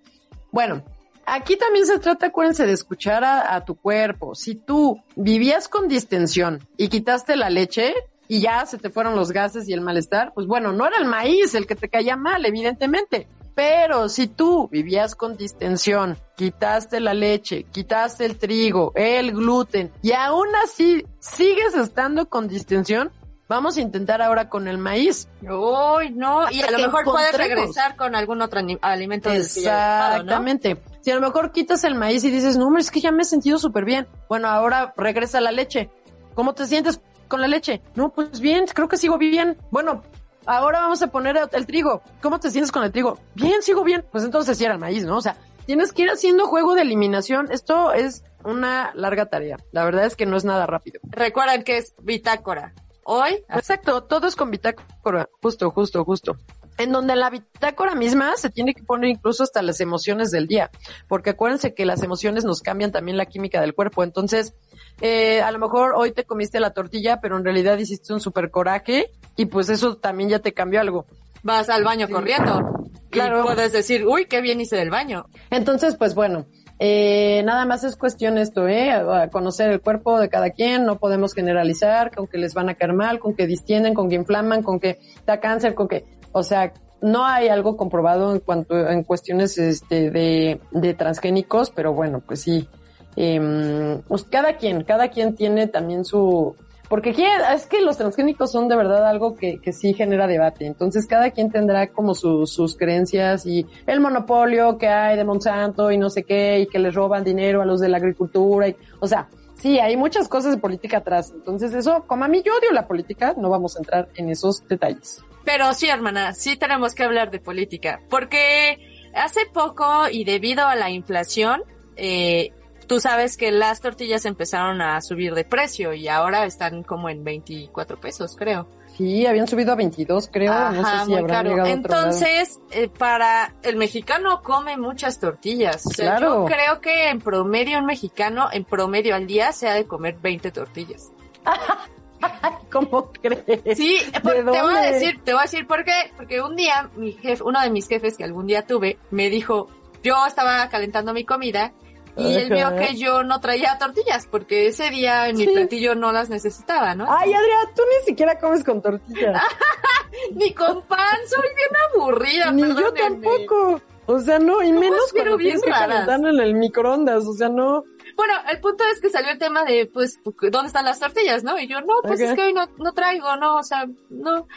Bueno, 0.51 0.85
aquí 1.27 1.57
también 1.57 1.87
se 1.87 1.99
trata, 1.99 2.27
acuérdense, 2.27 2.66
de 2.66 2.73
escuchar 2.73 3.25
a, 3.25 3.55
a 3.55 3.64
tu 3.64 3.75
cuerpo. 3.75 4.35
Si 4.35 4.55
tú 4.55 5.03
vivías 5.16 5.68
con 5.68 5.89
distensión 5.89 6.61
y 6.77 6.89
quitaste 6.89 7.37
la 7.37 7.51
leche, 7.51 7.95
y 8.29 8.41
ya 8.41 8.64
se 8.64 8.79
te 8.79 8.89
fueron 8.89 9.14
los 9.14 9.31
gases 9.31 9.68
y 9.68 9.75
el 9.75 9.83
malestar, 9.83 10.33
pues 10.33 10.47
bueno, 10.47 10.73
no 10.73 10.87
era 10.87 10.97
el 10.97 11.05
maíz 11.05 11.55
el 11.55 11.66
que 11.66 11.75
te 11.75 11.91
caía 11.91 12.16
mal, 12.16 12.47
evidentemente. 12.47 13.27
Pero 13.55 14.09
si 14.09 14.29
tú 14.29 14.68
vivías 14.68 15.14
con 15.14 15.37
distensión, 15.37 16.16
quitaste 16.37 17.01
la 17.01 17.12
leche, 17.12 17.64
quitaste 17.64 18.25
el 18.25 18.39
trigo, 18.39 18.93
el 18.95 19.33
gluten 19.33 19.93
y 20.01 20.12
aún 20.12 20.49
así 20.64 21.05
sigues 21.18 21.75
estando 21.75 22.31
con 22.31 22.49
distensión, 22.49 23.12
vamos 23.53 23.76
a 23.76 23.80
intentar 23.80 24.20
ahora 24.22 24.48
con 24.48 24.66
el 24.68 24.78
maíz. 24.78 25.28
Uy, 25.42 26.11
no, 26.11 26.50
y 26.50 26.62
a 26.62 26.70
lo 26.70 26.78
mejor 26.78 27.05
puedes 27.05 27.36
regresar 27.36 27.96
con 27.96 28.14
algún 28.14 28.42
otro 28.42 28.61
alimento 28.80 29.30
Exactamente. 29.30 30.82
Si 31.00 31.11
a 31.11 31.14
lo 31.14 31.20
mejor 31.20 31.53
quitas 31.53 31.84
el 31.84 31.94
maíz 31.94 32.24
y 32.24 32.30
dices, 32.30 32.57
no, 32.57 32.76
es 32.78 32.90
que 32.90 33.00
ya 33.00 33.12
me 33.12 33.22
he 33.22 33.24
sentido 33.24 33.59
súper 33.59 33.84
bien. 33.84 34.07
Bueno, 34.28 34.48
ahora 34.48 34.92
regresa 34.96 35.40
la 35.40 35.53
leche. 35.53 35.90
¿Cómo 36.34 36.55
te 36.55 36.66
sientes? 36.66 37.00
con 37.32 37.40
la 37.40 37.48
leche? 37.48 37.80
No, 37.94 38.11
pues 38.11 38.40
bien, 38.40 38.66
creo 38.66 38.88
que 38.88 38.98
sigo 38.98 39.16
bien. 39.16 39.57
Bueno, 39.70 40.03
ahora 40.44 40.80
vamos 40.80 41.00
a 41.00 41.07
poner 41.07 41.38
el 41.50 41.66
trigo. 41.66 42.03
¿Cómo 42.20 42.38
te 42.38 42.50
sientes 42.50 42.70
con 42.70 42.84
el 42.84 42.92
trigo? 42.92 43.18
Bien, 43.34 43.62
sigo 43.62 43.82
bien. 43.84 44.05
Pues 44.12 44.22
entonces 44.22 44.59
sí 44.59 44.66
era 44.66 44.74
el 44.74 44.78
maíz, 44.78 45.07
¿no? 45.07 45.16
O 45.16 45.22
sea, 45.22 45.38
tienes 45.64 45.94
que 45.94 46.03
ir 46.03 46.11
haciendo 46.11 46.46
juego 46.46 46.74
de 46.74 46.82
eliminación. 46.82 47.50
Esto 47.50 47.94
es 47.94 48.22
una 48.44 48.92
larga 48.94 49.30
tarea. 49.30 49.57
La 49.70 49.82
verdad 49.82 50.05
es 50.05 50.14
que 50.14 50.26
no 50.26 50.36
es 50.36 50.44
nada 50.44 50.66
rápido. 50.66 51.00
Recuerden 51.05 51.64
que 51.64 51.78
es 51.78 51.94
bitácora. 52.03 52.74
Hoy. 53.05 53.44
Exacto, 53.48 54.05
todo 54.05 54.26
es 54.26 54.36
con 54.36 54.50
bitácora. 54.50 55.28
Justo, 55.40 55.70
justo, 55.70 56.05
justo 56.05 56.36
en 56.78 56.90
donde 56.90 57.16
la 57.16 57.30
bitácora 57.30 57.94
misma 57.94 58.36
se 58.36 58.50
tiene 58.50 58.74
que 58.74 58.82
poner 58.82 59.11
incluso 59.11 59.42
hasta 59.42 59.62
las 59.62 59.80
emociones 59.80 60.30
del 60.30 60.46
día, 60.46 60.70
porque 61.07 61.30
acuérdense 61.30 61.74
que 61.74 61.84
las 61.84 62.03
emociones 62.03 62.44
nos 62.44 62.61
cambian 62.61 62.92
también 62.92 63.16
la 63.16 63.26
química 63.26 63.61
del 63.61 63.74
cuerpo, 63.74 64.03
entonces 64.03 64.55
eh, 65.00 65.42
a 65.42 65.50
lo 65.53 65.59
mejor 65.59 65.94
hoy 65.96 66.12
te 66.12 66.24
comiste 66.24 66.61
la 66.61 66.72
tortilla, 66.72 67.20
pero 67.20 67.36
en 67.36 67.44
realidad 67.44 67.78
hiciste 67.78 68.12
un 68.12 68.20
super 68.20 68.50
coraje 68.50 69.11
y 69.36 69.46
pues 69.46 69.68
eso 69.68 69.96
también 69.96 70.30
ya 70.30 70.38
te 70.38 70.53
cambió 70.53 70.80
algo. 70.80 71.07
Vas 71.42 71.68
al 71.68 71.82
baño 71.82 72.09
corriendo. 72.09 72.88
Claro. 73.11 73.40
Y 73.40 73.42
puedes 73.42 73.72
decir, 73.72 74.07
uy, 74.07 74.26
qué 74.26 74.40
bien 74.40 74.61
hice 74.61 74.76
del 74.76 74.90
baño. 74.90 75.26
Entonces, 75.50 75.96
pues 75.96 76.14
bueno, 76.14 76.46
eh, 76.85 77.45
nada 77.45 77.64
más 77.64 77.85
es 77.85 77.95
cuestión 77.95 78.39
esto, 78.39 78.66
¿eh? 78.66 78.91
conocer 79.30 79.70
el 79.70 79.80
cuerpo 79.80 80.18
de 80.18 80.28
cada 80.28 80.51
quien, 80.51 80.85
no 80.85 80.99
podemos 80.99 81.33
generalizar 81.33 82.12
con 82.12 82.26
que 82.26 82.39
les 82.39 82.55
van 82.55 82.70
a 82.70 82.74
caer 82.74 82.93
mal, 82.93 83.20
con 83.20 83.37
que 83.37 83.47
distienden, 83.47 83.95
con 83.95 84.09
que 84.09 84.16
inflaman, 84.16 84.64
con 84.64 84.80
que 84.80 84.99
da 85.24 85.39
cáncer, 85.39 85.76
con 85.76 85.87
que, 85.87 86.05
o 86.33 86.43
sea, 86.43 86.72
no 87.01 87.24
hay 87.24 87.47
algo 87.47 87.76
comprobado 87.76 88.33
en 88.33 88.41
cuanto, 88.41 88.89
en 88.89 89.05
cuestiones, 89.05 89.59
este, 89.59 90.11
de, 90.11 90.61
de 90.72 90.95
transgénicos, 90.95 91.70
pero 91.70 91.93
bueno, 91.93 92.18
pues 92.18 92.41
sí, 92.41 92.68
eh, 93.14 94.01
cada 94.28 94.57
quien, 94.57 94.83
cada 94.83 95.09
quien 95.09 95.37
tiene 95.37 95.68
también 95.68 96.05
su, 96.05 96.57
porque 96.93 97.12
aquí 97.12 97.24
es 97.24 97.64
que 97.64 97.80
los 97.80 97.97
transgénicos 97.97 98.53
son 98.53 98.68
de 98.68 98.76
verdad 98.76 99.09
algo 99.09 99.34
que, 99.34 99.59
que 99.61 99.72
sí 99.72 99.95
genera 99.95 100.26
debate. 100.26 100.66
Entonces 100.66 101.07
cada 101.07 101.30
quien 101.30 101.51
tendrá 101.51 101.86
como 101.86 102.14
sus 102.14 102.76
creencias 102.76 103.47
y 103.47 103.66
el 103.86 103.99
monopolio 103.99 104.76
que 104.76 104.88
hay 104.88 105.16
de 105.16 105.24
Monsanto 105.24 105.90
y 105.90 105.97
no 105.97 106.11
sé 106.11 106.24
qué 106.24 106.61
y 106.61 106.66
que 106.66 106.78
les 106.78 106.95
roban 106.95 107.24
dinero 107.24 107.62
a 107.62 107.64
los 107.64 107.80
de 107.80 107.88
la 107.88 107.97
agricultura. 107.97 108.66
O 109.01 109.07
sea, 109.07 109.26
sí, 109.55 109.78
hay 109.78 109.97
muchas 109.97 110.28
cosas 110.28 110.55
de 110.55 110.59
política 110.59 110.99
atrás. 110.99 111.32
Entonces 111.34 111.72
eso, 111.72 112.05
como 112.07 112.26
a 112.26 112.28
mí 112.28 112.43
yo 112.45 112.53
odio 112.59 112.70
la 112.72 112.86
política, 112.86 113.32
no 113.38 113.49
vamos 113.49 113.74
a 113.76 113.78
entrar 113.78 114.09
en 114.16 114.28
esos 114.28 114.62
detalles. 114.68 115.24
Pero 115.47 115.72
sí, 115.72 115.88
hermana, 115.88 116.34
sí 116.34 116.57
tenemos 116.57 116.95
que 116.95 117.05
hablar 117.05 117.30
de 117.30 117.38
política. 117.38 118.03
Porque 118.11 119.09
hace 119.14 119.47
poco 119.51 120.11
y 120.11 120.24
debido 120.24 120.66
a 120.66 120.74
la 120.74 120.90
inflación, 120.90 121.62
eh, 121.97 122.53
tú 122.93 123.01
sabes 123.01 123.38
que 123.38 123.51
las 123.51 123.80
tortillas 123.80 124.26
empezaron 124.26 124.82
a 124.82 125.01
subir 125.01 125.32
de 125.32 125.45
precio 125.45 125.95
y 125.95 126.09
ahora 126.09 126.45
están 126.45 126.82
como 126.82 127.09
en 127.09 127.24
24 127.24 127.99
pesos, 127.99 128.36
creo. 128.36 128.68
Sí, 128.99 129.24
habían 129.24 129.49
subido 129.49 129.72
a 129.72 129.76
22, 129.76 130.28
creo. 130.30 130.53
no 130.72 130.84
sé 130.84 131.07
si 131.07 131.14
habrán 131.14 131.47
llegado 131.47 131.68
Entonces, 131.70 132.61
eh, 132.70 132.88
para 132.88 133.55
el 133.62 133.76
mexicano 133.76 134.43
come 134.43 134.76
muchas 134.76 135.18
tortillas. 135.18 135.84
claro. 135.97 136.47
Yo 136.47 136.55
creo 136.55 136.80
que 136.82 137.09
en 137.09 137.20
promedio 137.20 137.78
un 137.78 137.86
mexicano, 137.86 138.51
en 138.53 138.64
promedio 138.64 139.14
al 139.14 139.26
día, 139.26 139.53
se 139.53 139.70
ha 139.70 139.74
de 139.74 139.86
comer 139.86 140.18
20 140.20 140.51
tortillas. 140.51 141.12
¿Cómo 142.70 143.11
crees? 143.11 143.74
Sí, 143.74 144.01
te 144.22 144.43
voy 144.43 144.76
a 144.76 144.82
decir, 144.82 145.18
te 145.24 145.32
voy 145.32 145.40
a 145.40 145.45
decir 145.45 145.66
por 145.66 145.82
qué. 145.82 146.12
Porque 146.14 146.43
un 146.43 146.57
día 146.57 146.90
mi 146.97 147.12
jefe, 147.12 147.43
uno 147.43 147.59
de 147.62 147.70
mis 147.70 147.88
jefes 147.88 148.18
que 148.18 148.24
algún 148.24 148.47
día 148.47 148.66
tuve, 148.66 148.99
me 149.11 149.30
dijo, 149.30 149.68
yo 150.03 150.26
estaba 150.26 150.68
calentando 150.68 151.14
mi 151.14 151.24
comida 151.24 151.72
y 152.17 152.35
él 152.35 152.51
vio 152.51 152.75
que 152.77 152.95
yo 152.97 153.23
no 153.23 153.41
traía 153.41 153.79
tortillas 153.79 154.27
porque 154.31 154.67
ese 154.67 154.91
día 154.91 155.29
en 155.29 155.37
mi 155.37 155.47
platillo 155.47 155.95
no 155.95 156.13
las 156.13 156.29
necesitaba, 156.29 156.95
¿no? 156.95 157.07
Ay, 157.09 157.33
Adrián, 157.33 157.69
tú 157.75 157.83
ni 157.99 158.07
siquiera 158.07 158.39
comes 158.39 158.65
con 158.65 158.83
tortillas. 158.83 159.43
ni 160.35 160.53
con 160.53 160.83
pan, 160.83 161.19
soy 161.27 161.49
bien 161.57 161.71
aburrida. 161.91 162.53
Ni 162.53 162.63
yo 162.63 162.93
tampoco. 162.93 163.81
O 164.07 164.19
sea, 164.19 164.39
no, 164.39 164.63
y 164.63 164.73
menos 164.73 165.13
cuando 165.13 165.39
tienes 165.39 165.63
que 165.63 165.71
calentar 165.71 166.19
en 166.19 166.41
el 166.41 166.55
microondas, 166.55 167.25
o 167.27 167.35
sea, 167.35 167.49
no. 167.49 167.85
Bueno, 168.17 168.35
el 168.51 168.61
punto 168.61 168.85
es 168.93 169.01
que 169.01 169.09
salió 169.09 169.31
el 169.31 169.39
tema 169.39 169.65
de, 169.65 169.87
pues, 169.87 170.21
¿dónde 170.23 170.67
están 170.67 170.85
las 170.85 170.99
tortillas, 170.99 171.45
no? 171.45 171.59
Y 171.59 171.67
yo, 171.69 171.81
no, 171.81 171.95
pues 172.03 172.21
es 172.21 172.35
que 172.35 172.43
hoy 172.43 172.53
no, 172.53 172.69
no 172.79 172.93
traigo, 172.93 173.37
no, 173.37 173.57
o 173.57 173.63
sea, 173.63 173.87
no. 174.11 174.49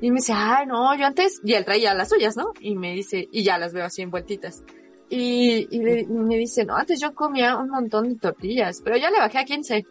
Y 0.00 0.10
me 0.10 0.16
dice, 0.16 0.32
ay, 0.34 0.66
no, 0.66 0.94
yo 0.94 1.06
antes, 1.06 1.40
y 1.44 1.54
él 1.54 1.64
traía 1.64 1.94
las 1.94 2.08
suyas, 2.08 2.36
¿no? 2.36 2.52
Y 2.60 2.76
me 2.76 2.92
dice, 2.92 3.28
y 3.30 3.42
ya 3.42 3.58
las 3.58 3.72
veo 3.72 3.84
así 3.84 4.02
envueltitas. 4.02 4.64
Y, 5.14 5.68
y, 5.70 5.78
me 5.78 6.38
dice, 6.38 6.64
no, 6.64 6.74
antes 6.74 6.98
yo 6.98 7.14
comía 7.14 7.58
un 7.58 7.68
montón 7.68 8.08
de 8.08 8.16
tortillas, 8.16 8.80
pero 8.82 8.96
ya 8.96 9.10
le 9.10 9.18
bajé 9.18 9.40
a 9.40 9.44
15. 9.44 9.84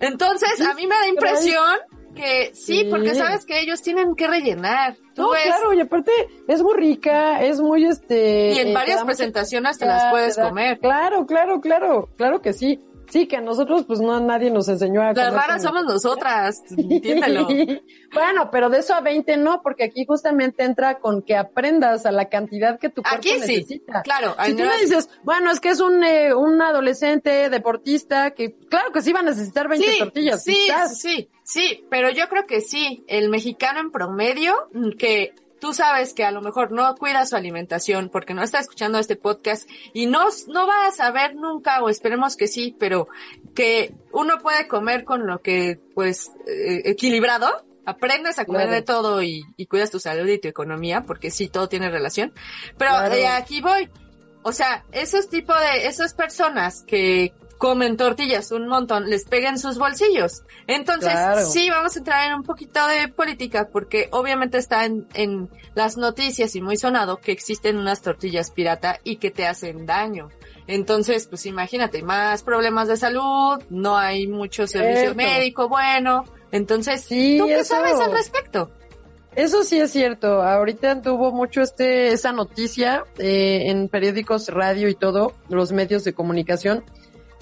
Entonces, 0.00 0.60
a 0.62 0.72
mí 0.72 0.86
me 0.86 0.94
da 0.94 1.08
impresión 1.08 1.76
que 2.14 2.50
sí, 2.54 2.86
porque 2.88 3.14
sabes 3.14 3.44
que 3.44 3.60
ellos 3.60 3.82
tienen 3.82 4.14
que 4.14 4.26
rellenar. 4.26 4.96
¿Tú 5.14 5.24
no, 5.24 5.30
claro, 5.30 5.74
y 5.74 5.80
aparte 5.80 6.10
es 6.48 6.62
muy 6.62 6.74
rica, 6.74 7.42
es 7.42 7.60
muy 7.60 7.84
este... 7.84 8.52
Y 8.52 8.58
en 8.60 8.68
eh, 8.68 8.74
varias 8.74 9.04
presentaciones 9.04 9.76
te 9.76 9.84
las 9.84 10.10
puedes 10.10 10.38
comer. 10.38 10.78
Claro, 10.78 11.26
claro, 11.26 11.60
claro, 11.60 12.08
claro 12.16 12.40
que 12.40 12.54
sí. 12.54 12.80
Sí, 13.10 13.26
que 13.26 13.36
a 13.36 13.40
nosotros 13.40 13.84
pues 13.86 14.00
no 14.00 14.20
nadie 14.20 14.50
nos 14.50 14.68
enseñó 14.68 15.02
a... 15.02 15.12
Las 15.12 15.34
raras 15.34 15.62
somos 15.62 15.84
nosotras, 15.84 16.62
entiéndelo. 16.76 17.48
bueno, 18.12 18.50
pero 18.52 18.70
de 18.70 18.78
eso 18.78 18.94
a 18.94 19.00
20 19.00 19.36
no, 19.36 19.62
porque 19.62 19.84
aquí 19.84 20.04
justamente 20.06 20.64
entra 20.64 21.00
con 21.00 21.22
que 21.22 21.36
aprendas 21.36 22.06
a 22.06 22.12
la 22.12 22.28
cantidad 22.28 22.78
que 22.78 22.88
tu 22.88 23.02
cuerpo 23.02 23.18
aquí 23.18 23.30
sí, 23.30 23.40
necesita. 23.40 24.02
claro. 24.02 24.36
Si 24.44 24.54
tú 24.54 24.62
me 24.62 24.78
dices, 24.78 25.10
bueno, 25.24 25.50
es 25.50 25.58
que 25.58 25.70
es 25.70 25.80
un, 25.80 26.04
eh, 26.04 26.32
un 26.34 26.62
adolescente 26.62 27.50
deportista 27.50 28.30
que 28.30 28.54
claro 28.68 28.92
que 28.92 29.02
sí 29.02 29.12
va 29.12 29.20
a 29.20 29.24
necesitar 29.24 29.68
20 29.68 29.98
tortillas. 29.98 30.44
Sí, 30.44 30.68
sí, 30.94 31.28
sí, 31.42 31.84
pero 31.90 32.10
yo 32.10 32.28
creo 32.28 32.46
que 32.46 32.60
sí, 32.60 33.04
el 33.08 33.28
mexicano 33.28 33.80
en 33.80 33.90
promedio, 33.90 34.54
que 34.98 35.34
tú 35.60 35.72
sabes 35.72 36.14
que 36.14 36.24
a 36.24 36.30
lo 36.30 36.40
mejor 36.40 36.72
no 36.72 36.94
cuida 36.96 37.26
su 37.26 37.36
alimentación 37.36 38.08
porque 38.08 38.34
no 38.34 38.42
está 38.42 38.58
escuchando 38.58 38.98
este 38.98 39.16
podcast 39.16 39.68
y 39.92 40.06
no, 40.06 40.26
no 40.48 40.66
va 40.66 40.86
a 40.86 40.92
saber 40.92 41.34
nunca, 41.34 41.82
o 41.82 41.88
esperemos 41.88 42.36
que 42.36 42.48
sí, 42.48 42.74
pero 42.78 43.08
que 43.54 43.94
uno 44.12 44.38
puede 44.38 44.66
comer 44.66 45.04
con 45.04 45.26
lo 45.26 45.40
que, 45.40 45.78
pues, 45.94 46.32
eh, 46.46 46.82
equilibrado, 46.84 47.48
aprendes 47.84 48.38
a 48.38 48.44
comer 48.44 48.70
de 48.70 48.82
todo 48.82 49.22
y, 49.22 49.44
cuidas 49.68 49.90
tu 49.90 50.00
salud 50.00 50.28
y 50.28 50.38
tu 50.38 50.48
economía, 50.48 51.02
porque 51.02 51.30
sí, 51.30 51.48
todo 51.48 51.68
tiene 51.68 51.90
relación. 51.90 52.32
Pero 52.78 53.08
de 53.08 53.26
aquí 53.26 53.60
voy. 53.60 53.88
O 54.42 54.52
sea, 54.52 54.84
esos 54.92 55.28
tipos 55.28 55.56
de, 55.60 55.86
esas 55.86 56.14
personas 56.14 56.82
que 56.86 57.34
comen 57.60 57.98
tortillas 57.98 58.52
un 58.52 58.66
montón, 58.68 59.10
les 59.10 59.26
peguen 59.26 59.58
sus 59.58 59.76
bolsillos. 59.76 60.44
Entonces, 60.66 61.12
sí, 61.52 61.68
vamos 61.68 61.94
a 61.94 61.98
entrar 61.98 62.26
en 62.26 62.36
un 62.36 62.42
poquito 62.42 62.86
de 62.86 63.08
política, 63.08 63.68
porque 63.70 64.08
obviamente 64.12 64.56
está 64.56 64.86
en, 64.86 65.06
en 65.12 65.50
las 65.74 65.98
noticias 65.98 66.56
y 66.56 66.62
muy 66.62 66.78
sonado 66.78 67.18
que 67.18 67.32
existen 67.32 67.76
unas 67.76 68.00
tortillas 68.00 68.50
pirata 68.50 68.98
y 69.04 69.16
que 69.16 69.30
te 69.30 69.46
hacen 69.46 69.84
daño. 69.84 70.30
Entonces, 70.68 71.26
pues 71.26 71.44
imagínate, 71.44 72.02
más 72.02 72.42
problemas 72.42 72.88
de 72.88 72.96
salud, 72.96 73.62
no 73.68 73.98
hay 73.98 74.26
mucho 74.26 74.66
servicio 74.66 75.14
médico 75.14 75.68
bueno. 75.68 76.24
Entonces, 76.52 77.06
¿tú 77.08 77.46
qué 77.46 77.62
sabes 77.62 78.00
al 78.00 78.12
respecto? 78.12 78.70
Eso 79.36 79.64
sí 79.64 79.78
es 79.78 79.90
cierto. 79.90 80.42
Ahorita 80.42 81.02
tuvo 81.02 81.30
mucho 81.30 81.60
este 81.60 82.12
esa 82.12 82.32
noticia 82.32 83.04
eh, 83.18 83.64
en 83.66 83.88
periódicos, 83.90 84.48
radio 84.48 84.88
y 84.88 84.94
todo, 84.94 85.34
los 85.50 85.72
medios 85.72 86.04
de 86.04 86.14
comunicación, 86.14 86.84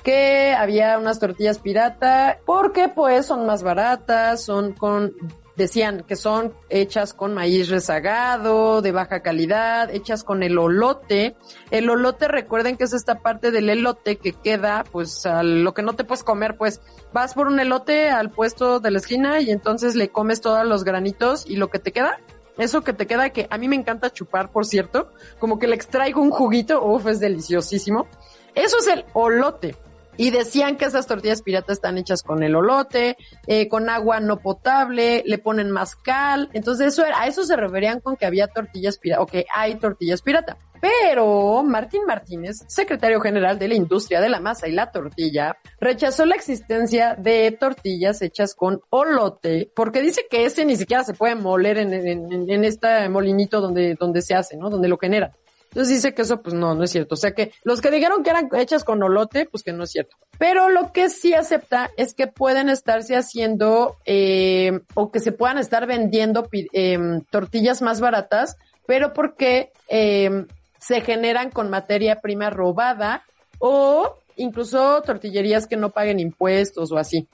que 0.09 0.55
había 0.55 0.97
unas 0.97 1.19
tortillas 1.19 1.59
pirata 1.59 2.39
porque 2.47 2.89
pues 2.89 3.27
son 3.27 3.45
más 3.45 3.63
baratas, 3.63 4.43
son 4.43 4.73
con 4.73 5.13
decían 5.55 6.03
que 6.09 6.17
son 6.17 6.55
hechas 6.71 7.13
con 7.13 7.35
maíz 7.35 7.69
rezagado, 7.69 8.81
de 8.81 8.91
baja 8.91 9.21
calidad, 9.21 9.95
hechas 9.95 10.25
con 10.25 10.43
el 10.43 10.57
olote. 10.57 11.37
El 11.71 11.91
olote, 11.91 12.27
recuerden 12.27 12.79
que 12.79 12.85
es 12.85 12.95
esta 12.95 13.17
parte 13.17 13.51
del 13.51 13.69
elote 13.69 14.17
que 14.17 14.33
queda, 14.33 14.83
pues, 14.91 15.27
a 15.27 15.43
lo 15.43 15.75
que 15.75 15.83
no 15.83 15.93
te 15.93 16.05
puedes 16.05 16.25
comer, 16.25 16.57
pues, 16.57 16.81
vas 17.13 17.35
por 17.35 17.49
un 17.49 17.61
elote 17.61 18.09
al 18.09 18.31
puesto 18.31 18.81
de 18.81 18.91
la 18.91 18.99
esquina 19.01 19.43
y 19.43 19.51
entonces 19.51 19.95
le 19.95 20.09
comes 20.09 20.41
todos 20.41 20.65
los 20.65 20.85
granitos 20.85 21.45
y 21.45 21.57
lo 21.57 21.69
que 21.69 21.81
te 21.81 21.93
queda, 21.93 22.19
eso 22.57 22.81
que 22.81 22.95
te 22.95 23.07
queda, 23.07 23.29
que 23.29 23.47
a 23.51 23.59
mí 23.59 23.69
me 23.69 23.77
encanta 23.77 24.11
chupar, 24.11 24.53
por 24.53 24.65
cierto, 24.65 25.13
como 25.39 25.59
que 25.59 25.67
le 25.67 25.75
extraigo 25.75 26.23
un 26.23 26.31
juguito, 26.31 26.83
uff, 26.83 27.09
es 27.09 27.21
deliciosísimo. 27.21 28.07
Eso 28.55 28.79
es 28.79 28.87
el 28.87 29.05
olote. 29.13 29.77
Y 30.19 30.31
decían 30.31 30.77
que 30.77 30.85
esas 30.85 31.07
tortillas 31.07 31.43
piratas 31.43 31.79
están 31.79 31.97
hechas 31.97 32.23
con 32.23 32.43
el 32.43 32.57
olote, 32.57 33.17
eh, 33.47 33.69
con 33.69 33.89
agua 33.89 34.21
no 34.21 34.41
potable, 34.41 35.23
le 35.25 35.39
ponen 35.39 35.71
más 35.71 35.95
cal. 35.95 36.51
Entonces 36.53 36.89
eso 36.89 37.07
era, 37.07 37.23
a 37.23 37.29
eso 37.29 37.45
se 37.45 37.57
referían 37.57 38.01
con 38.01 38.17
que 38.17 38.27
había 38.27 38.49
tortillas 38.49 38.99
pirata, 38.99 39.23
o 39.23 39.27
que 39.27 39.47
hay 39.55 39.77
tortillas 39.77 40.21
pirata. 40.21 40.59
Pero 40.81 41.63
Martín 41.63 42.03
Martínez, 42.05 42.65
secretario 42.67 43.21
general 43.21 43.59
de 43.59 43.69
la 43.69 43.75
industria 43.75 44.21
de 44.21 44.29
la 44.29 44.41
masa 44.41 44.69
y 44.69 44.73
la 44.73 44.91
tortilla, 44.91 45.57
rechazó 45.81 46.27
la 46.27 46.35
existencia 46.35 47.15
de 47.17 47.53
tortillas 47.53 48.21
hechas 48.21 48.55
con 48.55 48.81
olote, 48.91 49.71
porque 49.75 50.03
dice 50.03 50.27
que 50.29 50.45
ese 50.45 50.65
ni 50.65 50.77
siquiera 50.77 51.05
se 51.05 51.15
puede 51.15 51.37
moler 51.37 51.79
en, 51.79 51.95
en, 51.95 52.51
en 52.51 52.65
este 52.65 53.09
molinito 53.09 53.61
donde, 53.61 53.95
donde 53.95 54.21
se 54.23 54.35
hace, 54.35 54.57
¿no? 54.57 54.69
Donde 54.69 54.89
lo 54.89 54.99
genera. 54.99 55.33
Entonces 55.71 55.97
dice 55.97 56.15
que 56.15 56.23
eso 56.23 56.41
pues 56.43 56.55
no, 56.55 56.75
no 56.75 56.85
es 56.85 56.91
cierto. 56.91 57.15
O 57.15 57.19
sea 57.19 57.33
que 57.33 57.53
los 57.63 57.81
que 57.81 57.91
dijeron 57.91 58.23
que 58.23 58.31
eran 58.31 58.49
hechas 58.55 58.85
con 58.85 59.03
olote, 59.03 59.47
pues 59.47 59.63
que 59.63 59.73
no 59.73 59.85
es 59.85 59.91
cierto. 59.91 60.17
Pero 60.39 60.71
lo 60.71 60.93
que 60.93 61.11
sí 61.11 61.35
acepta 61.35 61.91
es 61.97 62.15
que 62.15 62.27
pueden 62.27 62.69
estarse 62.69 63.17
haciendo 63.17 63.97
eh, 64.07 64.81
o 64.95 65.11
que 65.11 65.21
se 65.21 65.33
puedan 65.33 65.59
estar 65.59 65.87
vendiendo 65.87 66.49
eh, 66.53 66.99
tortillas 67.31 67.83
más 67.83 68.01
baratas, 68.01 68.57
pero 68.87 69.13
porque 69.13 69.73
eh, 69.89 70.47
se 70.79 71.01
generan 71.03 71.51
con 71.51 71.69
materia 71.71 72.21
prima 72.21 72.51
robada 72.51 73.25
o 73.59 74.17
incluso 74.37 75.03
tortillerías 75.03 75.67
que 75.67 75.77
no 75.77 75.91
paguen 75.91 76.21
impuestos 76.21 76.93
o 76.93 76.97
así. 76.97 77.29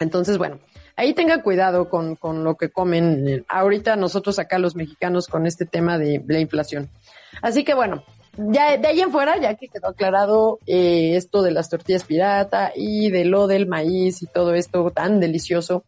Entonces, 0.00 0.38
bueno, 0.38 0.58
ahí 0.96 1.14
tengan 1.14 1.42
cuidado 1.42 1.88
con, 1.88 2.16
con 2.16 2.42
lo 2.42 2.56
que 2.56 2.70
comen. 2.70 3.44
Ahorita 3.48 3.96
nosotros 3.96 4.38
acá 4.38 4.58
los 4.58 4.74
mexicanos 4.74 5.28
con 5.28 5.46
este 5.46 5.66
tema 5.66 5.98
de 5.98 6.22
la 6.26 6.40
inflación. 6.40 6.90
Así 7.42 7.64
que 7.64 7.74
bueno, 7.74 8.04
ya 8.36 8.76
de 8.76 8.88
ahí 8.88 9.00
en 9.00 9.10
fuera, 9.10 9.40
ya 9.40 9.54
que 9.54 9.68
quedó 9.68 9.88
aclarado 9.88 10.58
eh, 10.66 11.16
esto 11.16 11.42
de 11.42 11.50
las 11.50 11.70
tortillas 11.70 12.04
pirata 12.04 12.72
y 12.74 13.10
de 13.10 13.24
lo 13.24 13.46
del 13.46 13.66
maíz 13.66 14.22
y 14.22 14.26
todo 14.26 14.54
esto 14.54 14.90
tan 14.90 15.20
delicioso, 15.20 15.84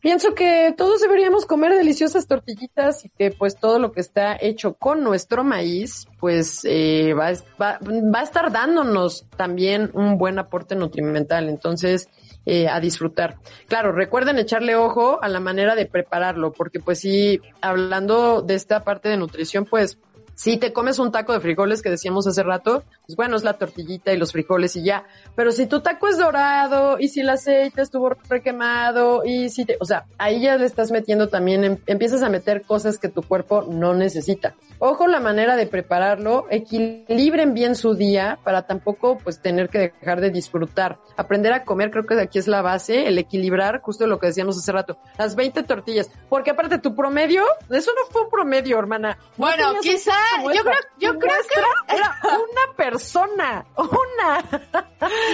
pienso 0.00 0.34
que 0.34 0.74
todos 0.76 1.00
deberíamos 1.00 1.46
comer 1.46 1.74
deliciosas 1.74 2.26
tortillitas 2.26 3.04
y 3.04 3.08
que 3.10 3.30
pues 3.30 3.56
todo 3.56 3.78
lo 3.78 3.92
que 3.92 4.00
está 4.00 4.36
hecho 4.40 4.74
con 4.74 5.02
nuestro 5.02 5.44
maíz, 5.44 6.06
pues 6.18 6.60
eh, 6.64 7.12
va, 7.12 7.32
va, 7.60 7.78
va, 7.82 8.20
a 8.20 8.22
estar 8.22 8.52
dándonos 8.52 9.26
también 9.36 9.90
un 9.94 10.16
buen 10.16 10.38
aporte 10.38 10.76
nutrimental. 10.76 11.48
Entonces, 11.48 12.08
eh, 12.48 12.68
a 12.68 12.78
disfrutar. 12.78 13.38
Claro, 13.66 13.90
recuerden 13.90 14.38
echarle 14.38 14.76
ojo 14.76 15.18
a 15.20 15.28
la 15.28 15.40
manera 15.40 15.74
de 15.74 15.86
prepararlo, 15.86 16.52
porque 16.52 16.78
pues 16.78 17.00
sí, 17.00 17.40
hablando 17.60 18.40
de 18.40 18.54
esta 18.54 18.84
parte 18.84 19.08
de 19.08 19.16
nutrición, 19.16 19.64
pues 19.64 19.98
si 20.36 20.58
te 20.58 20.74
comes 20.74 20.98
un 20.98 21.10
taco 21.10 21.32
de 21.32 21.40
frijoles 21.40 21.80
que 21.80 21.88
decíamos 21.88 22.26
hace 22.26 22.42
rato, 22.42 22.84
pues 23.06 23.16
bueno, 23.16 23.36
es 23.36 23.42
la 23.42 23.54
tortillita 23.54 24.12
y 24.12 24.18
los 24.18 24.32
frijoles 24.32 24.76
y 24.76 24.84
ya. 24.84 25.04
Pero 25.34 25.50
si 25.50 25.66
tu 25.66 25.80
taco 25.80 26.08
es 26.08 26.18
dorado 26.18 26.98
y 27.00 27.08
si 27.08 27.20
el 27.20 27.30
aceite 27.30 27.80
estuvo 27.80 28.10
requemado 28.28 29.22
y 29.24 29.48
si 29.48 29.64
te, 29.64 29.78
o 29.80 29.86
sea, 29.86 30.04
ahí 30.18 30.42
ya 30.42 30.56
le 30.56 30.66
estás 30.66 30.90
metiendo 30.90 31.28
también, 31.28 31.64
em, 31.64 31.78
empiezas 31.86 32.22
a 32.22 32.28
meter 32.28 32.62
cosas 32.62 32.98
que 32.98 33.08
tu 33.08 33.22
cuerpo 33.22 33.62
no 33.66 33.94
necesita. 33.94 34.54
Ojo 34.78 35.06
la 35.06 35.20
manera 35.20 35.56
de 35.56 35.66
prepararlo, 35.66 36.46
equilibren 36.50 37.54
bien 37.54 37.74
su 37.74 37.94
día 37.94 38.38
para 38.44 38.66
tampoco 38.66 39.16
pues 39.16 39.40
tener 39.40 39.70
que 39.70 39.94
dejar 39.98 40.20
de 40.20 40.30
disfrutar. 40.30 40.98
Aprender 41.16 41.54
a 41.54 41.64
comer, 41.64 41.90
creo 41.90 42.04
que 42.04 42.14
de 42.14 42.22
aquí 42.22 42.38
es 42.38 42.46
la 42.46 42.60
base, 42.60 43.08
el 43.08 43.18
equilibrar, 43.18 43.80
justo 43.80 44.06
lo 44.06 44.18
que 44.18 44.26
decíamos 44.26 44.58
hace 44.58 44.70
rato, 44.70 44.98
las 45.16 45.34
20 45.34 45.62
tortillas. 45.62 46.10
Porque 46.28 46.50
aparte 46.50 46.78
tu 46.78 46.94
promedio, 46.94 47.42
eso 47.70 47.90
no 47.94 48.12
fue 48.12 48.22
un 48.24 48.30
promedio, 48.30 48.78
hermana. 48.78 49.16
Bueno, 49.38 49.72
quizá, 49.80 50.12
yo 50.54 50.62
creo, 50.62 50.80
yo 50.98 51.18
creo 51.18 51.36
que 51.48 51.94
era 51.94 52.18
una 52.22 52.76
persona, 52.76 53.66
una. 53.76 54.38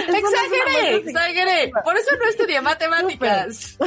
exageré, 0.07 0.95
exageré. 0.95 1.71
Por 1.83 1.97
eso 1.97 2.15
no 2.17 2.25
estudié 2.29 2.61
matemáticas. 2.61 3.77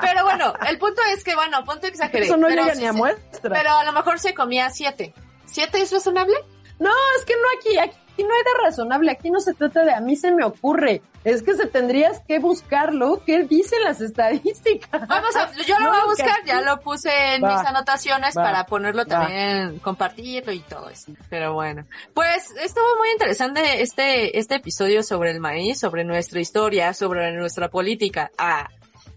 Pero 0.00 0.24
bueno, 0.24 0.54
el 0.68 0.78
punto 0.78 1.02
es 1.14 1.24
que, 1.24 1.34
bueno, 1.34 1.64
punto 1.64 1.86
exageré. 1.86 2.26
Eso 2.26 2.36
no 2.36 2.48
llega 2.48 2.74
ni 2.74 2.86
a 2.86 2.92
muestra. 2.92 3.50
Pero 3.52 3.72
a 3.72 3.84
lo 3.84 3.92
mejor 3.92 4.18
se 4.18 4.34
comía 4.34 4.70
siete. 4.70 5.14
¿Siete 5.46 5.80
es 5.80 5.92
razonable? 5.92 6.34
No, 6.78 6.90
es 7.18 7.24
que 7.24 7.34
no 7.34 7.58
aquí, 7.58 7.78
aquí 7.78 8.22
no 8.22 8.30
era 8.34 8.64
razonable, 8.64 9.10
aquí 9.10 9.30
no 9.30 9.40
se 9.40 9.54
trata 9.54 9.84
de 9.84 9.92
a 9.92 10.00
mí 10.00 10.16
se 10.16 10.32
me 10.32 10.44
ocurre, 10.44 11.02
es 11.24 11.42
que 11.42 11.54
se 11.54 11.66
tendrías 11.66 12.20
que 12.26 12.38
buscarlo, 12.38 13.22
¿qué 13.24 13.44
dicen 13.44 13.82
las 13.82 14.00
estadísticas? 14.00 15.08
Vamos 15.08 15.34
a, 15.36 15.50
yo 15.52 15.78
lo 15.78 15.86
no, 15.86 15.90
voy 15.90 16.00
a 16.00 16.04
buscar, 16.04 16.40
aquí... 16.40 16.48
ya 16.48 16.60
lo 16.60 16.80
puse 16.80 17.34
en 17.34 17.42
va, 17.42 17.56
mis 17.56 17.66
anotaciones 17.66 18.36
va, 18.36 18.42
para 18.42 18.66
ponerlo 18.66 19.06
también, 19.06 19.76
va. 19.76 19.82
compartirlo 19.82 20.52
y 20.52 20.60
todo 20.60 20.88
eso. 20.90 21.12
Pero 21.30 21.54
bueno, 21.54 21.86
pues 22.12 22.50
estuvo 22.60 22.96
muy 22.98 23.10
interesante 23.10 23.82
este, 23.82 24.38
este 24.38 24.56
episodio 24.56 25.02
sobre 25.02 25.30
el 25.30 25.40
maíz, 25.40 25.78
sobre 25.78 26.04
nuestra 26.04 26.40
historia, 26.40 26.92
sobre 26.92 27.32
nuestra 27.32 27.68
política. 27.68 28.30
Ah. 28.38 28.68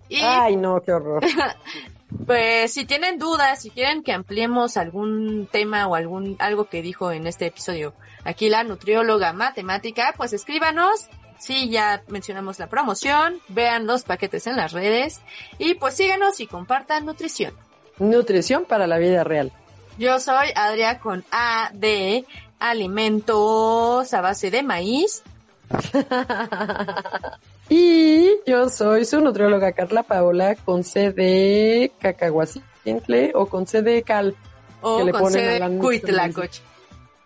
Y, 0.09 0.21
Ay, 0.21 0.55
no, 0.55 0.79
qué 0.81 0.93
horror. 0.93 1.23
Pues 2.25 2.73
si 2.73 2.85
tienen 2.85 3.19
dudas, 3.19 3.61
si 3.61 3.69
quieren 3.69 4.01
que 4.01 4.13
ampliemos 4.13 4.77
algún 4.77 5.47
tema 5.51 5.87
o 5.87 5.95
algún 5.95 6.37
algo 6.39 6.69
que 6.69 6.81
dijo 6.81 7.11
en 7.11 7.27
este 7.27 7.47
episodio 7.47 7.93
aquí 8.23 8.49
la 8.49 8.63
nutrióloga 8.63 9.33
matemática, 9.33 10.13
pues 10.15 10.33
escríbanos. 10.33 11.07
Sí, 11.37 11.69
ya 11.69 12.01
mencionamos 12.07 12.57
la 12.57 12.67
promoción, 12.67 13.39
vean 13.49 13.85
los 13.85 14.03
paquetes 14.03 14.47
en 14.47 14.55
las 14.55 14.71
redes 14.71 15.21
y 15.59 15.75
pues 15.75 15.95
síganos 15.95 16.39
y 16.39 16.47
compartan 16.47 17.05
nutrición. 17.05 17.53
Nutrición 17.99 18.65
para 18.65 18.87
la 18.87 18.97
vida 18.97 19.23
real. 19.23 19.51
Yo 19.97 20.19
soy 20.19 20.49
Adria 20.55 20.99
con 20.99 21.25
A 21.31 21.69
de 21.73 22.25
alimentos 22.59 24.13
a 24.13 24.21
base 24.21 24.49
de 24.49 24.63
maíz. 24.63 25.23
Y 27.69 28.29
yo 28.45 28.69
soy 28.69 29.05
su 29.05 29.19
nutrióloga 29.19 29.71
Carla 29.73 30.03
Paola 30.03 30.55
con 30.55 30.83
C 30.83 31.11
de 31.11 31.91
cacahuacintle 31.99 33.31
o 33.35 33.47
con 33.47 33.67
C 33.67 33.81
de 33.81 34.03
cal. 34.03 34.35
O 34.81 34.99
que 34.99 35.05
le 35.05 35.11
con 35.11 35.21
ponen 35.21 35.33
C 35.33 35.59
de 35.59 35.77
cuitlacoche. 35.79 36.61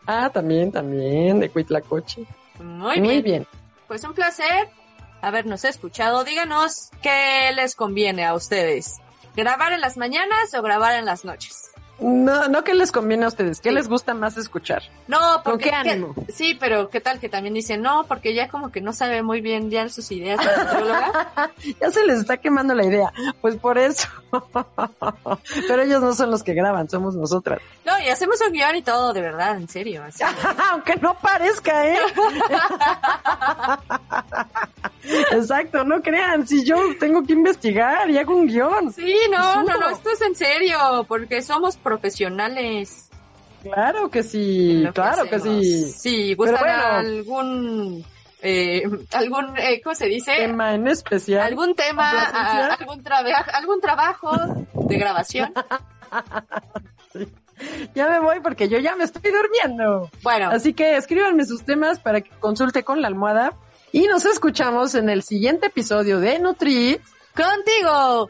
Ah, 0.07 0.29
también, 0.33 0.71
también, 0.71 1.39
de 1.39 1.49
cuitlacoche. 1.49 2.25
Muy, 2.59 2.99
Muy 2.99 3.09
bien. 3.09 3.23
bien. 3.23 3.47
Pues 3.87 4.03
un 4.03 4.13
placer 4.13 4.69
habernos 5.21 5.63
escuchado. 5.63 6.23
Díganos 6.23 6.89
qué 7.01 7.51
les 7.55 7.75
conviene 7.75 8.25
a 8.25 8.33
ustedes. 8.33 8.99
¿Grabar 9.35 9.73
en 9.73 9.81
las 9.81 9.97
mañanas 9.97 10.53
o 10.53 10.61
grabar 10.61 10.97
en 10.97 11.05
las 11.05 11.23
noches? 11.23 11.71
No, 12.01 12.47
no 12.47 12.63
que 12.63 12.73
les 12.73 12.91
conviene 12.91 13.25
a 13.25 13.27
ustedes, 13.27 13.61
¿qué 13.61 13.69
sí. 13.69 13.75
les 13.75 13.87
gusta 13.87 14.15
más 14.15 14.35
escuchar? 14.35 14.81
No, 15.07 15.19
porque, 15.43 15.69
¿Con 15.69 15.83
qué 15.83 15.89
ánimo? 15.89 16.15
Que, 16.15 16.31
sí, 16.31 16.57
pero 16.59 16.89
¿qué 16.89 16.99
tal 16.99 17.19
que 17.19 17.29
también 17.29 17.53
dicen 17.53 17.83
no? 17.83 18.05
Porque 18.07 18.33
ya 18.33 18.49
como 18.49 18.71
que 18.71 18.81
no 18.81 18.91
sabe 18.91 19.21
muy 19.21 19.39
bien 19.39 19.69
ya 19.69 19.87
sus 19.87 20.11
ideas 20.11 20.39
ya 21.79 21.91
se 21.91 22.05
les 22.05 22.19
está 22.19 22.37
quemando 22.37 22.73
la 22.73 22.85
idea, 22.85 23.13
pues 23.39 23.55
por 23.55 23.77
eso. 23.77 24.07
pero 25.67 25.83
ellos 25.83 26.01
no 26.01 26.13
son 26.13 26.31
los 26.31 26.41
que 26.41 26.53
graban, 26.55 26.89
somos 26.89 27.15
nosotras. 27.15 27.59
No, 27.85 27.99
y 27.99 28.09
hacemos 28.09 28.39
un 28.41 28.51
guion 28.51 28.75
y 28.75 28.81
todo, 28.81 29.13
de 29.13 29.21
verdad, 29.21 29.57
en 29.57 29.67
serio. 29.67 30.03
Así. 30.03 30.23
Aunque 30.71 30.95
no 30.95 31.15
parezca, 31.19 31.87
¿eh? 31.87 31.99
Exacto, 35.31 35.83
no 35.83 36.01
crean, 36.01 36.47
si 36.47 36.63
yo 36.63 36.77
tengo 36.99 37.23
que 37.23 37.33
investigar 37.33 38.09
y 38.09 38.17
hago 38.17 38.35
un 38.35 38.47
guion. 38.47 38.93
Sí, 38.93 39.15
no, 39.31 39.63
no, 39.63 39.77
no, 39.77 39.89
esto 39.89 40.09
es 40.11 40.21
en 40.21 40.35
serio, 40.35 41.05
porque 41.07 41.41
somos 41.41 41.75
profesionales. 41.91 43.09
Claro 43.63 44.09
que 44.09 44.23
sí, 44.23 44.83
que 44.85 44.93
claro 44.93 45.29
que 45.29 45.39
sí. 45.39 45.91
Sí, 45.91 46.33
gustan 46.35 46.59
bueno, 46.59 46.83
algún 46.83 48.05
eh, 48.41 48.83
algún 49.11 49.57
eh, 49.57 49.81
¿cómo 49.83 49.93
se 49.93 50.07
dice? 50.07 50.31
Tema 50.35 50.73
en 50.73 50.87
especial. 50.87 51.41
Algún 51.41 51.75
tema, 51.75 52.09
a, 52.11 52.73
algún 52.73 53.03
trabajo, 53.03 53.51
algún 53.53 53.81
trabajo 53.81 54.31
de 54.73 54.97
grabación. 54.97 55.53
sí. 57.13 57.27
Ya 57.93 58.09
me 58.09 58.19
voy 58.19 58.39
porque 58.39 58.67
yo 58.69 58.79
ya 58.79 58.95
me 58.95 59.03
estoy 59.03 59.31
durmiendo. 59.31 60.09
Bueno. 60.23 60.49
Así 60.49 60.73
que 60.73 60.95
escríbanme 60.95 61.45
sus 61.45 61.63
temas 61.63 61.99
para 61.99 62.21
que 62.21 62.31
consulte 62.39 62.83
con 62.83 63.01
la 63.01 63.07
almohada 63.09 63.53
y 63.91 64.07
nos 64.07 64.25
escuchamos 64.25 64.95
en 64.95 65.09
el 65.09 65.21
siguiente 65.21 65.67
episodio 65.67 66.19
de 66.19 66.39
Nutri 66.39 66.99
contigo. 67.35 68.29